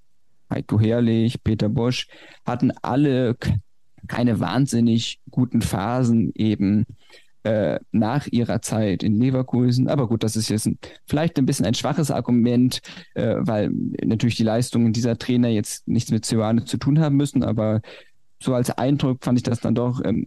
Heiko 0.50 0.80
Herrlich, 0.80 1.42
Peter 1.42 1.68
Bosch, 1.68 2.08
hatten 2.44 2.72
alle 2.82 3.36
keine 4.06 4.40
wahnsinnig 4.40 5.20
guten 5.30 5.60
Phasen 5.60 6.32
eben 6.34 6.84
äh, 7.44 7.78
nach 7.92 8.26
ihrer 8.26 8.62
Zeit 8.62 9.02
in 9.02 9.20
Leverkusen. 9.20 9.88
Aber 9.88 10.08
gut, 10.08 10.22
das 10.22 10.36
ist 10.36 10.48
jetzt 10.48 10.66
ein, 10.66 10.78
vielleicht 11.06 11.38
ein 11.38 11.46
bisschen 11.46 11.66
ein 11.66 11.74
schwaches 11.74 12.10
Argument, 12.10 12.80
äh, 13.14 13.36
weil 13.38 13.70
natürlich 14.04 14.36
die 14.36 14.42
Leistungen 14.42 14.92
dieser 14.92 15.18
Trainer 15.18 15.48
jetzt 15.48 15.86
nichts 15.88 16.10
mit 16.10 16.24
Sioane 16.24 16.64
zu 16.64 16.78
tun 16.78 17.00
haben 17.00 17.16
müssen. 17.16 17.42
Aber 17.42 17.80
so 18.42 18.54
als 18.54 18.70
Eindruck 18.70 19.24
fand 19.24 19.38
ich 19.38 19.42
das 19.42 19.60
dann 19.60 19.74
doch 19.74 20.00
ähm, 20.04 20.26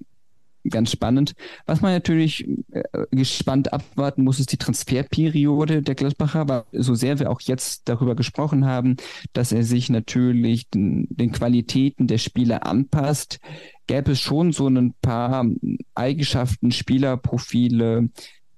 ganz 0.69 0.91
spannend. 0.91 1.33
Was 1.65 1.81
man 1.81 1.93
natürlich 1.93 2.47
äh, 2.71 2.83
gespannt 3.11 3.73
abwarten 3.73 4.23
muss, 4.23 4.39
ist 4.39 4.51
die 4.51 4.57
Transferperiode 4.57 5.81
der 5.81 5.95
Gladbacher, 5.95 6.47
weil 6.47 6.63
so 6.71 6.95
sehr 6.95 7.19
wir 7.19 7.29
auch 7.31 7.41
jetzt 7.41 7.89
darüber 7.89 8.15
gesprochen 8.15 8.65
haben, 8.65 8.97
dass 9.33 9.51
er 9.51 9.63
sich 9.63 9.89
natürlich 9.89 10.69
den, 10.69 11.07
den 11.09 11.31
Qualitäten 11.31 12.07
der 12.07 12.17
Spieler 12.17 12.65
anpasst, 12.65 13.39
gäbe 13.87 14.11
es 14.11 14.19
schon 14.19 14.51
so 14.53 14.67
ein 14.67 14.93
paar 15.01 15.45
Eigenschaften, 15.95 16.71
Spielerprofile, 16.71 18.09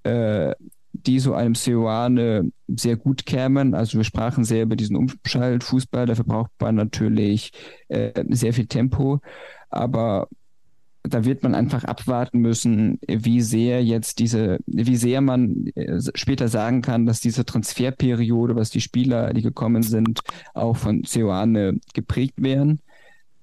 äh, 0.03 0.53
die 0.93 1.19
so 1.19 1.34
einem 1.34 1.55
Seoane 1.55 2.51
sehr 2.67 2.95
gut 2.95 3.25
kämen. 3.25 3.73
Also 3.73 3.97
wir 3.97 4.03
sprachen 4.03 4.43
sehr 4.43 4.63
über 4.63 4.75
diesen 4.75 4.95
Umschaltfußball, 4.95 6.05
dafür 6.05 6.25
braucht 6.25 6.51
man 6.59 6.75
natürlich 6.75 7.51
äh, 7.88 8.23
sehr 8.30 8.53
viel 8.53 8.67
Tempo. 8.67 9.19
Aber 9.69 10.27
da 11.03 11.25
wird 11.25 11.43
man 11.43 11.53
einfach 11.53 11.84
abwarten 11.84 12.39
müssen, 12.39 12.99
wie 13.07 13.41
sehr 13.41 13.84
jetzt 13.84 14.19
diese, 14.19 14.59
wie 14.65 14.95
sehr 14.95 15.21
man 15.21 15.67
äh, 15.75 15.99
später 16.15 16.47
sagen 16.47 16.81
kann, 16.81 17.05
dass 17.05 17.19
diese 17.19 17.45
Transferperiode, 17.45 18.55
was 18.55 18.69
die 18.69 18.81
Spieler, 18.81 19.34
die 19.34 19.41
gekommen 19.41 19.84
sind, 19.84 20.21
auch 20.53 20.77
von 20.77 21.03
Ceoane 21.03 21.80
geprägt 21.93 22.35
wären. 22.38 22.80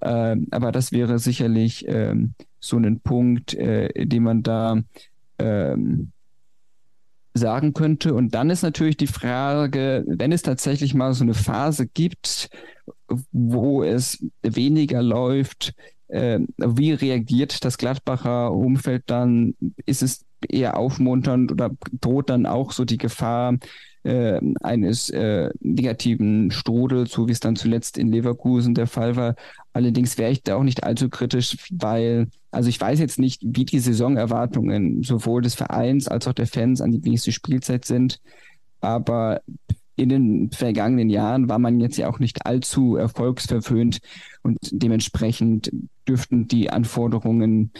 Ähm, 0.01 0.49
aber 0.51 0.73
das 0.73 0.93
wäre 0.93 1.19
sicherlich 1.19 1.85
ähm, 1.87 2.35
so 2.61 2.79
ein 2.79 3.01
Punkt, 3.01 3.55
äh, 3.55 4.07
den 4.07 4.23
man 4.23 4.43
da 4.43 4.81
ähm, 5.39 6.13
sagen 7.35 7.75
könnte. 7.75 8.15
Und 8.15 8.35
dann 8.35 8.49
ist 8.49 8.63
natürlich 8.63 8.97
die 8.97 9.07
Frage, 9.07 10.05
wenn 10.07 10.33
es 10.33 10.43
tatsächlich 10.43 10.95
mal 10.95 11.13
so 11.13 11.25
eine 11.25 11.35
Phase 11.35 11.87
gibt, 11.87 12.49
wo 13.33 13.83
es 13.83 14.25
weniger 14.43 15.03
läuft, 15.03 15.75
wie 16.11 16.93
reagiert 16.93 17.65
das 17.65 17.79
Gladbacher 17.79 18.53
Umfeld 18.53 19.05
dann? 19.07 19.55
Ist 19.87 20.03
es 20.03 20.25
eher 20.49 20.77
aufmunternd 20.77 21.53
oder 21.53 21.71
droht 22.01 22.31
dann 22.31 22.47
auch 22.47 22.73
so 22.73 22.85
die 22.85 22.99
Gefahr 22.99 23.57
äh, 24.03 24.41
eines 24.63 25.11
äh, 25.11 25.51
negativen 25.61 26.51
Strudels, 26.51 27.13
so 27.13 27.29
wie 27.29 27.33
es 27.33 27.41
dann 27.41 27.57
zuletzt 27.57 27.99
in 27.99 28.11
Leverkusen 28.11 28.75
der 28.75 28.87
Fall 28.87 29.17
war? 29.17 29.35
Allerdings 29.73 30.19
wäre 30.19 30.33
ich 30.33 30.43
da 30.43 30.57
auch 30.57 30.63
nicht 30.63 30.85
allzu 30.85 31.09
kritisch, 31.09 31.57
weil, 31.71 32.29
also 32.51 32.69
ich 32.69 32.81
weiß 32.81 32.99
jetzt 32.99 33.19
nicht, 33.19 33.43
wie 33.45 33.65
die 33.65 33.79
Saisonerwartungen 33.79 35.03
sowohl 35.03 35.43
des 35.43 35.55
Vereins 35.55 36.09
als 36.09 36.27
auch 36.27 36.33
der 36.33 36.47
Fans 36.47 36.81
an 36.81 36.93
die 36.93 37.11
nächste 37.11 37.33
Spielzeit 37.33 37.85
sind, 37.85 38.21
aber 38.81 39.43
in 40.01 40.09
den 40.09 40.51
vergangenen 40.51 41.11
Jahren 41.11 41.49
war 41.49 41.59
man 41.59 41.81
jetzt 41.81 41.99
ja 41.99 42.09
auch 42.09 42.19
nicht 42.19 42.47
allzu 42.47 42.97
erfolgsverwöhnt 42.97 44.01
und 44.43 44.59
dementsprechend 44.71 45.71
dürften 46.09 46.49
die 46.49 46.71
Anforderungen 46.71 47.73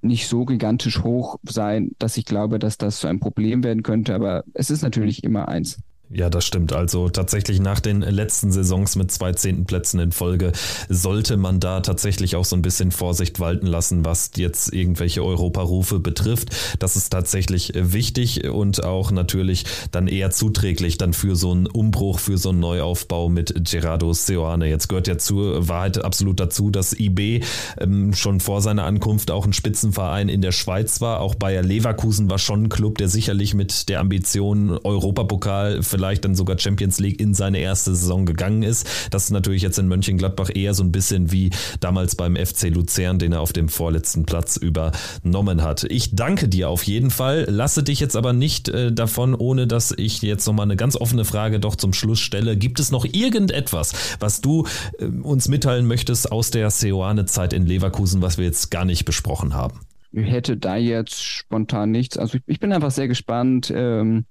nicht 0.00 0.26
so 0.26 0.44
gigantisch 0.44 1.02
hoch 1.04 1.38
sein, 1.44 1.92
dass 1.98 2.16
ich 2.16 2.24
glaube, 2.24 2.58
dass 2.58 2.76
das 2.76 3.00
so 3.00 3.06
ein 3.06 3.20
Problem 3.20 3.62
werden 3.62 3.84
könnte. 3.84 4.14
Aber 4.14 4.42
es 4.52 4.70
ist 4.70 4.82
natürlich 4.82 5.22
immer 5.22 5.48
eins. 5.48 5.78
Ja, 6.14 6.28
das 6.28 6.44
stimmt. 6.44 6.74
Also 6.74 7.08
tatsächlich 7.08 7.58
nach 7.58 7.80
den 7.80 8.02
letzten 8.02 8.52
Saisons 8.52 8.96
mit 8.96 9.10
zwei 9.10 9.32
zehnten 9.32 9.64
Plätzen 9.64 9.98
in 9.98 10.12
Folge 10.12 10.52
sollte 10.90 11.38
man 11.38 11.58
da 11.58 11.80
tatsächlich 11.80 12.36
auch 12.36 12.44
so 12.44 12.54
ein 12.54 12.60
bisschen 12.60 12.90
Vorsicht 12.90 13.40
walten 13.40 13.66
lassen, 13.66 14.04
was 14.04 14.32
jetzt 14.36 14.74
irgendwelche 14.74 15.24
Europarufe 15.24 16.00
betrifft. 16.00 16.50
Das 16.80 16.96
ist 16.96 17.08
tatsächlich 17.08 17.72
wichtig 17.74 18.46
und 18.46 18.84
auch 18.84 19.10
natürlich 19.10 19.64
dann 19.90 20.06
eher 20.06 20.30
zuträglich 20.30 20.98
dann 20.98 21.14
für 21.14 21.34
so 21.34 21.52
einen 21.52 21.66
Umbruch, 21.66 22.18
für 22.18 22.36
so 22.36 22.50
einen 22.50 22.60
Neuaufbau 22.60 23.30
mit 23.30 23.70
Gerardo 23.70 24.12
Seoane. 24.12 24.68
Jetzt 24.68 24.88
gehört 24.88 25.08
ja 25.08 25.16
zur 25.16 25.66
Wahrheit 25.66 26.04
absolut 26.04 26.40
dazu, 26.40 26.70
dass 26.70 26.92
IB 26.92 27.40
ähm, 27.80 28.12
schon 28.12 28.40
vor 28.40 28.60
seiner 28.60 28.84
Ankunft 28.84 29.30
auch 29.30 29.46
ein 29.46 29.54
Spitzenverein 29.54 30.28
in 30.28 30.42
der 30.42 30.52
Schweiz 30.52 31.00
war. 31.00 31.20
Auch 31.20 31.36
Bayer 31.36 31.62
Leverkusen 31.62 32.28
war 32.28 32.38
schon 32.38 32.64
ein 32.64 32.68
Club, 32.68 32.98
der 32.98 33.08
sicherlich 33.08 33.54
mit 33.54 33.88
der 33.88 34.00
Ambition 34.00 34.78
Europapokal 34.84 35.82
vielleicht 35.82 36.01
vielleicht 36.02 36.24
dann 36.24 36.34
sogar 36.34 36.58
Champions 36.58 36.98
League 36.98 37.20
in 37.20 37.32
seine 37.32 37.58
erste 37.58 37.94
Saison 37.94 38.26
gegangen 38.26 38.64
ist. 38.64 38.88
Das 39.12 39.22
ist 39.22 39.30
natürlich 39.30 39.62
jetzt 39.62 39.78
in 39.78 39.86
Mönchengladbach 39.86 40.50
eher 40.52 40.74
so 40.74 40.82
ein 40.82 40.90
bisschen 40.90 41.30
wie 41.30 41.50
damals 41.78 42.16
beim 42.16 42.34
FC 42.34 42.70
Luzern, 42.70 43.20
den 43.20 43.30
er 43.30 43.40
auf 43.40 43.52
dem 43.52 43.68
vorletzten 43.68 44.24
Platz 44.24 44.56
übernommen 44.56 45.62
hat. 45.62 45.84
Ich 45.84 46.16
danke 46.16 46.48
dir 46.48 46.70
auf 46.70 46.82
jeden 46.82 47.10
Fall. 47.10 47.46
Lasse 47.48 47.84
dich 47.84 48.00
jetzt 48.00 48.16
aber 48.16 48.32
nicht 48.32 48.68
äh, 48.68 48.90
davon, 48.90 49.36
ohne 49.36 49.68
dass 49.68 49.94
ich 49.96 50.20
jetzt 50.22 50.44
nochmal 50.44 50.64
eine 50.64 50.74
ganz 50.74 50.96
offene 50.96 51.24
Frage 51.24 51.60
doch 51.60 51.76
zum 51.76 51.92
Schluss 51.92 52.18
stelle. 52.18 52.56
Gibt 52.56 52.80
es 52.80 52.90
noch 52.90 53.04
irgendetwas, 53.04 54.16
was 54.18 54.40
du 54.40 54.66
äh, 54.98 55.04
uns 55.04 55.46
mitteilen 55.46 55.86
möchtest 55.86 56.32
aus 56.32 56.50
der 56.50 56.68
Seoane-Zeit 56.70 57.52
in 57.52 57.64
Leverkusen, 57.64 58.22
was 58.22 58.38
wir 58.38 58.44
jetzt 58.44 58.72
gar 58.72 58.84
nicht 58.84 59.04
besprochen 59.04 59.54
haben? 59.54 59.78
Ich 60.10 60.28
hätte 60.32 60.56
da 60.56 60.76
jetzt 60.76 61.22
spontan 61.22 61.92
nichts. 61.92 62.18
Also 62.18 62.38
ich, 62.38 62.42
ich 62.46 62.58
bin 62.58 62.72
einfach 62.72 62.90
sehr 62.90 63.06
gespannt. 63.06 63.72
Ähm, 63.72 64.26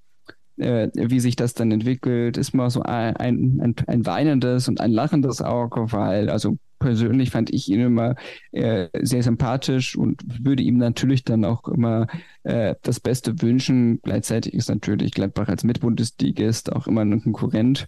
äh, 0.57 0.89
wie 0.93 1.19
sich 1.19 1.35
das 1.35 1.53
dann 1.53 1.71
entwickelt, 1.71 2.37
ist 2.37 2.53
mal 2.53 2.69
so 2.69 2.81
ein, 2.83 3.15
ein, 3.17 3.75
ein, 3.87 4.05
weinendes 4.05 4.67
und 4.67 4.79
ein 4.81 4.91
lachendes 4.91 5.41
Auge, 5.41 5.91
weil 5.91 6.29
also 6.29 6.57
persönlich 6.79 7.29
fand 7.29 7.53
ich 7.53 7.69
ihn 7.69 7.79
immer 7.79 8.15
äh, 8.51 8.87
sehr 9.01 9.23
sympathisch 9.23 9.95
und 9.95 10.21
würde 10.43 10.63
ihm 10.63 10.77
natürlich 10.77 11.23
dann 11.23 11.45
auch 11.45 11.67
immer 11.67 12.07
äh, 12.43 12.75
das 12.81 12.99
Beste 12.99 13.41
wünschen. 13.41 14.01
Gleichzeitig 14.01 14.53
ist 14.53 14.69
natürlich 14.69 15.11
Gladbach 15.11 15.47
als 15.47 15.63
Mitbundesligist 15.63 16.73
auch 16.73 16.87
immer 16.87 17.01
ein 17.01 17.21
Konkurrent. 17.21 17.87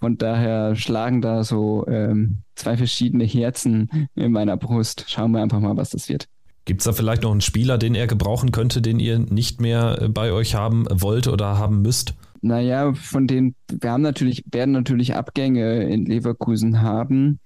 Von 0.00 0.18
daher 0.18 0.74
schlagen 0.74 1.20
da 1.20 1.44
so 1.44 1.86
ähm, 1.86 2.38
zwei 2.56 2.76
verschiedene 2.76 3.24
Herzen 3.24 4.08
in 4.14 4.32
meiner 4.32 4.56
Brust. 4.56 5.04
Schauen 5.08 5.30
wir 5.30 5.42
einfach 5.42 5.60
mal, 5.60 5.76
was 5.76 5.90
das 5.90 6.08
wird. 6.08 6.26
Gibt 6.64 6.80
es 6.80 6.84
da 6.84 6.92
vielleicht 6.92 7.22
noch 7.22 7.32
einen 7.32 7.40
Spieler, 7.40 7.76
den 7.76 7.94
er 7.94 8.06
gebrauchen 8.06 8.52
könnte, 8.52 8.82
den 8.82 9.00
ihr 9.00 9.18
nicht 9.18 9.60
mehr 9.60 9.98
äh, 10.00 10.08
bei 10.08 10.32
euch 10.32 10.54
haben 10.54 10.86
wollt 10.90 11.26
oder 11.26 11.58
haben 11.58 11.82
müsst? 11.82 12.14
Naja, 12.40 12.92
von 12.94 13.26
denen, 13.26 13.54
wir 13.68 13.90
haben 13.90 14.02
natürlich, 14.02 14.44
werden 14.50 14.72
natürlich 14.72 15.14
Abgänge 15.14 15.84
in 15.84 16.06
Leverkusen 16.06 16.82
haben, 16.82 17.38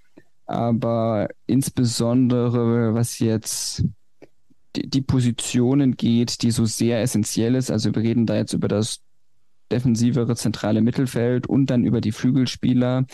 aber 0.46 1.28
insbesondere 1.46 2.94
was 2.94 3.18
jetzt 3.18 3.84
die, 4.74 4.88
die 4.88 5.02
Positionen 5.02 5.96
geht, 5.96 6.42
die 6.42 6.50
so 6.50 6.64
sehr 6.64 7.00
essentiell 7.02 7.54
ist, 7.54 7.70
also 7.70 7.94
wir 7.94 8.02
reden 8.02 8.26
da 8.26 8.36
jetzt 8.36 8.52
über 8.52 8.68
das 8.68 9.00
defensivere 9.70 10.36
zentrale 10.36 10.80
Mittelfeld 10.80 11.46
und 11.46 11.66
dann 11.66 11.84
über 11.84 12.00
die 12.00 12.12
Flügelspieler 12.12 13.06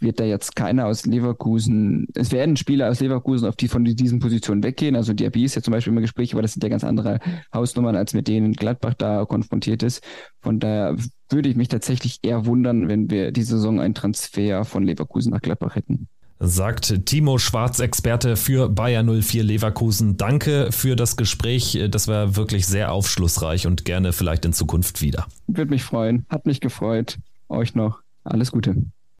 wird 0.00 0.20
da 0.20 0.24
jetzt 0.24 0.56
keiner 0.56 0.86
aus 0.86 1.06
Leverkusen, 1.06 2.06
es 2.14 2.32
werden 2.32 2.56
Spieler 2.56 2.90
aus 2.90 3.00
Leverkusen 3.00 3.48
auf 3.48 3.56
die 3.56 3.68
von 3.68 3.84
diesen 3.84 4.18
Positionen 4.18 4.62
weggehen. 4.62 4.96
Also 4.96 5.12
Diaby 5.12 5.44
ist 5.44 5.54
ja 5.54 5.62
zum 5.62 5.72
Beispiel 5.72 5.92
immer 5.92 6.00
Gespräch, 6.00 6.32
aber 6.32 6.42
das 6.42 6.52
sind 6.52 6.62
ja 6.62 6.68
ganz 6.68 6.84
andere 6.84 7.20
Hausnummern, 7.52 7.96
als 7.96 8.14
mit 8.14 8.28
denen 8.28 8.52
Gladbach 8.52 8.94
da 8.94 9.24
konfrontiert 9.24 9.82
ist. 9.82 10.02
Von 10.40 10.60
daher 10.60 10.96
würde 11.30 11.48
ich 11.48 11.56
mich 11.56 11.68
tatsächlich 11.68 12.20
eher 12.22 12.46
wundern, 12.46 12.88
wenn 12.88 13.10
wir 13.10 13.32
die 13.32 13.42
Saison 13.42 13.80
einen 13.80 13.94
Transfer 13.94 14.64
von 14.64 14.84
Leverkusen 14.84 15.32
nach 15.32 15.42
Gladbach 15.42 15.74
hätten. 15.74 16.08
Sagt 16.40 17.06
Timo 17.06 17.38
Schwarz, 17.38 17.78
Experte 17.78 18.36
für 18.36 18.68
Bayer 18.68 19.02
04 19.02 19.44
Leverkusen. 19.44 20.16
Danke 20.16 20.70
für 20.72 20.96
das 20.96 21.16
Gespräch. 21.16 21.78
Das 21.90 22.08
war 22.08 22.36
wirklich 22.36 22.66
sehr 22.66 22.92
aufschlussreich 22.92 23.66
und 23.66 23.84
gerne 23.84 24.12
vielleicht 24.12 24.44
in 24.44 24.52
Zukunft 24.52 25.00
wieder. 25.00 25.26
Würde 25.46 25.70
mich 25.70 25.84
freuen. 25.84 26.26
Hat 26.28 26.44
mich 26.44 26.60
gefreut. 26.60 27.18
Euch 27.48 27.74
noch. 27.74 28.00
Alles 28.24 28.52
Gute. 28.52 28.74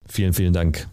Vielen, 0.08 0.32
vielen 0.32 0.52
Dank. 0.52 0.86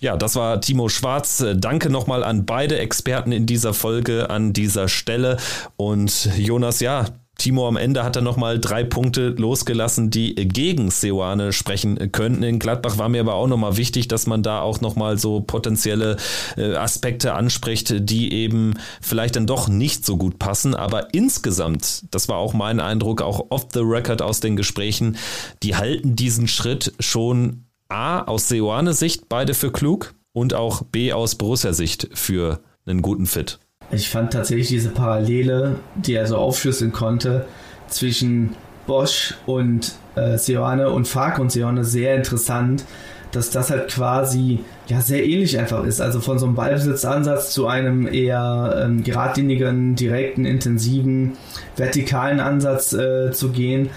Ja, 0.00 0.16
das 0.16 0.36
war 0.36 0.60
Timo 0.60 0.88
Schwarz. 0.88 1.44
Danke 1.56 1.88
nochmal 1.88 2.24
an 2.24 2.44
beide 2.44 2.78
Experten 2.78 3.32
in 3.32 3.46
dieser 3.46 3.72
Folge 3.72 4.28
an 4.28 4.52
dieser 4.52 4.88
Stelle. 4.88 5.38
Und 5.76 6.28
Jonas, 6.36 6.80
ja, 6.80 7.06
Timo 7.36 7.66
am 7.66 7.76
Ende 7.76 8.04
hat 8.04 8.16
er 8.16 8.22
nochmal 8.22 8.60
drei 8.60 8.84
Punkte 8.84 9.30
losgelassen, 9.30 10.10
die 10.10 10.34
gegen 10.34 10.90
Seoane 10.90 11.52
sprechen 11.52 12.12
könnten. 12.12 12.42
In 12.42 12.58
Gladbach 12.58 12.98
war 12.98 13.08
mir 13.08 13.20
aber 13.20 13.34
auch 13.34 13.48
nochmal 13.48 13.76
wichtig, 13.76 14.08
dass 14.08 14.26
man 14.26 14.42
da 14.42 14.60
auch 14.60 14.80
nochmal 14.80 15.18
so 15.18 15.40
potenzielle 15.40 16.16
äh, 16.56 16.74
Aspekte 16.74 17.34
anspricht, 17.34 18.08
die 18.08 18.32
eben 18.32 18.74
vielleicht 19.00 19.36
dann 19.36 19.46
doch 19.46 19.68
nicht 19.68 20.06
so 20.06 20.16
gut 20.16 20.38
passen. 20.38 20.74
Aber 20.74 21.12
insgesamt, 21.12 22.04
das 22.12 22.28
war 22.28 22.36
auch 22.36 22.54
mein 22.54 22.80
Eindruck, 22.80 23.20
auch 23.20 23.46
off 23.50 23.66
the 23.72 23.80
record 23.80 24.22
aus 24.22 24.40
den 24.40 24.56
Gesprächen, 24.56 25.16
die 25.62 25.76
halten 25.76 26.16
diesen 26.16 26.48
Schritt 26.48 26.92
schon 27.00 27.64
A 27.88 28.22
aus 28.22 28.48
Seoane-Sicht 28.48 29.28
beide 29.28 29.54
für 29.54 29.72
klug 29.72 30.14
und 30.32 30.54
auch 30.54 30.82
B 30.82 31.12
aus 31.12 31.34
Borussia-Sicht 31.34 32.10
für 32.14 32.60
einen 32.86 33.02
guten 33.02 33.26
Fit. 33.26 33.58
Ich 33.90 34.08
fand 34.08 34.32
tatsächlich 34.32 34.68
diese 34.68 34.90
Parallele, 34.90 35.76
die 35.94 36.14
er 36.14 36.26
so 36.26 36.36
aufschlüsseln 36.36 36.92
konnte, 36.92 37.46
zwischen 37.88 38.54
Bosch 38.86 39.34
und 39.46 39.92
äh, 40.14 40.38
Seoane 40.38 40.90
und 40.90 41.08
Fark 41.08 41.38
und 41.38 41.50
Seoane 41.52 41.84
sehr 41.84 42.16
interessant, 42.16 42.84
dass 43.32 43.50
das 43.50 43.70
halt 43.70 43.88
quasi 43.88 44.60
ja 44.86 45.00
sehr 45.00 45.24
ähnlich 45.26 45.58
einfach 45.58 45.84
ist. 45.84 46.00
Also 46.00 46.20
von 46.20 46.38
so 46.38 46.46
einem 46.46 46.54
Ballbesitzansatz 46.54 47.52
zu 47.52 47.66
einem 47.66 48.06
eher 48.06 48.82
ähm, 48.84 49.02
geradlinigen, 49.02 49.96
direkten, 49.96 50.44
intensiven, 50.44 51.32
vertikalen 51.76 52.40
Ansatz 52.40 52.92
äh, 52.92 53.32
zu 53.32 53.50
gehen. 53.50 53.90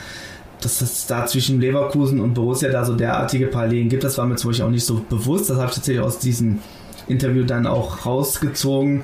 Dass 0.62 0.82
es 0.82 1.06
da 1.06 1.28
zwischen 1.28 1.62
Leverkusen 1.62 2.20
und 2.20 2.34
Borussia 2.34 2.70
da 2.72 2.84
so 2.84 2.96
derartige 2.96 3.46
Parallelen 3.46 3.90
gibt, 3.90 4.04
das 4.04 4.18
war 4.18 4.26
mir 4.26 4.38
zum 4.38 4.50
Beispiel 4.50 4.66
auch 4.66 4.72
nicht 4.72 4.86
so 4.86 5.06
bewusst. 5.08 5.52
Das 5.52 5.58
habe 5.58 5.68
ich 5.68 5.76
tatsächlich 5.76 6.04
aus 6.04 6.18
diesem 6.18 6.60
Interview 7.08 7.44
dann 7.44 7.68
auch 7.68 8.08
rausgezogen 8.08 9.04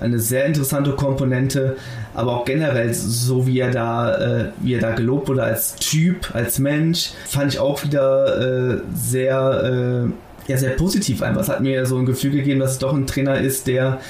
eine 0.00 0.18
sehr 0.18 0.46
interessante 0.46 0.92
Komponente, 0.92 1.76
aber 2.14 2.32
auch 2.32 2.44
generell, 2.44 2.92
so 2.94 3.46
wie 3.46 3.58
er 3.58 3.70
da, 3.70 4.16
äh, 4.16 4.44
wie 4.60 4.74
er 4.74 4.80
da 4.80 4.92
gelobt 4.92 5.28
wurde 5.28 5.42
als 5.42 5.76
Typ, 5.76 6.34
als 6.34 6.58
Mensch, 6.58 7.10
fand 7.26 7.52
ich 7.52 7.58
auch 7.58 7.82
wieder 7.84 8.74
äh, 8.74 8.80
sehr, 8.94 10.08
äh, 10.46 10.50
ja, 10.50 10.56
sehr 10.56 10.70
positiv 10.70 11.22
einfach. 11.22 11.42
Es 11.42 11.48
hat 11.48 11.60
mir 11.60 11.86
so 11.86 11.96
ein 11.96 12.06
Gefühl 12.06 12.32
gegeben, 12.32 12.60
dass 12.60 12.72
es 12.72 12.78
doch 12.78 12.92
ein 12.92 13.06
Trainer 13.06 13.40
ist, 13.40 13.66
der 13.66 14.00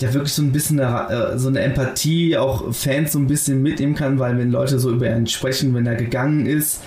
ja 0.00 0.14
wirklich 0.14 0.32
so 0.32 0.42
ein 0.42 0.52
bisschen 0.52 0.80
eine, 0.80 1.34
äh, 1.34 1.38
so 1.38 1.48
eine 1.48 1.60
Empathie, 1.60 2.36
auch 2.36 2.72
Fans 2.72 3.12
so 3.12 3.18
ein 3.18 3.26
bisschen 3.26 3.62
mitnehmen 3.62 3.94
kann, 3.94 4.18
weil 4.18 4.38
wenn 4.38 4.50
Leute 4.50 4.78
so 4.78 4.90
über 4.90 5.14
ihn 5.14 5.26
sprechen, 5.26 5.74
wenn 5.74 5.86
er 5.86 5.94
gegangen 5.94 6.46
ist, 6.46 6.80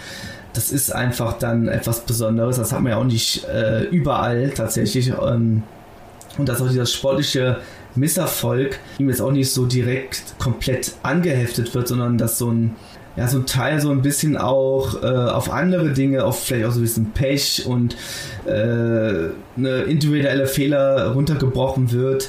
das 0.53 0.71
ist 0.71 0.93
einfach 0.93 1.33
dann 1.39 1.67
etwas 1.67 2.01
Besonderes. 2.01 2.57
Das 2.57 2.71
hat 2.71 2.81
man 2.81 2.91
ja 2.91 2.97
auch 2.97 3.03
nicht 3.05 3.45
äh, 3.45 3.83
überall 3.85 4.51
tatsächlich. 4.51 5.09
Ähm, 5.09 5.63
und 6.37 6.49
dass 6.49 6.61
auch 6.61 6.67
dieser 6.67 6.85
sportliche 6.85 7.57
Misserfolg 7.95 8.79
ihm 8.99 9.09
jetzt 9.09 9.21
auch 9.21 9.31
nicht 9.31 9.51
so 9.51 9.65
direkt 9.65 10.37
komplett 10.39 10.93
angeheftet 11.03 11.73
wird, 11.75 11.87
sondern 11.87 12.17
dass 12.17 12.37
so 12.37 12.51
ein 12.51 12.75
ja, 13.15 13.27
so 13.27 13.37
ein 13.37 13.45
Teil 13.45 13.79
so 13.79 13.91
ein 13.91 14.01
bisschen 14.01 14.37
auch 14.37 15.03
äh, 15.03 15.05
auf 15.05 15.51
andere 15.51 15.91
Dinge, 15.91 16.23
auf 16.23 16.43
vielleicht 16.43 16.65
auch 16.65 16.71
so 16.71 16.79
ein 16.79 16.83
bisschen 16.83 17.11
Pech 17.11 17.63
und 17.67 17.95
äh, 18.45 19.29
eine 19.55 19.83
individuelle 19.87 20.47
Fehler 20.47 21.11
runtergebrochen 21.11 21.91
wird. 21.91 22.27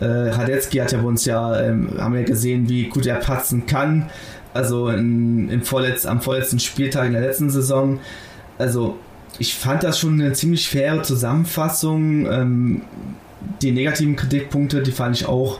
Äh, 0.00 0.04
Radetzky 0.04 0.78
hat 0.78 0.92
ja 0.92 0.98
bei 0.98 1.08
uns 1.08 1.24
ja, 1.24 1.58
ähm, 1.60 1.92
haben 1.98 2.12
wir 2.12 2.20
ja 2.20 2.26
gesehen, 2.26 2.68
wie 2.68 2.88
gut 2.88 3.06
er 3.06 3.16
patzen 3.16 3.66
kann. 3.66 4.10
Also 4.52 4.88
in, 4.88 5.48
im 5.48 5.62
vorletz, 5.62 6.04
am 6.04 6.20
vorletzten 6.20 6.58
Spieltag 6.58 7.06
in 7.06 7.12
der 7.12 7.22
letzten 7.22 7.48
Saison. 7.48 7.98
Also 8.58 8.96
ich 9.38 9.54
fand 9.54 9.82
das 9.82 9.98
schon 9.98 10.20
eine 10.20 10.32
ziemlich 10.32 10.68
faire 10.68 11.02
Zusammenfassung. 11.02 12.26
Ähm, 12.30 12.82
die 13.62 13.72
negativen 13.72 14.16
Kritikpunkte, 14.16 14.82
die 14.82 14.92
fand 14.92 15.16
ich 15.16 15.26
auch 15.26 15.58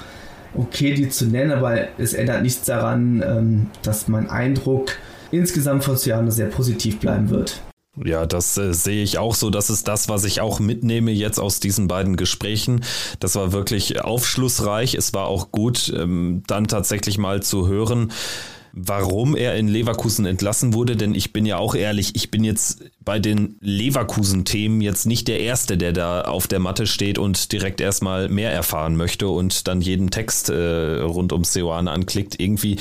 okay, 0.55 0.95
die 0.95 1.09
zu 1.09 1.27
nennen, 1.27 1.53
aber 1.53 1.89
es 1.99 2.15
ändert 2.15 2.43
nichts 2.43 2.67
daran, 2.67 3.23
ähm, 3.27 3.67
dass 3.83 4.09
mein 4.09 4.29
Eindruck 4.29 4.93
insgesamt 5.31 5.85
von 5.85 5.97
Ciano 5.97 6.31
sehr 6.31 6.47
positiv 6.47 6.99
bleiben 6.99 7.31
wird. 7.31 7.61
Ja, 8.05 8.27
das 8.27 8.57
äh, 8.57 8.73
sehe 8.73 9.03
ich 9.03 9.19
auch 9.19 9.35
so. 9.35 9.51
Das 9.51 9.71
ist 9.71 9.89
das, 9.89 10.09
was 10.09 10.25
ich 10.25 10.41
auch 10.41 10.61
mitnehme 10.61 11.11
jetzt 11.11 11.39
aus 11.39 11.61
diesen 11.61 11.89
beiden 11.89 12.17
Gesprächen. 12.17 12.85
Das 13.21 13.35
war 13.35 13.53
wirklich 13.53 14.01
aufschlussreich. 14.01 14.95
Es 14.95 15.13
war 15.15 15.27
auch 15.27 15.51
gut, 15.51 15.93
ähm, 15.97 16.43
dann 16.47 16.69
tatsächlich 16.69 17.19
mal 17.19 17.43
zu 17.43 17.67
hören, 17.67 18.13
warum 18.73 19.35
er 19.35 19.57
in 19.57 19.69
Leverkusen 19.69 20.27
entlassen 20.27 20.75
wurde, 20.75 20.97
denn 20.97 21.15
ich 21.15 21.33
bin 21.33 21.47
ja 21.47 21.59
auch 21.59 21.75
ehrlich, 21.75 22.15
ich 22.15 22.31
bin 22.31 22.45
jetzt 22.45 22.85
bei 23.09 23.19
den 23.19 23.57
Leverkusen-Themen 23.63 24.83
jetzt 24.83 25.07
nicht 25.07 25.29
der 25.29 25.41
Erste, 25.41 25.79
der 25.79 25.95
da 25.95 26.21
auf 26.21 26.47
der 26.47 26.59
Matte 26.59 26.87
steht 26.87 27.17
und 27.17 27.53
direkt 27.53 27.81
erstmal 27.81 28.29
mehr 28.29 28.53
erfahren 28.53 28.97
möchte 28.97 29.29
und 29.29 29.67
dann 29.67 29.81
jeden 29.81 30.11
Text 30.11 30.51
äh, 30.51 31.01
rund 31.01 31.33
um 31.33 31.43
Seoane 31.43 31.91
anklickt. 31.91 32.39
Irgendwie 32.39 32.77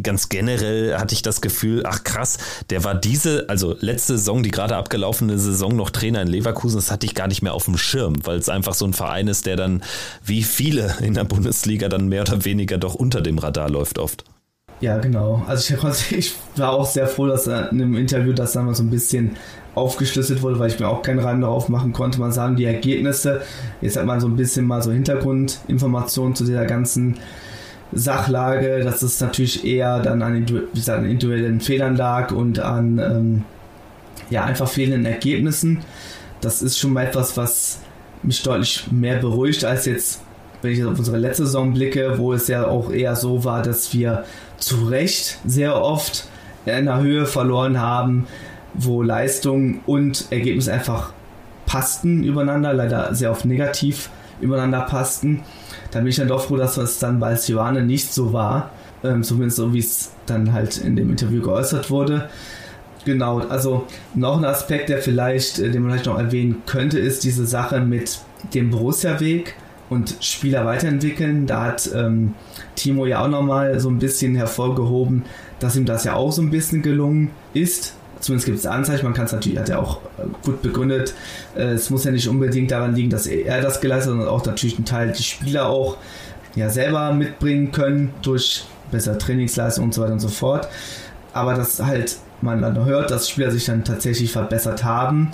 ganz 0.00 0.28
generell 0.28 0.96
hatte 0.98 1.16
ich 1.16 1.22
das 1.22 1.40
Gefühl, 1.40 1.82
ach 1.84 2.04
krass, 2.04 2.38
der 2.70 2.84
war 2.84 2.94
diese, 2.94 3.48
also 3.48 3.74
letzte 3.80 4.18
Saison, 4.18 4.44
die 4.44 4.52
gerade 4.52 4.76
abgelaufene 4.76 5.36
Saison 5.36 5.74
noch 5.74 5.90
Trainer 5.90 6.22
in 6.22 6.28
Leverkusen, 6.28 6.76
das 6.76 6.92
hatte 6.92 7.04
ich 7.04 7.16
gar 7.16 7.26
nicht 7.26 7.42
mehr 7.42 7.52
auf 7.52 7.64
dem 7.64 7.76
Schirm, 7.76 8.24
weil 8.24 8.38
es 8.38 8.48
einfach 8.48 8.74
so 8.74 8.84
ein 8.84 8.92
Verein 8.92 9.26
ist, 9.26 9.46
der 9.46 9.56
dann 9.56 9.82
wie 10.24 10.44
viele 10.44 10.94
in 11.00 11.14
der 11.14 11.24
Bundesliga 11.24 11.88
dann 11.88 12.06
mehr 12.06 12.22
oder 12.22 12.44
weniger 12.44 12.78
doch 12.78 12.94
unter 12.94 13.20
dem 13.20 13.38
Radar 13.38 13.68
läuft 13.68 13.98
oft. 13.98 14.22
Ja, 14.82 14.98
genau. 14.98 15.42
Also 15.46 15.74
ich, 15.74 16.12
ich, 16.18 16.34
war 16.56 16.72
auch 16.72 16.86
sehr 16.86 17.06
froh, 17.06 17.28
dass 17.28 17.46
in 17.46 17.52
einem 17.52 17.96
Interview 17.96 18.32
das 18.32 18.52
dann 18.52 18.66
mal 18.66 18.74
so 18.74 18.82
ein 18.82 18.90
bisschen 18.90 19.36
aufgeschlüsselt 19.74 20.42
wurde, 20.42 20.58
weil 20.58 20.70
ich 20.70 20.78
mir 20.78 20.88
auch 20.88 21.02
keinen 21.02 21.18
Reim 21.18 21.40
darauf 21.40 21.68
machen 21.68 21.92
konnte. 21.92 22.20
Man 22.20 22.32
sagen, 22.32 22.56
die 22.56 22.64
Ergebnisse, 22.64 23.42
jetzt 23.80 23.96
hat 23.96 24.04
man 24.04 24.20
so 24.20 24.26
ein 24.26 24.36
bisschen 24.36 24.66
mal 24.66 24.82
so 24.82 24.92
Hintergrundinformationen 24.92 26.34
zu 26.34 26.44
dieser 26.44 26.66
ganzen 26.66 27.16
Sachlage, 27.92 28.80
dass 28.80 29.02
es 29.02 29.20
natürlich 29.20 29.64
eher 29.64 30.00
dann 30.00 30.22
an, 30.22 30.46
an 30.86 31.04
individuellen 31.04 31.60
Fehlern 31.60 31.96
lag 31.96 32.32
und 32.32 32.58
an 32.58 32.98
ähm, 32.98 33.44
ja, 34.30 34.44
einfach 34.44 34.68
fehlenden 34.68 35.04
Ergebnissen. 35.04 35.80
Das 36.40 36.62
ist 36.62 36.78
schon 36.78 36.92
mal 36.92 37.04
etwas, 37.04 37.36
was 37.36 37.80
mich 38.22 38.42
deutlich 38.42 38.86
mehr 38.90 39.16
beruhigt 39.16 39.64
als 39.64 39.86
jetzt 39.86 40.20
wenn 40.62 40.72
ich 40.72 40.84
auf 40.84 40.98
unsere 40.98 41.18
letzte 41.18 41.44
Saison 41.44 41.74
blicke, 41.74 42.18
wo 42.18 42.32
es 42.32 42.48
ja 42.48 42.66
auch 42.66 42.92
eher 42.92 43.16
so 43.16 43.44
war, 43.44 43.62
dass 43.62 43.92
wir 43.92 44.24
zu 44.58 44.86
Recht 44.86 45.38
sehr 45.44 45.82
oft 45.82 46.28
in 46.64 46.86
der 46.86 47.00
Höhe 47.00 47.26
verloren 47.26 47.80
haben, 47.80 48.26
wo 48.74 49.02
Leistung 49.02 49.80
und 49.86 50.26
Ergebnis 50.30 50.68
einfach 50.68 51.12
passten 51.66 52.24
übereinander, 52.24 52.72
leider 52.72 53.14
sehr 53.14 53.30
oft 53.30 53.44
negativ 53.44 54.10
übereinander 54.40 54.82
passten. 54.82 55.42
Da 55.90 56.00
bin 56.00 56.08
ich 56.08 56.16
dann 56.16 56.28
doch 56.28 56.44
froh, 56.44 56.56
dass 56.56 56.76
es 56.76 56.98
dann 56.98 57.20
bei 57.20 57.36
Sioane 57.36 57.82
nicht 57.82 58.12
so 58.12 58.32
war, 58.32 58.70
ähm, 59.04 59.22
zumindest 59.22 59.56
so 59.56 59.72
wie 59.72 59.78
es 59.78 60.12
dann 60.26 60.52
halt 60.52 60.78
in 60.78 60.96
dem 60.96 61.10
Interview 61.10 61.42
geäußert 61.42 61.90
wurde. 61.90 62.28
Genau, 63.04 63.38
also 63.40 63.86
noch 64.14 64.38
ein 64.38 64.44
Aspekt, 64.44 64.88
der 64.88 64.98
vielleicht, 64.98 65.58
äh, 65.58 65.70
den 65.70 65.82
man 65.82 65.92
vielleicht 65.92 66.06
noch 66.06 66.18
erwähnen 66.18 66.62
könnte, 66.66 66.98
ist 66.98 67.24
diese 67.24 67.46
Sache 67.46 67.80
mit 67.80 68.20
dem 68.54 68.70
Borussia-Weg 68.70 69.54
und 69.90 70.16
Spieler 70.20 70.64
weiterentwickeln. 70.64 71.46
Da 71.46 71.64
hat 71.64 71.90
ähm, 71.94 72.34
Timo 72.76 73.06
ja 73.06 73.24
auch 73.24 73.28
nochmal 73.28 73.78
so 73.80 73.88
ein 73.88 73.98
bisschen 73.98 74.34
hervorgehoben, 74.34 75.24
dass 75.58 75.76
ihm 75.76 75.84
das 75.84 76.04
ja 76.04 76.14
auch 76.14 76.32
so 76.32 76.42
ein 76.42 76.50
bisschen 76.50 76.82
gelungen 76.82 77.30
ist. 77.54 77.94
Zumindest 78.22 78.46
gibt 78.46 78.58
es 78.58 78.66
Anzeichen, 78.66 79.04
man 79.04 79.12
kann 79.12 79.26
es 79.26 79.32
natürlich, 79.32 79.58
hat 79.58 79.68
er 79.68 79.80
auch 79.80 79.98
äh, 80.18 80.22
gut 80.42 80.62
begründet. 80.62 81.12
Äh, 81.54 81.72
es 81.72 81.90
muss 81.90 82.04
ja 82.04 82.10
nicht 82.10 82.28
unbedingt 82.28 82.70
daran 82.70 82.94
liegen, 82.94 83.10
dass 83.10 83.26
er 83.26 83.60
das 83.60 83.80
geleistet 83.80 84.12
hat, 84.12 84.18
sondern 84.18 84.28
auch 84.28 84.46
natürlich 84.46 84.78
ein 84.78 84.84
Teil 84.84 85.12
die 85.12 85.22
Spieler 85.22 85.68
auch 85.68 85.98
ja 86.54 86.70
selber 86.70 87.12
mitbringen 87.12 87.72
können 87.72 88.14
durch 88.22 88.64
bessere 88.90 89.18
Trainingsleistung 89.18 89.84
und 89.86 89.94
so 89.94 90.02
weiter 90.02 90.12
und 90.12 90.20
so 90.20 90.28
fort. 90.28 90.68
Aber 91.34 91.54
dass 91.54 91.82
halt 91.82 92.16
man 92.40 92.62
dann 92.62 92.84
hört, 92.84 93.10
dass 93.10 93.28
Spieler 93.28 93.50
sich 93.50 93.66
dann 93.66 93.84
tatsächlich 93.84 94.32
verbessert 94.32 94.84
haben 94.84 95.32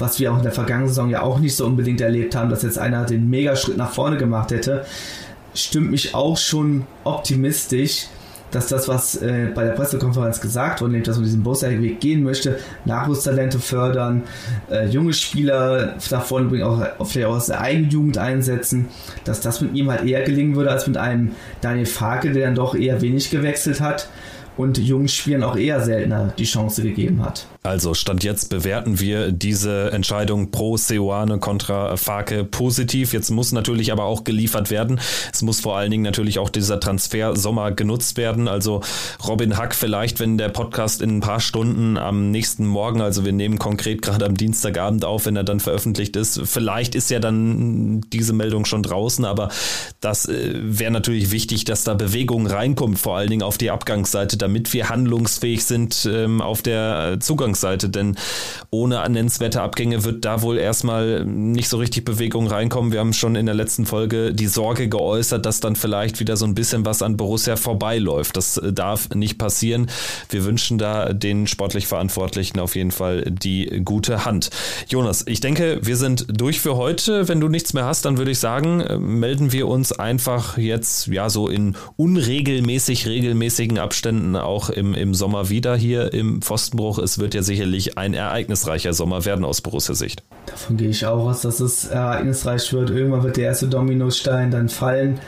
was 0.00 0.18
wir 0.18 0.32
auch 0.32 0.38
in 0.38 0.42
der 0.42 0.52
vergangenen 0.52 0.88
Saison 0.88 1.10
ja 1.10 1.22
auch 1.22 1.38
nicht 1.38 1.54
so 1.54 1.66
unbedingt 1.66 2.00
erlebt 2.00 2.34
haben, 2.34 2.50
dass 2.50 2.62
jetzt 2.62 2.78
einer 2.78 3.04
den 3.04 3.28
Megaschritt 3.28 3.76
nach 3.76 3.92
vorne 3.92 4.16
gemacht 4.16 4.50
hätte, 4.50 4.84
stimmt 5.54 5.90
mich 5.90 6.14
auch 6.14 6.36
schon 6.36 6.86
optimistisch, 7.04 8.06
dass 8.50 8.68
das, 8.68 8.88
was 8.88 9.16
äh, 9.16 9.48
bei 9.54 9.64
der 9.64 9.72
Pressekonferenz 9.72 10.40
gesagt 10.40 10.80
wurde, 10.80 10.92
nämlich, 10.92 11.06
dass 11.06 11.16
man 11.16 11.24
diesen 11.24 11.44
Weg 11.44 12.00
gehen 12.00 12.22
möchte, 12.22 12.58
Nachwuchstalente 12.84 13.58
fördern, 13.58 14.24
äh, 14.70 14.86
junge 14.86 15.12
Spieler 15.12 15.94
vorne 15.98 16.48
bringen, 16.48 16.64
auch, 16.64 17.06
vielleicht 17.06 17.28
auch 17.28 17.36
aus 17.36 17.46
der 17.46 17.60
Eigenjugend 17.60 18.18
einsetzen, 18.18 18.88
dass 19.24 19.40
das 19.40 19.60
mit 19.60 19.74
ihm 19.74 19.90
halt 19.90 20.04
eher 20.04 20.22
gelingen 20.22 20.56
würde 20.56 20.70
als 20.70 20.86
mit 20.86 20.96
einem 20.96 21.32
Daniel 21.60 21.86
Farke, 21.86 22.32
der 22.32 22.46
dann 22.46 22.54
doch 22.54 22.74
eher 22.74 23.00
wenig 23.00 23.30
gewechselt 23.30 23.80
hat 23.80 24.08
und 24.56 24.78
jungen 24.78 25.08
Spielern 25.08 25.42
auch 25.42 25.56
eher 25.56 25.80
seltener 25.80 26.32
die 26.36 26.44
Chance 26.44 26.82
gegeben 26.82 27.24
hat. 27.24 27.46
Also 27.62 27.92
Stand 27.92 28.24
jetzt 28.24 28.48
bewerten 28.48 29.00
wir 29.00 29.32
diese 29.32 29.92
Entscheidung 29.92 30.50
pro 30.50 30.78
Seoane 30.78 31.38
kontra 31.40 31.94
Fake 31.98 32.50
positiv. 32.50 33.12
Jetzt 33.12 33.30
muss 33.30 33.52
natürlich 33.52 33.92
aber 33.92 34.04
auch 34.04 34.24
geliefert 34.24 34.70
werden. 34.70 34.98
Es 35.30 35.42
muss 35.42 35.60
vor 35.60 35.76
allen 35.76 35.90
Dingen 35.90 36.02
natürlich 36.02 36.38
auch 36.38 36.48
dieser 36.48 36.80
Transfer 36.80 37.36
Sommer 37.36 37.72
genutzt 37.72 38.16
werden. 38.16 38.48
Also 38.48 38.80
Robin 39.28 39.58
Hack 39.58 39.74
vielleicht, 39.74 40.20
wenn 40.20 40.38
der 40.38 40.48
Podcast 40.48 41.02
in 41.02 41.18
ein 41.18 41.20
paar 41.20 41.40
Stunden 41.40 41.98
am 41.98 42.30
nächsten 42.30 42.64
Morgen, 42.66 43.02
also 43.02 43.26
wir 43.26 43.32
nehmen 43.32 43.58
konkret 43.58 44.00
gerade 44.00 44.24
am 44.24 44.38
Dienstagabend 44.38 45.04
auf, 45.04 45.26
wenn 45.26 45.36
er 45.36 45.44
dann 45.44 45.60
veröffentlicht 45.60 46.16
ist, 46.16 46.40
vielleicht 46.44 46.94
ist 46.94 47.10
ja 47.10 47.18
dann 47.18 48.00
diese 48.10 48.32
Meldung 48.32 48.64
schon 48.64 48.82
draußen, 48.82 49.26
aber 49.26 49.50
das 50.00 50.26
äh, 50.26 50.54
wäre 50.54 50.92
natürlich 50.92 51.30
wichtig, 51.30 51.66
dass 51.66 51.84
da 51.84 51.92
Bewegung 51.92 52.46
reinkommt, 52.46 52.98
vor 52.98 53.18
allen 53.18 53.28
Dingen 53.28 53.42
auf 53.42 53.58
die 53.58 53.70
Abgangsseite, 53.70 54.38
damit 54.38 54.72
wir 54.72 54.88
handlungsfähig 54.88 55.62
sind 55.64 56.08
ähm, 56.10 56.40
auf 56.40 56.62
der 56.62 57.18
Zugang 57.20 57.49
Zugangsseite, 57.50 57.88
denn 57.88 58.16
ohne 58.70 59.00
nennenswerte 59.08 59.62
Abgänge 59.62 60.04
wird 60.04 60.24
da 60.24 60.42
wohl 60.42 60.58
erstmal 60.58 61.24
nicht 61.24 61.68
so 61.68 61.78
richtig 61.78 62.04
Bewegung 62.04 62.46
reinkommen. 62.46 62.92
Wir 62.92 63.00
haben 63.00 63.12
schon 63.12 63.34
in 63.34 63.46
der 63.46 63.54
letzten 63.54 63.86
Folge 63.86 64.32
die 64.32 64.46
Sorge 64.46 64.88
geäußert, 64.88 65.44
dass 65.44 65.60
dann 65.60 65.76
vielleicht 65.76 66.20
wieder 66.20 66.36
so 66.36 66.44
ein 66.44 66.54
bisschen 66.54 66.84
was 66.84 67.02
an 67.02 67.16
Borussia 67.16 67.56
vorbeiläuft. 67.56 68.36
Das 68.36 68.56
äh, 68.56 68.72
darf 68.72 69.10
nicht 69.10 69.38
passieren. 69.38 69.90
Wir 70.28 70.44
wünschen 70.44 70.78
da 70.78 71.12
den 71.12 71.46
sportlich 71.46 71.86
Verantwortlichen 71.86 72.60
auf 72.60 72.76
jeden 72.76 72.90
Fall 72.90 73.24
die 73.24 73.82
gute 73.84 74.24
Hand. 74.24 74.50
Jonas, 74.88 75.24
ich 75.26 75.40
denke, 75.40 75.80
wir 75.82 75.96
sind 75.96 76.26
durch 76.28 76.60
für 76.60 76.76
heute. 76.76 77.28
Wenn 77.28 77.40
du 77.40 77.48
nichts 77.48 77.72
mehr 77.72 77.84
hast, 77.84 78.04
dann 78.04 78.18
würde 78.18 78.30
ich 78.30 78.38
sagen, 78.38 78.80
äh, 78.80 78.98
melden 78.98 79.52
wir 79.52 79.66
uns 79.66 79.92
einfach 79.92 80.56
jetzt 80.58 81.08
ja 81.08 81.28
so 81.30 81.48
in 81.48 81.76
unregelmäßig 81.96 83.06
regelmäßigen 83.06 83.78
Abständen 83.78 84.36
auch 84.36 84.70
im, 84.70 84.94
im 84.94 85.14
Sommer 85.14 85.48
wieder 85.48 85.76
hier 85.76 86.12
im 86.12 86.42
Pfostenbruch. 86.42 86.98
Es 86.98 87.18
wird 87.18 87.34
ja 87.34 87.39
ja 87.40 87.44
sicherlich 87.44 87.98
ein 87.98 88.14
ereignisreicher 88.14 88.92
Sommer 88.92 89.24
werden 89.24 89.44
aus 89.44 89.60
Borussia 89.60 89.94
Sicht. 89.94 90.22
Davon 90.46 90.76
gehe 90.76 90.90
ich 90.90 91.06
auch 91.06 91.28
aus, 91.28 91.42
dass 91.42 91.60
es 91.60 91.86
ereignisreich 91.86 92.72
wird. 92.72 92.90
Irgendwann 92.90 93.22
wird 93.22 93.36
der 93.36 93.46
erste 93.46 93.68
Dominostein 93.68 94.50
dann 94.50 94.68
fallen. 94.68 95.20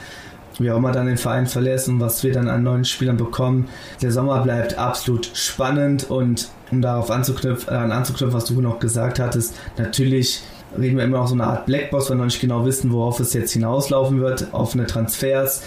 Wie 0.59 0.71
auch 0.71 0.77
immer 0.77 0.93
dann 0.93 1.07
den 1.07 1.17
Verein 1.17 1.47
verlässt 1.47 1.89
und 1.89 2.01
was 2.01 2.23
wir 2.23 2.33
dann 2.33 2.49
an 2.49 2.63
neuen 2.63 2.85
Spielern 2.85 3.17
bekommen. 3.17 3.69
Der 4.03 4.13
Sommer 4.13 4.43
bleibt 4.43 4.77
absolut 4.77 5.31
spannend 5.33 6.11
und 6.11 6.49
um 6.71 6.83
darauf 6.83 7.11
anzuknüpfen, 7.11 7.73
äh, 7.73 7.77
anzuknüpfen, 7.77 8.35
was 8.35 8.45
du 8.45 8.61
noch 8.61 8.79
gesagt 8.79 9.19
hattest, 9.19 9.55
natürlich 9.79 10.43
reden 10.79 10.97
wir 10.97 11.05
immer 11.05 11.19
noch 11.19 11.29
so 11.29 11.35
eine 11.35 11.45
Art 11.45 11.67
Blackbox, 11.67 12.09
weil 12.09 12.17
wir 12.17 12.19
noch 12.19 12.27
nicht 12.27 12.41
genau 12.41 12.65
wissen, 12.65 12.93
worauf 12.93 13.21
es 13.21 13.33
jetzt 13.33 13.53
hinauslaufen 13.53 14.21
wird, 14.21 14.49
offene 14.53 14.87
Transfers. 14.87 15.63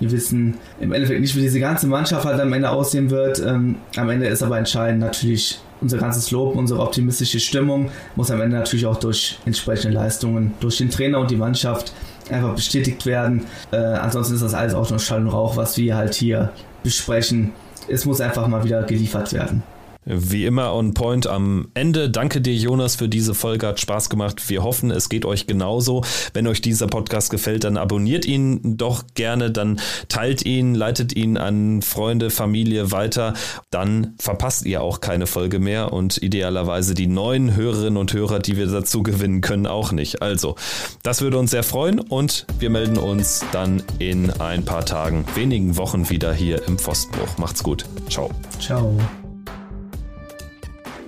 Wir 0.00 0.10
wissen 0.10 0.58
im 0.80 0.92
Endeffekt 0.92 1.20
nicht, 1.20 1.36
wie 1.36 1.40
diese 1.40 1.60
ganze 1.60 1.86
Mannschaft 1.86 2.24
halt 2.24 2.40
am 2.40 2.52
Ende 2.52 2.70
aussehen 2.70 3.10
wird. 3.10 3.40
Ähm, 3.44 3.76
am 3.96 4.10
Ende 4.10 4.26
ist 4.26 4.42
aber 4.42 4.58
entscheidend 4.58 5.00
natürlich 5.00 5.60
unser 5.80 5.98
ganzes 5.98 6.30
Lob, 6.30 6.56
unsere 6.56 6.80
optimistische 6.80 7.40
Stimmung 7.40 7.90
muss 8.16 8.30
am 8.30 8.40
Ende 8.40 8.56
natürlich 8.56 8.86
auch 8.86 8.96
durch 8.96 9.38
entsprechende 9.44 9.94
Leistungen, 9.94 10.54
durch 10.60 10.78
den 10.78 10.90
Trainer 10.90 11.20
und 11.20 11.30
die 11.30 11.36
Mannschaft 11.36 11.92
einfach 12.30 12.54
bestätigt 12.54 13.04
werden. 13.06 13.44
Äh, 13.70 13.76
ansonsten 13.76 14.34
ist 14.34 14.42
das 14.42 14.54
alles 14.54 14.74
auch 14.74 14.88
nur 14.88 14.98
Schall 14.98 15.20
und 15.20 15.28
Rauch, 15.28 15.56
was 15.56 15.76
wir 15.76 15.96
halt 15.96 16.14
hier 16.14 16.52
besprechen. 16.82 17.52
Es 17.88 18.06
muss 18.06 18.20
einfach 18.20 18.46
mal 18.48 18.64
wieder 18.64 18.82
geliefert 18.84 19.32
werden. 19.32 19.62
Wie 20.04 20.44
immer 20.44 20.74
on 20.74 20.94
point 20.94 21.26
am 21.26 21.68
Ende. 21.74 22.10
Danke 22.10 22.40
dir, 22.40 22.54
Jonas, 22.54 22.96
für 22.96 23.08
diese 23.08 23.34
Folge. 23.34 23.66
Hat 23.66 23.80
Spaß 23.80 24.10
gemacht. 24.10 24.48
Wir 24.48 24.62
hoffen, 24.62 24.90
es 24.90 25.08
geht 25.08 25.24
euch 25.24 25.46
genauso. 25.46 26.04
Wenn 26.32 26.46
euch 26.46 26.60
dieser 26.60 26.86
Podcast 26.86 27.30
gefällt, 27.30 27.64
dann 27.64 27.76
abonniert 27.76 28.26
ihn 28.26 28.76
doch 28.76 29.04
gerne, 29.14 29.50
dann 29.50 29.80
teilt 30.08 30.44
ihn, 30.44 30.74
leitet 30.74 31.16
ihn 31.16 31.36
an 31.38 31.82
Freunde, 31.82 32.30
Familie 32.30 32.92
weiter. 32.92 33.34
Dann 33.70 34.14
verpasst 34.18 34.66
ihr 34.66 34.82
auch 34.82 35.00
keine 35.00 35.26
Folge 35.26 35.58
mehr 35.58 35.92
und 35.92 36.22
idealerweise 36.22 36.94
die 36.94 37.06
neuen 37.06 37.56
Hörerinnen 37.56 37.96
und 37.96 38.12
Hörer, 38.12 38.40
die 38.40 38.56
wir 38.56 38.66
dazu 38.66 39.02
gewinnen 39.02 39.40
können, 39.40 39.66
auch 39.66 39.92
nicht. 39.92 40.20
Also, 40.20 40.56
das 41.02 41.22
würde 41.22 41.38
uns 41.38 41.50
sehr 41.50 41.62
freuen 41.62 41.98
und 41.98 42.46
wir 42.58 42.70
melden 42.70 42.98
uns 42.98 43.44
dann 43.52 43.82
in 43.98 44.30
ein 44.30 44.64
paar 44.64 44.84
Tagen, 44.84 45.24
wenigen 45.34 45.76
Wochen 45.76 46.10
wieder 46.10 46.34
hier 46.34 46.66
im 46.66 46.78
Pfostenbruch. 46.78 47.38
Macht's 47.38 47.62
gut. 47.62 47.84
Ciao. 48.08 48.30
Ciao. 48.60 48.98